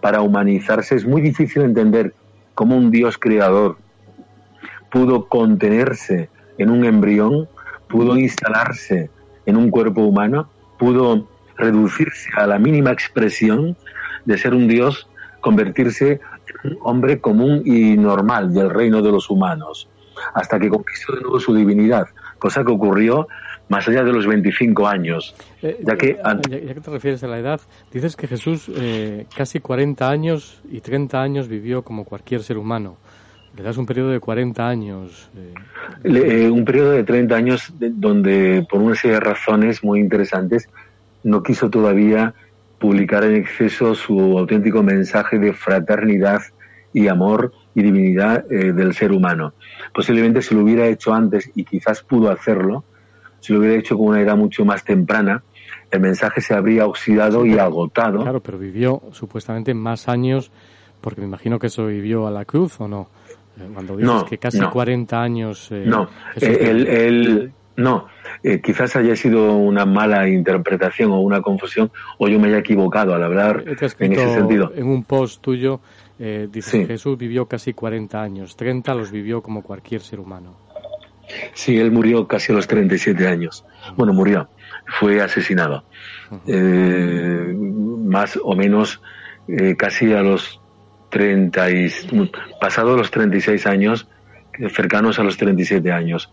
para 0.00 0.22
humanizarse. 0.22 0.94
Es 0.94 1.06
muy 1.06 1.22
difícil 1.22 1.62
entender 1.62 2.14
cómo 2.54 2.76
un 2.76 2.90
Dios 2.90 3.18
creador 3.18 3.78
pudo 4.90 5.26
contenerse 5.28 6.28
en 6.58 6.70
un 6.70 6.84
embrión, 6.84 7.48
pudo 7.88 8.16
instalarse 8.16 9.10
en 9.46 9.56
un 9.56 9.70
cuerpo 9.70 10.02
humano, 10.02 10.50
pudo 10.78 11.28
reducirse 11.56 12.30
a 12.36 12.46
la 12.46 12.58
mínima 12.58 12.90
expresión 12.90 13.76
de 14.24 14.38
ser 14.38 14.54
un 14.54 14.68
Dios, 14.68 15.08
convertirse 15.40 16.20
en 16.64 16.72
un 16.72 16.78
hombre 16.82 17.20
común 17.20 17.62
y 17.64 17.96
normal 17.96 18.52
del 18.52 18.70
reino 18.70 19.02
de 19.02 19.12
los 19.12 19.30
humanos, 19.30 19.88
hasta 20.34 20.58
que 20.58 20.68
conquistó 20.68 21.14
de 21.14 21.22
nuevo 21.22 21.40
su 21.40 21.54
divinidad, 21.54 22.08
cosa 22.38 22.64
que 22.64 22.72
ocurrió 22.72 23.28
más 23.70 23.86
allá 23.86 24.02
de 24.02 24.12
los 24.12 24.26
25 24.26 24.86
años. 24.86 25.34
Eh, 25.62 25.78
ya, 25.86 25.96
que, 25.96 26.18
ya, 26.18 26.74
que 26.74 26.80
te 26.80 26.90
refieres 26.90 27.22
a 27.22 27.28
la 27.28 27.38
edad, 27.38 27.60
dices 27.92 28.16
que 28.16 28.26
Jesús 28.26 28.68
eh, 28.76 29.26
casi 29.34 29.60
40 29.60 30.10
años 30.10 30.60
y 30.70 30.80
30 30.80 31.22
años 31.22 31.48
vivió 31.48 31.82
como 31.82 32.04
cualquier 32.04 32.42
ser 32.42 32.58
humano. 32.58 32.96
Le 33.56 33.62
das 33.62 33.76
un 33.78 33.86
periodo 33.86 34.10
de 34.10 34.18
40 34.18 34.68
años. 34.68 35.30
Eh. 36.04 36.50
un 36.50 36.64
periodo 36.64 36.90
de 36.90 37.04
30 37.04 37.34
años 37.34 37.72
donde, 37.78 38.66
por 38.68 38.82
una 38.82 38.96
serie 38.96 39.14
de 39.14 39.20
razones 39.20 39.84
muy 39.84 40.00
interesantes, 40.00 40.68
no 41.22 41.42
quiso 41.42 41.70
todavía 41.70 42.34
publicar 42.80 43.22
en 43.22 43.36
exceso 43.36 43.94
su 43.94 44.36
auténtico 44.36 44.82
mensaje 44.82 45.38
de 45.38 45.52
fraternidad 45.52 46.42
y 46.92 47.06
amor 47.06 47.52
y 47.74 47.82
divinidad 47.82 48.44
del 48.46 48.94
ser 48.94 49.12
humano. 49.12 49.52
Posiblemente 49.94 50.42
si 50.42 50.56
lo 50.56 50.62
hubiera 50.62 50.86
hecho 50.86 51.12
antes 51.14 51.50
y 51.54 51.64
quizás 51.64 52.02
pudo 52.02 52.30
hacerlo, 52.30 52.84
si 53.40 53.52
lo 53.52 53.60
hubiera 53.60 53.76
hecho 53.76 53.96
con 53.96 54.08
una 54.08 54.20
edad 54.20 54.36
mucho 54.36 54.64
más 54.64 54.84
temprana, 54.84 55.42
el 55.90 56.00
mensaje 56.00 56.40
se 56.40 56.54
habría 56.54 56.86
oxidado 56.86 57.44
y 57.44 57.58
agotado. 57.58 58.22
Claro, 58.22 58.40
pero 58.40 58.58
vivió 58.58 59.02
supuestamente 59.12 59.74
más 59.74 60.08
años, 60.08 60.50
porque 61.00 61.20
me 61.20 61.26
imagino 61.26 61.58
que 61.58 61.66
eso 61.66 61.86
vivió 61.86 62.26
a 62.26 62.30
la 62.30 62.44
cruz, 62.44 62.80
¿o 62.80 62.88
no? 62.88 63.08
Eh, 63.58 63.68
cuando 63.72 63.96
dices 63.96 64.24
que 64.24 64.38
casi 64.38 64.60
40 64.60 65.20
años... 65.20 65.68
Eh, 65.72 65.84
no, 65.86 66.08
eh, 66.40 67.50
no, 67.76 68.06
quizás 68.62 68.96
haya 68.96 69.16
sido 69.16 69.56
una 69.56 69.86
mala 69.86 70.28
interpretación 70.28 71.10
o 71.12 71.20
una 71.20 71.40
confusión, 71.40 71.90
o 72.18 72.28
yo 72.28 72.38
me 72.38 72.48
haya 72.48 72.58
equivocado 72.58 73.14
al 73.14 73.22
hablar 73.22 73.64
en 73.66 74.12
ese 74.12 74.34
sentido. 74.34 74.72
En 74.74 74.86
un 74.86 75.04
post 75.04 75.40
tuyo 75.40 75.80
eh, 76.22 76.48
dice 76.52 76.84
Jesús 76.84 77.16
vivió 77.16 77.46
casi 77.46 77.72
40 77.72 78.20
años, 78.20 78.54
30 78.54 78.94
los 78.94 79.10
vivió 79.10 79.40
como 79.40 79.62
cualquier 79.62 80.02
ser 80.02 80.20
humano. 80.20 80.54
Sí, 81.54 81.78
él 81.78 81.90
murió 81.90 82.26
casi 82.26 82.52
a 82.52 82.56
los 82.56 82.66
37 82.66 83.26
años. 83.26 83.64
Bueno, 83.96 84.12
murió, 84.12 84.48
fue 84.98 85.20
asesinado. 85.20 85.84
Eh, 86.46 87.54
más 87.56 88.38
o 88.42 88.54
menos 88.54 89.00
eh, 89.48 89.76
casi 89.76 90.12
a 90.12 90.22
los 90.22 90.60
30 91.10 91.70
y, 91.70 91.92
pasado 92.60 92.96
los 92.96 93.10
36 93.10 93.66
años, 93.66 94.08
cercanos 94.74 95.18
a 95.18 95.24
los 95.24 95.36
37 95.36 95.90
años. 95.92 96.32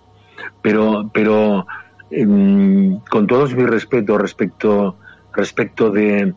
Pero, 0.62 1.10
pero 1.14 1.66
em, 2.12 3.00
con 3.10 3.28
todos 3.28 3.56
mi 3.56 3.66
respeto 3.66 4.18
respecto, 4.18 4.98
respecto 5.34 5.90
de 5.90 6.34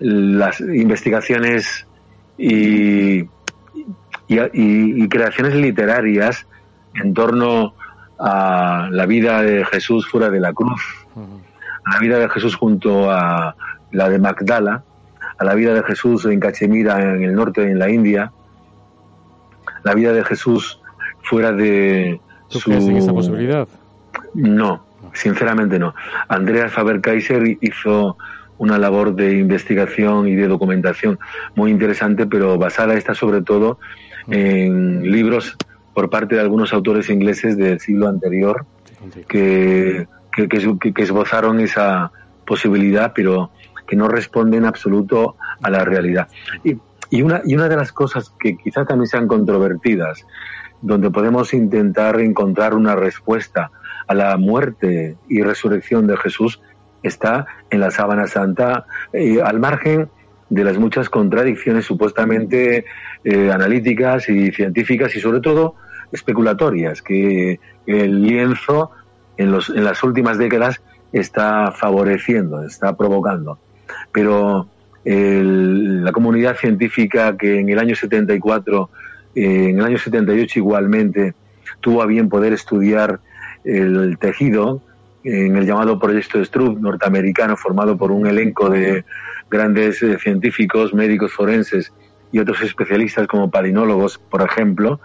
las 0.00 0.60
investigaciones 0.60 1.86
y, 2.36 3.24
y 4.28 5.08
creaciones 5.08 5.54
literarias 5.54 6.46
en 6.94 7.14
torno 7.14 7.74
a 8.18 8.88
la 8.90 9.06
vida 9.06 9.42
de 9.42 9.64
Jesús 9.64 10.06
fuera 10.08 10.30
de 10.30 10.40
la 10.40 10.52
cruz, 10.52 10.80
a 11.84 11.94
la 11.94 12.00
vida 12.00 12.18
de 12.18 12.28
Jesús 12.28 12.56
junto 12.56 13.10
a 13.10 13.54
la 13.92 14.08
de 14.08 14.18
Magdala, 14.18 14.82
a 15.38 15.44
la 15.44 15.54
vida 15.54 15.74
de 15.74 15.82
Jesús 15.82 16.24
en 16.26 16.40
Cachemira, 16.40 17.00
en 17.00 17.22
el 17.22 17.34
norte, 17.34 17.62
en 17.62 17.78
la 17.78 17.90
India, 17.90 18.32
la 19.84 19.94
vida 19.94 20.12
de 20.12 20.24
Jesús 20.24 20.80
fuera 21.22 21.52
de 21.52 22.20
¿Tú 22.48 22.60
su... 22.60 22.72
en 22.72 22.96
esa 22.96 23.12
posibilidad? 23.12 23.68
No, 24.34 24.84
sinceramente 25.12 25.78
no. 25.78 25.94
Andreas 26.28 26.72
Faber-Kaiser 26.72 27.58
hizo 27.60 28.16
una 28.58 28.78
labor 28.78 29.14
de 29.14 29.38
investigación 29.38 30.26
y 30.26 30.34
de 30.34 30.48
documentación 30.48 31.18
muy 31.54 31.70
interesante, 31.70 32.26
pero 32.26 32.58
basada 32.58 32.94
esta 32.94 33.14
sobre 33.14 33.42
todo 33.42 33.78
en 34.28 35.02
libros 35.02 35.56
por 35.98 36.10
parte 36.10 36.36
de 36.36 36.40
algunos 36.40 36.72
autores 36.72 37.10
ingleses 37.10 37.56
del 37.56 37.80
siglo 37.80 38.06
anterior 38.06 38.64
que, 39.26 40.06
que, 40.32 41.02
esbozaron 41.02 41.58
esa 41.58 42.12
posibilidad, 42.46 43.12
pero 43.12 43.50
que 43.84 43.96
no 43.96 44.06
responden 44.06 44.60
en 44.60 44.66
absoluto 44.66 45.34
a 45.60 45.68
la 45.68 45.84
realidad. 45.84 46.28
Y, 46.62 46.76
y, 47.10 47.22
una, 47.22 47.42
y 47.44 47.56
una 47.56 47.68
de 47.68 47.74
las 47.74 47.90
cosas 47.90 48.32
que 48.38 48.56
quizás 48.56 48.86
también 48.86 49.08
sean 49.08 49.26
controvertidas, 49.26 50.24
donde 50.82 51.10
podemos 51.10 51.52
intentar 51.52 52.20
encontrar 52.20 52.74
una 52.74 52.94
respuesta 52.94 53.72
a 54.06 54.14
la 54.14 54.36
muerte 54.36 55.16
y 55.28 55.42
resurrección 55.42 56.06
de 56.06 56.16
Jesús, 56.16 56.60
está 57.02 57.44
en 57.70 57.80
la 57.80 57.90
sábana 57.90 58.28
santa, 58.28 58.86
eh, 59.12 59.42
al 59.42 59.58
margen 59.58 60.08
de 60.48 60.62
las 60.62 60.78
muchas 60.78 61.10
contradicciones 61.10 61.84
supuestamente 61.86 62.84
eh, 63.24 63.50
analíticas 63.50 64.28
y 64.28 64.52
científicas 64.52 65.14
y 65.16 65.20
sobre 65.20 65.40
todo 65.40 65.74
especulatorias 66.12 67.02
que 67.02 67.60
el 67.86 68.22
lienzo 68.22 68.90
en, 69.36 69.52
los, 69.52 69.70
en 69.70 69.84
las 69.84 70.02
últimas 70.02 70.38
décadas 70.38 70.80
está 71.12 71.72
favoreciendo, 71.72 72.62
está 72.62 72.96
provocando. 72.96 73.58
Pero 74.12 74.68
la 75.04 76.12
comunidad 76.12 76.56
científica 76.56 77.36
que 77.36 77.60
en 77.60 77.70
el 77.70 77.78
año 77.78 77.94
74, 77.94 78.90
eh, 79.34 79.68
en 79.70 79.78
el 79.78 79.84
año 79.84 79.98
78 79.98 80.58
igualmente, 80.58 81.34
tuvo 81.80 82.02
a 82.02 82.06
bien 82.06 82.28
poder 82.28 82.52
estudiar 82.52 83.20
el 83.64 84.18
tejido 84.18 84.82
en 85.24 85.56
el 85.56 85.66
llamado 85.66 85.98
Proyecto 85.98 86.44
Stroop 86.44 86.78
norteamericano, 86.78 87.56
formado 87.56 87.96
por 87.96 88.10
un 88.10 88.26
elenco 88.26 88.70
de 88.70 89.04
grandes 89.50 90.02
eh, 90.02 90.18
científicos, 90.18 90.94
médicos 90.94 91.32
forenses 91.32 91.92
y 92.30 92.38
otros 92.38 92.60
especialistas 92.62 93.26
como 93.26 93.50
palinólogos, 93.50 94.18
por 94.18 94.42
ejemplo, 94.42 95.00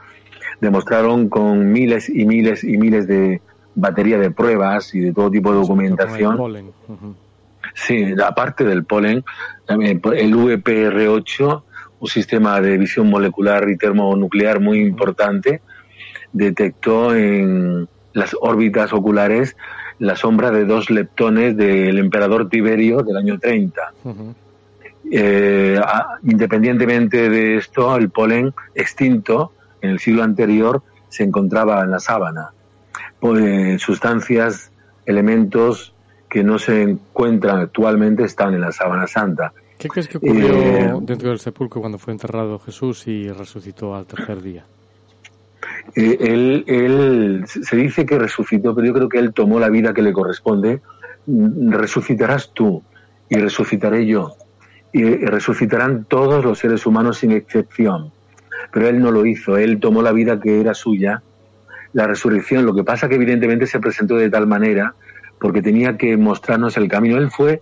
demostraron 0.62 1.30
con 1.30 1.72
miles 1.72 2.10
y 2.10 2.26
miles 2.26 2.64
y 2.64 2.78
miles 2.78 3.08
de 3.08 3.42
batería 3.76 4.18
de 4.18 4.32
pruebas 4.32 4.94
y 4.94 5.00
de 5.00 5.14
todo 5.14 5.32
tipo 5.32 5.52
de 5.52 5.60
documentación. 5.60 6.74
Sí, 7.74 8.14
aparte 8.24 8.64
del 8.64 8.84
polen, 8.84 9.24
también 9.66 10.02
el 10.14 10.36
VPR8, 10.36 11.64
un 12.00 12.08
sistema 12.08 12.62
de 12.62 12.78
visión 12.78 13.10
molecular 13.10 13.68
y 13.70 13.78
termonuclear 13.78 14.60
muy 14.60 14.80
importante, 14.80 15.62
detectó 16.32 17.16
en 17.16 17.88
las 18.14 18.36
órbitas 18.40 18.94
oculares 18.94 19.56
la 20.00 20.16
sombra 20.16 20.52
de 20.52 20.66
dos 20.66 20.90
leptones 20.90 21.56
del 21.56 21.98
emperador 21.98 22.50
Tiberio 22.50 23.04
del 23.04 23.18
año 23.18 23.40
30. 23.40 23.94
Eh, 25.12 25.80
independientemente 26.24 27.30
de 27.30 27.58
esto, 27.58 27.96
el 27.96 28.10
polen 28.10 28.54
extinto 28.76 29.52
en 29.84 29.92
el 29.92 30.00
siglo 30.00 30.24
anterior 30.24 30.82
se 31.10 31.24
encontraba 31.24 31.84
en 31.84 31.92
la 31.92 32.00
sábana. 32.00 32.52
Pues, 33.20 33.82
sustancias, 33.82 34.72
elementos 35.06 35.94
que 36.30 36.44
no 36.44 36.58
se 36.58 36.82
encuentran 36.82 37.60
actualmente 37.60 38.24
están 38.24 38.56
en 38.56 38.62
la 38.62 38.72
sábana 38.72 39.06
santa. 39.06 39.54
¿Qué 39.78 39.88
crees 39.88 40.08
que 40.08 40.18
ocurrió 40.18 40.48
eh, 40.48 40.94
dentro 41.02 41.30
del 41.30 41.40
sepulcro 41.40 41.82
cuando 41.82 42.00
fue 42.00 42.14
enterrado 42.14 42.58
Jesús 42.60 43.08
y 43.08 43.28
resucitó 43.30 43.94
al 43.94 44.06
tercer 44.06 44.42
día? 44.42 44.66
Eh, 45.96 46.18
él, 46.22 46.64
él, 46.68 47.44
se 47.46 47.76
dice 47.76 48.06
que 48.06 48.18
resucitó, 48.18 48.74
pero 48.74 48.88
yo 48.88 48.94
creo 48.94 49.10
que 49.10 49.20
él 49.20 49.34
tomó 49.34 49.60
la 49.60 49.70
vida 49.70 49.94
que 49.94 50.02
le 50.02 50.14
corresponde. 50.14 50.82
Resucitarás 51.28 52.52
tú 52.54 52.82
y 53.30 53.36
resucitaré 53.36 54.06
yo. 54.06 54.36
Y 54.92 55.04
resucitarán 55.04 56.06
todos 56.06 56.44
los 56.44 56.60
seres 56.60 56.86
humanos 56.86 57.18
sin 57.18 57.32
excepción. 57.32 58.12
Pero 58.72 58.88
él 58.88 59.00
no 59.00 59.12
lo 59.12 59.26
hizo, 59.26 59.58
él 59.58 59.80
tomó 59.80 60.02
la 60.02 60.12
vida 60.12 60.40
que 60.40 60.60
era 60.60 60.74
suya, 60.74 61.22
la 61.94 62.08
resurrección. 62.08 62.66
Lo 62.66 62.74
que 62.74 62.84
pasa 62.84 63.10
que 63.10 63.16
evidentemente 63.16 63.68
se 63.68 63.80
presentó 63.80 64.16
de 64.16 64.30
tal 64.30 64.48
manera 64.48 64.96
porque 65.40 65.62
tenía 65.62 65.98
que 65.98 66.18
mostrarnos 66.18 66.78
el 66.78 66.88
camino. 66.88 67.18
Él 67.18 67.30
fue, 67.30 67.62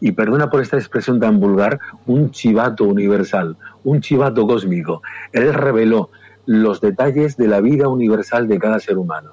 y 0.00 0.12
perdona 0.12 0.50
por 0.50 0.60
esta 0.60 0.76
expresión 0.76 1.20
tan 1.20 1.40
vulgar, 1.40 1.78
un 2.06 2.30
chivato 2.30 2.84
universal, 2.84 3.56
un 3.84 4.00
chivato 4.00 4.46
cósmico. 4.46 5.02
Él 5.32 5.54
reveló 5.54 6.10
los 6.46 6.80
detalles 6.80 7.36
de 7.36 7.48
la 7.48 7.60
vida 7.60 7.88
universal 7.88 8.48
de 8.48 8.58
cada 8.58 8.80
ser 8.80 8.98
humano. 8.98 9.32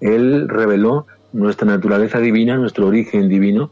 Él 0.00 0.48
reveló 0.48 1.06
nuestra 1.32 1.66
naturaleza 1.66 2.18
divina, 2.18 2.56
nuestro 2.56 2.86
origen 2.86 3.28
divino, 3.28 3.70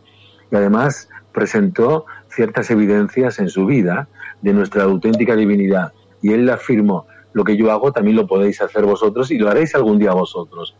y 0.51 0.57
además 0.57 1.09
presentó 1.33 2.07
ciertas 2.29 2.71
evidencias 2.71 3.39
en 3.39 3.49
su 3.49 3.67
vida 3.67 4.09
de 4.41 4.53
nuestra 4.53 4.85
auténtica 4.85 5.37
divinidad. 5.37 5.93
Y 6.23 6.33
él 6.33 6.49
afirmó, 6.51 7.07
lo 7.33 7.45
que 7.45 7.57
yo 7.57 7.71
hago 7.71 7.93
también 7.93 8.17
lo 8.17 8.27
podéis 8.27 8.61
hacer 8.61 8.85
vosotros 8.85 9.31
y 9.31 9.39
lo 9.39 9.49
haréis 9.49 9.75
algún 9.75 9.99
día 9.99 10.13
vosotros. 10.13 10.75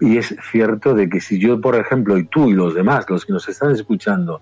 Y 0.00 0.18
es 0.18 0.34
cierto 0.50 0.94
de 0.94 1.08
que 1.08 1.20
si 1.20 1.38
yo, 1.38 1.60
por 1.60 1.76
ejemplo, 1.76 2.18
y 2.18 2.24
tú 2.24 2.50
y 2.50 2.54
los 2.54 2.74
demás, 2.74 3.06
los 3.08 3.24
que 3.24 3.32
nos 3.32 3.48
están 3.48 3.70
escuchando, 3.72 4.40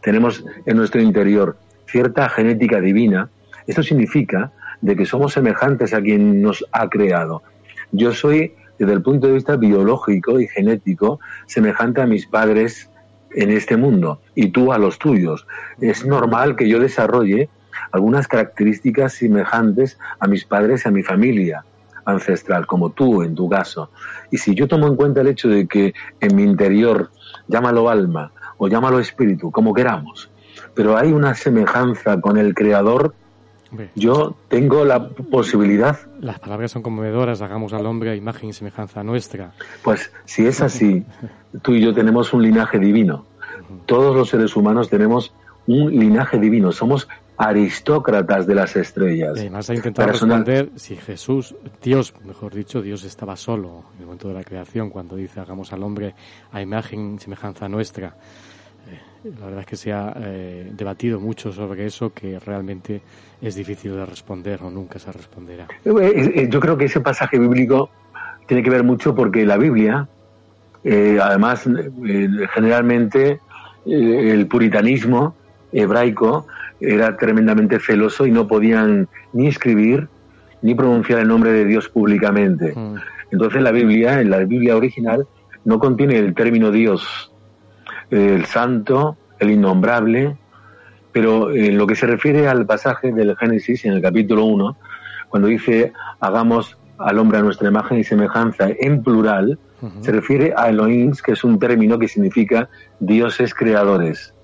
tenemos 0.00 0.44
en 0.66 0.76
nuestro 0.76 1.00
interior 1.00 1.56
cierta 1.86 2.28
genética 2.28 2.80
divina, 2.80 3.28
esto 3.66 3.82
significa 3.82 4.52
de 4.80 4.96
que 4.96 5.04
somos 5.04 5.32
semejantes 5.32 5.92
a 5.92 6.00
quien 6.00 6.40
nos 6.40 6.64
ha 6.72 6.88
creado. 6.88 7.42
Yo 7.92 8.12
soy, 8.12 8.54
desde 8.78 8.92
el 8.92 9.02
punto 9.02 9.26
de 9.26 9.34
vista 9.34 9.56
biológico 9.56 10.40
y 10.40 10.46
genético, 10.46 11.20
semejante 11.46 12.00
a 12.00 12.06
mis 12.06 12.26
padres 12.26 12.88
en 13.32 13.50
este 13.50 13.76
mundo 13.76 14.20
y 14.34 14.48
tú 14.48 14.72
a 14.72 14.78
los 14.78 14.98
tuyos. 14.98 15.46
Es 15.80 16.06
normal 16.06 16.56
que 16.56 16.68
yo 16.68 16.78
desarrolle 16.78 17.48
algunas 17.92 18.28
características 18.28 19.14
semejantes 19.14 19.98
a 20.18 20.26
mis 20.26 20.44
padres 20.44 20.84
y 20.84 20.88
a 20.88 20.92
mi 20.92 21.02
familia 21.02 21.64
ancestral, 22.04 22.66
como 22.66 22.90
tú 22.90 23.22
en 23.22 23.34
tu 23.34 23.48
caso. 23.48 23.90
Y 24.30 24.38
si 24.38 24.54
yo 24.54 24.68
tomo 24.68 24.86
en 24.86 24.96
cuenta 24.96 25.20
el 25.20 25.28
hecho 25.28 25.48
de 25.48 25.66
que 25.66 25.94
en 26.20 26.36
mi 26.36 26.42
interior, 26.42 27.10
llámalo 27.48 27.90
alma 27.90 28.32
o 28.58 28.68
llámalo 28.68 28.98
espíritu, 28.98 29.50
como 29.50 29.74
queramos, 29.74 30.30
pero 30.74 30.96
hay 30.96 31.12
una 31.12 31.34
semejanza 31.34 32.20
con 32.20 32.36
el 32.36 32.54
Creador 32.54 33.14
yo 33.94 34.34
tengo 34.48 34.84
la 34.84 35.08
posibilidad. 35.08 35.98
Las 36.20 36.40
palabras 36.40 36.72
son 36.72 36.82
conmovedoras, 36.82 37.40
hagamos 37.40 37.72
al 37.72 37.86
hombre 37.86 38.10
a 38.10 38.16
imagen 38.16 38.48
y 38.48 38.52
semejanza 38.52 39.02
nuestra. 39.04 39.52
Pues 39.82 40.12
si 40.24 40.46
es 40.46 40.60
así, 40.60 41.04
tú 41.62 41.74
y 41.74 41.80
yo 41.80 41.94
tenemos 41.94 42.32
un 42.32 42.42
linaje 42.42 42.78
divino. 42.78 43.26
Todos 43.86 44.16
los 44.16 44.28
seres 44.28 44.56
humanos 44.56 44.88
tenemos 44.88 45.32
un 45.66 45.90
linaje 45.92 46.38
divino, 46.38 46.72
somos 46.72 47.08
aristócratas 47.40 48.46
de 48.46 48.54
las 48.54 48.76
estrellas. 48.76 49.38
Y 49.38 49.40
además 49.40 49.70
ha 49.70 49.74
intentado 49.74 50.08
responder 50.08 50.68
si 50.76 50.94
Jesús, 50.94 51.54
Dios, 51.82 52.12
mejor 52.22 52.52
dicho, 52.52 52.82
Dios 52.82 53.02
estaba 53.04 53.34
solo 53.34 53.84
en 53.94 54.00
el 54.00 54.04
momento 54.04 54.28
de 54.28 54.34
la 54.34 54.44
creación, 54.44 54.90
cuando 54.90 55.16
dice 55.16 55.40
hagamos 55.40 55.72
al 55.72 55.82
hombre 55.82 56.14
a 56.52 56.60
imagen 56.60 57.14
y 57.14 57.18
semejanza 57.18 57.66
nuestra. 57.66 58.08
Eh, 58.88 59.30
la 59.38 59.46
verdad 59.46 59.60
es 59.60 59.66
que 59.66 59.76
se 59.76 59.90
ha 59.90 60.12
eh, 60.16 60.70
debatido 60.70 61.18
mucho 61.18 61.50
sobre 61.50 61.86
eso, 61.86 62.12
que 62.12 62.38
realmente 62.38 63.00
es 63.40 63.54
difícil 63.54 63.96
de 63.96 64.04
responder 64.04 64.62
o 64.62 64.70
nunca 64.70 64.98
se 64.98 65.10
responderá. 65.10 65.66
Eh, 65.82 66.46
yo 66.50 66.60
creo 66.60 66.76
que 66.76 66.84
ese 66.84 67.00
pasaje 67.00 67.38
bíblico 67.38 67.88
tiene 68.46 68.62
que 68.62 68.68
ver 68.68 68.84
mucho 68.84 69.14
porque 69.14 69.46
la 69.46 69.56
Biblia, 69.56 70.06
además, 70.84 71.66
generalmente 72.52 73.40
el 73.86 74.46
puritanismo 74.46 75.34
hebraico 75.72 76.46
era 76.80 77.16
tremendamente 77.16 77.78
celoso 77.78 78.26
y 78.26 78.30
no 78.30 78.46
podían 78.46 79.08
ni 79.32 79.48
escribir 79.48 80.08
ni 80.62 80.74
pronunciar 80.74 81.20
el 81.20 81.28
nombre 81.28 81.52
de 81.52 81.64
Dios 81.64 81.88
públicamente. 81.88 82.74
Mm. 82.74 82.96
Entonces 83.32 83.62
la 83.62 83.70
Biblia, 83.70 84.20
en 84.20 84.30
la 84.30 84.38
Biblia 84.38 84.76
original, 84.76 85.26
no 85.64 85.78
contiene 85.78 86.18
el 86.18 86.34
término 86.34 86.70
Dios 86.70 87.30
el 88.10 88.44
santo, 88.46 89.16
el 89.38 89.50
innombrable, 89.50 90.36
pero 91.12 91.52
en 91.52 91.78
lo 91.78 91.86
que 91.86 91.94
se 91.94 92.06
refiere 92.06 92.48
al 92.48 92.66
pasaje 92.66 93.12
del 93.12 93.36
Génesis, 93.36 93.84
en 93.84 93.92
el 93.92 94.02
capítulo 94.02 94.44
1, 94.44 94.76
cuando 95.28 95.48
dice 95.48 95.92
hagamos 96.20 96.76
al 96.98 97.18
hombre 97.18 97.38
a 97.38 97.42
nuestra 97.42 97.68
imagen 97.68 97.98
y 97.98 98.04
semejanza 98.04 98.68
en 98.78 99.02
plural, 99.02 99.58
se 100.02 100.12
refiere 100.12 100.52
a 100.54 100.68
Elohim, 100.68 101.12
que 101.24 101.32
es 101.32 101.42
un 101.42 101.58
término 101.58 101.98
que 101.98 102.06
significa 102.06 102.68
dioses 102.98 103.54
creadores. 103.54 104.34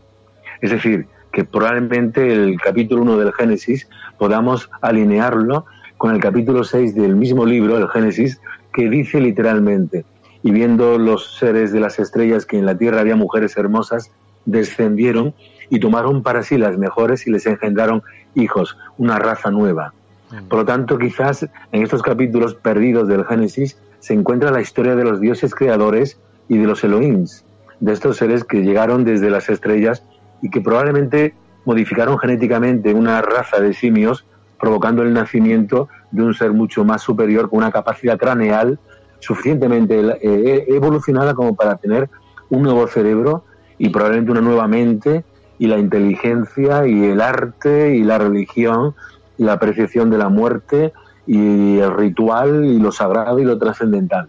Es 0.63 0.71
decir, 0.71 1.07
que 1.37 1.45
probablemente 1.45 2.33
el 2.33 2.59
capítulo 2.59 3.03
1 3.03 3.19
del 3.19 3.33
Génesis 3.35 3.91
podamos 4.17 4.71
alinearlo 4.81 5.67
con 5.99 6.15
el 6.15 6.19
capítulo 6.19 6.65
6 6.65 6.95
del 6.95 7.15
mismo 7.15 7.45
libro, 7.45 7.77
el 7.77 7.91
Génesis, 7.91 8.41
que 8.73 8.89
dice 8.89 9.21
literalmente, 9.21 10.07
y 10.43 10.51
viendo 10.51 10.97
los 10.97 11.37
seres 11.37 11.73
de 11.73 11.81
las 11.81 11.99
estrellas 11.99 12.47
que 12.47 12.59
en 12.59 12.65
la 12.65 12.79
tierra 12.79 13.01
había 13.01 13.17
mujeres 13.17 13.55
hermosas, 13.59 14.11
descendieron 14.47 15.35
y 15.69 15.79
tomaron 15.79 16.23
para 16.23 16.43
sí 16.43 16.57
las 16.57 16.79
mejores 16.79 17.27
y 17.27 17.31
les 17.31 17.45
engendraron 17.45 18.03
hijos, 18.35 18.79
una 18.97 19.19
raza 19.19 19.51
nueva. 19.51 19.93
Mm. 20.31 20.49
Por 20.49 20.61
lo 20.61 20.65
tanto, 20.65 20.97
quizás 20.97 21.47
en 21.71 21.83
estos 21.83 22.01
capítulos 22.01 22.55
perdidos 22.55 23.09
del 23.09 23.27
Génesis 23.27 23.77
se 23.99 24.15
encuentra 24.15 24.51
la 24.51 24.63
historia 24.63 24.97
de 24.97 25.05
los 25.05 25.21
dioses 25.21 25.55
creadores 25.55 26.19
y 26.49 26.57
de 26.57 26.67
los 26.67 26.83
Elohims, 26.83 27.45
de 27.81 27.93
estos 27.93 28.17
seres 28.17 28.43
que 28.43 28.63
llegaron 28.63 29.05
desde 29.05 29.29
las 29.29 29.51
estrellas 29.51 30.03
y 30.43 30.51
que 30.51 30.61
probablemente 30.61 31.35
modificaron 31.65 32.19
genéticamente 32.19 32.95
una 32.95 33.21
raza 33.23 33.61
de 33.61 33.75
simios, 33.75 34.25
provocando 34.59 35.03
el 35.03 35.13
nacimiento 35.13 35.89
de 36.11 36.23
un 36.23 36.35
ser 36.35 36.53
mucho 36.53 36.85
más 36.85 37.03
superior 37.03 37.51
con 37.51 37.59
una 37.59 37.73
capacidad 37.73 38.19
craneal 38.19 38.79
suficientemente 39.21 40.01
eh, 40.23 40.65
evolucionada 40.69 41.35
como 41.35 41.55
para 41.55 41.77
tener 41.77 42.09
un 42.49 42.63
nuevo 42.63 42.87
cerebro 42.87 43.45
y 43.79 43.89
probablemente 43.89 44.33
una 44.33 44.41
nueva 44.41 44.69
mente 44.69 45.25
y 45.59 45.67
la 45.67 45.79
inteligencia 45.79 46.87
y 46.87 47.05
el 47.05 47.21
arte 47.21 47.97
y 47.97 48.05
la 48.05 48.19
religión 48.19 48.95
y 49.39 49.45
la 49.45 49.55
apreciación 49.55 50.11
de 50.11 50.19
la 50.19 50.29
muerte 50.29 50.93
y 51.27 51.79
el 51.79 51.95
ritual 51.95 52.65
y 52.65 52.79
lo 52.79 52.93
sagrado 52.93 53.39
y 53.39 53.45
lo 53.45 53.59
trascendental. 53.59 54.29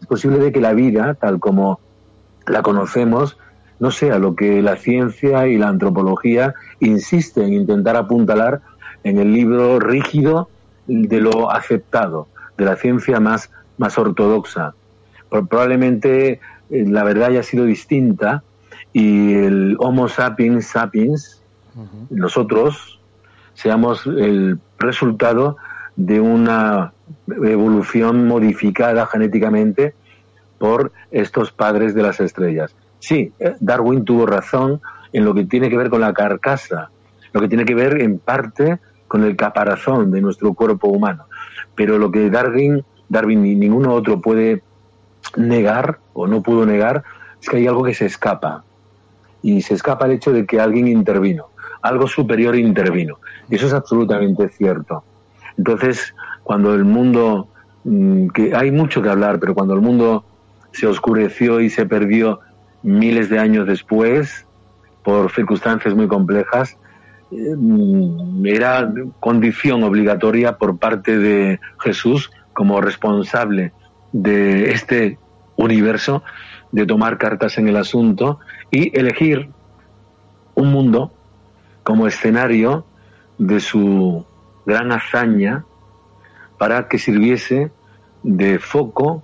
Es 0.00 0.06
posible 0.06 0.38
de 0.38 0.52
que 0.52 0.60
la 0.60 0.72
vida, 0.72 1.14
tal 1.14 1.40
como 1.40 1.80
la 2.46 2.62
conocemos, 2.62 3.38
no 3.78 3.90
sea 3.90 4.18
lo 4.18 4.34
que 4.34 4.62
la 4.62 4.76
ciencia 4.76 5.46
y 5.46 5.58
la 5.58 5.68
antropología 5.68 6.54
insisten 6.80 7.44
en 7.44 7.52
intentar 7.54 7.96
apuntalar 7.96 8.60
en 9.04 9.18
el 9.18 9.32
libro 9.32 9.78
rígido 9.78 10.48
de 10.86 11.20
lo 11.20 11.50
aceptado, 11.50 12.28
de 12.56 12.64
la 12.64 12.76
ciencia 12.76 13.20
más 13.20 13.50
más 13.78 13.98
ortodoxa. 13.98 14.74
Probablemente 15.28 16.40
eh, 16.70 16.84
la 16.86 17.04
verdad 17.04 17.28
haya 17.28 17.42
sido 17.42 17.64
distinta 17.64 18.42
y 18.92 19.34
el 19.34 19.76
Homo 19.78 20.08
sapiens 20.08 20.66
sapiens, 20.66 21.42
nosotros, 22.08 23.00
seamos 23.52 24.06
el 24.06 24.58
resultado 24.78 25.58
de 25.96 26.20
una 26.20 26.94
evolución 27.28 28.26
modificada 28.26 29.06
genéticamente 29.06 29.94
por 30.58 30.92
estos 31.10 31.52
padres 31.52 31.94
de 31.94 32.02
las 32.02 32.20
estrellas. 32.20 32.74
Sí, 33.06 33.32
Darwin 33.60 34.04
tuvo 34.04 34.26
razón 34.26 34.80
en 35.12 35.24
lo 35.24 35.32
que 35.32 35.44
tiene 35.44 35.70
que 35.70 35.76
ver 35.76 35.90
con 35.90 36.00
la 36.00 36.12
carcasa, 36.12 36.90
lo 37.32 37.40
que 37.40 37.46
tiene 37.46 37.64
que 37.64 37.76
ver 37.76 38.02
en 38.02 38.18
parte 38.18 38.80
con 39.06 39.22
el 39.22 39.36
caparazón 39.36 40.10
de 40.10 40.20
nuestro 40.20 40.54
cuerpo 40.54 40.88
humano. 40.88 41.26
Pero 41.76 41.98
lo 41.98 42.10
que 42.10 42.28
Darwin, 42.30 42.84
Darwin 43.08 43.44
ni 43.44 43.54
ninguno 43.54 43.94
otro 43.94 44.20
puede 44.20 44.64
negar 45.36 46.00
o 46.14 46.26
no 46.26 46.42
pudo 46.42 46.66
negar 46.66 47.04
es 47.40 47.48
que 47.48 47.58
hay 47.58 47.68
algo 47.68 47.84
que 47.84 47.94
se 47.94 48.06
escapa. 48.06 48.64
Y 49.40 49.62
se 49.62 49.74
escapa 49.74 50.06
el 50.06 50.12
hecho 50.14 50.32
de 50.32 50.44
que 50.44 50.58
alguien 50.58 50.88
intervino, 50.88 51.50
algo 51.82 52.08
superior 52.08 52.56
intervino. 52.56 53.20
Y 53.48 53.54
eso 53.54 53.68
es 53.68 53.72
absolutamente 53.72 54.48
cierto. 54.48 55.04
Entonces, 55.56 56.12
cuando 56.42 56.74
el 56.74 56.84
mundo, 56.84 57.46
mm, 57.84 58.30
que 58.30 58.56
hay 58.56 58.72
mucho 58.72 59.00
que 59.00 59.10
hablar, 59.10 59.38
pero 59.38 59.54
cuando 59.54 59.74
el 59.74 59.80
mundo 59.80 60.24
se 60.72 60.88
oscureció 60.88 61.60
y 61.60 61.70
se 61.70 61.86
perdió 61.86 62.40
miles 62.82 63.28
de 63.28 63.38
años 63.38 63.66
después, 63.66 64.46
por 65.02 65.30
circunstancias 65.32 65.94
muy 65.94 66.08
complejas, 66.08 66.76
eh, 67.30 67.54
era 68.44 68.92
condición 69.20 69.82
obligatoria 69.82 70.56
por 70.58 70.78
parte 70.78 71.18
de 71.18 71.60
Jesús 71.80 72.30
como 72.52 72.80
responsable 72.80 73.72
de 74.12 74.70
este 74.70 75.18
universo 75.56 76.22
de 76.72 76.86
tomar 76.86 77.18
cartas 77.18 77.58
en 77.58 77.68
el 77.68 77.76
asunto 77.76 78.38
y 78.70 78.96
elegir 78.98 79.50
un 80.54 80.72
mundo 80.72 81.12
como 81.82 82.06
escenario 82.06 82.84
de 83.38 83.60
su 83.60 84.24
gran 84.64 84.92
hazaña 84.92 85.64
para 86.58 86.88
que 86.88 86.98
sirviese 86.98 87.70
de 88.22 88.58
foco 88.58 89.22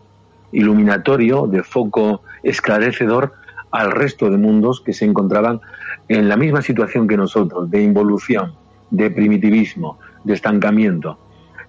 iluminatorio, 0.52 1.46
de 1.46 1.62
foco 1.62 2.22
esclarecedor 2.42 3.32
al 3.72 3.90
resto 3.90 4.30
de 4.30 4.36
mundos 4.36 4.80
que 4.80 4.92
se 4.92 5.04
encontraban 5.04 5.60
en 6.08 6.28
la 6.28 6.36
misma 6.36 6.62
situación 6.62 7.08
que 7.08 7.16
nosotros, 7.16 7.70
de 7.70 7.82
involución, 7.82 8.54
de 8.90 9.10
primitivismo, 9.10 9.98
de 10.24 10.34
estancamiento. 10.34 11.18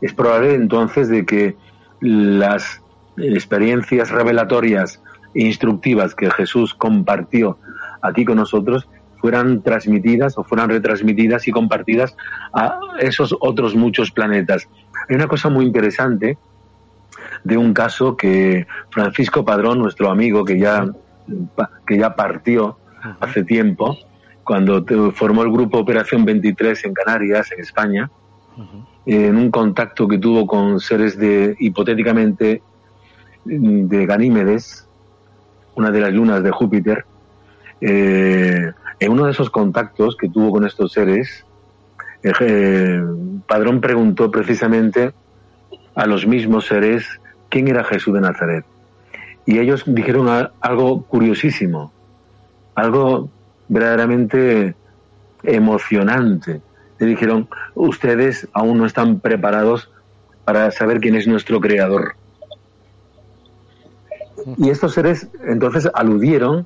Es 0.01 0.13
probable 0.13 0.53
entonces 0.53 1.07
de 1.07 1.25
que 1.25 1.55
las 2.01 2.81
experiencias 3.17 4.11
revelatorias 4.11 5.01
e 5.33 5.45
instructivas 5.45 6.13
que 6.13 6.29
Jesús 6.29 6.73
compartió 6.73 7.57
aquí 8.01 8.25
con 8.25 8.35
nosotros 8.35 8.87
fueran 9.23 9.61
transmitidas 9.61 10.37
o 10.37 10.43
fueran 10.43 10.69
retransmitidas 10.69 11.47
y 11.47 11.51
compartidas 11.51 12.15
a 12.53 12.77
esos 12.99 13.33
otros 13.39 13.73
muchos 13.73 14.11
planetas. 14.11 14.67
Hay 15.07 15.15
una 15.15 15.27
cosa 15.27 15.49
muy 15.49 15.65
interesante 15.65 16.37
de 17.45 17.57
un 17.57 17.73
caso 17.73 18.17
que 18.17 18.67
Francisco 18.89 19.45
Padrón, 19.45 19.79
nuestro 19.79 20.11
amigo 20.11 20.43
que 20.43 20.59
ya, 20.59 20.87
que 21.85 21.97
ya 21.97 22.15
partió 22.15 22.77
hace 23.19 23.43
tiempo, 23.43 23.97
cuando 24.43 24.83
formó 25.13 25.43
el 25.43 25.51
grupo 25.51 25.79
Operación 25.79 26.25
23 26.25 26.85
en 26.85 26.93
Canarias, 26.93 27.51
en 27.51 27.59
España, 27.59 28.09
en 29.05 29.35
un 29.35 29.51
contacto 29.51 30.07
que 30.07 30.17
tuvo 30.17 30.45
con 30.45 30.79
seres 30.79 31.17
de, 31.17 31.55
hipotéticamente, 31.59 32.61
de 33.45 34.05
Ganímedes, 34.05 34.87
una 35.75 35.91
de 35.91 35.99
las 35.99 36.13
lunas 36.13 36.43
de 36.43 36.51
Júpiter, 36.51 37.05
eh, 37.81 38.71
en 38.99 39.11
uno 39.11 39.25
de 39.25 39.31
esos 39.31 39.49
contactos 39.49 40.15
que 40.15 40.29
tuvo 40.29 40.51
con 40.51 40.65
estos 40.65 40.93
seres, 40.93 41.45
eh, 42.23 43.03
Padrón 43.45 43.81
preguntó 43.81 44.31
precisamente 44.31 45.11
a 45.95 46.05
los 46.05 46.25
mismos 46.25 46.65
seres 46.65 47.05
quién 47.49 47.67
era 47.67 47.83
Jesús 47.83 48.13
de 48.13 48.21
Nazaret. 48.21 48.65
Y 49.45 49.59
ellos 49.59 49.83
dijeron 49.85 50.49
algo 50.61 51.03
curiosísimo, 51.03 51.91
algo 52.75 53.29
verdaderamente 53.67 54.75
emocionante. 55.43 56.61
Le 56.99 57.07
dijeron, 57.07 57.49
ustedes 57.75 58.47
aún 58.53 58.77
no 58.77 58.85
están 58.85 59.19
preparados 59.19 59.89
para 60.45 60.71
saber 60.71 60.99
quién 60.99 61.15
es 61.15 61.27
nuestro 61.27 61.59
creador. 61.59 62.15
Y 64.57 64.69
estos 64.69 64.93
seres 64.93 65.27
entonces 65.45 65.89
aludieron 65.93 66.65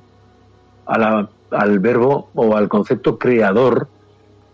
al 0.86 1.78
verbo 1.80 2.30
o 2.34 2.56
al 2.56 2.68
concepto 2.68 3.18
creador 3.18 3.88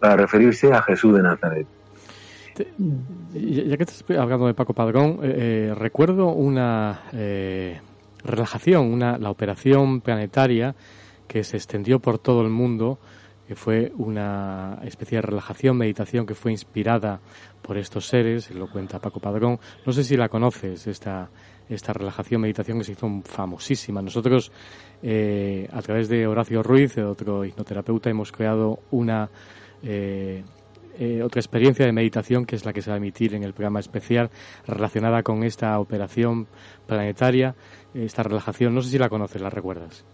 para 0.01 0.17
referirse 0.17 0.73
a 0.73 0.83
Jesús 0.83 1.15
de 1.17 1.23
Nazaret. 1.23 1.67
Ya 3.33 3.77
que 3.77 3.83
estás 3.83 4.05
hablando 4.17 4.47
de 4.47 4.55
Paco 4.55 4.75
Padrón, 4.75 5.19
eh, 5.23 5.71
eh, 5.71 5.75
recuerdo 5.75 6.29
una 6.29 7.01
eh, 7.13 7.81
relajación, 8.25 8.93
una, 8.93 9.19
la 9.19 9.31
operación 9.31 10.01
planetaria 10.01 10.75
que 11.29 11.45
se 11.45 11.57
extendió 11.57 12.01
por 12.01 12.19
todo 12.19 12.43
el 12.43 12.51
mundo, 12.51 12.99
que 13.47 13.55
fue 13.55 13.93
una 13.97 14.79
especie 14.85 15.19
de 15.19 15.23
relajación, 15.23 15.77
meditación 15.77 16.27
que 16.27 16.35
fue 16.35 16.53
inspirada 16.53 17.21
por 17.63 17.77
estos 17.77 18.07
seres, 18.07 18.51
lo 18.51 18.69
cuenta 18.69 18.99
Paco 18.99 19.21
Padrón. 19.21 19.59
No 19.85 19.93
sé 19.93 20.05
si 20.05 20.17
la 20.17 20.29
conoces, 20.29 20.87
esta, 20.87 21.29
esta 21.69 21.93
relajación, 21.93 22.41
meditación 22.41 22.79
que 22.79 22.85
se 22.85 22.93
hizo 22.93 23.23
famosísima. 23.25 24.01
Nosotros, 24.03 24.51
a 25.03 25.83
través 25.83 26.09
de 26.09 26.27
Horacio 26.27 26.63
Ruiz, 26.63 26.97
otro 26.99 27.45
hipnoterapeuta, 27.45 28.11
hemos 28.11 28.33
creado 28.33 28.81
una 28.91 29.29
eh, 30.97 31.23
otra 31.25 31.41
experiencia 31.41 31.85
de 31.85 31.93
meditación 31.93 32.47
que 32.47 32.55
es 32.55 32.65
la 32.65 32.73
que 32.73 32.81
se 32.81 32.89
va 32.89 32.95
a 32.95 32.99
emitir 32.99 33.35
en 33.35 33.43
el 33.43 33.53
programa 33.53 33.81
especial 33.81 34.31
relacionada 34.65 35.25
con 35.25 35.43
esta 35.43 35.79
operación 35.81 36.47
planetaria, 36.87 37.57
esta 37.95 38.23
relajación. 38.23 38.75
No 38.75 38.83
sé 38.83 38.91
si 38.91 38.99
la 38.99 39.09
conoces, 39.09 39.41
la 39.41 39.51
recuerdas. 39.51 40.05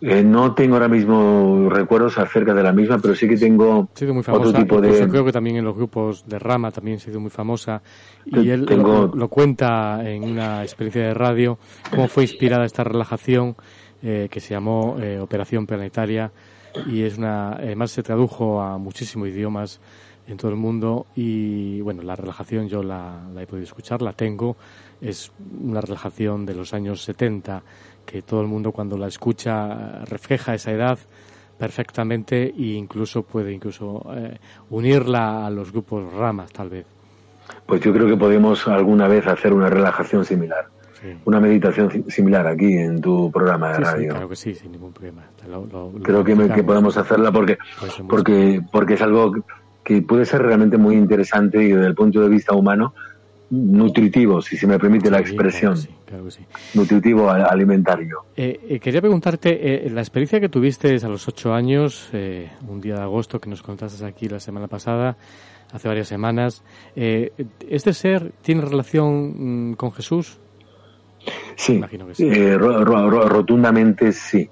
Eh, 0.00 0.22
no 0.22 0.54
tengo 0.54 0.74
ahora 0.74 0.88
mismo 0.88 1.68
recuerdos 1.70 2.18
acerca 2.18 2.52
de 2.52 2.62
la 2.62 2.72
misma, 2.72 2.98
pero 2.98 3.14
sí 3.14 3.26
que 3.26 3.36
tengo 3.36 3.88
muy 4.12 4.22
famosa, 4.22 4.48
otro 4.48 4.52
tipo 4.52 4.80
de... 4.80 5.08
Creo 5.08 5.24
que 5.24 5.32
también 5.32 5.56
en 5.56 5.64
los 5.64 5.74
grupos 5.74 6.26
de 6.26 6.38
Rama 6.38 6.70
también 6.70 6.98
ha 6.98 7.00
sido 7.00 7.20
muy 7.20 7.30
famosa. 7.30 7.80
Y 8.26 8.50
él 8.50 8.66
lo, 8.66 9.28
cuenta 9.28 10.02
en 10.04 10.24
una 10.24 10.62
experiencia 10.62 11.04
de 11.04 11.14
radio, 11.14 11.58
cómo 11.90 12.08
fue 12.08 12.24
inspirada 12.24 12.66
esta 12.66 12.84
relajación 12.84 13.56
eh, 14.02 14.28
que 14.30 14.40
se 14.40 14.52
llamó 14.52 14.96
Operación 15.22 15.66
Planetaria 15.66 16.30
y 16.86 17.02
es 17.02 17.18
una, 17.18 17.52
además 17.52 17.90
se 17.90 18.02
tradujo 18.02 18.60
a 18.60 18.78
muchísimos 18.78 19.28
idiomas 19.28 19.80
en 20.26 20.36
todo 20.36 20.50
el 20.50 20.56
mundo 20.56 21.06
y 21.14 21.80
bueno, 21.82 22.02
la 22.02 22.16
relajación 22.16 22.68
yo 22.68 22.82
la, 22.82 23.22
he 23.38 23.46
podido 23.46 23.64
escuchar, 23.64 24.02
la 24.02 24.12
tengo, 24.12 24.56
es 25.04 25.32
una 25.62 25.80
relajación 25.80 26.46
de 26.46 26.54
los 26.54 26.74
años 26.74 27.02
70 27.02 27.62
que 28.06 28.22
todo 28.22 28.40
el 28.40 28.46
mundo 28.46 28.72
cuando 28.72 28.96
la 28.96 29.06
escucha 29.06 30.04
refleja 30.04 30.54
esa 30.54 30.72
edad 30.72 30.98
perfectamente 31.58 32.46
e 32.46 32.74
incluso 32.74 33.22
puede 33.22 33.52
incluso 33.52 34.04
eh, 34.14 34.38
unirla 34.70 35.46
a 35.46 35.50
los 35.50 35.72
grupos 35.72 36.12
ramas 36.12 36.52
tal 36.52 36.70
vez. 36.70 36.86
Pues 37.66 37.80
yo 37.80 37.92
creo 37.92 38.06
que 38.06 38.16
podemos 38.16 38.66
alguna 38.66 39.06
vez 39.06 39.26
hacer 39.26 39.52
una 39.52 39.68
relajación 39.68 40.24
similar 40.24 40.66
una 41.24 41.40
meditación 41.40 42.04
similar 42.08 42.46
aquí 42.46 42.72
en 42.76 43.00
tu 43.00 43.30
programa 43.30 43.72
de 43.72 43.78
radio. 43.78 44.02
Sí, 44.02 44.08
claro 44.08 44.28
que 44.28 44.36
sí, 44.36 44.54
sin 44.54 44.72
ningún 44.72 44.92
problema. 44.92 45.22
Creo 46.02 46.24
que, 46.24 46.64
podemos 46.64 46.96
hacerla 46.96 47.30
porque, 47.30 47.58
porque, 48.08 48.62
porque 48.72 48.94
es 48.94 49.02
algo 49.02 49.32
que 49.82 50.00
puede 50.02 50.24
ser 50.24 50.42
realmente 50.42 50.78
muy 50.78 50.96
interesante 50.96 51.62
y 51.62 51.72
desde 51.72 51.86
el 51.86 51.94
punto 51.94 52.20
de 52.20 52.28
vista 52.28 52.54
humano 52.54 52.94
nutritivo, 53.54 54.40
si 54.40 54.56
se 54.56 54.66
me 54.66 54.78
permite 54.78 55.10
la 55.10 55.20
expresión. 55.20 55.76
Claro 56.06 56.30
sí, 56.30 56.44
Nutritivo 56.74 57.30
alimentario. 57.30 58.24
Eh, 58.36 58.60
eh, 58.68 58.80
quería 58.80 59.00
preguntarte, 59.00 59.86
eh, 59.86 59.90
la 59.90 60.00
experiencia 60.00 60.40
que 60.40 60.48
tuviste 60.48 60.96
a 60.96 61.08
los 61.08 61.26
ocho 61.28 61.52
años, 61.52 62.10
un 62.68 62.80
día 62.80 62.94
de 62.94 63.02
agosto 63.02 63.40
que 63.40 63.50
nos 63.50 63.62
contaste 63.62 64.04
aquí 64.04 64.28
la 64.28 64.40
semana 64.40 64.68
pasada, 64.68 65.16
hace 65.72 65.88
varias 65.88 66.08
semanas, 66.08 66.62
¿este 66.94 67.92
ser 67.92 68.32
tiene 68.42 68.62
relación 68.62 69.70
mm, 69.70 69.74
con 69.74 69.92
Jesús? 69.92 70.38
Sí, 71.56 71.80
eh, 72.18 72.58
rotundamente 72.58 74.12
sí. 74.12 74.48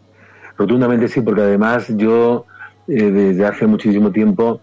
Rotundamente 0.57 1.09
sí, 1.09 1.21
porque 1.21 1.43
además 1.43 1.87
yo 1.97 2.47
eh, 2.87 3.11
desde 3.11 3.47
hace 3.47 3.67
muchísimo 3.67 4.11
tiempo 4.11 4.61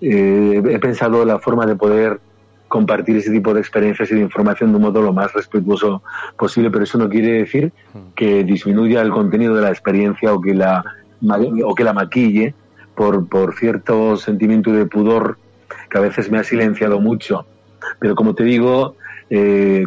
eh, 0.00 0.62
he 0.64 0.78
pensado 0.78 1.24
la 1.24 1.38
forma 1.38 1.66
de 1.66 1.76
poder 1.76 2.20
compartir 2.72 3.18
ese 3.18 3.30
tipo 3.30 3.52
de 3.52 3.60
experiencias 3.60 4.10
y 4.10 4.14
de 4.14 4.22
información 4.22 4.70
de 4.70 4.76
un 4.76 4.82
modo 4.84 5.02
lo 5.02 5.12
más 5.12 5.30
respetuoso 5.34 6.02
posible, 6.38 6.70
pero 6.70 6.84
eso 6.84 6.96
no 6.96 7.06
quiere 7.06 7.32
decir 7.32 7.70
que 8.16 8.44
disminuya 8.44 9.02
el 9.02 9.10
contenido 9.10 9.54
de 9.54 9.60
la 9.60 9.68
experiencia 9.68 10.32
o 10.32 10.40
que 10.40 10.54
la, 10.54 10.82
o 11.66 11.74
que 11.74 11.84
la 11.84 11.92
maquille 11.92 12.54
por, 12.94 13.28
por 13.28 13.54
cierto 13.56 14.16
sentimiento 14.16 14.72
de 14.72 14.86
pudor 14.86 15.36
que 15.90 15.98
a 15.98 16.00
veces 16.00 16.30
me 16.30 16.38
ha 16.38 16.44
silenciado 16.44 16.98
mucho. 16.98 17.44
Pero 17.98 18.14
como 18.14 18.34
te 18.34 18.44
digo, 18.44 18.96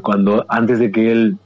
cuando 0.03 0.45
antes 0.47 0.77
de 0.77 0.91
que 0.91 1.11
él 1.11 1.39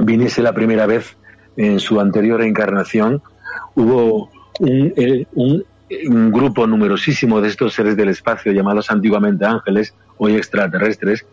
viniese 0.00 0.40
la 0.40 0.54
primera 0.54 0.86
vez 0.86 1.18
en 1.58 1.80
su 1.80 2.00
anterior 2.00 2.40
encarnación, 2.40 3.20
hubo 3.74 4.30
un 4.58 5.64
grupo 6.08 6.66
numerosísimo 6.66 7.40
de 7.40 7.48
estos 7.48 7.74
seres 7.74 7.96
del 7.96 8.08
espacio, 8.08 8.52
llamados 8.52 8.90
antiguamente 8.90 9.44
ángeles, 9.44 9.94
hoy 10.16 10.36
extraterrestres, 10.36 11.26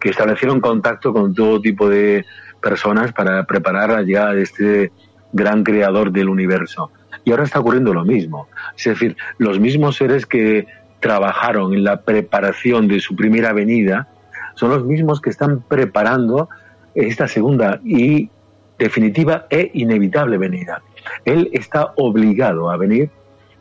que 0.00 0.10
establecieron 0.10 0.60
contacto 0.60 1.12
con 1.12 1.34
todo 1.34 1.60
tipo 1.60 1.88
de 1.88 2.24
personas 2.60 3.12
para 3.12 3.44
preparar 3.44 3.90
la 3.90 4.02
llegada 4.02 4.32
de 4.32 4.42
este 4.42 4.92
gran 5.32 5.64
creador 5.64 6.12
del 6.12 6.28
universo. 6.28 6.90
Y 7.24 7.30
ahora 7.30 7.44
está 7.44 7.60
ocurriendo 7.60 7.92
lo 7.92 8.04
mismo. 8.04 8.48
Es 8.76 8.84
decir, 8.84 9.16
los 9.38 9.58
mismos 9.58 9.96
seres 9.96 10.26
que 10.26 10.66
trabajaron 11.00 11.74
en 11.74 11.84
la 11.84 12.02
preparación 12.02 12.88
de 12.88 13.00
su 13.00 13.14
primera 13.16 13.52
venida 13.52 14.08
son 14.54 14.70
los 14.70 14.84
mismos 14.84 15.20
que 15.20 15.30
están 15.30 15.60
preparando 15.60 16.48
esta 16.94 17.28
segunda 17.28 17.80
y 17.84 18.30
definitiva 18.78 19.46
e 19.50 19.70
inevitable 19.74 20.38
venida. 20.38 20.82
Él 21.24 21.50
está 21.52 21.92
obligado 21.96 22.70
a 22.70 22.76
venir, 22.76 23.10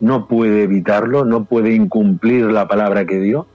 no 0.06 0.28
puede 0.28 0.62
evitarlo, 0.62 1.26
no 1.26 1.46
puede 1.46 1.74
incumplir 1.74 2.46
la 2.46 2.68
palabra 2.68 3.06
que 3.06 3.20
dio, 3.20 3.48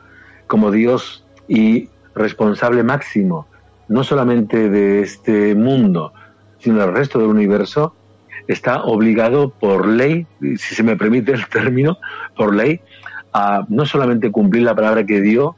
como 0.48 0.72
Dios 0.72 1.24
y 1.46 1.88
responsable 2.12 2.82
máximo, 2.82 3.46
no 3.86 4.02
solamente 4.02 4.68
de 4.68 5.00
este 5.00 5.54
mundo, 5.54 6.12
sino 6.58 6.80
del 6.80 6.92
resto 6.92 7.20
del 7.20 7.28
universo, 7.28 7.94
está 8.48 8.82
obligado 8.82 9.50
por 9.50 9.86
ley, 9.86 10.26
si 10.40 10.74
se 10.74 10.82
me 10.82 10.96
permite 10.96 11.30
el 11.30 11.46
término, 11.46 11.98
por 12.36 12.52
ley, 12.52 12.80
a 13.32 13.64
no 13.68 13.86
solamente 13.86 14.32
cumplir 14.32 14.64
la 14.64 14.74
palabra 14.74 15.06
que 15.06 15.20
dio, 15.20 15.54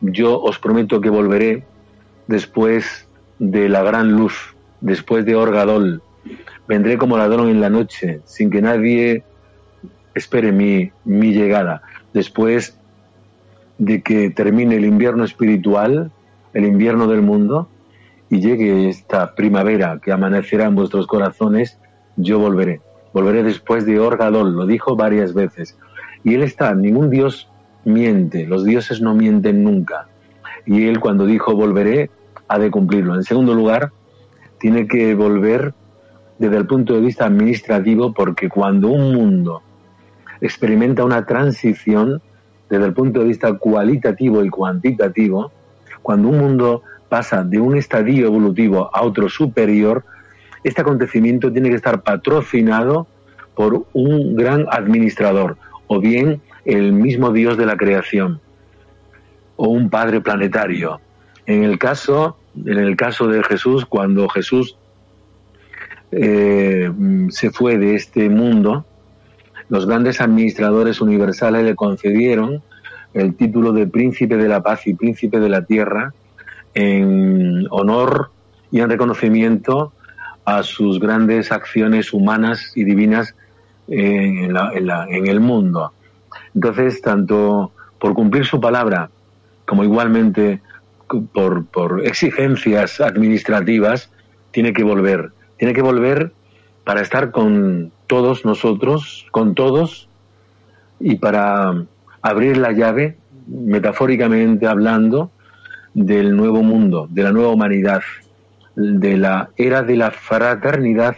yo 0.00 0.40
os 0.40 0.60
prometo 0.60 1.00
que 1.00 1.10
volveré 1.10 1.64
después 2.28 3.08
de 3.40 3.68
la 3.68 3.82
gran 3.82 4.12
luz, 4.12 4.54
después 4.80 5.24
de 5.24 5.34
Orgadol, 5.34 6.02
vendré 6.68 6.98
como 6.98 7.18
ladrón 7.18 7.48
en 7.48 7.60
la 7.60 7.68
noche, 7.68 8.20
sin 8.26 8.48
que 8.48 8.62
nadie 8.62 9.24
espere 10.16 10.50
mi, 10.50 10.90
llegada, 11.04 11.82
después 12.14 12.78
de 13.78 14.02
que 14.02 14.30
termine 14.30 14.76
el 14.76 14.86
invierno 14.86 15.24
espiritual, 15.24 16.10
el 16.54 16.64
invierno 16.64 17.06
del 17.06 17.20
mundo, 17.20 17.68
y 18.30 18.40
llegue 18.40 18.88
esta 18.88 19.34
primavera 19.34 20.00
que 20.02 20.12
amanecerá 20.12 20.64
en 20.64 20.74
vuestros 20.74 21.06
corazones, 21.06 21.78
yo 22.16 22.38
volveré. 22.38 22.80
Volveré 23.12 23.42
después 23.42 23.84
de 23.86 24.00
Orgadol, 24.00 24.56
lo 24.56 24.66
dijo 24.66 24.96
varias 24.96 25.34
veces. 25.34 25.76
Y 26.24 26.34
él 26.34 26.42
está, 26.42 26.74
ningún 26.74 27.10
dios 27.10 27.48
miente, 27.84 28.46
los 28.46 28.64
dioses 28.64 29.00
no 29.00 29.14
mienten 29.14 29.62
nunca. 29.62 30.08
Y 30.64 30.86
él 30.88 30.98
cuando 30.98 31.26
dijo 31.26 31.54
volveré, 31.54 32.10
ha 32.48 32.58
de 32.58 32.70
cumplirlo. 32.70 33.14
En 33.14 33.22
segundo 33.22 33.54
lugar, 33.54 33.92
tiene 34.58 34.88
que 34.88 35.14
volver 35.14 35.74
desde 36.38 36.56
el 36.56 36.66
punto 36.66 36.94
de 36.94 37.00
vista 37.00 37.26
administrativo 37.26 38.12
porque 38.12 38.48
cuando 38.48 38.88
un 38.88 39.14
mundo 39.14 39.62
experimenta 40.46 41.04
una 41.04 41.26
transición 41.26 42.22
desde 42.68 42.86
el 42.86 42.92
punto 42.92 43.20
de 43.20 43.26
vista 43.26 43.52
cualitativo 43.54 44.44
y 44.44 44.50
cuantitativo, 44.50 45.52
cuando 46.02 46.28
un 46.28 46.38
mundo 46.38 46.82
pasa 47.08 47.44
de 47.44 47.60
un 47.60 47.76
estadio 47.76 48.26
evolutivo 48.26 48.90
a 48.92 49.02
otro 49.02 49.28
superior, 49.28 50.04
este 50.64 50.80
acontecimiento 50.80 51.52
tiene 51.52 51.68
que 51.68 51.76
estar 51.76 52.02
patrocinado 52.02 53.06
por 53.54 53.86
un 53.92 54.34
gran 54.34 54.66
administrador, 54.70 55.56
o 55.86 56.00
bien 56.00 56.40
el 56.64 56.92
mismo 56.92 57.32
Dios 57.32 57.56
de 57.56 57.66
la 57.66 57.76
creación, 57.76 58.40
o 59.56 59.68
un 59.68 59.88
padre 59.88 60.20
planetario. 60.20 61.00
En 61.46 61.62
el 61.62 61.78
caso, 61.78 62.36
en 62.56 62.78
el 62.78 62.96
caso 62.96 63.28
de 63.28 63.42
Jesús, 63.44 63.86
cuando 63.86 64.28
Jesús 64.28 64.76
eh, 66.10 66.90
se 67.30 67.50
fue 67.50 67.78
de 67.78 67.94
este 67.94 68.28
mundo, 68.28 68.84
los 69.68 69.86
grandes 69.86 70.20
administradores 70.20 71.00
universales 71.00 71.64
le 71.64 71.74
concedieron 71.74 72.62
el 73.14 73.34
título 73.34 73.72
de 73.72 73.86
príncipe 73.86 74.36
de 74.36 74.48
la 74.48 74.62
paz 74.62 74.86
y 74.86 74.94
príncipe 74.94 75.40
de 75.40 75.48
la 75.48 75.64
tierra 75.64 76.12
en 76.74 77.66
honor 77.70 78.30
y 78.70 78.80
en 78.80 78.90
reconocimiento 78.90 79.92
a 80.44 80.62
sus 80.62 81.00
grandes 81.00 81.50
acciones 81.50 82.12
humanas 82.12 82.72
y 82.74 82.84
divinas 82.84 83.34
en, 83.88 84.54
en, 84.54 85.26
el 85.26 85.40
mundo. 85.40 85.92
Entonces, 86.54 87.00
tanto 87.00 87.72
por 87.98 88.14
cumplir 88.14 88.44
su 88.44 88.60
palabra 88.60 89.10
como 89.64 89.82
igualmente 89.82 90.60
por, 91.32 91.66
por 91.66 92.06
exigencias 92.06 93.00
administrativas, 93.00 94.10
tiene 94.50 94.72
que 94.72 94.84
volver. 94.84 95.32
Tiene 95.56 95.74
que 95.74 95.82
volver 95.82 96.32
para 96.86 97.00
estar 97.00 97.32
con 97.32 97.90
todos 98.06 98.44
nosotros, 98.44 99.26
con 99.32 99.56
todos, 99.56 100.08
y 101.00 101.16
para 101.16 101.84
abrir 102.22 102.58
la 102.58 102.70
llave, 102.70 103.16
metafóricamente 103.48 104.68
hablando, 104.68 105.32
del 105.94 106.36
nuevo 106.36 106.62
mundo, 106.62 107.08
de 107.10 107.24
la 107.24 107.32
nueva 107.32 107.48
humanidad, 107.48 108.02
de 108.76 109.16
la 109.16 109.50
era 109.56 109.82
de 109.82 109.96
la 109.96 110.12
fraternidad 110.12 111.16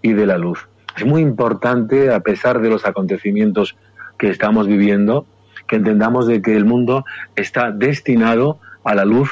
y 0.00 0.14
de 0.14 0.24
la 0.24 0.38
luz. 0.38 0.66
Es 0.96 1.04
muy 1.04 1.20
importante, 1.20 2.14
a 2.14 2.20
pesar 2.20 2.62
de 2.62 2.70
los 2.70 2.86
acontecimientos 2.86 3.76
que 4.16 4.30
estamos 4.30 4.68
viviendo, 4.68 5.26
que 5.68 5.76
entendamos 5.76 6.28
de 6.28 6.40
que 6.40 6.56
el 6.56 6.64
mundo 6.64 7.04
está 7.36 7.72
destinado 7.72 8.58
a 8.84 8.94
la 8.94 9.04
luz 9.04 9.30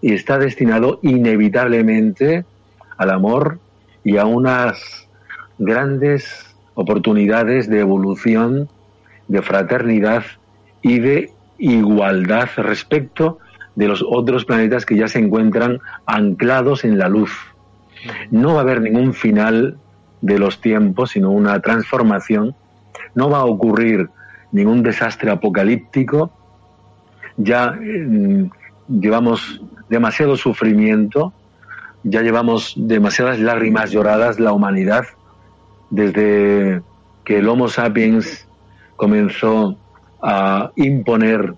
y 0.00 0.14
está 0.14 0.38
destinado 0.38 1.00
inevitablemente 1.02 2.46
al 2.96 3.10
amor 3.10 3.58
y 4.04 4.16
a 4.16 4.24
unas 4.24 5.01
grandes 5.64 6.54
oportunidades 6.74 7.68
de 7.68 7.80
evolución, 7.80 8.68
de 9.28 9.42
fraternidad 9.42 10.24
y 10.82 10.98
de 10.98 11.30
igualdad 11.58 12.48
respecto 12.56 13.38
de 13.76 13.88
los 13.88 14.04
otros 14.06 14.44
planetas 14.44 14.84
que 14.84 14.96
ya 14.96 15.08
se 15.08 15.18
encuentran 15.18 15.80
anclados 16.06 16.84
en 16.84 16.98
la 16.98 17.08
luz. 17.08 17.32
No 18.30 18.54
va 18.54 18.58
a 18.58 18.62
haber 18.62 18.80
ningún 18.80 19.14
final 19.14 19.78
de 20.20 20.38
los 20.38 20.60
tiempos, 20.60 21.10
sino 21.10 21.30
una 21.30 21.60
transformación. 21.60 22.54
No 23.14 23.30
va 23.30 23.38
a 23.38 23.44
ocurrir 23.44 24.10
ningún 24.50 24.82
desastre 24.82 25.30
apocalíptico. 25.30 26.32
Ya 27.36 27.70
mm, 27.70 28.50
llevamos 29.00 29.62
demasiado 29.88 30.36
sufrimiento, 30.36 31.32
ya 32.02 32.22
llevamos 32.22 32.74
demasiadas 32.76 33.38
lágrimas 33.38 33.92
lloradas 33.92 34.40
la 34.40 34.52
humanidad 34.52 35.06
desde 35.92 36.82
que 37.24 37.38
el 37.38 37.48
Homo 37.48 37.68
sapiens 37.68 38.48
comenzó 38.96 39.76
a 40.22 40.72
imponer 40.74 41.54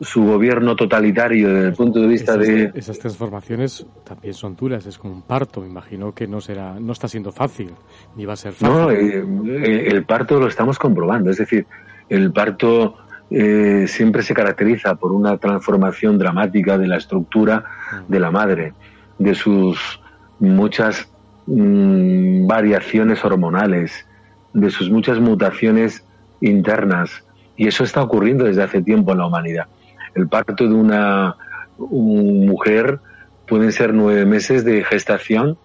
su 0.00 0.24
gobierno 0.24 0.74
totalitario 0.74 1.48
desde 1.52 1.68
el 1.68 1.74
punto 1.74 2.00
de 2.00 2.08
vista 2.08 2.36
de 2.36 2.72
esas 2.74 2.98
transformaciones 2.98 3.86
también 4.02 4.34
son 4.34 4.56
duras 4.56 4.84
es 4.86 4.98
como 4.98 5.14
un 5.14 5.22
parto 5.22 5.60
me 5.60 5.68
imagino 5.68 6.12
que 6.12 6.26
no 6.26 6.40
será 6.40 6.80
no 6.80 6.92
está 6.92 7.06
siendo 7.06 7.30
fácil 7.30 7.70
ni 8.16 8.24
va 8.24 8.32
a 8.32 8.36
ser 8.36 8.52
fácil. 8.52 8.74
no 8.74 8.90
eh, 8.90 9.88
el 9.88 10.04
parto 10.04 10.40
lo 10.40 10.48
estamos 10.48 10.78
comprobando 10.78 11.30
es 11.30 11.36
decir 11.36 11.66
el 12.08 12.32
parto 12.32 12.96
eh, 13.30 13.84
siempre 13.86 14.22
se 14.22 14.34
caracteriza 14.34 14.96
por 14.96 15.12
una 15.12 15.36
transformación 15.36 16.18
dramática 16.18 16.78
de 16.78 16.88
la 16.88 16.96
estructura 16.96 17.64
de 18.08 18.18
la 18.18 18.32
madre 18.32 18.74
de 19.18 19.34
sus 19.36 20.00
muchas 20.40 21.11
mm, 21.46 22.46
variaciones 22.46 23.24
hormonales 23.24 24.06
de 24.52 24.70
sus 24.70 24.90
muchas 24.90 25.18
mutaciones 25.20 26.04
internas. 26.40 27.24
Y 27.56 27.68
eso 27.68 27.84
está 27.84 28.02
ocurriendo 28.02 28.44
desde 28.44 28.62
hace 28.62 28.82
tiempo 28.82 29.12
en 29.12 29.18
la 29.18 29.26
humanidad. 29.26 29.66
El 30.14 30.28
parto 30.28 30.68
de 30.68 30.74
una 30.74 31.36
mujer 31.78 33.00
pueden 33.46 33.72
ser 33.72 33.94
nueve 33.94 34.24
meses 34.24 34.64
de 34.64 34.84
gestación, 34.84 35.56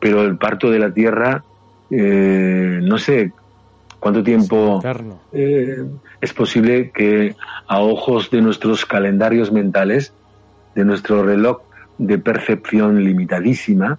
pero 0.00 0.22
el 0.22 0.38
parto 0.38 0.70
de 0.70 0.78
la 0.78 0.92
tierra, 0.92 1.44
eh, 1.90 2.80
no 2.82 2.98
sé 2.98 3.32
cuánto 4.00 4.22
tiempo 4.22 4.80
eh, 5.32 5.84
es 6.20 6.32
posible 6.32 6.90
que 6.90 7.34
a 7.66 7.80
ojos 7.80 8.30
de 8.30 8.40
nuestros 8.40 8.86
calendarios 8.86 9.50
mentales, 9.50 10.12
de 10.74 10.84
nuestro 10.84 11.22
reloj 11.22 11.62
de 11.98 12.18
percepción 12.18 13.02
limitadísima, 13.02 13.98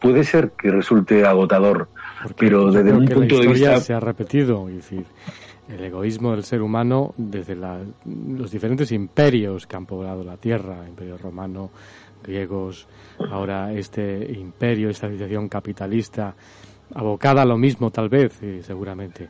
puede 0.00 0.24
ser 0.24 0.52
que 0.52 0.70
resulte 0.70 1.24
agotador, 1.24 1.88
pero 2.36 2.70
desde 2.70 2.92
un 2.92 3.06
punto 3.06 3.38
de 3.38 3.46
vista 3.48 3.80
se 3.80 3.94
ha 3.94 4.00
repetido, 4.00 4.68
es 4.68 4.76
decir, 4.76 5.04
el 5.68 5.84
egoísmo 5.84 6.32
del 6.32 6.44
ser 6.44 6.62
humano 6.62 7.14
desde 7.16 7.56
los 7.56 8.50
diferentes 8.50 8.92
imperios 8.92 9.66
que 9.66 9.76
han 9.76 9.86
poblado 9.86 10.24
la 10.24 10.36
tierra, 10.36 10.86
imperio 10.86 11.16
romano, 11.16 11.70
griegos, 12.22 12.86
ahora 13.30 13.72
este 13.72 14.32
imperio, 14.32 14.90
esta 14.90 15.06
civilización 15.06 15.48
capitalista, 15.48 16.34
abocada 16.94 17.42
a 17.42 17.46
lo 17.46 17.56
mismo 17.56 17.90
tal 17.90 18.08
vez, 18.08 18.40
seguramente. 18.62 19.28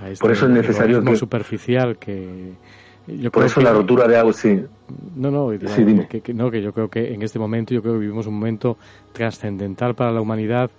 A 0.00 0.08
este 0.08 0.22
Por 0.22 0.32
eso 0.32 0.46
es 0.46 0.52
necesario 0.52 1.02
que... 1.02 1.16
superficial 1.16 1.98
que... 1.98 2.52
Por 3.32 3.44
eso 3.44 3.60
la 3.60 3.72
rotura 3.72 4.06
de 4.06 4.16
agua, 4.16 4.32
sí. 4.32 4.60
No, 5.16 5.30
no, 5.30 5.50
que, 5.50 6.34
no, 6.34 6.50
que 6.50 6.62
yo 6.62 6.72
creo 6.72 6.88
que 6.88 7.12
en 7.12 7.22
este 7.22 7.38
momento, 7.38 7.74
yo 7.74 7.82
creo 7.82 7.94
que 7.94 8.00
vivimos 8.00 8.26
un 8.26 8.34
momento 8.34 8.76
trascendental 9.12 9.94
para 9.94 10.12
la 10.12 10.20
humanidad 10.20 10.70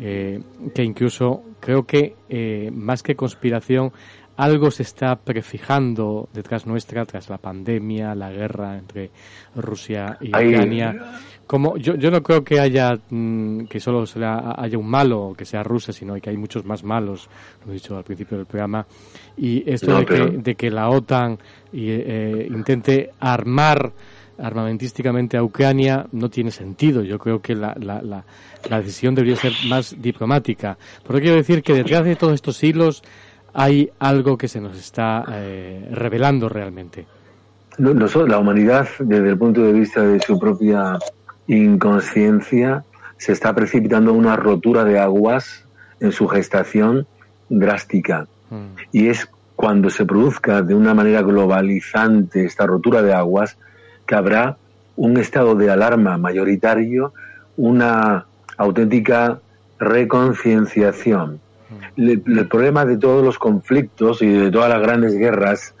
eh, 0.00 0.40
que 0.74 0.82
incluso 0.84 1.42
creo 1.60 1.84
que 1.84 2.14
más 2.72 3.02
que 3.02 3.14
conspiración 3.16 3.92
algo 4.36 4.70
se 4.70 4.82
está 4.82 5.16
prefijando 5.16 6.28
detrás 6.32 6.66
nuestra 6.66 7.04
tras 7.04 7.28
la 7.28 7.38
pandemia, 7.38 8.14
la 8.14 8.30
guerra 8.30 8.78
entre 8.78 9.10
Rusia 9.54 10.16
y 10.20 10.28
Ucrania. 10.28 10.94
Como 11.46 11.76
yo, 11.76 11.96
yo 11.96 12.10
no 12.10 12.22
creo 12.22 12.42
que 12.42 12.58
haya 12.58 12.98
mm, 13.10 13.64
que 13.64 13.78
solo 13.78 14.04
haya 14.56 14.78
un 14.78 14.88
malo 14.88 15.34
que 15.36 15.44
sea 15.44 15.62
Rusia, 15.62 15.92
sino 15.92 16.14
que 16.14 16.30
hay 16.30 16.36
muchos 16.36 16.64
más 16.64 16.82
malos, 16.82 17.28
lo 17.64 17.72
he 17.72 17.74
dicho 17.74 17.96
al 17.96 18.04
principio 18.04 18.38
del 18.38 18.46
programa. 18.46 18.86
Y 19.36 19.68
esto 19.70 19.98
de, 19.98 20.06
que, 20.06 20.14
de, 20.14 20.54
que, 20.54 20.70
la 20.70 20.88
OTAN 20.88 21.38
eh, 21.72 22.48
intente 22.48 23.10
armar 23.20 23.92
armamentísticamente 24.38 25.36
a 25.36 25.42
Ucrania 25.42 26.06
no 26.12 26.30
tiene 26.30 26.50
sentido. 26.50 27.02
Yo 27.02 27.18
creo 27.18 27.40
que 27.40 27.54
la, 27.54 27.74
la, 27.78 28.00
la, 28.00 28.24
la 28.68 28.78
decisión 28.78 29.14
debería 29.14 29.36
ser 29.36 29.52
más 29.68 29.94
diplomática. 30.00 30.78
Por 31.04 31.20
quiero 31.20 31.36
decir 31.36 31.62
que 31.62 31.74
detrás 31.74 32.04
de 32.04 32.16
todos 32.16 32.34
estos 32.34 32.62
hilos 32.62 33.02
hay 33.54 33.90
algo 33.98 34.38
que 34.38 34.48
se 34.48 34.60
nos 34.60 34.76
está 34.76 35.24
eh, 35.30 35.88
revelando 35.92 36.48
realmente. 36.48 37.06
la 37.78 38.38
humanidad, 38.38 38.88
desde 38.98 39.30
el 39.30 39.38
punto 39.38 39.62
de 39.62 39.72
vista 39.72 40.02
de 40.02 40.20
su 40.20 40.38
propia 40.38 40.98
inconsciencia, 41.46 42.84
se 43.16 43.32
está 43.32 43.54
precipitando 43.54 44.12
una 44.12 44.36
rotura 44.36 44.84
de 44.84 44.98
aguas 44.98 45.64
en 46.00 46.12
su 46.12 46.28
gestación 46.28 47.06
drástica. 47.48 48.26
Mm. 48.50 48.66
Y 48.92 49.08
es 49.08 49.28
cuando 49.54 49.90
se 49.90 50.04
produzca 50.04 50.62
de 50.62 50.74
una 50.74 50.94
manera 50.94 51.22
globalizante 51.22 52.44
esta 52.44 52.66
rotura 52.66 53.02
de 53.02 53.12
aguas 53.12 53.56
que 54.06 54.14
habrá 54.14 54.56
un 54.96 55.16
estado 55.18 55.54
de 55.54 55.70
alarma 55.70 56.18
mayoritario, 56.18 57.12
una 57.56 58.26
auténtica 58.56 59.40
reconcienciación 59.78 61.40
el, 61.96 62.48
problema 62.48 62.84
de 62.84 62.96
todos 62.96 63.24
los 63.24 63.38
conflictos 63.38 64.22
y 64.22 64.28
de 64.28 64.50
todas 64.50 64.68
las 64.68 64.80
grandes 64.80 65.14
guerras 65.14 65.74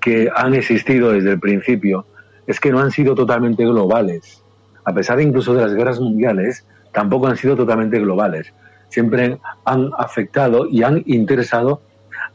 que 0.00 0.30
han 0.34 0.54
existido 0.54 1.12
desde 1.12 1.32
el 1.32 1.40
principio 1.40 2.06
es 2.46 2.58
que 2.58 2.70
no 2.70 2.80
han 2.80 2.90
sido 2.90 3.14
totalmente 3.14 3.64
globales. 3.64 4.42
A 4.84 4.94
pesar 4.94 5.20
incluso 5.20 5.54
de 5.54 5.62
las 5.62 5.74
guerras 5.74 6.00
mundiales, 6.00 6.66
tampoco 6.92 7.26
han 7.26 7.36
sido 7.36 7.56
totalmente 7.56 7.98
globales. 8.00 8.52
Siempre 8.88 9.38
han 9.64 9.90
afectado 9.96 10.66
y 10.66 10.82
han 10.82 11.02
interesado 11.06 11.82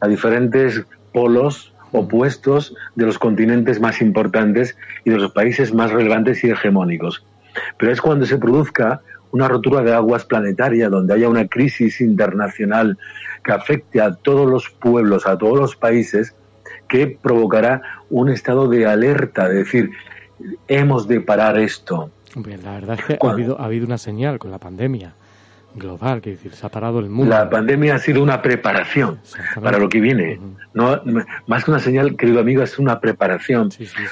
a 0.00 0.08
diferentes 0.08 0.84
polos 1.12 1.72
opuestos 1.92 2.74
de 2.94 3.06
los 3.06 3.18
continentes 3.18 3.80
más 3.80 4.00
importantes 4.00 4.76
y 5.04 5.10
de 5.10 5.18
los 5.18 5.32
países 5.32 5.74
más 5.74 5.90
relevantes 5.90 6.42
y 6.44 6.50
hegemónicos. 6.50 7.24
Pero 7.78 7.92
es 7.92 8.00
cuando 8.00 8.26
se 8.26 8.38
produzca 8.38 9.00
una 9.32 9.48
rotura 9.48 9.82
de 9.82 9.92
aguas 9.92 10.24
planetaria, 10.24 10.88
donde 10.88 11.14
haya 11.14 11.28
una 11.28 11.46
crisis 11.46 12.00
internacional 12.00 12.98
que 13.44 13.52
afecte 13.52 14.00
a 14.00 14.14
todos 14.14 14.48
los 14.48 14.70
pueblos, 14.70 15.26
a 15.26 15.38
todos 15.38 15.58
los 15.58 15.76
países, 15.76 16.34
que 16.88 17.06
provocará 17.20 17.82
un 18.10 18.28
estado 18.28 18.68
de 18.68 18.86
alerta, 18.86 19.48
de 19.48 19.56
decir, 19.56 19.90
hemos 20.68 21.08
de 21.08 21.20
parar 21.20 21.58
esto. 21.58 22.10
la 22.34 22.72
verdad 22.72 22.98
es 22.98 23.04
que 23.04 23.18
ha 23.20 23.30
habido, 23.30 23.60
ha 23.60 23.64
habido 23.64 23.86
una 23.86 23.98
señal 23.98 24.38
con 24.38 24.50
la 24.50 24.58
pandemia 24.58 25.14
global, 25.76 26.20
que 26.20 26.30
decir, 26.30 26.52
se 26.52 26.66
ha 26.66 26.70
parado 26.70 26.98
el 26.98 27.08
mundo. 27.08 27.34
La 27.34 27.48
pandemia 27.50 27.96
ha 27.96 27.98
sido 27.98 28.22
una 28.22 28.42
preparación 28.42 29.20
para 29.62 29.78
lo 29.78 29.88
que 29.88 30.00
viene. 30.00 30.40
no, 30.74 31.00
más 31.46 31.64
que 31.64 31.70
una 31.70 31.80
señal, 31.80 32.16
querido 32.16 32.40
amigo, 32.40 32.62
es 32.62 32.78
una 32.78 33.00
preparación 33.00 33.70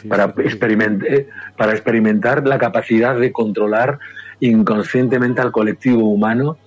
para, 0.08 0.34
experimentar, 0.38 1.08
para 1.56 1.72
experimentar 1.72 2.46
la 2.46 2.58
capacidad 2.58 3.18
de 3.18 3.32
controlar 3.32 3.98
inconscientemente 4.48 5.40
al 5.40 5.52
colectivo 5.52 6.08
humano 6.08 6.58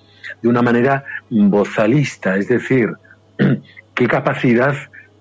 de 0.42 0.50
una 0.50 0.62
manera 0.62 1.04
bozalista, 1.30 2.38
es 2.38 2.48
decir, 2.48 2.94
qué 3.94 4.08
capacidad 4.08 4.76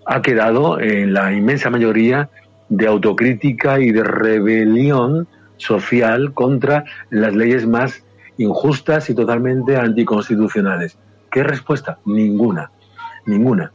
ha 0.06 0.22
quedado 0.22 0.80
en 0.80 1.12
la 1.12 1.32
inmensa 1.32 1.70
mayoría 1.70 2.28
de 2.68 2.86
autocrítica 2.86 3.80
y 3.80 3.92
de 3.92 4.02
rebelión 4.02 5.28
social 5.56 6.32
contra 6.32 6.84
las 7.10 7.34
leyes 7.34 7.66
más 7.66 8.04
injustas 8.38 9.08
y 9.10 9.14
totalmente 9.14 9.76
anticonstitucionales. 9.76 10.98
¿Qué 11.30 11.42
respuesta? 11.42 11.98
Ninguna, 12.04 12.70
ninguna. 13.24 13.72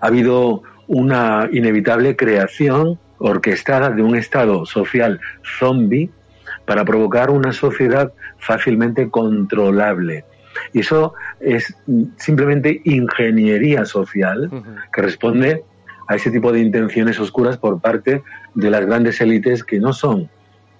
Ha 0.00 0.06
habido 0.06 0.62
una 0.86 1.48
inevitable 1.52 2.16
creación 2.16 2.98
orquestada 3.18 3.90
de 3.90 4.02
un 4.02 4.16
Estado 4.16 4.66
social 4.66 5.20
zombie 5.58 6.10
para 6.64 6.84
provocar 6.84 7.30
una 7.30 7.52
sociedad 7.52 8.12
fácilmente 8.38 9.10
controlable. 9.10 10.24
Y 10.72 10.80
eso 10.80 11.14
es 11.40 11.74
simplemente 12.16 12.80
ingeniería 12.84 13.84
social 13.84 14.50
que 14.92 15.02
responde 15.02 15.64
a 16.08 16.16
ese 16.16 16.30
tipo 16.30 16.52
de 16.52 16.60
intenciones 16.60 17.18
oscuras 17.20 17.56
por 17.56 17.80
parte 17.80 18.22
de 18.54 18.70
las 18.70 18.84
grandes 18.84 19.20
élites 19.20 19.62
que 19.64 19.78
no 19.78 19.92
son 19.92 20.28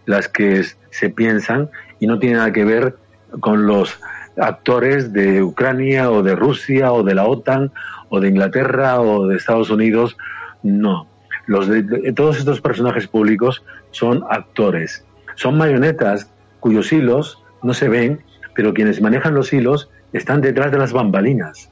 las 0.07 0.29
que 0.29 0.65
se 0.91 1.11
piensan 1.11 1.71
y 2.01 2.07
no 2.07 2.19
tienen 2.19 2.39
nada 2.39 2.53
que 2.53 2.65
ver 2.65 2.97
con 3.41 3.67
los 3.67 4.01
actores 4.37 5.13
de 5.13 5.43
Ucrania 5.43 6.11
o 6.11 6.23
de 6.23 6.35
Rusia 6.35 6.93
o 6.93 7.03
de 7.03 7.15
la 7.15 7.27
OTAN 7.27 7.71
o 8.09 8.21
de 8.21 8.29
Inglaterra 8.29 9.01
o 9.01 9.27
de 9.27 9.37
Estados 9.37 9.71
Unidos. 9.71 10.17
No. 10.63 11.07
Los 11.47 11.69
de, 11.69 12.13
todos 12.13 12.39
estos 12.39 12.61
personajes 12.61 13.07
públicos 13.07 13.63
son 13.91 14.25
actores 14.31 15.05
son 15.41 15.57
marionetas 15.57 16.31
cuyos 16.61 16.93
hilos 16.93 17.43
no 17.63 17.73
se 17.73 17.89
ven, 17.89 18.21
pero 18.55 18.75
quienes 18.75 19.01
manejan 19.01 19.35
los 19.35 19.55
hilos 19.55 19.89
están 20.13 20.43
detrás 20.43 20.71
de 20.71 20.77
las 20.77 20.93
bambalinas. 20.93 21.71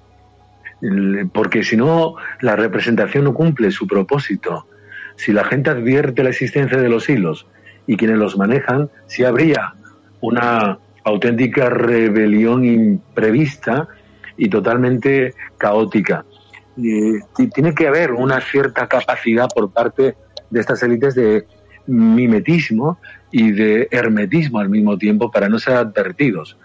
Porque 1.35 1.63
si 1.63 1.77
no, 1.77 2.15
la 2.41 2.57
representación 2.57 3.25
no 3.25 3.35
cumple 3.35 3.71
su 3.71 3.87
propósito. 3.87 4.67
Si 5.17 5.33
la 5.33 5.45
gente 5.45 5.69
advierte 5.69 6.23
la 6.23 6.31
existencia 6.31 6.79
de 6.79 6.89
los 6.89 7.11
hilos 7.11 7.47
y 7.87 7.99
quienes 7.99 8.17
los 8.17 8.39
manejan, 8.39 8.89
si 9.07 9.25
habría 9.25 9.75
una 10.23 10.79
auténtica 11.05 11.69
rebelión 11.69 12.65
imprevista 12.65 13.87
y 14.39 14.49
totalmente 14.49 15.35
caótica. 15.59 16.25
Tiene 16.75 17.75
que 17.75 17.87
haber 17.87 18.13
una 18.13 18.41
cierta 18.41 18.89
capacidad 18.89 19.47
por 19.55 19.71
parte 19.71 20.17
de 20.49 20.61
estas 20.61 20.83
élites 20.83 21.15
de 21.15 21.47
mimetismo 21.87 22.99
y 23.31 23.53
de 23.53 23.89
hermetismo 23.91 24.59
al 24.59 24.69
mismo 24.69 24.97
tiempo 24.97 25.31
para 25.31 25.49
no 25.49 25.59
ser 25.59 25.75
advertidos. 25.75 26.57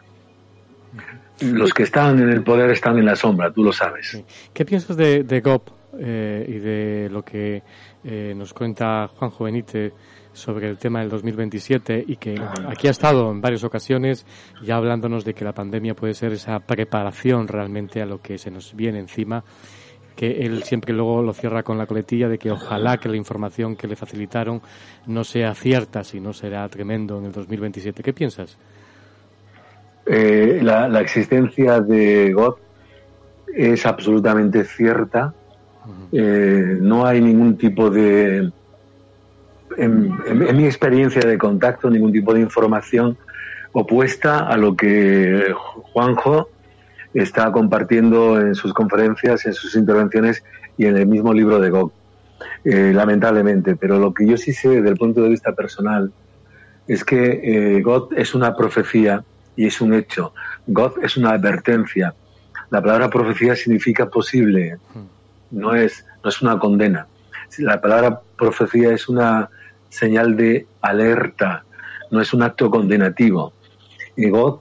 Los 1.42 1.74
que 1.74 1.84
están 1.84 2.20
en 2.20 2.30
el 2.30 2.44
poder 2.44 2.70
están 2.70 2.98
en 2.98 3.06
la 3.06 3.16
sombra, 3.16 3.52
tú 3.52 3.64
lo 3.64 3.74
sabes. 3.74 4.24
¿Qué 4.54 4.66
piensas 4.66 4.96
de, 4.96 5.24
de 5.24 5.42
GOP 5.42 5.70
eh, 6.00 6.46
y 6.48 6.60
de 6.60 7.10
lo 7.12 7.24
que 7.24 7.62
eh, 8.04 8.34
nos 8.36 8.54
cuenta 8.54 9.08
Juan 9.08 9.32
Benítez 9.40 9.94
sobre 10.32 10.68
el 10.68 10.78
tema 10.78 11.02
del 11.02 11.10
2027 11.10 12.06
y 12.08 12.16
que 12.16 12.36
aquí 12.68 12.88
ha 12.88 12.92
estado 12.92 13.30
en 13.30 13.42
varias 13.42 13.64
ocasiones 13.64 14.26
ya 14.64 14.78
hablándonos 14.78 15.24
de 15.24 15.36
que 15.36 15.46
la 15.46 15.54
pandemia 15.54 15.94
puede 15.94 16.16
ser 16.16 16.32
esa 16.32 16.60
preparación 16.60 17.48
realmente 17.48 18.02
a 18.02 18.06
lo 18.06 18.20
que 18.22 18.40
se 18.40 18.50
nos 18.50 18.76
viene 18.76 19.00
encima? 19.00 19.44
Que 20.16 20.46
él 20.46 20.64
siempre 20.64 20.94
luego 20.94 21.22
lo 21.22 21.34
cierra 21.34 21.64
con 21.64 21.78
la 21.78 21.86
coletilla 21.86 22.30
de 22.30 22.38
que 22.38 22.52
ojalá 22.52 22.98
que 22.98 23.10
la 23.10 23.18
información 23.18 23.76
que 23.76 23.88
le 23.88 23.96
facilitaron 23.96 24.62
no 25.08 25.24
sea 25.24 25.54
cierta, 25.56 26.04
sino 26.04 26.34
será 26.34 26.68
tremendo 26.70 27.18
en 27.20 27.26
el 27.26 27.32
2027. 27.32 28.04
¿Qué 28.04 28.14
piensas? 28.14 28.58
Eh, 30.06 30.60
la, 30.62 31.00
existencia 31.00 31.80
de 31.80 32.34
God 32.34 32.56
es 33.54 33.86
absolutamente 33.86 34.64
cierta. 34.66 35.34
Eh, 36.12 36.78
no 36.80 37.06
hay 37.06 37.20
ningún 37.20 37.58
tipo 37.58 37.90
de, 37.90 38.52
en, 39.78 40.56
mi 40.56 40.66
experiencia 40.66 41.22
de 41.22 41.38
contacto, 41.38 41.90
ningún 41.90 42.12
tipo 42.12 42.34
de 42.34 42.42
información 42.42 43.18
opuesta 43.72 44.48
a 44.48 44.56
lo 44.58 44.76
que 44.76 45.54
Juanjo 45.56 46.50
está 47.14 47.52
compartiendo 47.52 48.40
en 48.40 48.56
sus 48.56 48.74
conferencias, 48.74 49.46
en 49.46 49.54
sus 49.54 49.76
intervenciones 49.76 50.44
y 50.78 50.86
en 50.86 50.98
el 50.98 51.08
mismo 51.08 51.34
libro 51.34 51.60
de 51.60 51.70
Gog, 51.70 51.92
eh, 52.64 52.92
lamentablemente. 52.94 53.76
Pero 53.76 54.00
lo 54.00 54.14
que 54.14 54.26
yo 54.28 54.38
sí 54.38 54.54
sé 54.54 54.70
desde 54.70 54.90
el 54.90 54.98
punto 54.98 55.22
de 55.22 55.30
vista 55.30 55.54
personal 55.54 56.12
es 56.88 57.04
que 57.04 57.78
eh, 57.78 57.82
God 57.82 58.14
es 58.18 58.34
una 58.34 58.56
profecía 58.56 59.24
y 59.56 59.68
es 59.68 59.80
un 59.82 59.94
hecho. 59.94 60.34
God 60.68 61.04
es 61.04 61.18
una 61.18 61.32
advertencia. 61.32 62.14
La 62.70 62.82
palabra 62.82 63.10
profecía 63.10 63.56
significa 63.56 64.10
posible, 64.10 64.78
no 65.52 65.76
es, 65.76 66.06
no 66.24 66.30
es 66.30 66.42
una 66.42 66.58
condena. 66.58 67.08
La 67.60 67.80
palabra 67.80 68.22
profecía 68.36 68.94
es 68.94 69.08
una 69.08 69.50
señal 69.90 70.36
de 70.36 70.66
alerta, 70.82 71.64
no 72.10 72.20
es 72.20 72.34
un 72.34 72.42
acto 72.42 72.72
condenativo. 72.72 73.54
Y 74.16 74.30
God 74.30 74.60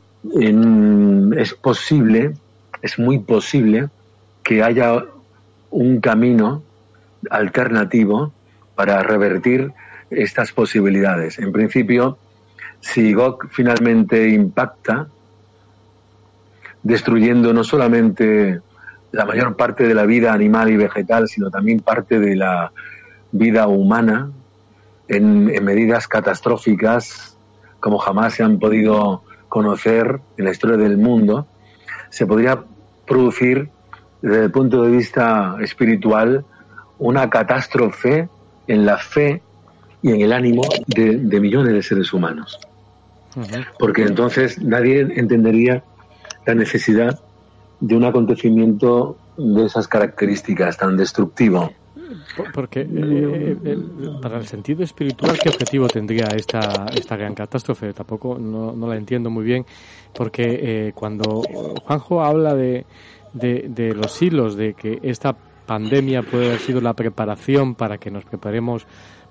es 1.36 1.54
posible 1.54 2.34
es 2.82 2.98
muy 2.98 3.20
posible 3.20 3.88
que 4.42 4.62
haya 4.62 5.04
un 5.70 6.00
camino 6.00 6.62
alternativo 7.30 8.32
para 8.74 9.02
revertir 9.02 9.72
estas 10.10 10.52
posibilidades. 10.52 11.38
En 11.38 11.52
principio, 11.52 12.18
si 12.80 13.12
GOG 13.12 13.48
finalmente 13.50 14.28
impacta, 14.28 15.06
destruyendo 16.82 17.52
no 17.52 17.64
solamente 17.64 18.60
la 19.12 19.24
mayor 19.24 19.56
parte 19.56 19.86
de 19.86 19.94
la 19.94 20.04
vida 20.04 20.32
animal 20.32 20.70
y 20.70 20.76
vegetal, 20.76 21.28
sino 21.28 21.50
también 21.50 21.80
parte 21.80 22.18
de 22.18 22.34
la 22.34 22.72
vida 23.30 23.68
humana 23.68 24.30
en, 25.08 25.44
medidas 25.64 26.08
catastróficas 26.08 27.36
como 27.80 27.98
jamás 27.98 28.34
se 28.34 28.42
han 28.42 28.58
podido 28.58 29.22
conocer 29.48 30.20
en 30.36 30.44
la 30.44 30.50
historia 30.52 30.76
del 30.76 30.96
mundo, 30.96 31.46
se 32.10 32.26
podría 32.26 32.64
producir 33.06 33.68
desde 34.20 34.44
el 34.44 34.50
punto 34.50 34.82
de 34.82 34.90
vista 34.90 35.56
espiritual 35.60 36.44
una 36.98 37.28
catástrofe 37.28 38.28
en 38.66 38.86
la 38.86 38.96
fe 38.98 39.42
y 40.02 40.10
en 40.10 40.20
el 40.20 40.32
ánimo 40.32 40.62
de, 40.86 41.40
millones 41.40 41.72
de 41.72 41.82
seres 41.82 42.12
humanos. 42.12 42.58
Porque 43.78 44.02
entonces 44.02 44.60
nadie 44.60 45.00
entendería 45.16 45.82
la 46.46 46.54
necesidad 46.54 47.18
de 47.80 47.96
un 47.96 48.04
acontecimiento 48.04 49.16
de 49.36 49.64
esas 49.64 49.88
características 49.88 50.76
tan 50.76 50.96
destructivo. 50.96 51.72
Porque 52.52 52.80
eh, 52.80 53.56
eh, 53.64 53.78
para 54.20 54.38
el 54.38 54.46
sentido 54.46 54.82
espiritual, 54.82 55.38
¿qué 55.42 55.48
objetivo 55.48 55.88
tendría 55.88 56.28
esta, 56.34 56.86
esta 56.94 57.16
gran 57.16 57.34
catástrofe? 57.34 57.92
Tampoco 57.92 58.38
no, 58.38 58.74
la 58.86 58.96
entiendo 58.96 59.30
muy 59.30 59.44
bien, 59.44 59.64
porque 60.14 60.42
eh, 60.44 60.92
cuando 60.94 61.42
Juanjo 61.84 62.22
habla 62.22 62.54
de, 62.54 62.86
de, 63.32 63.94
los 63.94 64.20
hilos, 64.20 64.56
de 64.56 64.74
que 64.74 64.98
esta 65.02 65.36
pandemia 65.66 66.22
puede 66.22 66.46
haber 66.46 66.58
sido 66.58 66.80
la 66.80 66.94
preparación 66.94 67.74
para 67.74 67.98
que 67.98 68.10
nos 68.10 68.24
preparemos 68.24 68.86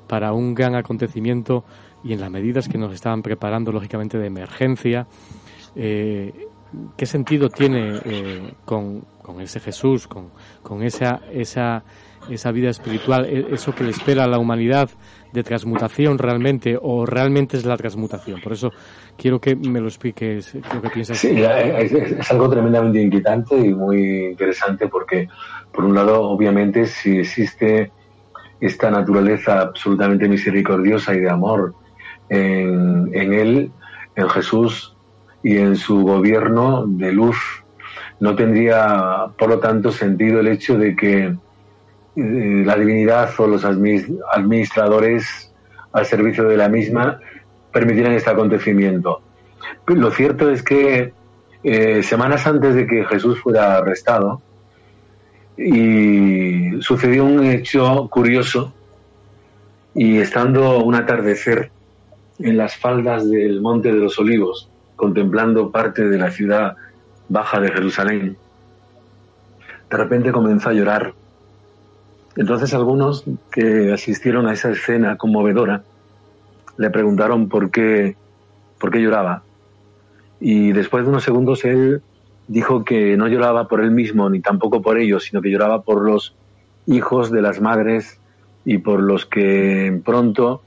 para 0.08 0.34
un 0.34 0.54
gran 0.54 0.76
acontecimiento 0.76 1.64
y 2.04 2.14
en 2.14 2.22
las 2.22 2.32
medidas 2.32 2.68
que 2.68 2.78
nos 2.78 2.94
estaban 2.94 3.22
preparando, 3.22 3.72
lógicamente, 3.72 4.18
de 4.18 4.28
emergencia, 4.28 5.08
¿qué 5.76 7.06
sentido 7.06 7.50
tiene 7.50 8.00
con, 8.66 9.02
con, 9.22 9.40
ese 9.40 9.60
Jesús, 9.60 10.08
con, 10.08 10.30
con 10.64 10.84
esa, 10.84 11.22
esa 11.32 11.84
esa 12.34 12.52
vida 12.52 12.70
espiritual, 12.70 13.26
e-, 13.26 13.54
eso 13.54 13.74
que 13.74 13.84
le 13.84 13.92
espera 13.92 14.24
a 14.24 14.28
la 14.28 14.40
humanidad 14.40 14.90
de 15.32 15.44
transmutación 15.44 16.18
realmente 16.18 16.78
o 16.82 17.06
realmente 17.06 17.58
es 17.58 17.66
la 17.66 17.78
transmutación. 17.78 18.42
Por 18.42 18.54
eso 18.54 18.72
quiero 19.18 19.40
que 19.40 19.56
me 19.56 19.80
lo 19.80 19.88
expliques, 19.88 20.56
lo 20.74 20.82
que 20.82 20.90
piensas. 20.90 21.18
Sí, 21.18 21.42
es, 21.42 22.32
algo 22.32 22.50
tremendamente 22.50 23.02
inquietante 23.02 23.58
y 23.58 23.74
muy 23.74 24.32
interesante 24.32 24.88
porque, 24.88 25.28
por 25.72 25.86
un 25.86 25.96
lado, 25.96 26.22
obviamente, 26.22 26.86
si 26.86 27.20
existe 27.20 27.92
esta 28.60 28.92
naturaleza 28.92 29.62
absolutamente 29.62 30.28
misericordiosa 30.28 31.14
y 31.16 31.22
de 31.22 31.30
amor 31.30 31.74
en, 32.30 33.10
en 33.14 33.34
él, 33.34 33.72
en 34.16 34.30
Jesús 34.30 34.96
y 35.44 35.58
en 35.58 35.76
su 35.76 36.04
gobierno 36.04 36.86
de 36.86 37.12
luz, 37.12 37.38
no 38.20 38.36
tendría, 38.36 39.32
por 39.38 39.50
lo 39.50 39.60
tanto, 39.60 39.92
sentido 39.92 40.40
el 40.40 40.48
hecho 40.48 40.78
de 40.78 40.96
que 40.96 41.36
eh, 42.16 42.64
la 42.66 42.76
divinidad 42.76 43.30
o 43.38 43.48
los 43.48 43.64
administradores 43.64 45.52
al 45.94 46.06
servicio 46.06 46.44
de 46.46 46.58
la 46.58 46.70
misma 46.70 47.20
permitieran 47.72 48.14
este 48.14 48.30
acontecimiento. 48.30 49.22
Lo 49.88 50.12
cierto 50.12 50.50
es 50.50 50.64
que 50.64 51.14
eh, 51.64 52.04
semanas 52.04 52.48
antes 52.48 52.76
de 52.76 52.88
que 52.88 53.06
Jesús 53.06 53.40
fuera 53.40 53.78
arrestado, 53.78 54.42
y 55.58 56.82
sucedió 56.82 57.26
un 57.26 57.46
hecho 57.46 58.08
curioso, 58.10 58.74
y 59.94 60.18
estando 60.18 60.80
un 60.84 60.96
atardecer 60.96 61.70
en 62.40 62.58
las 62.58 62.76
faldas 62.78 63.30
del 63.30 63.62
Monte 63.62 63.92
de 63.92 64.00
los 64.00 64.18
Olivos, 64.18 64.70
contemplando 64.96 65.72
parte 65.72 66.08
de 66.08 66.18
la 66.18 66.32
ciudad 66.32 66.76
baja 67.30 67.60
de 67.60 67.72
Jerusalén, 67.72 68.38
de 69.90 69.98
repente 69.98 70.32
comenzó 70.32 70.70
a 70.70 70.74
llorar 70.74 71.14
entonces 72.36 72.74
algunos 72.74 73.26
que 73.52 73.92
asistieron 73.92 74.48
a 74.48 74.54
esa 74.54 74.72
escena 74.72 75.18
conmovedora 75.18 75.84
le 76.78 76.90
preguntaron 76.90 77.50
por 77.50 77.72
qué, 77.72 78.16
por 78.80 78.92
qué 78.92 79.02
lloraba. 79.02 79.44
Y 80.40 80.72
después 80.72 81.04
de 81.04 81.10
unos 81.10 81.24
segundos 81.24 81.66
él 81.66 82.02
dijo 82.48 82.84
que 82.84 83.18
no 83.18 83.28
lloraba 83.28 83.68
por 83.68 83.82
él 83.82 83.92
mismo 83.92 84.30
ni 84.30 84.40
tampoco 84.40 84.82
por 84.82 84.98
ellos, 84.98 85.26
sino 85.26 85.42
que 85.42 85.52
lloraba 85.52 85.84
por 85.84 86.04
los 86.04 86.36
hijos 86.88 87.32
de 87.32 87.42
las 87.42 87.62
madres 87.62 88.20
y 88.66 88.80
por 88.80 89.02
los 89.02 89.26
que 89.26 90.02
pronto 90.04 90.62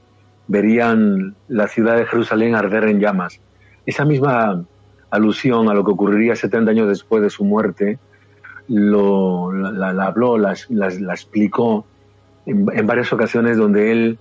verían 0.47 1.35
la 1.47 1.67
ciudad 1.67 1.97
de 1.97 2.05
Jerusalén 2.05 2.55
arder 2.55 2.85
en 2.85 2.99
llamas. 2.99 3.39
Esa 3.85 4.05
misma 4.05 4.63
alusión 5.09 5.69
a 5.69 5.73
lo 5.73 5.83
que 5.83 5.91
ocurriría 5.91 6.35
70 6.35 6.71
años 6.71 6.87
después 6.87 7.21
de 7.21 7.29
su 7.29 7.43
muerte 7.43 7.99
lo, 8.67 9.51
la, 9.51 9.89
habló, 10.05 10.37
la, 10.37 10.53
explicó 10.53 11.85
en, 12.45 12.65
varias 12.65 13.11
ocasiones 13.13 13.57
donde 13.57 13.91
él 13.91 14.19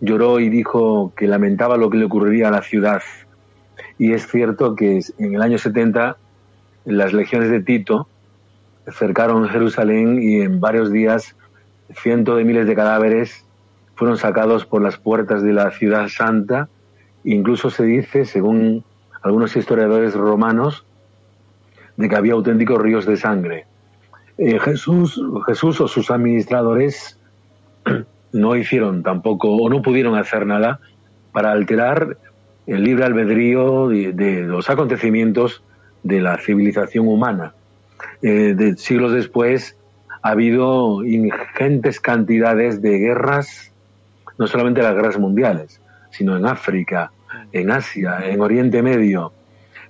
lloró 0.00 0.40
y 0.40 0.48
dijo 0.48 1.12
que 1.16 1.26
lamentaba 1.26 1.76
lo 1.76 1.90
que 1.90 1.98
le 1.98 2.04
ocurriría 2.04 2.48
a 2.48 2.50
la 2.50 2.62
ciudad. 2.62 3.02
Y 3.98 4.12
es 4.12 4.26
cierto 4.26 4.74
que 4.76 5.00
en 5.18 5.34
el 5.34 5.42
año 5.42 5.58
70 5.58 6.16
las 6.84 7.12
legiones 7.12 7.50
de 7.50 7.62
Tito 7.62 8.08
cercaron 8.92 9.48
Jerusalén 9.48 10.22
y 10.22 10.40
en 10.42 10.60
varios 10.60 10.92
días 10.92 11.34
cientos 11.94 12.36
de 12.36 12.44
miles 12.44 12.66
de 12.66 12.74
cadáveres 12.74 13.44
fueron 13.94 14.18
sacados 14.18 14.66
por 14.66 14.82
las 14.82 14.98
puertas 14.98 15.42
de 15.42 15.52
la 15.52 15.70
ciudad 15.70 16.08
santa. 16.08 16.68
Incluso 17.24 17.70
se 17.70 17.84
dice, 17.84 18.24
según 18.24 18.84
algunos 19.22 19.56
historiadores 19.56 20.14
romanos, 20.14 20.84
de 21.96 22.08
que 22.08 22.16
había 22.16 22.34
auténticos 22.34 22.78
ríos 22.78 23.06
de 23.06 23.16
sangre. 23.16 23.66
Eh, 24.38 24.58
Jesús, 24.60 25.20
Jesús 25.46 25.80
o 25.80 25.88
sus 25.88 26.10
administradores 26.10 27.18
no 28.32 28.56
hicieron 28.56 29.02
tampoco 29.02 29.56
o 29.56 29.68
no 29.70 29.80
pudieron 29.80 30.16
hacer 30.16 30.46
nada 30.46 30.80
para 31.32 31.52
alterar 31.52 32.18
el 32.66 32.84
libre 32.84 33.04
albedrío 33.04 33.88
de, 33.88 34.42
los 34.42 34.68
acontecimientos 34.68 35.62
de 36.02 36.20
la 36.20 36.38
civilización 36.38 37.08
humana. 37.08 37.54
Eh, 38.22 38.74
siglos 38.76 39.12
después 39.12 39.76
ha 40.22 40.30
habido 40.30 41.04
ingentes 41.04 42.00
cantidades 42.00 42.82
de 42.82 42.98
guerras, 42.98 43.72
no 44.38 44.46
solamente 44.48 44.82
las 44.82 44.94
guerras 44.94 45.18
mundiales, 45.18 45.80
sino 46.10 46.36
en 46.36 46.46
África, 46.46 47.12
en 47.52 47.70
Asia, 47.70 48.18
en 48.24 48.40
Oriente 48.40 48.82
Medio, 48.82 49.32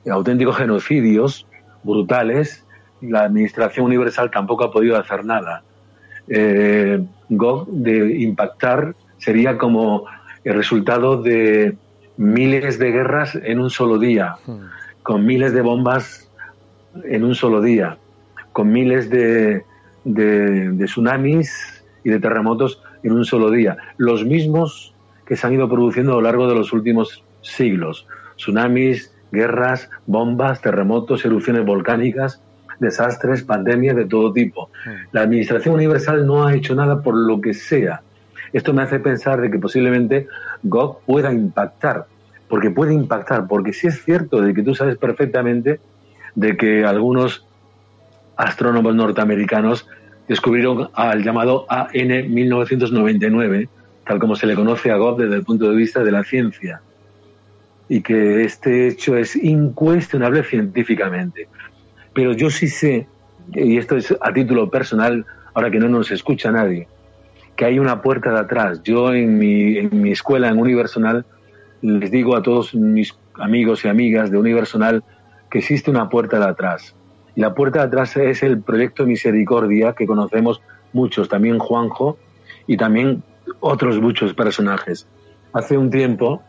auténticos 0.09 0.56
genocidios 0.56 1.47
brutales 1.82 2.65
la 3.01 3.24
Administración 3.24 3.86
Universal 3.86 4.31
tampoco 4.31 4.64
ha 4.64 4.73
podido 4.73 4.97
hacer 4.98 5.24
nada. 5.24 5.62
Eh, 6.28 7.05
Gog 7.28 7.68
de 7.68 8.20
impactar 8.20 8.94
sería 9.18 9.59
como 9.59 10.05
el 10.44 10.55
resultado 10.55 11.23
de 11.23 11.77
miles 12.16 12.78
de 12.78 12.90
guerras 12.90 13.35
en 13.35 13.60
un 13.60 13.70
solo 13.70 13.98
día, 13.98 14.36
con 15.02 15.27
miles 15.27 15.52
de 15.52 15.62
bombas 15.62 16.31
en 17.05 17.24
un 17.24 17.35
solo 17.35 17.60
día, 17.60 17.98
con 18.52 18.73
miles 18.73 19.10
de, 19.10 19.64
de, 20.05 20.85
tsunamis 20.85 21.85
y 22.05 22.10
de 22.10 22.20
terremotos 22.20 22.82
en 23.02 23.12
un 23.12 23.24
solo 23.24 23.51
día. 23.51 23.77
Los 23.97 24.24
mismos 24.24 24.94
que 25.27 25.36
se 25.36 25.47
han 25.47 25.55
ido 25.55 25.68
produciendo 25.68 26.12
a 26.12 26.16
lo 26.16 26.23
largo 26.23 26.48
de 26.48 26.55
los 26.55 26.73
últimos 26.73 27.24
siglos. 27.43 28.06
Tsunamis, 28.36 29.12
guerras, 29.32 29.90
bombas, 30.06 30.60
terremotos, 30.60 31.24
erupciones 31.24 31.64
volcánicas, 31.64 32.40
desastres, 32.78 33.43
pandemias 33.43 33.97
de 33.97 34.07
todo 34.07 34.32
tipo. 34.32 34.70
La 35.12 35.23
Administración 35.23 35.74
Universal 35.74 36.27
no 36.27 36.47
ha 36.47 36.55
hecho 36.55 36.74
nada 36.74 37.03
por 37.03 37.16
lo 37.16 37.40
que 37.40 37.55
sea. 37.55 38.03
Esto 38.53 38.73
me 38.73 38.82
hace 38.82 39.01
pensar 39.01 39.40
de 39.40 39.51
que 39.51 39.59
posiblemente 39.59 40.28
GOG 40.62 41.01
pueda 41.05 41.32
impactar, 41.32 42.07
porque 42.48 42.70
puede 42.70 42.94
impactar, 42.94 43.47
porque 43.47 43.73
sí 43.73 43.86
es 43.86 44.03
cierto 44.05 44.40
de 44.40 44.55
que 44.55 44.62
tú 44.62 44.74
sabes 44.74 44.97
perfectamente 44.97 45.81
de 46.35 46.57
que 46.57 46.85
algunos 46.85 47.44
astrónomos 48.36 48.94
norteamericanos 48.94 49.89
descubrieron 50.28 50.90
al 50.94 51.23
llamado 51.23 51.66
AN 51.69 52.32
1999, 52.32 53.69
tal 54.07 54.19
como 54.19 54.36
se 54.36 54.47
le 54.47 54.55
conoce 54.55 54.90
a 54.90 54.97
GOG 54.97 55.19
desde 55.19 55.36
el 55.36 55.44
punto 55.44 55.69
de 55.70 55.77
vista 55.77 56.03
de 56.05 56.12
la 56.12 56.24
ciencia, 56.24 56.81
y 57.89 58.01
que 58.01 58.44
este 58.44 58.89
hecho 58.89 59.16
es 59.16 59.36
incuestionable 59.36 60.43
científicamente. 60.43 61.48
Pero 62.16 62.32
yo 62.32 62.48
sí 62.48 62.68
sé, 62.68 63.06
y 63.52 63.76
esto 63.76 63.94
es 63.94 64.16
a 64.22 64.32
título 64.32 64.70
personal, 64.70 65.26
ahora 65.52 65.70
que 65.70 65.78
no 65.78 65.90
nos 65.90 66.10
escucha 66.10 66.51
nadie, 66.51 66.88
que 67.55 67.66
hay 67.66 67.78
una 67.78 68.01
puerta 68.01 68.32
de 68.32 68.38
atrás. 68.38 68.82
Yo 68.82 69.12
en 69.12 69.38
mi, 69.38 69.76
en 69.76 70.01
mi 70.01 70.12
escuela, 70.12 70.48
en 70.48 70.59
Universal, 70.59 71.26
les 71.82 72.10
digo 72.10 72.34
a 72.34 72.43
todos 72.43 72.74
mis 72.74 73.14
amigos 73.34 73.84
y 73.84 73.88
amigas 73.88 74.30
de 74.30 74.38
Universal 74.38 75.05
que 75.51 75.59
existe 75.59 75.90
una 75.90 76.09
puerta 76.09 76.38
de 76.38 76.47
atrás. 76.47 76.94
Y 77.34 77.43
la 77.43 77.55
puerta 77.55 77.80
de 77.80 77.88
atrás 77.88 78.16
es 78.16 78.43
el 78.43 78.62
proyecto 78.62 79.05
Misericordia, 79.05 79.93
que 79.93 80.06
conocemos 80.06 80.62
muchos, 80.94 81.28
también 81.28 81.59
Juanjo 81.59 82.16
y 82.66 82.78
también 82.78 83.22
otros 83.60 84.01
muchos 84.01 84.32
personajes. 84.32 85.06
Hace 85.52 85.76
un 85.76 85.90
tiempo, 85.90 86.43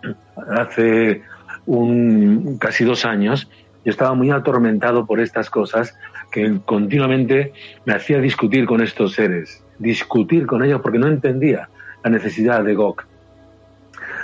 hace 0.49 1.23
un, 1.65 2.57
casi 2.57 2.85
dos 2.85 3.03
años, 3.03 3.49
Yo 3.87 3.91
estaba 3.91 4.13
muy 4.15 4.31
atormentado 4.31 5.05
por 5.05 5.21
estas 5.21 5.49
cosas 5.49 5.97
que 6.29 6.59
continuamente 6.65 7.53
me 7.85 7.93
hacía 7.93 8.19
discutir 8.19 8.65
con 8.65 8.81
estos 8.81 9.13
seres, 9.13 9.63
discutir 9.79 10.45
con 10.45 10.61
ellos 10.61 10.81
porque 10.81 10.99
no 10.99 11.07
entendía 11.07 11.69
la 12.03 12.09
necesidad 12.09 12.65
de 12.65 12.75
Gok. 12.75 13.05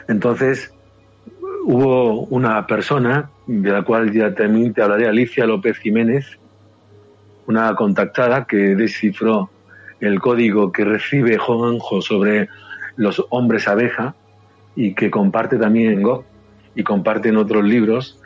Entonces 0.10 0.74
hubo 1.64 2.26
una 2.26 2.68
persona, 2.68 3.30
de 3.48 3.72
la 3.72 3.84
cual 3.84 4.12
ya 4.12 4.36
también 4.36 4.74
te 4.74 4.82
hablaré, 4.82 5.08
Alicia 5.08 5.46
López 5.46 5.78
Jiménez, 5.78 6.38
una 7.48 7.74
contactada 7.74 8.44
que 8.44 8.76
descifró 8.76 9.50
el 10.02 10.20
código 10.20 10.74
que 10.74 10.84
recibe 10.84 11.38
Juanjo 11.38 12.02
sobre 12.02 12.50
los 12.98 13.26
hombres 13.30 13.70
abeja 13.70 14.14
y 14.76 14.94
que 14.94 15.10
comparte 15.10 15.56
también 15.56 15.94
en 15.94 16.02
Go 16.02 16.26
y 16.76 16.84
comparte 16.84 17.30
en 17.30 17.38
otros 17.38 17.64
libros, 17.64 18.20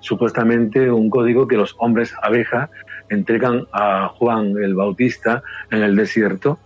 supuestamente 0.00 0.90
un 0.90 1.10
código 1.10 1.48
que 1.48 1.56
los 1.56 1.74
hombres 1.78 2.14
abeja 2.22 2.70
entregan 3.10 3.66
a 3.72 4.08
Juan 4.08 4.56
el 4.62 4.74
Bautista 4.74 5.42
en 5.70 5.82
el 5.82 5.96
desierto, 5.96 6.58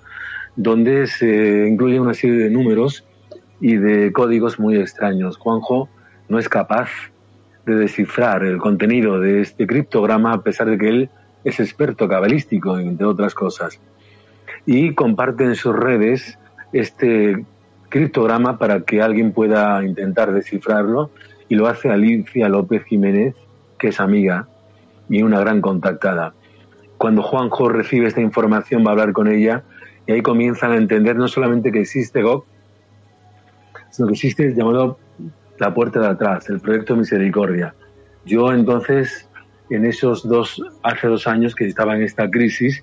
donde 0.57 1.07
se 1.07 1.67
incluye 1.69 2.01
una 2.01 2.15
serie 2.15 2.37
de 2.37 2.51
números 2.51 3.05
y 3.61 3.77
de 3.77 4.13
códigos 4.13 4.59
muy 4.59 4.77
extraños. 4.77 5.37
Juanjo 5.37 5.89
no 6.29 6.39
es 6.39 6.49
capaz 6.49 6.91
de 7.65 7.77
descifrar 7.77 8.45
el 8.45 8.59
contenido 8.59 9.21
de 9.21 9.41
este 9.41 9.67
criptograma 9.67 10.33
a 10.33 10.43
pesar 10.43 10.69
de 10.69 10.79
que 10.79 10.89
él 10.89 11.11
es 11.45 11.61
experto 11.61 12.09
cabalístico, 12.09 12.79
entre 12.79 13.07
otras 13.07 13.35
cosas. 13.35 13.81
Y 14.67 14.95
comparte 14.95 15.55
sus 15.55 15.75
redes 15.75 16.39
este 16.73 17.45
criptograma 17.89 18.59
para 18.59 18.81
que 18.81 19.03
alguien 19.03 19.33
pueda 19.33 19.85
intentar 19.85 20.33
descifrarlo 20.33 21.11
y 21.53 21.55
lo 21.55 21.67
hace 21.67 21.91
Alicia 21.91 22.49
López 22.49 22.83
Jiménez, 22.85 23.35
que 23.79 23.89
es 23.89 24.01
amiga 24.01 24.49
y 25.11 25.23
una 25.23 25.39
gran 25.39 25.61
contactada. 25.61 26.33
Cuando 26.97 27.23
Juanjo 27.23 27.69
recibe 27.69 28.09
esta 28.09 28.23
información 28.23 28.83
va 28.83 28.89
a 28.89 28.93
hablar 28.93 29.13
con 29.13 29.29
ella 29.29 29.63
y 30.07 30.13
ahí 30.13 30.23
comienzan 30.23 30.73
a 30.73 30.77
entender 30.77 31.15
no 31.15 31.29
solamente 31.29 31.71
que 31.71 31.81
existe 31.81 32.23
GOG, 32.23 32.47
sino 33.91 34.09
que 34.09 34.15
existe 34.15 34.47
el 34.47 34.55
llamado 34.55 34.99
La 35.59 35.75
Puerta 35.75 36.01
de 36.01 36.07
Atrás, 36.07 36.49
el 36.49 36.59
proyecto 36.59 36.97
Misericordia. 36.97 37.75
Yo 38.25 38.51
entonces, 38.51 39.29
en 39.69 39.85
esos 39.85 40.27
dos, 40.27 40.59
hace 40.83 41.07
dos 41.07 41.27
años 41.27 41.55
que 41.55 41.67
estaba 41.67 41.95
en 41.95 42.03
esta 42.03 42.31
crisis, 42.31 42.83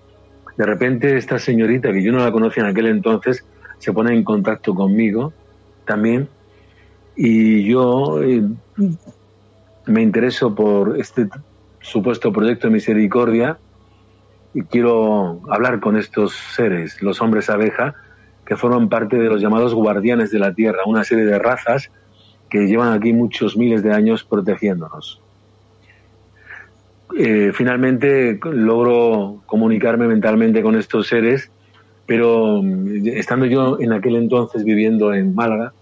de 0.58 0.66
repente 0.68 1.18
esta 1.18 1.40
señorita, 1.40 1.92
que 1.92 2.04
yo 2.04 2.12
no 2.12 2.24
la 2.24 2.32
conocía 2.32 2.62
en 2.62 2.70
aquel 2.70 2.86
entonces, 2.86 3.44
se 3.80 3.92
pone 3.94 4.14
en 4.14 4.24
contacto 4.24 4.76
conmigo 4.76 5.34
también 5.86 6.30
y 7.22 7.66
yo 7.66 8.24
eh, 8.24 8.42
me 9.88 10.02
intereso 10.02 10.56
por 10.56 10.98
este 10.98 11.28
supuesto 11.82 12.32
proyecto 12.32 12.68
de 12.68 12.74
misericordia 12.74 13.58
y 14.54 14.62
quiero 14.62 15.42
hablar 15.50 15.82
con 15.82 15.98
estos 15.98 16.34
seres, 16.56 17.02
los 17.02 17.20
hombres 17.20 17.50
abeja, 17.50 17.94
que 18.46 18.56
forman 18.56 18.88
parte 18.88 19.18
de 19.18 19.28
los 19.28 19.42
llamados 19.42 19.74
guardianes 19.74 20.32
de 20.32 20.40
la 20.40 20.54
tierra, 20.54 20.80
una 20.86 21.04
serie 21.04 21.26
de 21.26 21.38
razas 21.38 21.92
que 22.50 22.68
llevan 22.68 22.94
aquí 22.94 23.12
muchos 23.12 23.58
miles 23.58 23.84
de 23.84 23.92
años 23.92 24.24
protegiéndonos. 24.24 25.22
Eh, 27.18 27.52
finalmente 27.54 28.40
logro 28.44 29.44
comunicarme 29.46 30.08
mentalmente 30.08 30.62
con 30.62 30.78
estos 30.78 31.08
seres 31.08 31.52
pero 32.10 32.64
mm, 32.64 33.08
estando 33.10 33.46
yo 33.46 33.78
en 33.80 33.94
aquel 33.94 34.16
entonces 34.16 34.64
viviendo 34.64 35.14
en 35.14 35.36
Málaga, 35.36 35.74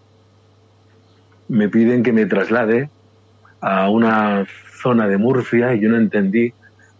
me 1.49 1.69
piden 1.69 2.03
que 2.03 2.14
me 2.14 2.26
traslade 2.26 2.90
a 3.61 3.90
una 3.90 4.45
zona 4.82 5.07
de 5.07 5.18
Murcia 5.18 5.74
y 5.74 5.80
yo 5.80 5.90
no 5.90 5.98
entendí 5.98 6.53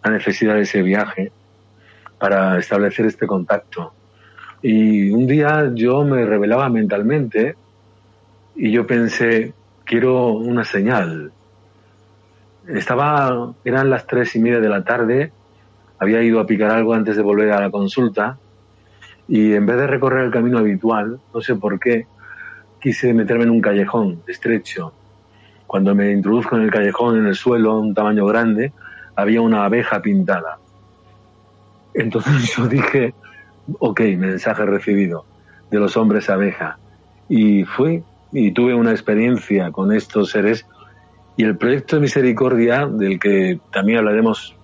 la 0.04 0.10
necesidad 0.10 0.54
de 0.54 0.62
ese 0.62 0.82
viaje 0.82 1.32
para 2.18 2.58
establecer 2.58 3.06
este 3.06 3.26
contacto. 3.26 3.92
Y 4.62 5.10
un 5.10 5.26
día 5.26 5.70
yo 5.74 6.04
me 6.04 6.24
revelaba 6.24 6.68
mentalmente 6.68 7.54
y 8.56 8.72
yo 8.72 8.86
pensé, 8.86 9.54
quiero 9.84 10.32
una 10.32 10.64
señal. 10.64 11.32
Estaba, 12.66 13.54
eran 13.64 13.88
las 13.88 14.06
tres 14.06 14.34
y 14.34 14.40
media 14.40 14.60
de 14.60 14.68
la 14.68 14.82
tarde, 14.82 15.32
había 15.98 16.22
ido 16.22 16.40
a 16.40 16.46
picar 16.46 16.70
algo 16.70 16.94
antes 16.94 17.16
de 17.16 17.22
volver 17.22 17.52
a 17.52 17.60
la 17.60 17.70
consulta 17.70 18.38
y 19.28 19.52
en 19.54 19.66
vez 19.66 19.76
de 19.76 19.86
recorrer 19.86 20.24
el 20.24 20.32
camino 20.32 20.58
habitual, 20.58 21.20
no 21.32 21.40
sé 21.40 21.54
por 21.54 21.78
qué, 21.78 22.06
quise 22.80 23.12
meterme 23.12 23.44
en 23.44 23.50
un 23.50 23.60
callejón 23.60 24.22
estrecho. 24.26 24.92
Cuando 25.66 25.94
me 25.94 26.12
introduzco 26.12 26.56
en 26.56 26.62
el 26.62 26.70
callejón, 26.70 27.18
en 27.18 27.26
el 27.26 27.34
suelo, 27.34 27.78
un 27.78 27.94
tamaño 27.94 28.24
grande, 28.26 28.72
había 29.16 29.40
una 29.40 29.64
abeja 29.64 30.00
pintada. 30.00 30.58
Entonces 31.94 32.54
yo 32.56 32.66
dije, 32.66 33.14
ok, 33.78 34.00
mensaje 34.16 34.64
recibido 34.64 35.24
de 35.70 35.78
los 35.78 35.96
hombres 35.96 36.30
abeja. 36.30 36.78
Y 37.28 37.64
fui 37.64 38.02
y 38.32 38.52
tuve 38.52 38.74
una 38.74 38.92
experiencia 38.92 39.70
con 39.70 39.92
estos 39.92 40.30
seres. 40.30 40.66
Y 41.36 41.44
el 41.44 41.56
proyecto 41.56 41.96
de 41.96 42.02
misericordia, 42.02 42.86
del 42.86 43.18
que 43.18 43.60
también 43.72 43.98
hablaremos 43.98 44.56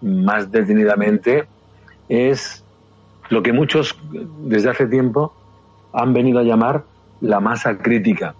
más 0.00 0.50
detenidamente, 0.50 1.46
es 2.08 2.64
lo 3.28 3.42
que 3.42 3.52
muchos 3.52 3.98
desde 4.44 4.70
hace 4.70 4.86
tiempo 4.86 5.34
han 5.92 6.12
venido 6.12 6.38
a 6.38 6.42
llamar 6.42 6.84
la 7.20 7.40
masa 7.40 7.78
crítica, 7.78 8.34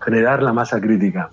generar 0.00 0.42
la 0.42 0.52
masa 0.52 0.80
crítica. 0.80 1.30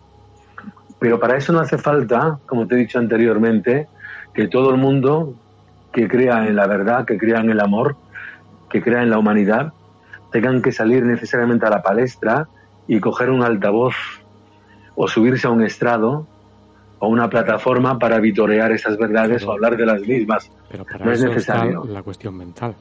Pero 1.00 1.20
para 1.20 1.38
eso 1.38 1.54
no 1.54 1.60
hace 1.60 1.78
falta, 1.78 2.40
como 2.46 2.68
te 2.68 2.76
he 2.76 2.78
dicho 2.80 3.00
anteriormente, 3.00 3.88
que 4.34 4.48
todo 4.48 4.72
el 4.72 4.78
mundo 4.78 5.34
que 5.92 6.08
crea 6.08 6.48
en 6.48 6.56
la 6.56 6.68
verdad, 6.68 7.06
que 7.06 7.18
crea 7.18 7.40
en 7.40 7.50
el 7.50 7.60
amor, 7.60 7.96
que 8.70 8.82
crea 8.82 9.02
en 9.02 9.10
la 9.10 9.18
humanidad, 9.18 9.74
tengan 10.32 10.62
que 10.62 10.72
salir 10.72 11.06
necesariamente 11.06 11.66
a 11.66 11.70
la 11.70 11.82
palestra 11.82 12.48
y 12.88 13.00
coger 13.00 13.30
un 13.30 13.44
altavoz 13.44 13.96
o 14.96 15.08
subirse 15.08 15.48
a 15.48 15.52
un 15.52 15.64
estrado 15.64 16.28
o 17.00 17.08
una 17.08 17.30
plataforma 17.30 18.00
para 18.00 18.20
vitorear 18.20 18.72
esas 18.72 18.98
verdades 18.98 19.44
o 19.46 19.52
hablar 19.52 19.78
de 19.78 19.86
las 19.86 20.02
mismas. 20.02 20.52
Pero 20.70 20.86
para 20.86 21.06
no 21.06 21.12
es 21.12 21.24
necesario. 21.24 21.86
la 21.86 22.04
cuestión 22.04 22.36
mental. 22.36 22.76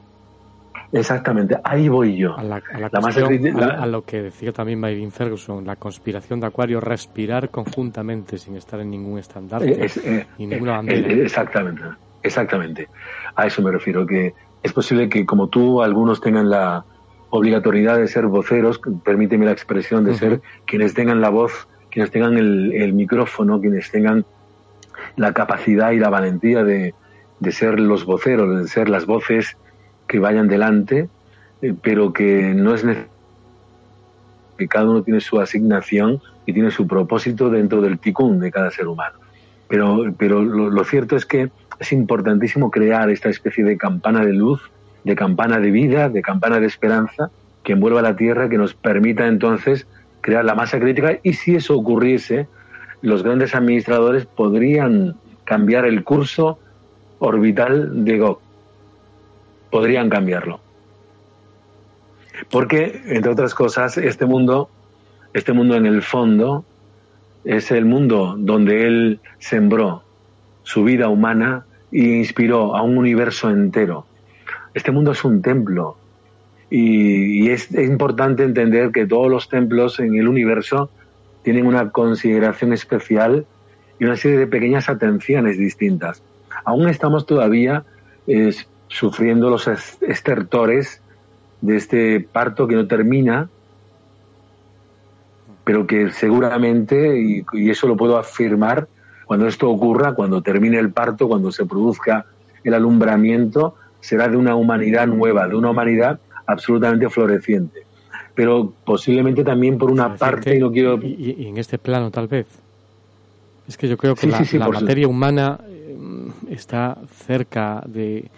Exactamente, 0.91 1.57
ahí 1.63 1.89
voy 1.89 2.17
yo. 2.17 2.35
A, 2.37 2.41
a, 2.41 3.85
lo 3.87 4.03
que 4.03 4.21
decía 4.21 4.51
también 4.51 4.79
Mayvin 4.79 5.11
Ferguson, 5.11 5.65
la 5.65 5.75
conspiración 5.75 6.39
de 6.39 6.47
Acuario, 6.47 6.79
respirar 6.79 7.49
conjuntamente 7.49 8.37
sin 8.37 8.55
estar 8.55 8.79
en 8.79 8.89
ningún 8.91 9.19
estandarte 9.19 9.87
eh, 10.03 10.25
ni 10.37 10.47
ninguna 10.47 10.73
eh, 10.73 10.75
bandera. 10.77 11.07
Eh, 11.07 11.23
exactamente, 11.23 11.83
exactamente. 12.23 12.87
A 13.35 13.47
eso 13.47 13.61
me 13.61 13.71
refiero, 13.71 14.05
que 14.05 14.33
es 14.63 14.73
posible 14.73 15.09
que 15.09 15.25
como 15.25 15.47
tú, 15.47 15.81
algunos 15.81 16.21
tengan 16.21 16.49
la 16.49 16.85
obligatoriedad 17.29 17.97
de 17.97 18.07
ser 18.07 18.27
voceros, 18.27 18.79
permíteme 19.03 19.45
la 19.45 19.51
expresión 19.51 20.05
de 20.05 20.13
ser 20.13 20.41
quienes 20.65 20.93
tengan 20.93 21.19
la 21.19 21.29
voz 21.29 21.67
quienes 21.95 22.11
tengan 22.11 22.37
el, 22.37 22.93
micrófono, 22.93 23.61
quienes 23.61 23.89
tengan 23.89 24.25
la 25.15 25.31
capacidad 25.31 25.91
y 25.91 25.97
la 25.97 26.09
valentía 26.09 26.61
de, 26.65 26.93
ser 27.51 27.79
los 27.79 28.03
voceros, 28.03 28.63
de 28.63 28.67
ser 28.67 28.89
las 28.89 29.05
voces 29.05 29.55
que 30.07 30.19
vayan 30.19 30.47
delante, 30.47 31.09
eh, 31.61 31.73
pero 31.81 32.13
que 32.13 32.53
no 32.53 32.73
es 32.73 32.83
necesario 32.83 33.15
que 34.57 34.67
cada 34.67 34.89
uno 34.89 35.03
tiene 35.03 35.19
su 35.19 35.39
asignación 35.39 36.21
y 36.45 36.53
tiene 36.53 36.71
su 36.71 36.87
propósito 36.87 37.49
dentro 37.49 37.81
del 37.81 37.99
ticún 37.99 38.39
de 38.39 38.51
cada 38.51 38.71
ser 38.71 38.87
humano. 38.87 39.17
Pero, 39.67 40.13
pero 40.17 40.41
lo, 40.41 40.83
cierto 40.83 41.15
es 41.15 41.25
que 41.25 41.49
es 41.79 41.91
importantísimo 41.91 42.71
crear 42.71 43.09
esta 43.09 43.29
especie 43.29 43.63
de 43.63 43.77
campana 43.77 44.23
de 44.23 44.33
luz, 44.33 44.61
de 45.03 45.15
campana 45.15 45.59
de 45.59 45.71
vida, 45.71 46.09
de 46.09 46.21
campana 46.21 46.59
de 46.59 46.67
esperanza 46.67 47.31
que 47.63 47.73
envuelva 47.73 48.01
la 48.01 48.15
tierra, 48.15 48.47
que 48.47 48.57
nos 48.57 48.75
permita 48.75 49.27
entonces 49.27 49.87
crear 50.21 50.45
la 50.45 50.55
masa 50.55 50.79
crítica 50.79 51.19
y 51.23 51.33
si 51.33 51.55
eso 51.55 51.75
ocurriese, 51.75 52.47
los 53.01 53.23
grandes 53.23 53.55
administradores 53.55 54.25
podrían 54.25 55.15
cambiar 55.43 55.85
el 55.85 56.03
curso 56.03 56.59
orbital 57.19 58.05
de 58.05 58.19
Gog. 58.19 58.44
Podrían 59.75 60.09
cambiarlo. 60.09 60.61
Porque, 62.49 63.01
entre 63.07 63.29
otras 63.29 63.53
cosas, 63.53 63.97
este 63.97 64.25
mundo, 64.25 64.69
este 65.33 65.51
mundo 65.51 65.75
en 65.75 65.85
el 65.85 66.01
fondo, 66.01 66.63
es 67.43 67.71
el 67.71 67.83
mundo 67.83 68.37
donde 68.39 68.87
él 68.87 69.19
sembró 69.37 70.03
su 70.63 70.85
vida 70.85 71.09
humana 71.09 71.65
e 71.91 71.99
inspiró 71.99 72.77
a 72.77 72.83
un 72.83 72.97
universo 72.97 73.49
entero. 73.49 74.05
Este 74.73 74.93
mundo 74.93 75.11
es 75.11 75.25
un 75.25 75.41
templo, 75.41 75.97
y, 76.69 77.49
es, 77.49 77.69
importante 77.73 78.43
entender 78.43 78.93
que 78.93 79.05
todos 79.05 79.29
los 79.29 79.49
templos 79.49 79.99
en 79.99 80.15
el 80.15 80.29
universo 80.29 80.89
tienen 81.43 81.67
una 81.67 81.91
consideración 81.91 82.71
especial 82.71 83.45
y 83.99 84.05
una 84.05 84.15
serie 84.15 84.37
de 84.37 84.47
pequeñas 84.47 84.87
atenciones 84.87 85.57
distintas. 85.57 86.23
Aún 86.63 86.87
estamos 86.87 87.25
todavía 87.25 87.83
sufriendo 88.87 89.49
los 89.49 89.67
estertores 89.67 91.01
de 91.61 91.77
este 91.77 92.19
parto 92.19 92.67
que 92.67 92.75
no 92.75 92.87
termina, 92.87 93.49
pero 95.63 95.87
que 95.87 96.11
seguramente, 96.11 97.43
y, 97.53 97.69
eso 97.69 97.87
lo 97.87 97.97
puedo 97.97 98.17
afirmar, 98.17 98.87
Cuando 99.25 99.47
esto 99.47 99.67
ocurra, 99.71 100.13
cuando 100.13 100.43
termine 100.43 100.77
el 100.77 100.91
parto, 100.91 101.27
cuando 101.27 101.51
se 101.51 101.65
produzca 101.65 102.27
el 102.63 102.75
alumbramiento, 102.75 103.73
será 103.99 104.27
de 104.27 104.37
una 104.37 104.55
humanidad 104.55 105.07
nueva, 105.07 105.47
de 105.47 105.55
una 105.55 105.71
humanidad 105.71 106.19
absolutamente 106.45 107.09
floreciente. 107.09 107.79
Pero 108.35 108.71
posiblemente 108.85 109.43
también 109.43 109.79
por 109.79 109.89
una 109.89 110.15
parte, 110.15 110.55
y 110.55 110.59
no 110.59 110.71
quiero... 110.71 110.99
Y, 111.01 111.47
en 111.47 111.57
este 111.57 111.79
plano 111.79 112.11
tal 112.11 112.27
vez. 112.27 112.45
Es 113.67 113.77
que 113.77 113.87
yo 113.87 113.97
creo 113.97 114.13
que 114.13 114.27
la, 114.27 114.69
materia 114.69 115.07
humana 115.07 115.59
eh, 115.67 115.97
está 116.51 116.99
cerca 117.25 117.81
de, 117.87 118.29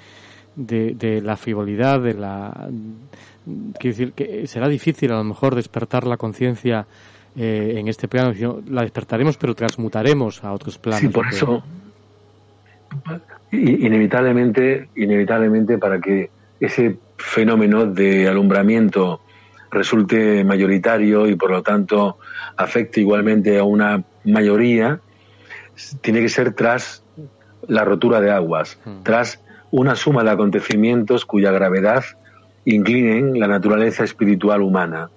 de, 0.58 1.22
la 1.24 1.38
frivolidad, 1.38 2.02
de 2.02 2.14
la... 2.14 2.70
Quiero 3.80 3.98
decir 3.98 4.12
que 4.12 4.46
será 4.48 4.68
difícil 4.68 5.12
a 5.14 5.16
lo 5.16 5.24
mejor 5.24 5.56
despertar 5.56 6.06
la 6.06 6.18
conciencia 6.18 6.86
eh, 7.38 7.76
en 7.78 7.88
este 7.88 8.10
plano. 8.10 8.34
La 8.68 8.82
despertaremos, 8.82 9.38
pero 9.38 9.56
transmutaremos 9.56 10.44
a 10.44 10.52
otros 10.52 10.78
planos. 10.78 11.00
Sí, 11.00 11.08
por 11.08 11.28
eso 11.28 11.64
inevitablemente, 13.52 14.90
inevitablemente 14.96 15.78
para 15.78 16.00
que 16.00 16.30
ese 16.60 16.98
fenómeno 17.18 17.86
de 17.86 18.28
alumbramiento 18.28 19.22
resulte 19.72 20.44
mayoritario 20.44 21.28
y 21.28 21.36
por 21.36 21.52
lo 21.52 21.62
tanto 21.62 22.18
afecte 22.56 23.02
igualmente 23.02 23.58
a 23.58 23.64
una 23.64 24.04
mayoría, 24.24 25.00
tiene 26.02 26.22
que 26.22 26.30
ser 26.30 26.54
tras 26.54 27.04
la 27.68 27.84
rotura 27.84 28.22
de 28.22 28.32
aguas, 28.32 28.80
mm. 28.86 29.04
tras 29.04 29.40
una 29.72 29.96
suma 29.96 30.24
de 30.24 30.32
acontecimientos 30.32 31.26
cuya 31.26 31.52
gravedad 31.52 32.04
inclinen 32.66 33.40
la 33.40 33.48
naturaleza 33.48 34.04
espiritual 34.04 34.62
humana 34.62 35.10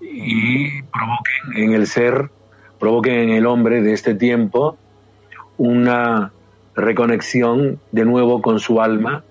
y 0.00 0.82
provoquen 0.82 1.62
en 1.62 1.72
el 1.72 1.86
ser, 1.86 2.30
provoquen 2.78 3.14
en 3.14 3.30
el 3.30 3.46
hombre 3.46 3.82
de 3.82 3.92
este 3.92 4.14
tiempo 4.14 4.76
una 5.56 6.32
reconexión 6.74 7.78
de 7.92 8.04
nuevo 8.04 8.42
con 8.42 8.58
su 8.58 8.80
alma 8.80 9.22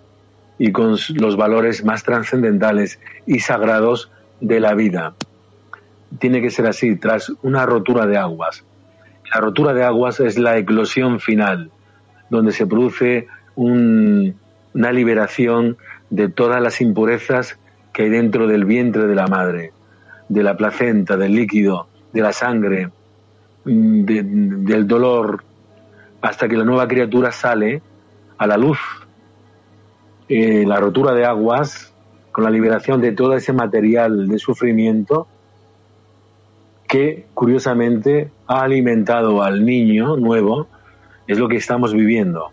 y 0.57 0.71
con 0.71 0.95
los 1.15 1.37
valores 1.37 1.83
más 1.83 2.03
trascendentales 2.03 2.99
y 3.25 3.39
sagrados 3.39 4.11
de 4.39 4.59
la 4.59 4.73
vida. 4.73 5.13
Tiene 6.19 6.41
que 6.41 6.51
ser 6.51 6.67
así, 6.67 6.95
tras 6.95 7.31
una 7.41 7.65
rotura 7.65 8.05
de 8.05 8.17
aguas. 8.17 8.63
La 9.33 9.41
rotura 9.41 9.73
de 9.73 9.83
aguas 9.83 10.19
es 10.19 10.37
la 10.37 10.57
eclosión 10.57 11.19
final, 11.19 11.71
donde 12.29 12.51
se 12.51 12.67
produce 12.67 13.27
una 13.55 14.91
liberación 14.91 15.77
de 16.09 16.29
todas 16.29 16.61
las 16.61 16.81
impurezas 16.81 17.57
que 17.93 18.03
hay 18.03 18.09
dentro 18.09 18.47
del 18.47 18.65
vientre 18.65 19.07
de 19.07 19.15
la 19.15 19.27
madre, 19.27 19.73
de 20.29 20.43
la 20.43 20.55
placenta, 20.55 21.17
del 21.17 21.35
líquido, 21.35 21.87
de 22.13 22.21
la 22.21 22.33
sangre, 22.33 22.89
del 23.65 24.87
dolor, 24.87 25.43
hasta 26.21 26.47
que 26.47 26.57
la 26.57 26.63
nueva 26.63 26.87
criatura 26.87 27.31
sale 27.31 27.81
a 28.37 28.47
la 28.47 28.57
luz. 28.57 28.79
Eh, 30.27 30.63
la 30.65 30.77
rotura 30.77 31.13
de 31.13 31.25
aguas, 31.25 31.93
con 32.31 32.45
la 32.45 32.49
liberación 32.49 33.01
de 33.01 33.11
todo 33.11 33.35
ese 33.35 33.51
material 33.51 34.27
de 34.27 34.39
sufrimiento 34.39 35.27
que 36.87 37.25
curiosamente 37.33 38.31
ha 38.47 38.61
alimentado 38.61 39.43
al 39.43 39.65
niño 39.65 40.17
nuevo, 40.17 40.67
es 41.27 41.37
lo 41.37 41.47
que 41.47 41.57
estamos 41.57 41.93
viviendo. 41.93 42.51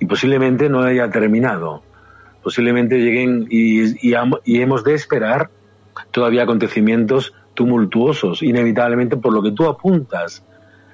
Y 0.00 0.06
posiblemente 0.06 0.68
no 0.68 0.82
haya 0.82 1.10
terminado. 1.10 1.82
Posiblemente 2.42 2.98
lleguen 2.98 3.46
y, 3.50 4.08
y 4.08 4.60
hemos 4.60 4.84
de 4.84 4.94
esperar 4.94 5.50
todavía 6.10 6.44
acontecimientos 6.44 7.34
tumultuosos, 7.54 8.42
inevitablemente 8.42 9.16
por 9.16 9.32
lo 9.32 9.42
que 9.42 9.52
tú 9.52 9.66
apuntas, 9.66 10.44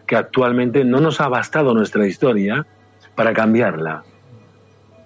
que 0.06 0.16
actualmente 0.16 0.84
no 0.84 1.00
nos 1.00 1.20
ha 1.20 1.28
bastado 1.28 1.74
nuestra 1.74 2.06
historia 2.06 2.66
para 3.14 3.32
cambiarla. 3.32 4.02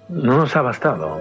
No 0.09 0.37
nos 0.37 0.55
ha 0.57 0.63
bastado. 0.63 1.21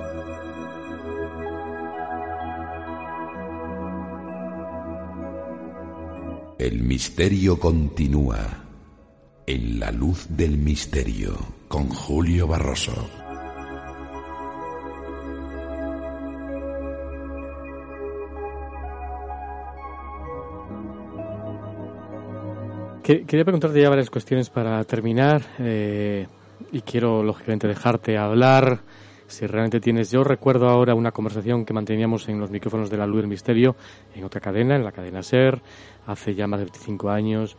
El 6.59 6.83
misterio 6.83 7.59
continúa 7.59 8.37
en 9.45 9.79
la 9.79 9.91
luz 9.91 10.27
del 10.29 10.57
misterio 10.57 11.56
con 11.67 11.89
Julio 11.89 12.47
Barroso. 12.47 12.93
Quería 23.03 23.45
preguntarte 23.45 23.81
ya 23.81 23.89
varias 23.89 24.09
cuestiones 24.09 24.49
para 24.49 24.83
terminar 24.83 25.41
eh, 25.59 26.27
y 26.73 26.81
quiero 26.81 27.23
lógicamente 27.23 27.65
dejarte 27.65 28.17
hablar. 28.17 28.81
Si 29.27 29.47
realmente 29.47 29.79
tienes, 29.79 30.11
yo 30.11 30.25
recuerdo 30.25 30.67
ahora 30.67 30.93
una 30.93 31.11
conversación 31.11 31.63
que 31.63 31.73
manteníamos 31.73 32.27
en 32.27 32.37
los 32.37 32.51
micrófonos 32.51 32.89
de 32.89 32.97
la 32.97 33.07
Luz 33.07 33.21
del 33.21 33.27
Misterio 33.27 33.77
en 34.13 34.25
otra 34.25 34.41
cadena, 34.41 34.75
en 34.75 34.83
la 34.83 34.91
cadena 34.91 35.23
Ser, 35.23 35.61
hace 36.05 36.35
ya 36.35 36.47
más 36.47 36.59
de 36.59 36.65
25 36.65 37.09
años, 37.09 37.55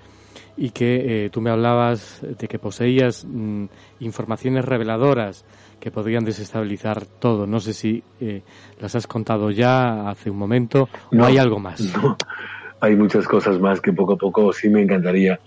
y 0.59 0.70
que 0.70 1.26
eh, 1.26 1.30
tú 1.30 1.40
me 1.40 1.51
hablabas 1.51 2.20
de 2.20 2.48
que 2.48 2.59
poseías 2.59 3.24
mm, 3.24 3.66
informaciones 4.01 4.64
reveladoras 4.64 5.44
que 5.80 5.90
podrían 5.90 6.24
desestabilizar 6.24 7.06
todo. 7.06 7.47
No 7.47 7.60
sé 7.60 7.72
si 7.72 8.02
eh, 8.20 8.43
las 8.80 8.94
has 8.97 9.06
contado 9.06 9.51
ya 9.51 10.10
hace 10.10 10.30
un 10.30 10.36
momento 10.36 10.89
o 11.16 11.24
hay 11.24 11.39
algo 11.39 11.60
más 11.60 11.80
hay 12.80 12.97
muchas 12.97 13.26
cosas 13.26 13.59
más 13.60 13.80
que 13.80 13.93
poco 13.93 14.14
a 14.14 14.16
poco 14.16 14.52
sí 14.52 14.68
me 14.68 14.82
encantaría. 14.82 15.39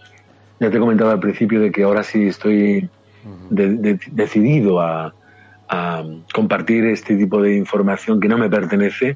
Ya 0.59 0.69
te 0.69 0.79
comentaba 0.79 1.13
al 1.13 1.19
principio 1.19 1.59
de 1.59 1.71
que 1.71 1.83
ahora 1.83 2.03
sí 2.03 2.27
estoy 2.27 2.89
decidido 3.49 4.79
a, 4.79 5.13
compartir 6.33 6.83
este 6.83 7.15
tipo 7.15 7.41
de 7.41 7.55
información 7.55 8.19
que 8.19 8.27
no 8.27 8.37
me 8.37 8.49
pertenece 8.49 9.15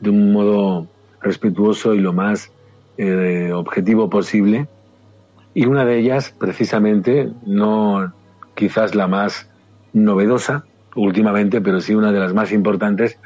de 0.00 0.10
un 0.10 0.32
modo 0.32 0.88
respetuoso 1.22 1.94
y 1.94 2.00
lo 2.00 2.12
más 2.12 2.50
eh, 2.98 3.52
objetivo 3.54 4.10
posible. 4.10 4.66
Y 5.54 5.66
una 5.66 5.84
de 5.84 5.98
ellas, 5.98 6.34
precisamente, 6.36 7.30
no 7.46 8.12
quizás 8.54 8.94
la 8.94 9.06
más 9.06 9.48
novedosa 9.92 10.64
últimamente, 10.96 11.60
pero 11.60 11.80
sí 11.80 11.94
una 11.94 12.12
de 12.12 12.20
las 12.20 12.34
más 12.34 12.52
importantes, 12.52 13.18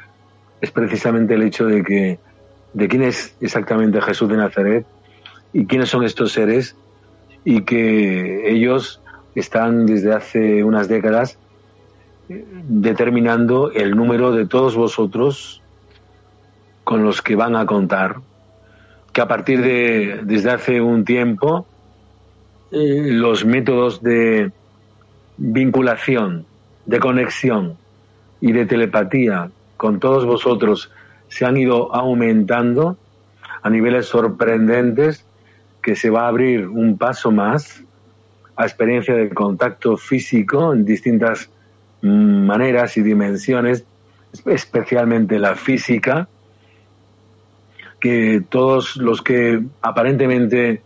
es 0.61 0.71
precisamente 0.71 1.33
el 1.33 1.43
hecho 1.43 1.65
de 1.65 1.83
que 1.83 2.19
de 2.73 2.87
quién 2.87 3.03
es 3.03 3.35
exactamente 3.41 4.01
Jesús 4.01 4.29
de 4.29 4.37
Nazaret 4.37 4.85
y 5.53 5.65
quiénes 5.65 5.89
son 5.89 6.03
estos 6.03 6.31
seres 6.31 6.75
y 7.43 7.61
que 7.61 8.51
ellos 8.51 9.01
están 9.35 9.85
desde 9.85 10.13
hace 10.13 10.63
unas 10.63 10.87
décadas 10.87 11.39
eh, 12.27 12.45
determinando 12.67 13.71
el 13.71 13.95
número 13.95 14.31
de 14.31 14.45
todos 14.45 14.75
vosotros 14.75 15.61
con 16.83 17.03
los 17.03 17.21
que 17.21 17.35
van 17.35 17.55
a 17.55 17.65
contar, 17.65 18.17
que 19.13 19.21
a 19.21 19.27
partir 19.27 19.61
de 19.61 20.21
desde 20.23 20.51
hace 20.51 20.81
un 20.81 21.05
tiempo 21.05 21.65
los 22.71 23.45
métodos 23.45 24.01
de 24.03 24.51
vinculación, 25.37 26.45
de 26.85 26.99
conexión 26.99 27.77
y 28.41 28.51
de 28.51 28.65
telepatía 28.65 29.49
con 29.77 29.99
todos 29.99 30.25
vosotros 30.25 30.91
se 31.29 31.45
han 31.45 31.57
ido 31.57 31.93
aumentando 31.95 32.97
a 33.61 33.69
niveles 33.69 34.07
sorprendentes 34.07 35.25
que 35.81 35.95
se 35.95 36.09
va 36.09 36.25
a 36.25 36.27
abrir 36.27 36.67
un 36.67 36.97
paso 36.97 37.31
más 37.31 37.83
a 38.55 38.63
experiencia 38.63 39.15
de 39.15 39.29
contacto 39.29 39.95
físico 39.95 40.73
en 40.73 40.83
distintas 40.83 41.49
maneras 42.01 42.97
y 42.97 43.01
dimensiones, 43.01 43.85
especialmente 44.45 45.39
la 45.39 45.55
física, 45.55 46.27
que 47.99 48.43
todos 48.49 48.97
los 48.97 49.21
que 49.21 49.61
aparentemente 49.81 50.81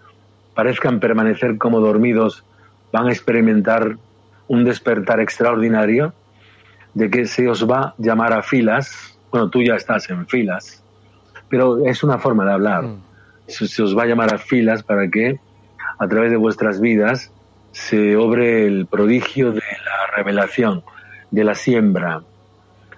parezcan 0.54 1.00
permanecer 1.00 1.58
como 1.58 1.80
dormidos 1.80 2.44
van 2.92 3.08
a 3.08 3.12
experimentar 3.12 3.98
un 4.48 4.64
despertar 4.64 5.20
extraordinario, 5.20 6.14
de 6.94 7.10
que 7.10 7.26
se 7.26 7.50
os 7.50 7.68
va 7.70 7.82
a 7.82 7.96
llamar 7.98 8.34
a 8.34 8.44
filas 8.44 9.14
bueno, 9.34 9.50
tú 9.50 9.64
ya 9.64 9.74
estás 9.74 10.08
en 10.12 10.28
filas, 10.28 10.84
pero 11.50 11.84
es 11.88 12.04
una 12.04 12.20
forma 12.20 12.46
de 12.46 12.52
hablar. 12.52 12.84
Mm. 12.84 13.02
Se, 13.48 13.82
os 13.82 13.98
va 13.98 14.04
a 14.04 14.06
llamar 14.06 14.32
a 14.32 14.38
filas 14.38 14.84
para 14.84 15.10
que 15.10 15.40
a 15.98 16.08
través 16.08 16.30
de 16.30 16.38
vuestras 16.38 16.80
vidas 16.80 17.32
se 17.72 18.16
obre 18.16 18.68
el 18.68 18.86
prodigio 18.86 19.52
de 19.52 19.62
la 19.62 20.16
revelación, 20.16 20.84
de 21.32 21.44
la 21.44 21.56
siembra, 21.56 22.22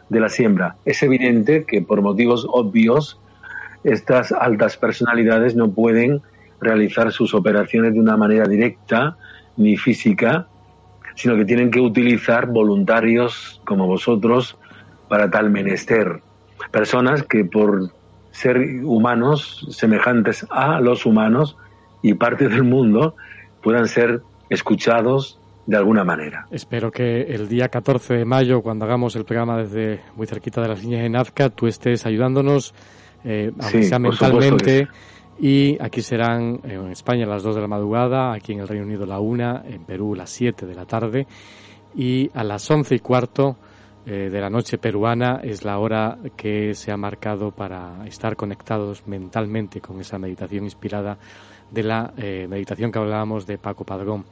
de 0.09 0.19
la 0.19 0.27
siembra. 0.27 0.75
Es 0.83 1.01
evidente 1.03 1.63
que 1.63 1.81
por 1.81 2.01
motivos 2.01 2.45
obvios 2.49 3.17
estas 3.85 4.33
altas 4.33 4.75
personalidades 4.75 5.55
no 5.55 5.71
pueden 5.71 6.21
realizar 6.65 7.11
sus 7.11 7.33
operaciones 7.33 7.93
de 7.93 7.99
una 7.99 8.17
manera 8.17 8.45
directa 8.47 9.17
ni 9.57 9.77
física, 9.77 10.47
sino 11.15 11.35
que 11.35 11.45
tienen 11.45 11.71
que 11.71 11.79
utilizar 11.79 12.47
voluntarios 12.47 13.61
como 13.65 13.87
vosotros 13.87 14.57
para 15.07 15.29
tal 15.29 15.49
menester. 15.49 16.21
Personas 16.71 17.23
que 17.23 17.45
por 17.45 17.91
ser 18.31 18.57
humanos, 18.83 19.65
semejantes 19.69 20.45
a 20.49 20.81
los 20.81 21.05
humanos 21.05 21.55
y 22.01 22.13
parte 22.15 22.49
del 22.49 22.63
mundo, 22.63 23.15
puedan 23.63 23.87
ser 23.87 24.21
escuchados 24.49 25.39
de 25.65 25.77
alguna 25.77 26.03
manera. 26.03 26.45
Espero 26.51 26.91
que 26.91 27.21
el 27.21 27.47
día 27.47 27.69
14 27.69 28.13
de 28.13 28.25
mayo, 28.25 28.61
cuando 28.61 28.85
hagamos 28.85 29.15
el 29.15 29.25
programa 29.25 29.57
desde 29.57 30.01
muy 30.15 30.27
cerquita 30.27 30.61
de 30.61 30.67
las 30.67 30.83
líneas 30.83 31.03
de 31.03 31.09
Nazca, 31.09 31.49
tú 31.49 31.65
estés 31.65 32.05
ayudándonos, 32.05 32.73
eh, 33.23 33.51
aunque 33.59 33.83
sea 33.83 33.99
mentalmente. 33.99 34.87
Y 35.39 35.77
aquí 35.81 36.01
serán 36.01 36.61
en 36.63 36.91
España 36.91 37.25
las 37.25 37.43
2 37.43 37.55
de 37.55 37.61
la 37.61 37.67
madrugada, 37.67 38.33
aquí 38.33 38.53
en 38.53 38.59
el 38.59 38.67
Reino 38.67 38.85
Unido 38.85 39.05
la 39.05 39.19
1, 39.19 39.63
en 39.65 39.83
Perú 39.83 40.15
las 40.15 40.29
7 40.29 40.65
de 40.65 40.75
la 40.75 40.85
tarde 40.85 41.27
y 41.95 42.29
a 42.33 42.43
las 42.43 42.69
11 42.69 42.95
y 42.95 42.99
cuarto 42.99 43.57
eh, 44.05 44.29
de 44.29 44.41
la 44.41 44.49
noche 44.49 44.77
peruana 44.77 45.39
es 45.43 45.63
la 45.63 45.79
hora 45.79 46.17
que 46.35 46.73
se 46.73 46.91
ha 46.91 46.97
marcado 46.97 47.51
para 47.51 48.05
estar 48.05 48.35
conectados 48.35 49.07
mentalmente 49.07 49.81
con 49.81 49.99
esa 49.99 50.19
meditación 50.19 50.65
inspirada 50.65 51.17
de 51.71 51.83
la 51.83 52.13
eh, 52.17 52.47
meditación 52.47 52.91
que 52.91 52.99
hablábamos 52.99 53.45
de 53.45 53.57
Paco 53.57 53.83
Padrón. 53.83 54.25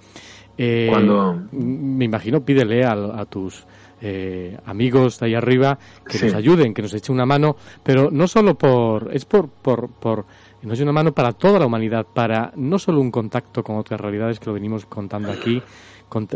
Eh, 0.57 0.87
Cuando... 0.89 1.41
Me 1.51 2.05
imagino, 2.05 2.41
pídele 2.41 2.85
a, 2.85 3.25
tus 3.25 3.65
eh, 4.01 4.57
amigos 4.65 5.19
de 5.19 5.25
ahí 5.25 5.35
arriba 5.35 5.77
que 6.07 6.25
nos 6.25 6.33
ayuden, 6.35 6.73
que 6.73 6.81
nos 6.81 6.93
echen 6.93 7.15
una 7.15 7.25
mano, 7.25 7.55
pero 7.81 8.11
no 8.11 8.27
solo 8.27 8.55
por, 8.55 9.09
es 9.13 9.25
por, 9.25 9.49
por, 9.49 9.89
por, 9.89 10.25
nos 10.67 10.77
echen 10.77 10.87
una 10.87 10.93
mano 10.93 11.11
para 11.11 11.33
toda 11.33 11.59
la 11.59 11.65
humanidad, 11.65 12.05
para 12.13 12.51
no 12.55 12.79
solo 12.79 13.01
un 13.01 13.11
contacto 13.11 13.63
con 13.63 13.77
otras 13.77 13.99
realidades 13.99 14.39
que 14.39 14.45
lo 14.45 14.53
venimos 14.53 14.85
contando 14.85 15.31
aquí, 15.31 15.61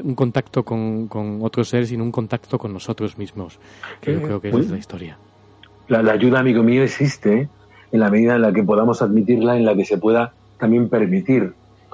un 0.04 0.16
contacto 0.16 0.64
con, 0.64 1.08
con 1.08 1.40
otros 1.42 1.70
seres, 1.70 1.90
sino 1.90 2.04
un 2.04 2.12
contacto 2.12 2.58
con 2.58 2.74
nosotros 2.74 3.18
mismos, 3.18 3.60
que 4.02 4.14
yo 4.14 4.22
creo 4.22 4.42
que 4.42 4.50
es 4.50 4.70
la 4.70 4.78
historia. 4.78 5.18
La, 5.88 6.02
la 6.02 6.14
ayuda, 6.14 6.40
amigo 6.40 6.64
mío, 6.64 6.84
existe 6.84 7.48
en 7.92 8.00
la 8.00 8.10
medida 8.10 8.36
en 8.36 8.42
la 8.42 8.52
que 8.52 8.64
podamos 8.64 9.02
admitirla, 9.02 9.56
en 9.56 9.66
la 9.66 9.76
que 9.76 9.86
se 9.86 9.98
pueda 9.98 10.34
también 10.60 10.90
permitir. 10.90 11.54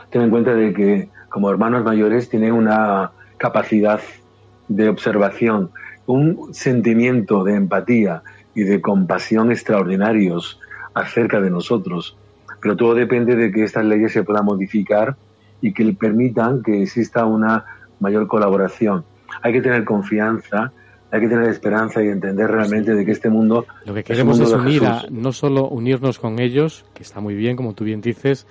Ten 0.09 0.21
en 0.21 0.29
cuenta 0.29 0.53
de 0.53 0.73
que 0.73 1.09
como 1.29 1.49
hermanos 1.49 1.83
mayores 1.83 2.29
tienen 2.29 2.53
una 2.53 3.11
capacidad 3.37 3.99
de 4.67 4.89
observación, 4.89 5.71
un 6.05 6.53
sentimiento 6.53 7.43
de 7.43 7.55
empatía 7.55 8.23
y 8.55 8.63
de 8.63 8.81
compasión 8.81 9.51
extraordinarios 9.51 10.59
acerca 10.93 11.41
de 11.41 11.49
nosotros. 11.49 12.15
Pero 12.63 12.77
todo 12.77 12.95
depende 12.95 13.35
de 13.35 13.51
que 13.51 13.65
estas 13.65 13.83
leyes 13.83 14.13
se 14.13 14.23
puedan 14.23 14.45
modificar 14.45 15.17
y 15.61 15.73
que 15.73 15.91
permitan 15.91 16.63
que 16.63 16.83
exista 16.83 17.25
una 17.25 17.65
mayor 17.99 18.25
colaboración. 18.25 19.03
Hay 19.41 19.51
que 19.51 19.61
tener 19.61 19.83
confianza, 19.83 20.71
hay 21.11 21.19
que 21.19 21.27
tener 21.27 21.49
esperanza 21.49 22.01
y 22.01 22.07
entender 22.07 22.49
realmente 22.49 22.95
de 22.95 23.03
que 23.03 23.11
este 23.11 23.29
mundo... 23.29 23.65
Lo 23.85 23.93
que 23.93 24.05
queremos 24.05 24.39
es, 24.39 24.53
unir 24.53 24.81
no 25.11 25.33
solo 25.33 25.67
unirnos 25.67 26.19
con 26.19 26.39
ellos, 26.39 26.85
que 26.93 27.03
está 27.03 27.19
muy 27.19 27.35
bien, 27.35 27.57
como 27.57 27.73
tú 27.73 27.83
bien 27.83 27.99
dices, 27.99 28.47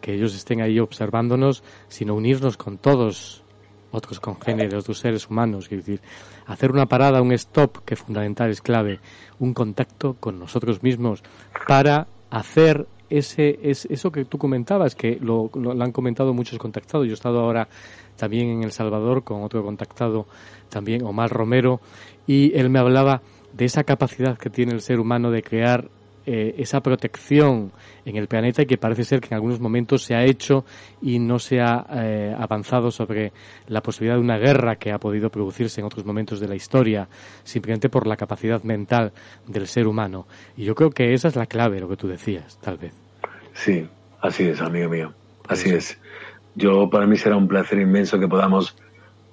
que 0.00 0.14
ellos 0.14 0.34
estén 0.34 0.62
ahí 0.62 0.80
observándonos, 0.80 1.62
sino 1.88 2.14
unirnos 2.14 2.56
con 2.56 2.78
todos 2.78 3.44
otros 3.90 4.20
congéneres, 4.20 4.72
otros 4.72 5.00
seres 5.00 5.28
humanos, 5.28 5.66
es 5.70 5.84
decir, 5.84 6.00
hacer 6.46 6.72
una 6.72 6.86
parada, 6.86 7.20
un 7.20 7.32
stop, 7.32 7.84
que 7.84 7.94
fundamental 7.94 8.48
es 8.48 8.62
clave, 8.62 9.00
un 9.38 9.52
contacto 9.52 10.14
con 10.14 10.38
nosotros 10.38 10.82
mismos 10.82 11.22
para 11.66 12.06
hacer 12.30 12.86
ese, 13.10 13.58
es, 13.62 13.86
eso 13.86 14.10
que 14.10 14.24
tú 14.24 14.38
comentabas, 14.38 14.94
que 14.94 15.18
lo, 15.20 15.50
lo, 15.54 15.72
han 15.82 15.92
comentado 15.92 16.32
muchos 16.32 16.58
contactados. 16.58 17.06
Yo 17.06 17.12
he 17.12 17.14
estado 17.14 17.40
ahora 17.40 17.68
también 18.16 18.48
en 18.48 18.62
El 18.62 18.72
Salvador 18.72 19.24
con 19.24 19.42
otro 19.42 19.62
contactado, 19.62 20.26
también 20.68 21.04
Omar 21.04 21.30
Romero, 21.30 21.80
y 22.26 22.56
él 22.56 22.70
me 22.70 22.78
hablaba 22.78 23.22
de 23.52 23.64
esa 23.64 23.84
capacidad 23.84 24.38
que 24.38 24.50
tiene 24.50 24.72
el 24.72 24.80
ser 24.80 25.00
humano 25.00 25.30
de 25.30 25.42
crear 25.42 25.88
eh, 26.26 26.54
esa 26.58 26.80
protección 26.82 27.72
en 28.04 28.16
el 28.16 28.28
planeta 28.28 28.62
y 28.62 28.66
que 28.66 28.76
parece 28.76 29.04
ser 29.04 29.20
que 29.20 29.28
en 29.28 29.34
algunos 29.34 29.58
momentos 29.58 30.02
se 30.02 30.14
ha 30.14 30.22
hecho 30.22 30.66
y 31.00 31.18
no 31.18 31.38
se 31.38 31.60
ha 31.60 31.86
eh, 31.90 32.34
avanzado 32.38 32.90
sobre 32.90 33.32
la 33.68 33.80
posibilidad 33.80 34.16
de 34.16 34.22
una 34.22 34.36
guerra 34.36 34.76
que 34.76 34.92
ha 34.92 34.98
podido 34.98 35.30
producirse 35.30 35.80
en 35.80 35.86
otros 35.86 36.04
momentos 36.04 36.38
de 36.38 36.46
la 36.46 36.54
historia, 36.54 37.08
simplemente 37.42 37.88
por 37.88 38.06
la 38.06 38.16
capacidad 38.16 38.62
mental 38.62 39.12
del 39.46 39.66
ser 39.66 39.86
humano. 39.86 40.26
Y 40.58 40.64
yo 40.64 40.74
creo 40.74 40.90
que 40.90 41.14
esa 41.14 41.28
es 41.28 41.36
la 41.36 41.46
clave, 41.46 41.80
lo 41.80 41.88
que 41.88 41.96
tú 41.96 42.06
decías, 42.06 42.58
tal 42.60 42.76
vez. 42.76 42.99
Sí, 43.54 43.88
así 44.20 44.44
es, 44.44 44.60
amigo 44.60 44.88
mío. 44.88 45.12
Así 45.48 45.70
es. 45.70 45.98
Yo, 46.54 46.90
para 46.90 47.06
mí 47.06 47.16
será 47.16 47.36
un 47.36 47.48
placer 47.48 47.78
inmenso 47.78 48.18
que 48.18 48.28
podamos 48.28 48.76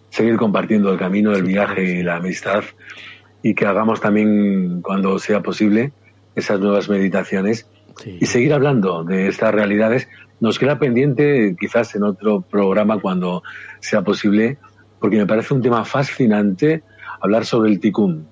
seguir 0.10 0.38
compartiendo 0.38 0.92
el 0.92 0.98
camino, 0.98 1.34
el 1.34 1.44
viaje 1.44 1.84
y 2.00 2.04
la 2.04 2.18
amistad 2.18 2.64
y 3.44 3.54
que 3.54 3.66
hagamos 3.66 4.02
también, 4.02 4.82
cuando 4.82 5.20
sea 5.20 5.42
posible, 5.42 5.94
esas 6.36 6.60
nuevas 6.60 6.90
meditaciones 6.90 7.68
y 8.06 8.26
seguir 8.26 8.54
hablando 8.54 9.04
de 9.04 9.28
estas 9.28 9.54
realidades. 9.54 10.08
Nos 10.40 10.60
queda 10.60 10.78
pendiente 10.78 11.56
quizás 11.60 11.96
en 11.96 12.04
otro 12.04 12.42
programa 12.42 13.00
cuando 13.00 13.44
sea 13.80 14.04
posible, 14.04 14.58
porque 15.00 15.18
me 15.18 15.26
parece 15.26 15.54
un 15.54 15.62
tema 15.62 15.84
fascinante 15.86 16.84
hablar 17.22 17.46
sobre 17.46 17.72
el 17.72 17.80
ticún. 17.80 18.28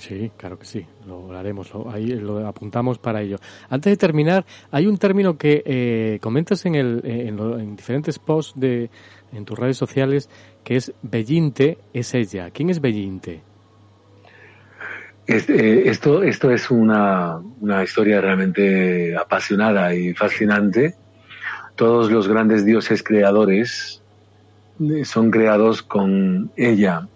Sí, 0.00 0.32
claro 0.38 0.58
que 0.58 0.64
sí, 0.64 0.86
lo 1.06 1.30
haremos, 1.36 1.70
ahí 1.92 2.06
lo 2.06 2.46
apuntamos 2.48 2.98
para 2.98 3.20
ello. 3.20 3.36
Antes 3.68 3.92
de 3.92 3.96
terminar, 3.98 4.46
hay 4.70 4.86
un 4.86 4.96
término 4.96 5.36
que 5.36 5.62
eh, 5.66 6.18
comentas 6.22 6.64
en, 6.64 6.74
el, 6.74 7.02
en, 7.04 7.38
en, 7.38 7.76
diferentes 7.76 8.18
posts 8.18 8.58
de, 8.58 8.88
en 9.30 9.44
tus 9.44 9.58
redes 9.58 9.76
sociales, 9.76 10.30
que 10.64 10.76
es 10.76 10.94
Bellinte 11.02 11.76
es 11.92 12.14
ella. 12.14 12.50
¿Quién 12.50 12.70
es 12.70 12.80
Bellinte? 12.80 13.42
Eh, 15.26 15.82
esto, 15.84 16.22
esto 16.22 16.50
es 16.50 16.70
una, 16.70 17.36
una 17.60 17.84
historia 17.84 18.22
realmente 18.22 19.14
apasionada 19.14 19.94
y 19.94 20.14
fascinante. 20.14 20.94
Todos 21.76 22.10
los 22.10 22.26
grandes 22.26 22.64
dioses 22.64 23.02
creadores 23.02 24.02
eh, 24.80 25.04
son 25.04 25.30
creados 25.30 25.82
con 25.82 26.50
ella. 26.56 27.06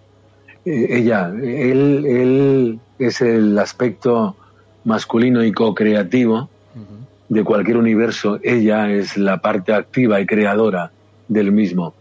Eh, 0.64 0.98
ella, 0.98 1.28
él, 1.28 2.04
él 2.06 2.78
es 2.98 3.20
el 3.20 3.58
aspecto 3.58 4.36
masculino 4.84 5.44
y 5.44 5.52
co-creativo 5.52 6.48
de 7.28 7.44
cualquier 7.44 7.78
universo. 7.78 8.38
Ella 8.42 8.90
es 8.90 9.16
la 9.16 9.40
parte 9.40 9.72
activa 9.72 10.20
y 10.20 10.26
creadora 10.26 10.90
del 11.28 11.52
mismo. 11.52 11.94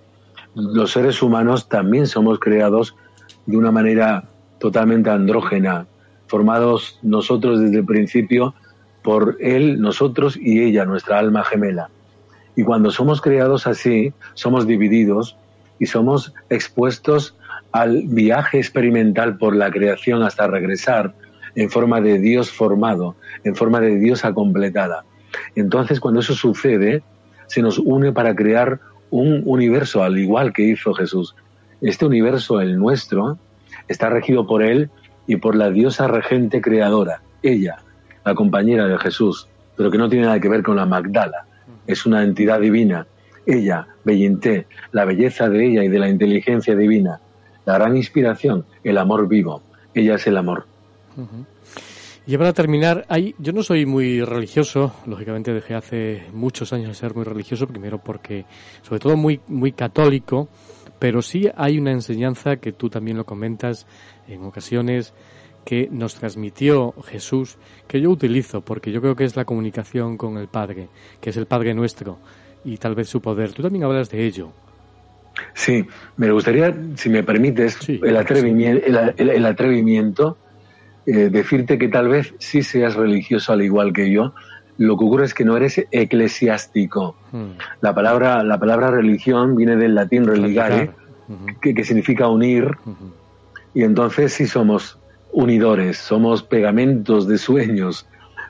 Los 0.55 0.91
seres 0.91 1.21
humanos 1.21 1.67
también 1.67 2.07
somos 2.07 2.39
creados 2.39 2.95
de 3.45 3.57
una 3.57 3.71
manera 3.71 4.25
totalmente 4.59 5.09
andrógena, 5.09 5.87
formados 6.27 6.99
nosotros 7.01 7.59
desde 7.59 7.79
el 7.79 7.85
principio 7.85 8.53
por 9.01 9.37
Él, 9.39 9.81
nosotros 9.81 10.37
y 10.37 10.61
ella, 10.61 10.85
nuestra 10.85 11.19
alma 11.19 11.43
gemela. 11.43 11.89
Y 12.55 12.63
cuando 12.63 12.91
somos 12.91 13.19
creados 13.19 13.67
así, 13.67 14.13
somos 14.33 14.67
divididos 14.67 15.35
y 15.79 15.87
somos 15.87 16.33
expuestos 16.49 17.35
al 17.73 18.03
viaje 18.05 18.59
experimental 18.59 19.37
por 19.37 19.55
la 19.55 19.71
creación 19.71 20.23
hasta 20.23 20.47
regresar 20.47 21.13
en 21.55 21.69
forma 21.69 22.01
de 22.01 22.19
Dios 22.19 22.51
formado, 22.51 23.15
en 23.43 23.55
forma 23.55 23.81
de 23.81 23.97
Dios 23.97 24.21
completada. 24.33 25.03
Entonces, 25.55 25.99
cuando 25.99 26.21
eso 26.21 26.35
sucede, 26.35 27.03
se 27.47 27.61
nos 27.61 27.79
une 27.79 28.11
para 28.11 28.35
crear 28.35 28.79
un 29.09 29.41
universo 29.45 30.03
al 30.03 30.17
igual 30.17 30.53
que 30.53 30.63
hizo 30.63 30.93
Jesús. 30.93 31.35
Este 31.81 32.05
universo, 32.05 32.61
el 32.61 32.77
nuestro, 32.77 33.37
está 33.87 34.09
regido 34.09 34.47
por 34.47 34.63
Él 34.63 34.89
y 35.27 35.37
por 35.37 35.55
la 35.55 35.69
diosa 35.69 36.07
regente 36.07 36.61
creadora, 36.61 37.21
ella, 37.41 37.77
la 38.23 38.35
compañera 38.35 38.87
de 38.87 38.97
Jesús, 38.99 39.47
pero 39.75 39.89
que 39.89 39.97
no 39.97 40.09
tiene 40.09 40.25
nada 40.25 40.39
que 40.39 40.49
ver 40.49 40.63
con 40.63 40.75
la 40.75 40.85
Magdala. 40.85 41.45
Es 41.87 42.05
una 42.05 42.23
entidad 42.23 42.59
divina. 42.59 43.07
Ella, 43.45 43.87
Bellinté, 44.03 44.67
la 44.91 45.05
belleza 45.05 45.49
de 45.49 45.65
ella 45.65 45.83
y 45.83 45.89
de 45.89 45.99
la 45.99 46.09
inteligencia 46.09 46.75
divina, 46.75 47.19
la 47.65 47.75
gran 47.75 47.95
inspiración, 47.95 48.65
el 48.83 48.97
amor 48.97 49.27
vivo. 49.27 49.61
Ella 49.93 50.15
es 50.15 50.27
el 50.27 50.37
amor. 50.37 50.65
Y 52.25 52.37
para 52.37 52.53
terminar, 52.53 53.05
hay, 53.09 53.35
yo 53.37 53.51
no 53.51 53.63
soy 53.63 53.85
muy 53.85 54.21
religioso, 54.21 54.93
lógicamente 55.05 55.53
dejé 55.53 55.75
hace 55.75 56.23
muchos 56.31 56.71
años 56.71 56.87
de 56.87 56.93
ser 56.95 57.13
muy 57.13 57.25
religioso, 57.25 57.67
primero 57.67 57.97
porque, 57.97 58.45
sobre 58.81 58.99
todo 58.99 59.17
muy, 59.17 59.41
muy 59.47 59.73
católico, 59.73 60.47
pero 60.99 61.21
sí 61.21 61.49
hay 61.55 61.77
una 61.77 61.91
enseñanza 61.91 62.55
que 62.55 62.71
tú 62.71 62.89
también 62.89 63.17
lo 63.17 63.25
comentas 63.25 63.85
en 64.27 64.43
ocasiones 64.43 65.13
que 65.65 65.89
nos 65.91 66.15
transmitió 66.15 66.93
Jesús, 67.03 67.57
que 67.87 67.99
yo 67.99 68.09
utilizo 68.09 68.61
porque 68.61 68.91
yo 68.91 69.01
creo 69.01 69.15
que 69.15 69.25
es 69.25 69.35
la 69.35 69.45
comunicación 69.45 70.17
con 70.17 70.37
el 70.37 70.47
Padre, 70.47 70.89
que 71.19 71.29
es 71.29 71.37
el 71.37 71.45
Padre 71.45 71.73
nuestro 71.73 72.19
y 72.63 72.77
tal 72.77 72.95
vez 72.95 73.09
su 73.09 73.21
poder. 73.21 73.51
Tú 73.53 73.61
también 73.61 73.83
hablas 73.83 74.09
de 74.09 74.25
ello. 74.25 74.51
Sí, 75.53 75.85
me 76.17 76.31
gustaría, 76.31 76.75
si 76.95 77.09
me 77.09 77.23
permites, 77.23 77.77
el, 77.87 78.17
atrevimiento, 78.17 78.85
el, 79.17 79.45
atrevimiento 79.45 80.37
eh, 81.05 81.29
decirte 81.29 81.77
que 81.77 81.89
tal 81.89 82.07
vez 82.07 82.33
sí 82.37 82.63
seas 82.63 82.95
religioso 82.95 83.53
al 83.53 83.61
igual 83.61 83.93
que 83.93 84.11
yo. 84.11 84.33
Lo 84.77 84.97
que 84.97 85.05
ocurre 85.05 85.25
es 85.25 85.33
que 85.33 85.45
no 85.45 85.55
eres 85.55 85.83
eclesiástico. 85.91 87.15
Hmm. 87.31 87.51
La 87.81 87.93
palabra 87.93 88.43
la 88.43 88.59
palabra 88.59 88.89
religión 88.91 89.55
viene 89.55 89.75
del 89.75 89.95
latín 89.95 90.25
religare, 90.25 90.91
que, 91.61 91.83
significa 91.83 92.27
unir. 92.27 92.77
Y 93.73 93.83
entonces 93.83 94.33
sí 94.33 94.45
somos 94.45 94.99
unidores, 95.31 95.97
somos 95.97 96.43
pegamentos 96.43 97.27
de 97.27 97.37
sueños, 97.37 98.07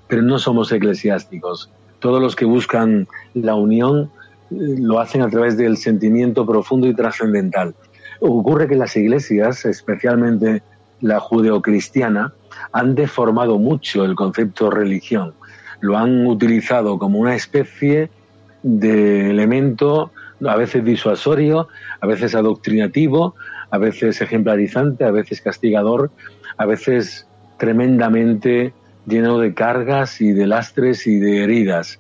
pero 0.07 0.21
no 0.21 0.37
somos 0.37 0.71
eclesiásticos. 0.71 1.71
Todos 1.99 2.21
los 2.21 2.35
que 2.35 2.45
buscan 2.45 3.07
la 3.33 3.55
unión 3.55 4.11
lo 4.49 4.99
hacen 4.99 5.21
a 5.21 5.29
través 5.29 5.57
del 5.57 5.77
sentimiento 5.77 6.45
profundo 6.45 6.87
y 6.87 6.93
trascendental. 6.93 7.75
Ocurre 8.19 8.67
que 8.67 8.75
las 8.75 8.95
iglesias, 8.95 9.65
especialmente 9.65 10.63
la 11.01 11.19
judeocristiana, 11.19 12.33
han 12.71 12.95
deformado 12.95 13.57
mucho 13.57 14.05
el 14.05 14.15
concepto 14.15 14.69
religión. 14.69 15.33
Lo 15.81 15.97
han 15.97 16.25
utilizado 16.25 16.97
como 16.97 17.19
una 17.19 17.35
especie 17.35 18.09
de 18.63 19.29
elemento 19.29 20.11
a 20.47 20.55
veces 20.55 20.83
disuasorio, 20.83 21.67
a 21.99 22.07
veces 22.07 22.35
adoctrinativo, 22.35 23.35
a 23.69 23.77
veces 23.77 24.21
ejemplarizante, 24.21 25.03
a 25.03 25.11
veces 25.11 25.41
castigador, 25.41 26.11
a 26.57 26.65
veces 26.65 27.27
tremendamente 27.57 28.73
lleno 29.05 29.39
de 29.39 29.53
cargas 29.53 30.21
y 30.21 30.31
de 30.31 30.47
lastres 30.47 31.07
y 31.07 31.17
de 31.19 31.43
heridas. 31.43 31.99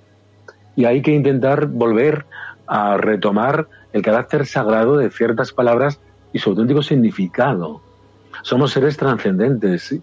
Y 0.75 0.85
hay 0.85 1.01
que 1.01 1.11
intentar 1.11 1.67
volver 1.67 2.25
a 2.67 2.97
retomar 2.97 3.67
el 3.91 4.01
carácter 4.01 4.45
sagrado 4.45 4.97
de 4.97 5.09
ciertas 5.09 5.51
palabras 5.51 5.99
y 6.33 6.39
su 6.39 6.49
auténtico 6.49 6.81
significado. 6.81 7.81
Somos 8.41 8.71
seres 8.71 8.97
trascendentes, 8.97 9.95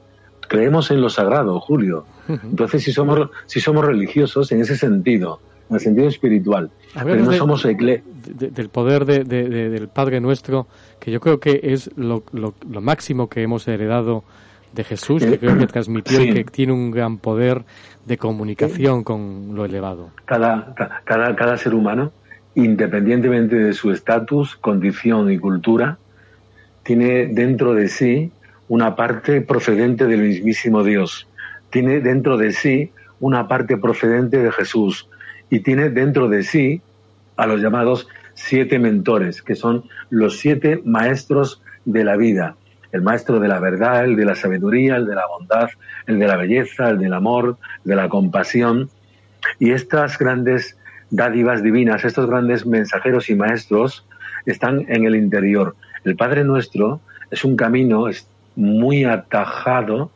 creemos 0.49 0.91
en 0.91 1.01
lo 1.01 1.11
sagrado, 1.11 1.61
Julio. 1.61 2.05
Entonces, 2.29 2.85
si 2.85 2.93
somos, 2.93 3.29
si 3.47 3.61
somos 3.61 3.85
religiosos 3.85 4.53
en 4.53 4.61
ese 4.61 4.77
sentido, 4.77 5.41
en 5.69 5.75
el 5.77 5.81
sentido 5.81 6.09
espiritual, 6.09 6.71
pero 6.95 7.25
no 7.25 7.33
somos 7.33 7.65
del 7.65 8.69
poder 8.69 9.05
del 9.05 9.89
Padre 9.89 10.21
Nuestro, 10.21 10.67
que 10.99 11.11
yo 11.11 11.21
creo 11.21 11.41
que 11.41 11.61
es 11.63 11.91
lo, 11.97 12.25
máximo 12.65 13.29
que 13.29 13.43
hemos 13.43 13.67
heredado 13.67 14.25
de 14.73 14.85
Jesús, 14.85 15.25
que 15.25 15.39
creo 15.39 15.59
que 15.59 15.67
transmitió 15.67 16.23
y 16.23 16.33
que 16.33 16.45
tiene 16.45 16.73
un 16.73 16.91
gran 16.91 17.19
poder 17.19 17.65
de 18.07 18.17
comunicación 18.17 19.05
con 19.05 19.55
lo 19.55 19.65
elevado. 19.65 20.11
Cada, 20.25 20.75
cada, 21.05 21.35
cada 21.37 21.57
ser 21.57 21.75
humano, 21.75 22.13
independientemente 22.55 23.57
de 23.57 23.73
su 23.73 23.91
estatus, 23.91 24.57
condición 24.57 25.31
y 25.31 25.39
cultura, 25.39 25.99
tiene 26.83 27.27
dentro 27.27 27.75
de 27.75 27.89
sí 27.89 28.33
una 28.69 28.95
parte 28.97 29.41
procedente 29.41 30.07
del 30.07 30.23
mismísimo 30.23 30.85
Dios. 30.85 31.29
Tiene 31.71 32.01
dentro 32.01 32.37
de 32.37 32.53
sí 32.53 32.93
una 33.19 33.49
parte 33.49 33.77
procedente 33.77 34.39
de 34.39 34.53
Jesús. 34.53 35.09
Y 35.51 35.61
tiene 35.61 35.91
dentro 35.91 36.29
de 36.29 36.43
sí 36.43 36.81
a 37.37 37.47
los 37.47 37.61
llamados 37.61 38.09
siete 38.35 38.79
mentores, 38.79 39.43
que 39.43 39.57
son 39.57 39.85
los 40.09 40.39
siete 40.39 40.81
maestros 40.85 41.63
de 41.85 42.05
la 42.05 42.17
vida. 42.17 42.57
El 42.93 43.03
maestro 43.03 43.39
de 43.39 43.49
la 43.49 43.61
verdad, 43.61 44.05
el 44.05 44.17
de 44.17 44.25
la 44.25 44.35
sabiduría, 44.35 44.97
el 44.97 45.07
de 45.07 45.15
la 45.15 45.27
bondad, 45.27 45.69
el 46.07 46.19
de 46.19 46.27
la 46.27 46.37
belleza, 46.37 46.91
el 46.91 46.99
del 46.99 47.15
amor, 47.15 47.57
de 47.85 47.97
la 47.97 48.09
compasión. 48.09 48.91
Y 49.59 49.71
estas 49.73 50.19
grandes 50.19 50.77
dádivas 51.11 51.63
divinas, 51.63 52.05
estos 52.05 52.29
grandes 52.29 52.67
mensajeros 52.67 53.31
y 53.31 53.35
maestros, 53.35 54.07
están 54.47 54.85
en 54.89 55.05
el 55.05 55.17
interior. 55.17 55.77
El 56.05 56.17
Padre 56.17 56.45
Nuestro 56.45 57.01
es 57.31 57.45
un 57.45 57.57
camino 57.57 58.07
muy 58.57 59.05
atajado, 59.05 60.11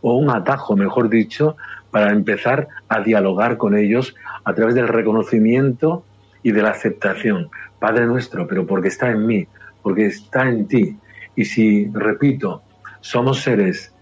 o 0.00 0.14
un 0.14 0.30
atajo, 0.30 0.76
mejor 0.76 1.08
dicho, 1.08 1.56
para 1.90 2.12
empezar 2.12 2.68
a 2.88 3.00
dialogar 3.00 3.56
con 3.56 3.76
ellos 3.76 4.14
a 4.44 4.54
través 4.54 4.74
del 4.74 4.88
reconocimiento 4.88 6.04
y 6.42 6.52
de 6.52 6.62
la 6.62 6.70
aceptación. 6.70 7.50
Padre 7.78 8.06
nuestro, 8.06 8.46
pero 8.46 8.66
porque 8.66 8.88
está 8.88 9.10
en 9.10 9.26
mí, 9.26 9.46
porque 9.82 10.06
está 10.06 10.48
en 10.48 10.66
ti. 10.66 10.96
Y 11.38 11.44
si, 11.44 11.86
repito, 11.92 12.62
somos 13.00 13.42
seres 13.42 13.94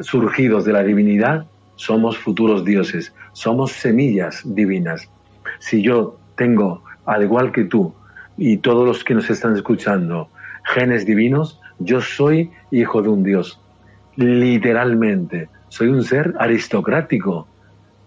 surgidos 0.00 0.64
de 0.64 0.72
la 0.72 0.82
divinidad, 0.82 1.44
somos 1.76 2.16
futuros 2.16 2.64
dioses, 2.64 3.12
somos 3.34 3.72
semillas 3.72 4.40
divinas. 4.42 5.06
Si 5.58 5.82
yo 5.82 6.18
tengo, 6.34 6.82
al 7.04 7.24
igual 7.24 7.52
que 7.52 7.64
tú 7.64 7.92
y 8.38 8.56
todos 8.56 8.86
los 8.86 9.04
que 9.04 9.12
nos 9.12 9.28
están 9.28 9.54
escuchando, 9.54 10.30
genes 10.64 11.04
divinos, 11.04 11.60
yo 11.78 12.00
soy 12.00 12.50
hijo 12.70 13.02
de 13.02 13.10
un 13.10 13.22
Dios. 13.22 13.60
Literalmente, 14.16 15.50
soy 15.68 15.88
un 15.88 16.02
ser 16.02 16.32
aristocrático, 16.38 17.46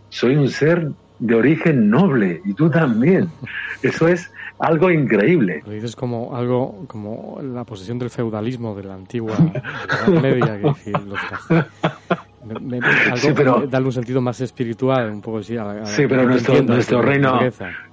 soy 0.10 0.38
un 0.38 0.50
ser 0.50 0.90
de 1.20 1.36
origen 1.36 1.90
noble 1.90 2.42
y 2.46 2.54
tú 2.54 2.70
también. 2.70 3.30
Eso 3.82 4.08
es 4.08 4.32
algo 4.60 4.90
increíble. 4.90 5.62
Lo 5.66 5.72
dices 5.72 5.96
como 5.96 6.36
algo 6.36 6.86
como 6.88 7.40
la 7.42 7.64
posesión 7.64 8.00
del 8.00 8.10
feudalismo 8.10 8.76
de 8.76 8.84
la 8.84 8.96
antigua 8.96 9.36
Media, 10.22 10.60
que 10.60 10.92
los 10.92 11.20
algo 12.46 13.36
pero, 13.36 13.68
darle 13.68 13.88
un 13.88 13.94
sentido 13.94 14.22
más 14.22 14.40
espiritual, 14.42 15.10
un 15.10 15.22
poco 15.22 15.40
así. 15.40 15.56
sí, 15.86 16.04
pero 16.08 16.26
nuestro, 16.26 16.62
nuestro 16.62 17.02
reino, 17.02 17.40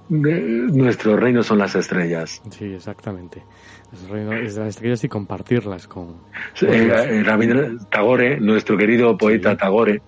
nuestro 0.09 1.17
reino 1.17 1.41
son 1.41 1.57
las 1.57 1.75
estrellas. 1.75 2.41
Sí, 2.49 2.65
exactamente. 2.65 3.43
Nuestro 3.91 4.13
reino 4.13 4.33
es 4.33 4.55
de 4.55 4.61
las 4.61 4.69
estrellas 4.69 5.03
y 5.03 5.09
compartirlas 5.09 5.87
con. 5.87 6.17
Eh, 6.61 7.25
Tagore, 7.89 8.39
nuestro 8.39 8.77
querido 8.77 9.17
poeta 9.17 9.57
Tagore, 9.57 10.01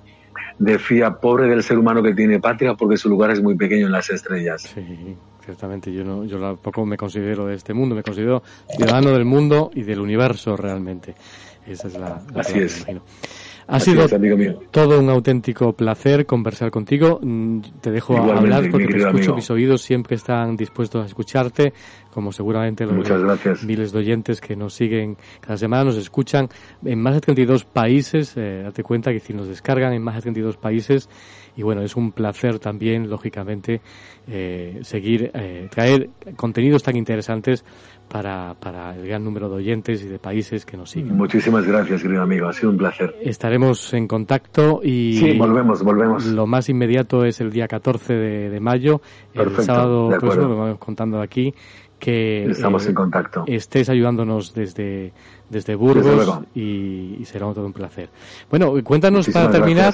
decía, 0.57 1.11
pobre 1.15 1.47
del 1.47 1.63
ser 1.63 1.77
humano 1.77 2.01
que 2.01 2.13
tiene 2.13 2.39
patria 2.39 2.73
porque 2.75 2.97
su 2.97 3.09
lugar 3.09 3.31
es 3.31 3.41
muy 3.41 3.55
pequeño 3.55 3.87
en 3.87 3.91
las 3.91 4.09
estrellas. 4.09 4.61
Sí, 4.61 5.15
ciertamente. 5.43 5.91
Yo, 5.91 6.03
no, 6.03 6.25
yo 6.25 6.39
tampoco 6.39 6.85
me 6.85 6.97
considero 6.97 7.45
de 7.47 7.55
este 7.55 7.73
mundo, 7.73 7.95
me 7.95 8.03
considero 8.03 8.43
ciudadano 8.75 9.11
del 9.11 9.25
mundo 9.25 9.71
y 9.73 9.83
del 9.83 9.99
universo 9.99 10.55
realmente. 10.55 11.15
Esa 11.67 11.87
es 11.87 11.97
la, 11.97 12.21
Así 12.35 12.59
es. 12.59 12.85
Ha 13.67 13.79
sido 13.79 14.05
todo 14.71 14.99
un 14.99 15.09
auténtico 15.09 15.73
placer 15.73 16.25
conversar 16.25 16.69
contigo. 16.69 17.19
Mm, 17.21 17.61
te 17.81 17.91
dejo 17.91 18.15
hablar 18.17 18.69
porque 18.69 18.87
te 18.87 18.97
escucho, 18.97 19.33
mis 19.33 19.49
oídos 19.49 19.81
siempre 19.81 20.15
están 20.15 20.55
dispuestos 20.55 21.03
a 21.03 21.05
escucharte, 21.07 21.73
como 22.13 22.31
seguramente 22.31 22.85
los 22.85 23.63
miles 23.63 23.91
de 23.91 23.99
oyentes 23.99 24.39
que 24.39 24.55
nos 24.55 24.73
siguen 24.73 25.17
cada 25.41 25.57
semana, 25.57 25.85
nos 25.85 25.97
escuchan 25.97 26.47
en 26.83 27.01
más 27.01 27.15
de 27.15 27.21
32 27.21 27.65
países. 27.65 28.33
Eh, 28.37 28.61
date 28.63 28.83
cuenta 28.83 29.11
que 29.11 29.19
si 29.19 29.33
nos 29.33 29.47
descargan 29.47 29.93
en 29.93 30.01
más 30.03 30.15
de 30.15 30.21
32 30.21 30.57
países, 30.57 31.09
y 31.57 31.63
bueno, 31.63 31.81
es 31.81 31.95
un 31.95 32.11
placer 32.11 32.59
también, 32.59 33.09
lógicamente, 33.09 33.81
eh, 34.27 34.79
seguir, 34.83 35.31
eh, 35.33 35.67
traer 35.71 36.09
contenidos 36.35 36.83
tan 36.83 36.95
interesantes 36.95 37.63
para, 38.07 38.53
para 38.59 38.95
el 38.95 39.07
gran 39.07 39.23
número 39.23 39.49
de 39.49 39.55
oyentes 39.55 40.01
y 40.03 40.07
de 40.07 40.19
países 40.19 40.65
que 40.65 40.77
nos 40.77 40.91
siguen. 40.91 41.15
Muchísimas 41.15 41.65
gracias, 41.65 42.01
querido 42.01 42.21
amigo. 42.21 42.47
Ha 42.47 42.53
sido 42.53 42.69
un 42.69 42.77
placer. 42.77 43.15
Estaremos 43.21 43.93
en 43.93 44.07
contacto 44.07 44.81
y. 44.83 45.17
Sí, 45.17 45.37
volvemos, 45.37 45.83
volvemos. 45.83 46.25
Lo 46.25 46.47
más 46.47 46.69
inmediato 46.69 47.25
es 47.25 47.41
el 47.41 47.51
día 47.51 47.67
14 47.67 48.13
de, 48.13 48.59
mayo. 48.59 49.01
el 49.33 49.55
sábado 49.57 50.09
próximo, 50.19 50.47
lo 50.47 50.57
vamos 50.57 50.79
contando 50.79 51.21
aquí. 51.21 51.53
Que 51.99 52.45
estamos 52.45 52.85
en 52.87 52.93
contacto. 52.93 53.45
Estés 53.47 53.89
ayudándonos 53.89 54.53
desde, 54.53 55.13
desde 55.49 55.75
Burgos 55.75 56.41
y, 56.53 57.19
será 57.23 57.51
todo 57.53 57.65
un 57.65 57.73
placer. 57.73 58.09
Bueno, 58.49 58.73
cuéntanos 58.83 59.29
para 59.29 59.49
terminar 59.49 59.93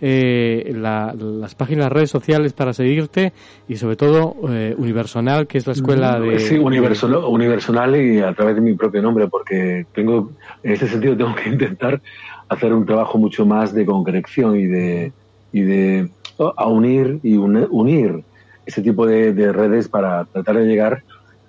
eh, 0.00 0.72
las 0.74 1.54
páginas, 1.54 1.84
las 1.84 1.92
redes 1.92 2.10
sociales 2.10 2.52
para 2.52 2.72
seguirte 2.72 3.32
y 3.68 3.76
sobre 3.76 3.96
todo 3.96 4.34
eh, 4.48 4.74
Universonal, 4.76 5.46
que 5.46 5.58
es 5.58 5.66
la 5.66 5.72
escuela 5.72 6.18
de... 6.18 6.38
Sí, 6.38 6.56
Universonal 6.56 7.96
y 7.96 8.20
a 8.20 8.32
través 8.32 8.56
de 8.56 8.60
mi 8.60 8.74
propio 8.74 9.02
nombre, 9.02 9.28
porque 9.28 9.86
tengo, 9.94 10.32
en 10.62 10.72
este 10.72 10.88
sentido 10.88 11.16
tengo 11.16 11.34
que 11.34 11.48
intentar 11.50 12.00
hacer 12.48 12.72
un 12.72 12.86
trabajo 12.86 13.18
mucho 13.18 13.46
más 13.46 13.74
de 13.74 13.86
concreción 13.86 14.58
y 14.58 14.66
de, 14.66 15.12
y 15.52 15.62
de 15.62 16.10
a 16.38 16.66
unir 16.68 17.20
y 17.22 17.36
unir 17.36 18.22
ese 18.64 18.82
tipo 18.82 19.06
de, 19.06 19.32
de 19.32 19.52
redes 19.52 19.88
para 19.88 20.24
tratar 20.24 20.56
de 20.56 20.64
llegar 20.64 21.02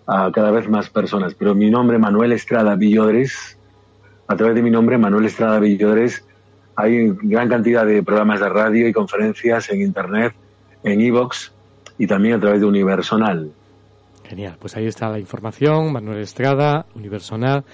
a 0.08 0.32
cada 0.32 0.52
vez 0.52 0.68
más 0.68 0.90
personas. 0.90 1.34
Pero 1.36 1.56
mi 1.56 1.70
nombre, 1.70 1.98
Manuel 1.98 2.34
Estrada 2.34 2.76
Villodres, 2.76 3.58
a 4.28 4.36
través 4.36 4.56
de 4.56 4.62
mi 4.62 4.72
nombre, 4.72 4.98
Manuel 4.98 5.26
Estrada 5.26 5.60
Villodres, 5.60 6.26
hay 6.76 7.10
gran 7.22 7.50
cantidad 7.50 7.86
de 7.86 8.04
programas 8.04 8.40
de 8.40 8.50
radio 8.50 8.88
y 8.88 8.94
conferencias 8.94 9.70
en 9.70 9.82
Internet, 9.82 10.34
en 10.84 11.02
iVoox 11.02 11.52
y 11.98 12.08
también 12.08 12.36
a 12.36 12.40
través 12.40 12.62
de 12.62 12.68
Universonal. 12.68 13.52
Genial, 14.24 14.56
pues 14.60 14.76
ahí 14.78 14.88
está 14.88 15.10
la 15.10 15.20
información, 15.20 15.92
Manuel 15.92 16.20
Estrada, 16.20 16.86
Universonal. 16.96 17.66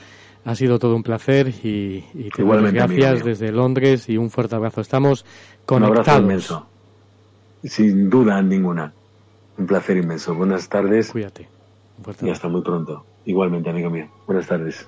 Ha 0.43 0.55
sido 0.55 0.79
todo 0.79 0.95
un 0.95 1.03
placer 1.03 1.49
y, 1.49 2.01
te 2.35 2.41
doy 2.41 2.71
gracias 2.71 3.23
desde 3.23 3.51
Londres 3.51 4.07
y 4.09 4.17
un 4.17 4.29
fuerte 4.29 4.55
abrazo. 4.55 4.81
Estamos 4.81 5.25
conectados. 5.65 5.91
Un 5.91 5.97
abrazo 5.99 6.21
inmenso. 6.21 6.67
Sin 7.63 8.09
duda 8.09 8.41
ninguna. 8.41 8.93
Un 9.57 9.67
placer 9.67 9.97
inmenso. 9.97 10.33
Buenas 10.35 10.69
tardes. 10.69 11.11
Cuídate. 11.11 11.49
y 12.21 12.29
hasta 12.29 12.47
muy 12.47 12.61
pronto. 12.61 13.05
Igualmente, 13.25 13.69
amigo 13.69 13.89
mío. 13.89 14.07
Buenas 14.25 14.47
tardes. 14.47 14.87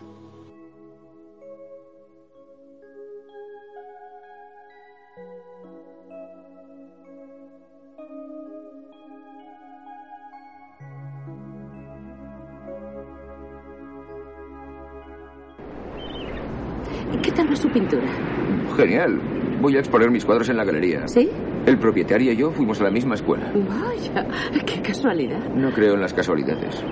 Genial. 18.80 19.19
Voy 19.61 19.76
a 19.76 19.80
exponer 19.80 20.10
mis 20.10 20.23
cuadros 20.26 20.49
en 20.49 20.57
la 20.57 20.64
galería. 20.64 21.07
¿Sí? 21.07 21.30
El 21.65 21.77
propietario 21.77 22.31
y 22.31 22.38
yo 22.38 22.51
fuimos 22.51 22.80
a 22.80 22.85
la 22.85 22.91
misma 22.91 23.15
escuela. 23.15 23.51
Vaya, 23.53 24.26
qué 24.65 24.81
casualidad. 24.81 25.39
No 25.53 25.72
creo 25.72 25.95
en 25.95 26.01
las 26.01 26.14
casualidades. 26.14 26.84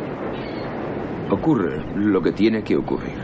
Ocurre 1.30 1.81
lo 1.95 2.22
que 2.22 2.31
tiene 2.31 2.64
que 2.64 2.76
ocurrir. 2.76 3.15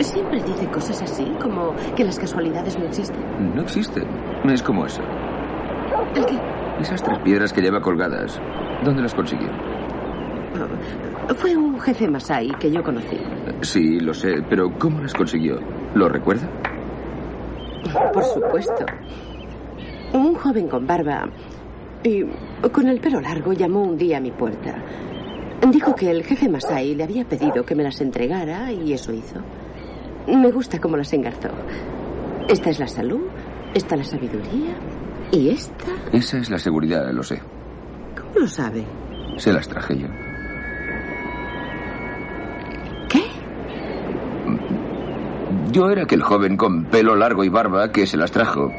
Siempre 0.00 0.42
dice 0.42 0.66
cosas 0.66 1.02
así, 1.02 1.24
como 1.40 1.74
que 1.96 2.04
las 2.04 2.18
casualidades 2.18 2.78
no 2.78 2.86
existen. 2.86 3.54
No 3.54 3.62
existen. 3.62 4.04
Es 4.44 4.62
como 4.62 4.86
eso. 4.86 5.02
¿El 6.16 6.26
qué? 6.26 6.38
Esas 6.80 7.02
tres 7.02 7.18
piedras 7.20 7.52
que 7.52 7.60
lleva 7.60 7.80
colgadas. 7.80 8.40
¿Dónde 8.84 9.02
las 9.02 9.14
consiguió? 9.14 9.48
Oh, 11.30 11.34
fue 11.34 11.56
un 11.56 11.78
jefe 11.80 12.08
Masai 12.08 12.48
que 12.58 12.70
yo 12.70 12.82
conocí. 12.82 13.16
Sí, 13.60 14.00
lo 14.00 14.12
sé, 14.12 14.42
pero 14.48 14.70
¿cómo 14.78 15.00
las 15.00 15.14
consiguió? 15.14 15.60
¿Lo 15.94 16.08
recuerda? 16.08 16.48
Por 18.12 18.24
supuesto. 18.24 18.86
Un 20.14 20.34
joven 20.34 20.68
con 20.68 20.86
barba 20.86 21.28
y 22.02 22.22
con 22.70 22.88
el 22.88 23.00
pelo 23.00 23.20
largo 23.20 23.52
llamó 23.52 23.82
un 23.82 23.96
día 23.96 24.18
a 24.18 24.20
mi 24.20 24.30
puerta. 24.30 24.74
Dijo 25.70 25.94
que 25.94 26.10
el 26.10 26.24
jefe 26.24 26.48
Masai 26.48 26.94
le 26.94 27.04
había 27.04 27.24
pedido 27.24 27.64
que 27.64 27.74
me 27.74 27.82
las 27.82 28.00
entregara 28.00 28.72
y 28.72 28.92
eso 28.92 29.12
hizo. 29.12 29.40
Me 30.26 30.50
gusta 30.50 30.80
cómo 30.80 30.96
las 30.96 31.12
engarzó. 31.12 31.50
Esta 32.48 32.70
es 32.70 32.78
la 32.78 32.88
salud, 32.88 33.22
esta 33.74 33.96
la 33.96 34.04
sabiduría 34.04 34.76
y 35.30 35.50
esta... 35.50 35.92
Esa 36.12 36.38
es 36.38 36.50
la 36.50 36.58
seguridad, 36.58 37.10
lo 37.12 37.22
sé. 37.22 37.40
¿Cómo 38.16 38.40
lo 38.40 38.46
sabe? 38.46 38.84
Se 39.36 39.52
las 39.52 39.68
traje 39.68 39.98
yo. 39.98 40.08
Yo 45.72 45.90
era 45.90 46.02
aquel 46.02 46.22
joven 46.22 46.56
con 46.56 46.84
pelo 46.84 47.16
largo 47.16 47.44
y 47.44 47.48
barba 47.48 47.90
que 47.90 48.06
se 48.06 48.18
las 48.18 48.30
trajo. 48.30 48.70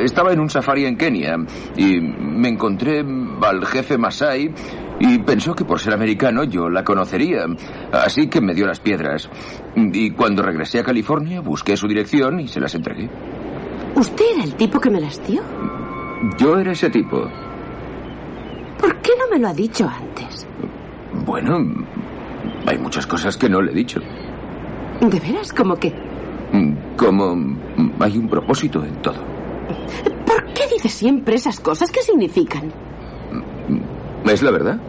Estaba 0.00 0.32
en 0.32 0.40
un 0.40 0.48
safari 0.48 0.84
en 0.84 0.96
Kenia 0.96 1.36
y 1.76 2.00
me 2.00 2.48
encontré 2.48 3.04
al 3.42 3.66
jefe 3.66 3.98
Masai 3.98 4.52
y 5.00 5.18
pensó 5.18 5.54
que 5.54 5.64
por 5.64 5.80
ser 5.80 5.94
americano 5.94 6.44
yo 6.44 6.68
la 6.68 6.84
conocería. 6.84 7.44
Así 7.92 8.28
que 8.28 8.40
me 8.40 8.54
dio 8.54 8.66
las 8.66 8.80
piedras. 8.80 9.28
Y 9.74 10.10
cuando 10.12 10.42
regresé 10.42 10.78
a 10.80 10.84
California 10.84 11.40
busqué 11.40 11.76
su 11.76 11.88
dirección 11.88 12.40
y 12.40 12.48
se 12.48 12.60
las 12.60 12.74
entregué. 12.74 13.10
¿Usted 13.96 14.24
era 14.34 14.44
el 14.44 14.54
tipo 14.54 14.78
que 14.78 14.90
me 14.90 15.00
las 15.00 15.26
dio? 15.26 15.42
Yo 16.38 16.58
era 16.58 16.72
ese 16.72 16.90
tipo. 16.90 17.28
¿Por 18.78 18.96
qué 19.00 19.12
no 19.18 19.28
me 19.30 19.38
lo 19.40 19.48
ha 19.48 19.54
dicho 19.54 19.88
antes? 19.88 20.46
Bueno, 21.24 21.58
hay 22.66 22.78
muchas 22.78 23.06
cosas 23.06 23.36
que 23.36 23.48
no 23.48 23.62
le 23.62 23.72
he 23.72 23.74
dicho. 23.74 24.00
¿De 25.00 25.20
veras? 25.20 25.52
¿Cómo 25.52 25.76
qué? 25.76 25.92
Como 26.96 27.56
hay 28.00 28.16
un 28.16 28.28
propósito 28.28 28.82
en 28.84 29.00
todo. 29.02 29.18
¿Por 30.26 30.44
qué 30.54 30.62
dice 30.72 30.88
siempre 30.88 31.36
esas 31.36 31.60
cosas? 31.60 31.90
¿Qué 31.90 32.02
significan? 32.02 32.72
¿Es 34.24 34.42
la 34.42 34.50
verdad? 34.50 34.80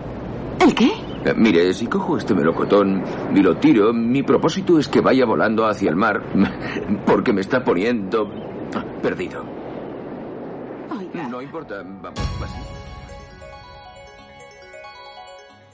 ¿El 0.60 0.74
qué? 0.74 0.92
Eh, 1.26 1.34
Mire, 1.36 1.74
si 1.74 1.88
cojo 1.88 2.18
este 2.18 2.34
melocotón 2.34 3.04
y 3.36 3.42
lo 3.42 3.58
tiro, 3.58 3.94
mi 3.94 4.24
propósito 4.24 4.80
es 4.80 4.88
que 4.88 5.02
vaya 5.02 5.26
volando 5.26 5.66
hacia 5.66 5.90
el 5.90 5.96
mar, 5.96 6.24
porque 7.06 7.34
me 7.34 7.42
está 7.42 7.64
poniendo 7.64 8.30
perdido. 9.02 9.44
Oiga. 10.98 11.28
No 11.28 11.42
importa, 11.42 11.84
vamos, 11.84 12.20
así. 12.44 12.62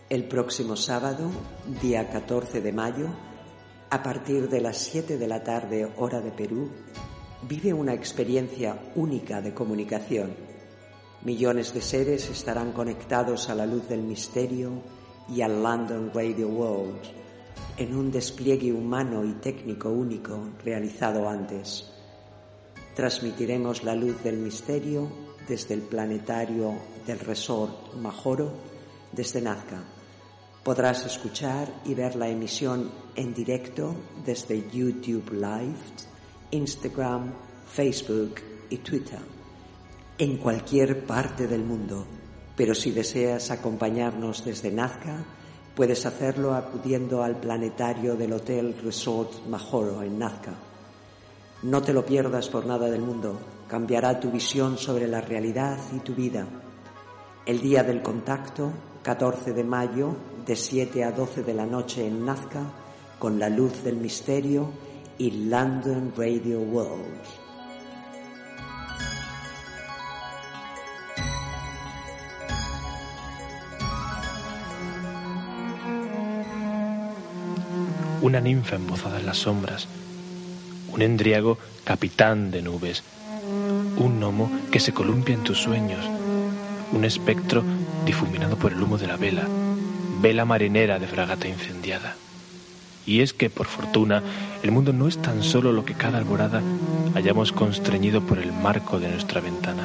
El 0.10 0.26
próximo 0.26 0.76
sábado, 0.76 1.30
día 1.82 2.10
14 2.10 2.62
de 2.62 2.74
mayo, 2.74 3.08
a 3.94 4.02
partir 4.02 4.50
de 4.50 4.60
las 4.60 4.78
7 4.78 5.20
de 5.20 5.28
la 5.28 5.44
tarde 5.44 5.88
hora 5.98 6.20
de 6.20 6.32
Perú, 6.32 6.68
vive 7.48 7.72
una 7.72 7.94
experiencia 7.94 8.76
única 8.96 9.40
de 9.40 9.54
comunicación. 9.54 10.34
Millones 11.22 11.76
de 11.76 11.82
seres 11.82 12.28
estarán 12.28 12.72
conectados 12.72 13.52
a 13.52 13.54
la 13.54 13.68
luz 13.68 13.88
del 13.88 14.02
misterio 14.02 14.82
y 15.30 15.44
al 15.44 15.62
London 15.62 16.10
Radio 16.12 16.48
World 16.48 17.02
en 17.78 17.96
un 17.96 18.10
despliegue 18.10 18.74
humano 18.74 19.24
y 19.24 19.34
técnico 19.34 19.90
único 19.90 20.40
realizado 20.66 21.30
antes. 21.30 21.88
Transmitiremos 22.96 23.84
la 23.84 23.94
luz 23.94 24.24
del 24.24 24.38
misterio 24.38 25.08
desde 25.48 25.76
el 25.76 25.84
planetario 25.84 26.74
del 27.06 27.20
Resort 27.20 27.94
Majoro 27.94 28.54
desde 29.12 29.40
Nazca. 29.40 29.84
Podrás 30.64 31.06
escuchar 31.06 31.72
y 31.86 31.94
ver 31.94 32.16
la 32.16 32.28
emisión 32.28 33.03
en 33.16 33.34
directo 33.34 33.96
desde 34.26 34.70
YouTube 34.72 35.32
Live, 35.34 35.78
Instagram, 36.52 37.34
Facebook 37.68 38.36
y 38.70 38.78
Twitter, 38.78 39.20
en 40.18 40.38
cualquier 40.38 41.06
parte 41.06 41.48
del 41.48 41.64
mundo. 41.64 42.06
Pero 42.56 42.76
si 42.76 42.92
deseas 42.92 43.50
acompañarnos 43.52 44.46
desde 44.46 44.72
Nazca, 44.72 45.26
puedes 45.76 46.06
hacerlo 46.06 46.54
acudiendo 46.54 47.24
al 47.24 47.40
planetario 47.40 48.16
del 48.16 48.34
Hotel 48.34 48.76
Resort 48.84 49.46
Majoro 49.48 50.04
en 50.04 50.20
Nazca. 50.20 50.54
No 51.64 51.82
te 51.82 51.94
lo 51.94 52.06
pierdas 52.06 52.50
por 52.50 52.66
nada 52.66 52.90
del 52.90 53.02
mundo, 53.02 53.40
cambiará 53.68 54.20
tu 54.20 54.30
visión 54.30 54.78
sobre 54.78 55.08
la 55.08 55.22
realidad 55.22 55.80
y 55.96 56.00
tu 56.00 56.14
vida. 56.14 56.46
El 57.46 57.60
día 57.60 57.84
del 57.84 58.02
contacto, 58.02 58.72
14 59.02 59.54
de 59.54 59.64
mayo, 59.64 60.16
de 60.46 60.56
7 60.56 61.04
a 61.04 61.12
12 61.12 61.44
de 61.44 61.54
la 61.54 61.66
noche 61.66 62.06
en 62.06 62.26
Nazca, 62.26 62.83
con 63.24 63.40
la 63.40 63.48
luz 63.48 63.86
del 63.86 63.96
misterio 63.96 64.70
y 65.18 65.32
London 65.48 66.12
Radio 66.18 66.60
World. 66.60 67.22
Una 78.22 78.42
ninfa 78.42 78.76
embozada 78.76 79.22
en 79.22 79.26
las 79.26 79.38
sombras, 79.38 79.88
un 80.92 81.02
endriago 81.02 81.58
capitán 81.86 82.52
de 82.52 82.62
nubes, 82.62 83.04
un 83.96 84.20
gnomo 84.20 84.52
que 84.70 84.82
se 84.82 84.94
columpia 84.94 85.34
en 85.34 85.46
tus 85.46 85.60
sueños, 85.60 86.06
un 86.92 87.06
espectro 87.06 87.64
difuminado 88.06 88.58
por 88.58 88.74
el 88.74 88.84
humo 88.84 88.98
de 88.98 89.08
la 89.08 89.16
vela, 89.16 89.48
vela 90.22 90.44
marinera 90.44 91.00
de 91.00 91.08
fragata 91.08 91.48
incendiada. 91.48 92.18
Y 93.06 93.22
es 93.22 93.34
que, 93.34 93.50
por 93.50 93.68
fortuna, 93.68 94.24
el 94.64 94.72
mundo 94.72 94.94
no 94.94 95.08
es 95.08 95.22
tan 95.22 95.44
solo 95.44 95.72
lo 95.72 95.84
que 95.86 95.94
cada 95.94 96.18
alborada 96.18 96.62
hayamos 97.16 97.52
constreñido 97.52 98.22
por 98.22 98.40
el 98.40 98.52
marco 98.52 99.00
de 99.00 99.10
nuestra 99.10 99.42
ventana. 99.42 99.84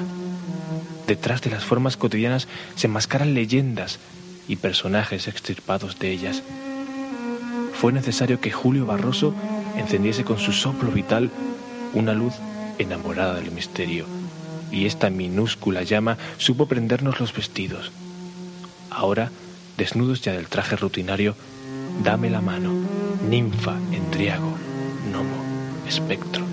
Detrás 1.06 1.42
de 1.42 1.50
las 1.50 1.64
formas 1.64 1.96
cotidianas 1.96 2.48
se 2.76 2.86
enmascaran 2.86 3.34
leyendas 3.34 3.98
y 4.46 4.56
personajes 4.56 5.26
extirpados 5.26 5.98
de 5.98 6.10
ellas. 6.12 6.42
Fue 7.74 7.92
necesario 7.92 8.40
que 8.40 8.50
Julio 8.50 8.86
Barroso 8.86 9.34
encendiese 9.76 10.24
con 10.24 10.38
su 10.38 10.52
soplo 10.52 10.90
vital 10.90 11.30
una 11.94 12.12
luz 12.12 12.34
enamorada 12.78 13.34
del 13.34 13.50
misterio, 13.52 14.06
y 14.70 14.86
esta 14.86 15.10
minúscula 15.10 15.82
llama 15.82 16.18
supo 16.38 16.66
prendernos 16.66 17.20
los 17.20 17.34
vestidos. 17.34 17.90
Ahora, 18.90 19.30
desnudos 19.76 20.22
ya 20.22 20.32
del 20.32 20.48
traje 20.48 20.76
rutinario, 20.76 21.36
dame 22.02 22.30
la 22.30 22.40
mano, 22.40 22.72
ninfa, 23.28 23.76
endriago, 23.92 24.55
gnomo, 25.10 25.44
espectro. 25.86 26.46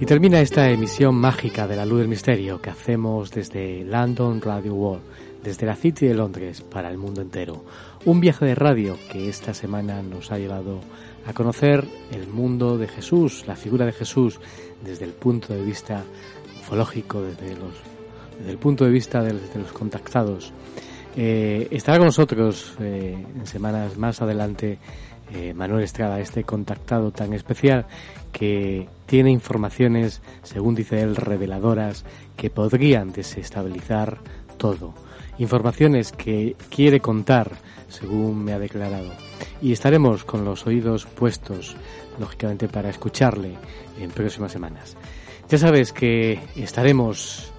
Y 0.00 0.04
termina 0.04 0.40
esta 0.40 0.70
emisión 0.70 1.14
mágica 1.14 1.66
de 1.66 1.76
la 1.76 1.86
luz 1.86 2.00
del 2.00 2.08
misterio 2.08 2.60
que 2.60 2.70
hacemos 2.70 3.30
desde 3.30 3.84
London 3.84 4.42
Radio 4.42 4.74
World, 4.74 5.02
desde 5.42 5.66
la 5.66 5.76
City 5.76 6.06
de 6.06 6.14
Londres 6.14 6.62
para 6.62 6.90
el 6.90 6.98
mundo 6.98 7.20
entero. 7.20 7.64
Un 8.04 8.20
viaje 8.20 8.44
de 8.44 8.54
radio 8.54 8.96
que 9.10 9.28
esta 9.28 9.54
semana 9.54 10.02
nos 10.02 10.30
ha 10.32 10.38
llevado 10.38 10.80
a 11.26 11.32
conocer 11.32 11.84
el 12.12 12.26
mundo 12.26 12.78
de 12.78 12.88
Jesús, 12.88 13.44
la 13.46 13.56
figura 13.56 13.86
de 13.86 13.92
Jesús, 13.92 14.40
desde 14.84 15.04
el 15.04 15.12
punto 15.12 15.52
de 15.52 15.62
vista 15.62 16.04
ufológico, 16.60 17.22
desde, 17.22 17.56
el 18.48 18.58
punto 18.58 18.84
de 18.84 18.90
vista 18.90 19.22
de, 19.22 19.32
de 19.32 19.58
los 19.60 19.72
contactados. 19.72 20.52
Eh, 21.16 21.66
estará 21.70 21.98
con 21.98 22.06
nosotros 22.06 22.76
eh, 22.78 23.16
en 23.34 23.46
semanas 23.46 23.96
más 23.96 24.22
adelante 24.22 24.78
eh, 25.34 25.52
Manuel 25.52 25.82
Estrada, 25.82 26.20
este 26.20 26.44
contactado 26.44 27.10
tan 27.10 27.34
especial 27.34 27.86
que 28.32 28.88
tiene 29.06 29.30
informaciones, 29.30 30.22
según 30.42 30.74
dice 30.74 31.00
él, 31.00 31.16
reveladoras 31.16 32.04
que 32.36 32.50
podrían 32.50 33.12
desestabilizar 33.12 34.18
todo. 34.58 34.94
Informaciones 35.38 36.12
que 36.12 36.56
quiere 36.68 37.00
contar, 37.00 37.52
según 37.88 38.44
me 38.44 38.52
ha 38.52 38.58
declarado. 38.58 39.10
y 39.60 39.72
estaremos 39.72 40.24
con 40.24 40.44
los 40.44 40.66
oídos 40.66 41.06
puestos, 41.06 41.76
lógicamente, 42.18 42.68
para 42.68 42.90
escucharle 42.90 43.54
en 44.00 44.10
próximas 44.10 44.52
semanas. 44.52 44.96
Ya 45.48 45.58
sabes 45.58 45.92
que 45.92 46.38
estaremos 46.56 47.50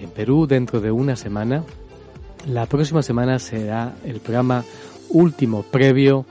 en 0.00 0.10
Perú 0.10 0.46
dentro 0.46 0.80
de 0.80 0.90
una 0.90 1.16
semana. 1.16 1.62
La 2.46 2.66
próxima 2.66 3.02
semana 3.02 3.38
será 3.38 3.94
el 4.04 4.20
programa 4.20 4.64
último 5.10 5.62
previo, 5.62 6.26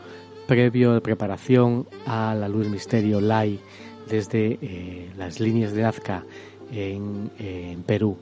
previo 0.48 0.94
de 0.94 1.02
preparación 1.02 1.88
a 2.06 2.36
la 2.36 2.48
Luz 2.50 2.68
Misterio 2.68 3.22
Live 3.22 3.60
desde 4.10 4.60
eh, 4.62 5.12
las 5.18 5.40
líneas 5.40 5.74
de 5.74 5.82
Nazca 5.84 6.24
en, 6.72 7.32
en 7.40 7.84
Perú. 7.84 8.18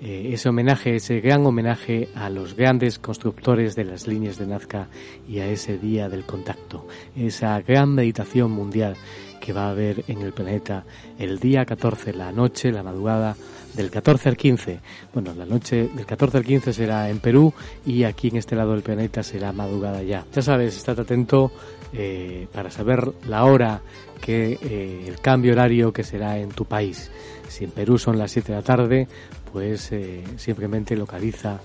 Eh, 0.00 0.30
ese 0.32 0.48
homenaje, 0.48 0.96
ese 0.96 1.20
gran 1.20 1.46
homenaje 1.46 2.08
a 2.14 2.28
los 2.28 2.54
grandes 2.54 2.98
constructores 2.98 3.74
de 3.74 3.84
las 3.84 4.06
líneas 4.06 4.38
de 4.38 4.46
Nazca 4.46 4.88
y 5.28 5.38
a 5.38 5.46
ese 5.46 5.78
día 5.78 6.08
del 6.08 6.24
contacto, 6.24 6.86
esa 7.16 7.60
gran 7.60 7.94
meditación 7.94 8.50
mundial 8.50 8.96
que 9.40 9.52
va 9.52 9.66
a 9.66 9.70
haber 9.70 10.04
en 10.08 10.22
el 10.22 10.32
planeta 10.32 10.84
el 11.18 11.38
día 11.38 11.64
14, 11.64 12.12
la 12.14 12.32
noche, 12.32 12.72
la 12.72 12.82
madrugada 12.82 13.36
del 13.74 13.90
14 13.90 14.30
al 14.30 14.36
15. 14.36 14.80
Bueno, 15.12 15.34
la 15.34 15.44
noche 15.44 15.88
del 15.94 16.06
14 16.06 16.38
al 16.38 16.44
15 16.44 16.72
será 16.72 17.10
en 17.10 17.18
Perú 17.18 17.52
y 17.84 18.04
aquí 18.04 18.28
en 18.28 18.36
este 18.36 18.56
lado 18.56 18.72
del 18.72 18.82
planeta 18.82 19.22
será 19.22 19.52
madrugada 19.52 20.02
ya. 20.02 20.24
Ya 20.32 20.42
sabes, 20.42 20.76
estate 20.76 21.02
atento 21.02 21.52
eh, 21.92 22.46
para 22.52 22.70
saber 22.70 23.12
la 23.28 23.44
hora 23.44 23.82
que 24.20 24.58
eh, 24.62 25.04
el 25.06 25.20
cambio 25.20 25.52
horario 25.52 25.92
que 25.92 26.02
será 26.02 26.38
en 26.38 26.50
tu 26.50 26.64
país. 26.64 27.10
Si 27.54 27.62
en 27.62 27.70
Perú 27.70 27.98
son 27.98 28.18
las 28.18 28.32
7 28.32 28.50
de 28.50 28.58
la 28.58 28.64
tarde, 28.64 29.06
pues 29.52 29.92
eh, 29.92 30.24
simplemente 30.38 30.96
localiza 30.96 31.60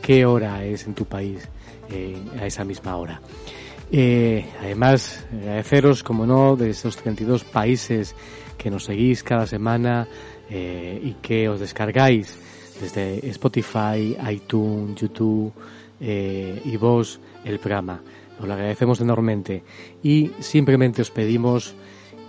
qué 0.00 0.24
hora 0.24 0.64
es 0.64 0.86
en 0.86 0.94
tu 0.94 1.04
país 1.04 1.46
a 2.40 2.46
esa 2.46 2.64
misma 2.64 2.96
hora. 2.96 3.20
además, 4.58 5.22
agradeceros, 5.30 6.02
como 6.02 6.24
no, 6.24 6.56
de 6.56 6.70
esos 6.70 6.96
32 6.96 7.44
países 7.44 8.16
que 8.56 8.70
nos 8.70 8.84
seguís 8.84 9.22
cada 9.22 9.46
semana 9.46 10.08
y 10.48 11.12
que 11.20 11.46
os 11.50 11.60
descargáis 11.60 12.38
desde 12.80 13.28
Spotify, 13.28 14.16
iTunes, 14.30 14.98
YouTube 14.98 15.52
y 16.00 16.76
vos 16.78 17.20
el 17.44 17.58
programa. 17.58 18.00
Os 18.40 18.48
lo 18.48 18.54
agradecemos 18.54 18.98
enormemente 19.02 19.62
y 20.02 20.30
simplemente 20.40 21.02
os 21.02 21.10
pedimos 21.10 21.74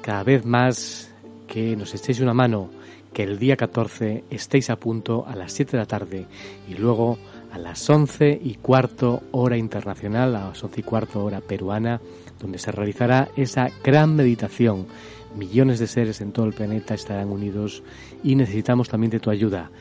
cada 0.02 0.24
vez 0.24 0.46
más 0.46 1.10
que 1.48 1.78
nos 1.78 1.96
echéis 1.96 2.20
una 2.20 2.34
mano, 2.34 2.70
que 3.16 3.24
el 3.24 3.40
día 3.40 3.56
14 3.56 4.26
estéis 4.30 4.70
a 4.70 4.76
punto 4.76 5.26
a 5.26 5.38
las 5.38 5.54
7 5.54 5.72
de 5.72 5.78
la 5.78 5.86
tarde 5.86 6.26
y 6.68 6.74
luego 6.74 7.18
a 7.50 7.58
las 7.58 7.90
11 7.90 8.42
y 8.44 8.56
cuarto 8.56 9.24
hora 9.32 9.56
internacional, 9.56 10.36
a 10.36 10.50
las 10.50 10.62
11 10.62 10.82
y 10.82 10.84
cuarto 10.84 11.24
hora 11.24 11.40
peruana, 11.40 12.02
donde 12.42 12.58
se 12.58 12.74
realizará 12.74 13.30
esa 13.38 13.70
gran 13.82 14.18
meditación. 14.18 14.86
Millones 15.34 15.80
de 15.80 15.88
seres 15.88 16.20
en 16.20 16.34
todo 16.34 16.46
el 16.46 16.52
planeta 16.52 16.94
estarán 16.94 17.30
unidos 17.30 17.84
y 18.22 18.36
necesitamos 18.36 18.90
también 18.90 19.12
de 19.12 19.22
tu 19.22 19.30
ayuda. 19.30 19.72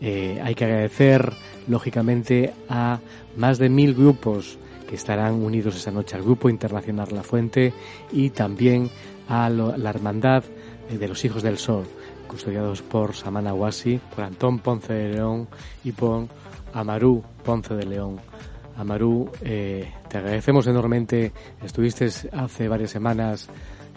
Eh, 0.00 0.40
hay 0.42 0.56
que 0.56 0.64
agradecer, 0.64 1.32
lógicamente, 1.68 2.52
a 2.68 2.98
más 3.36 3.58
de 3.58 3.68
mil 3.68 3.94
grupos 3.94 4.58
que 4.88 4.96
estarán 4.96 5.34
unidos 5.34 5.76
esa 5.76 5.92
noche 5.92 6.16
al 6.16 6.24
Grupo 6.24 6.50
Internacional 6.50 7.06
La 7.12 7.22
Fuente 7.22 7.72
y 8.10 8.30
también 8.30 8.90
a 9.28 9.48
la 9.48 9.90
Hermandad 9.90 10.42
eh, 10.90 10.98
de 10.98 11.06
los 11.06 11.24
Hijos 11.24 11.44
del 11.44 11.58
Sol, 11.58 11.84
custodiados 12.32 12.82
por 12.82 13.14
Samana 13.14 13.54
Wasi, 13.54 14.00
por 14.14 14.24
Antón 14.24 14.58
Ponce 14.58 14.92
de 14.92 15.14
León 15.14 15.48
y 15.84 15.92
por 15.92 16.26
Amarú 16.72 17.22
Ponce 17.44 17.74
de 17.74 17.86
León. 17.86 18.20
Amarú, 18.76 19.30
eh, 19.42 19.92
te 20.08 20.18
agradecemos 20.18 20.66
enormemente. 20.66 21.32
Estuviste 21.62 22.08
hace 22.32 22.68
varias 22.68 22.90
semanas 22.90 23.48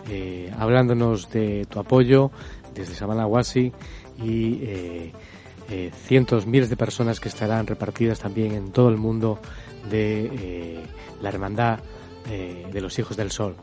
eh, 0.09 0.53
hablándonos 0.59 1.31
de 1.31 1.65
tu 1.69 1.79
apoyo 1.79 2.29
desde 2.73 2.93
Samana 2.93 3.25
Wasi 3.25 3.71
y 4.17 5.11
cientos, 6.05 6.45
miles 6.45 6.69
de 6.69 6.77
personas 6.77 7.19
que 7.19 7.29
estarán 7.29 7.65
repartidas 7.65 8.19
también 8.19 8.53
en 8.53 8.71
todo 8.71 8.89
el 8.89 8.97
mundo 8.97 9.39
de 9.89 10.29
eh, 10.33 10.83
la 11.21 11.29
Hermandad 11.29 11.79
eh, 12.29 12.67
de 12.71 12.81
los 12.81 12.97
Hijos 12.99 13.17
del 13.17 13.31
Sol. 13.31 13.55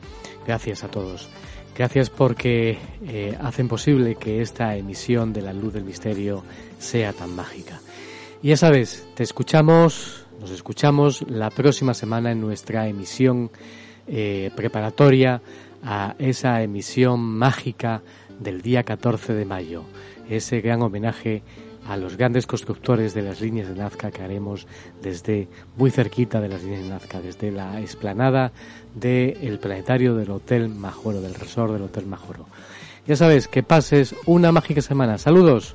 Gracias 0.47 0.85
a 0.85 0.89
todos. 0.89 1.28
Gracias 1.77 2.11
porque 2.11 2.78
eh, 3.07 3.36
hacen 3.40 3.69
posible 3.69 4.16
que 4.16 4.43
esta 4.43 4.77
emisión 4.77 5.32
de 5.32 5.43
la 5.43 5.53
luz 5.53 5.73
del 5.73 5.85
misterio 5.85 6.44
sea 6.78 7.12
tan 7.12 7.35
mágica. 7.35 7.81
Y 8.43 8.49
ya 8.49 8.57
sabes, 8.57 9.07
te 9.15 9.23
escuchamos, 9.23 10.27
nos 10.40 10.51
escuchamos 10.51 11.23
la 11.28 11.51
próxima 11.51 11.94
semana 11.94 12.32
en 12.32 12.40
nuestra 12.40 12.89
emisión 12.89 13.51
preparatoria 14.57 15.40
a 15.82 16.15
esa 16.19 16.62
emisión 16.62 17.20
mágica 17.20 18.03
del 18.39 18.62
día 18.62 18.82
14 18.82 19.35
de 19.35 19.44
mayo, 19.44 19.85
ese 20.28 20.61
gran 20.61 20.82
homenaje 20.82 21.43
a 21.86 21.96
los 21.96 22.16
grandes 22.16 22.46
constructores 22.46 23.14
de 23.14 23.22
las 23.22 23.40
líneas 23.40 23.68
de 23.68 23.74
Nazca 23.74 24.10
que 24.10 24.22
haremos 24.22 24.66
desde 25.02 25.48
muy 25.76 25.90
cerquita 25.90 26.40
de 26.40 26.48
las 26.48 26.62
líneas 26.62 26.82
de 26.84 26.88
Nazca, 26.88 27.20
desde 27.20 27.50
la 27.50 27.80
explanada 27.80 28.52
del 28.94 29.59
planetario 29.59 30.14
del 30.14 30.30
Hotel 30.30 30.68
Majoro, 30.68 31.20
del 31.20 31.34
resort 31.34 31.72
del 31.72 31.82
Hotel 31.82 32.06
Majoro. 32.06 32.46
Ya 33.06 33.16
sabes, 33.16 33.48
que 33.48 33.62
pases 33.62 34.14
una 34.26 34.52
mágica 34.52 34.80
semana. 34.80 35.18
Saludos. 35.18 35.74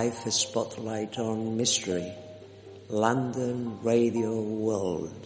Best 0.00 0.24
Life 0.24 0.32
Spotlight 0.32 1.18
on 1.18 1.58
Mystery, 1.58 2.10
London 2.88 3.78
Radio 3.82 4.40
World. 4.40 4.40
London, 4.40 4.40
London 4.40 4.40
Radio 4.40 4.40
World. 4.40 5.19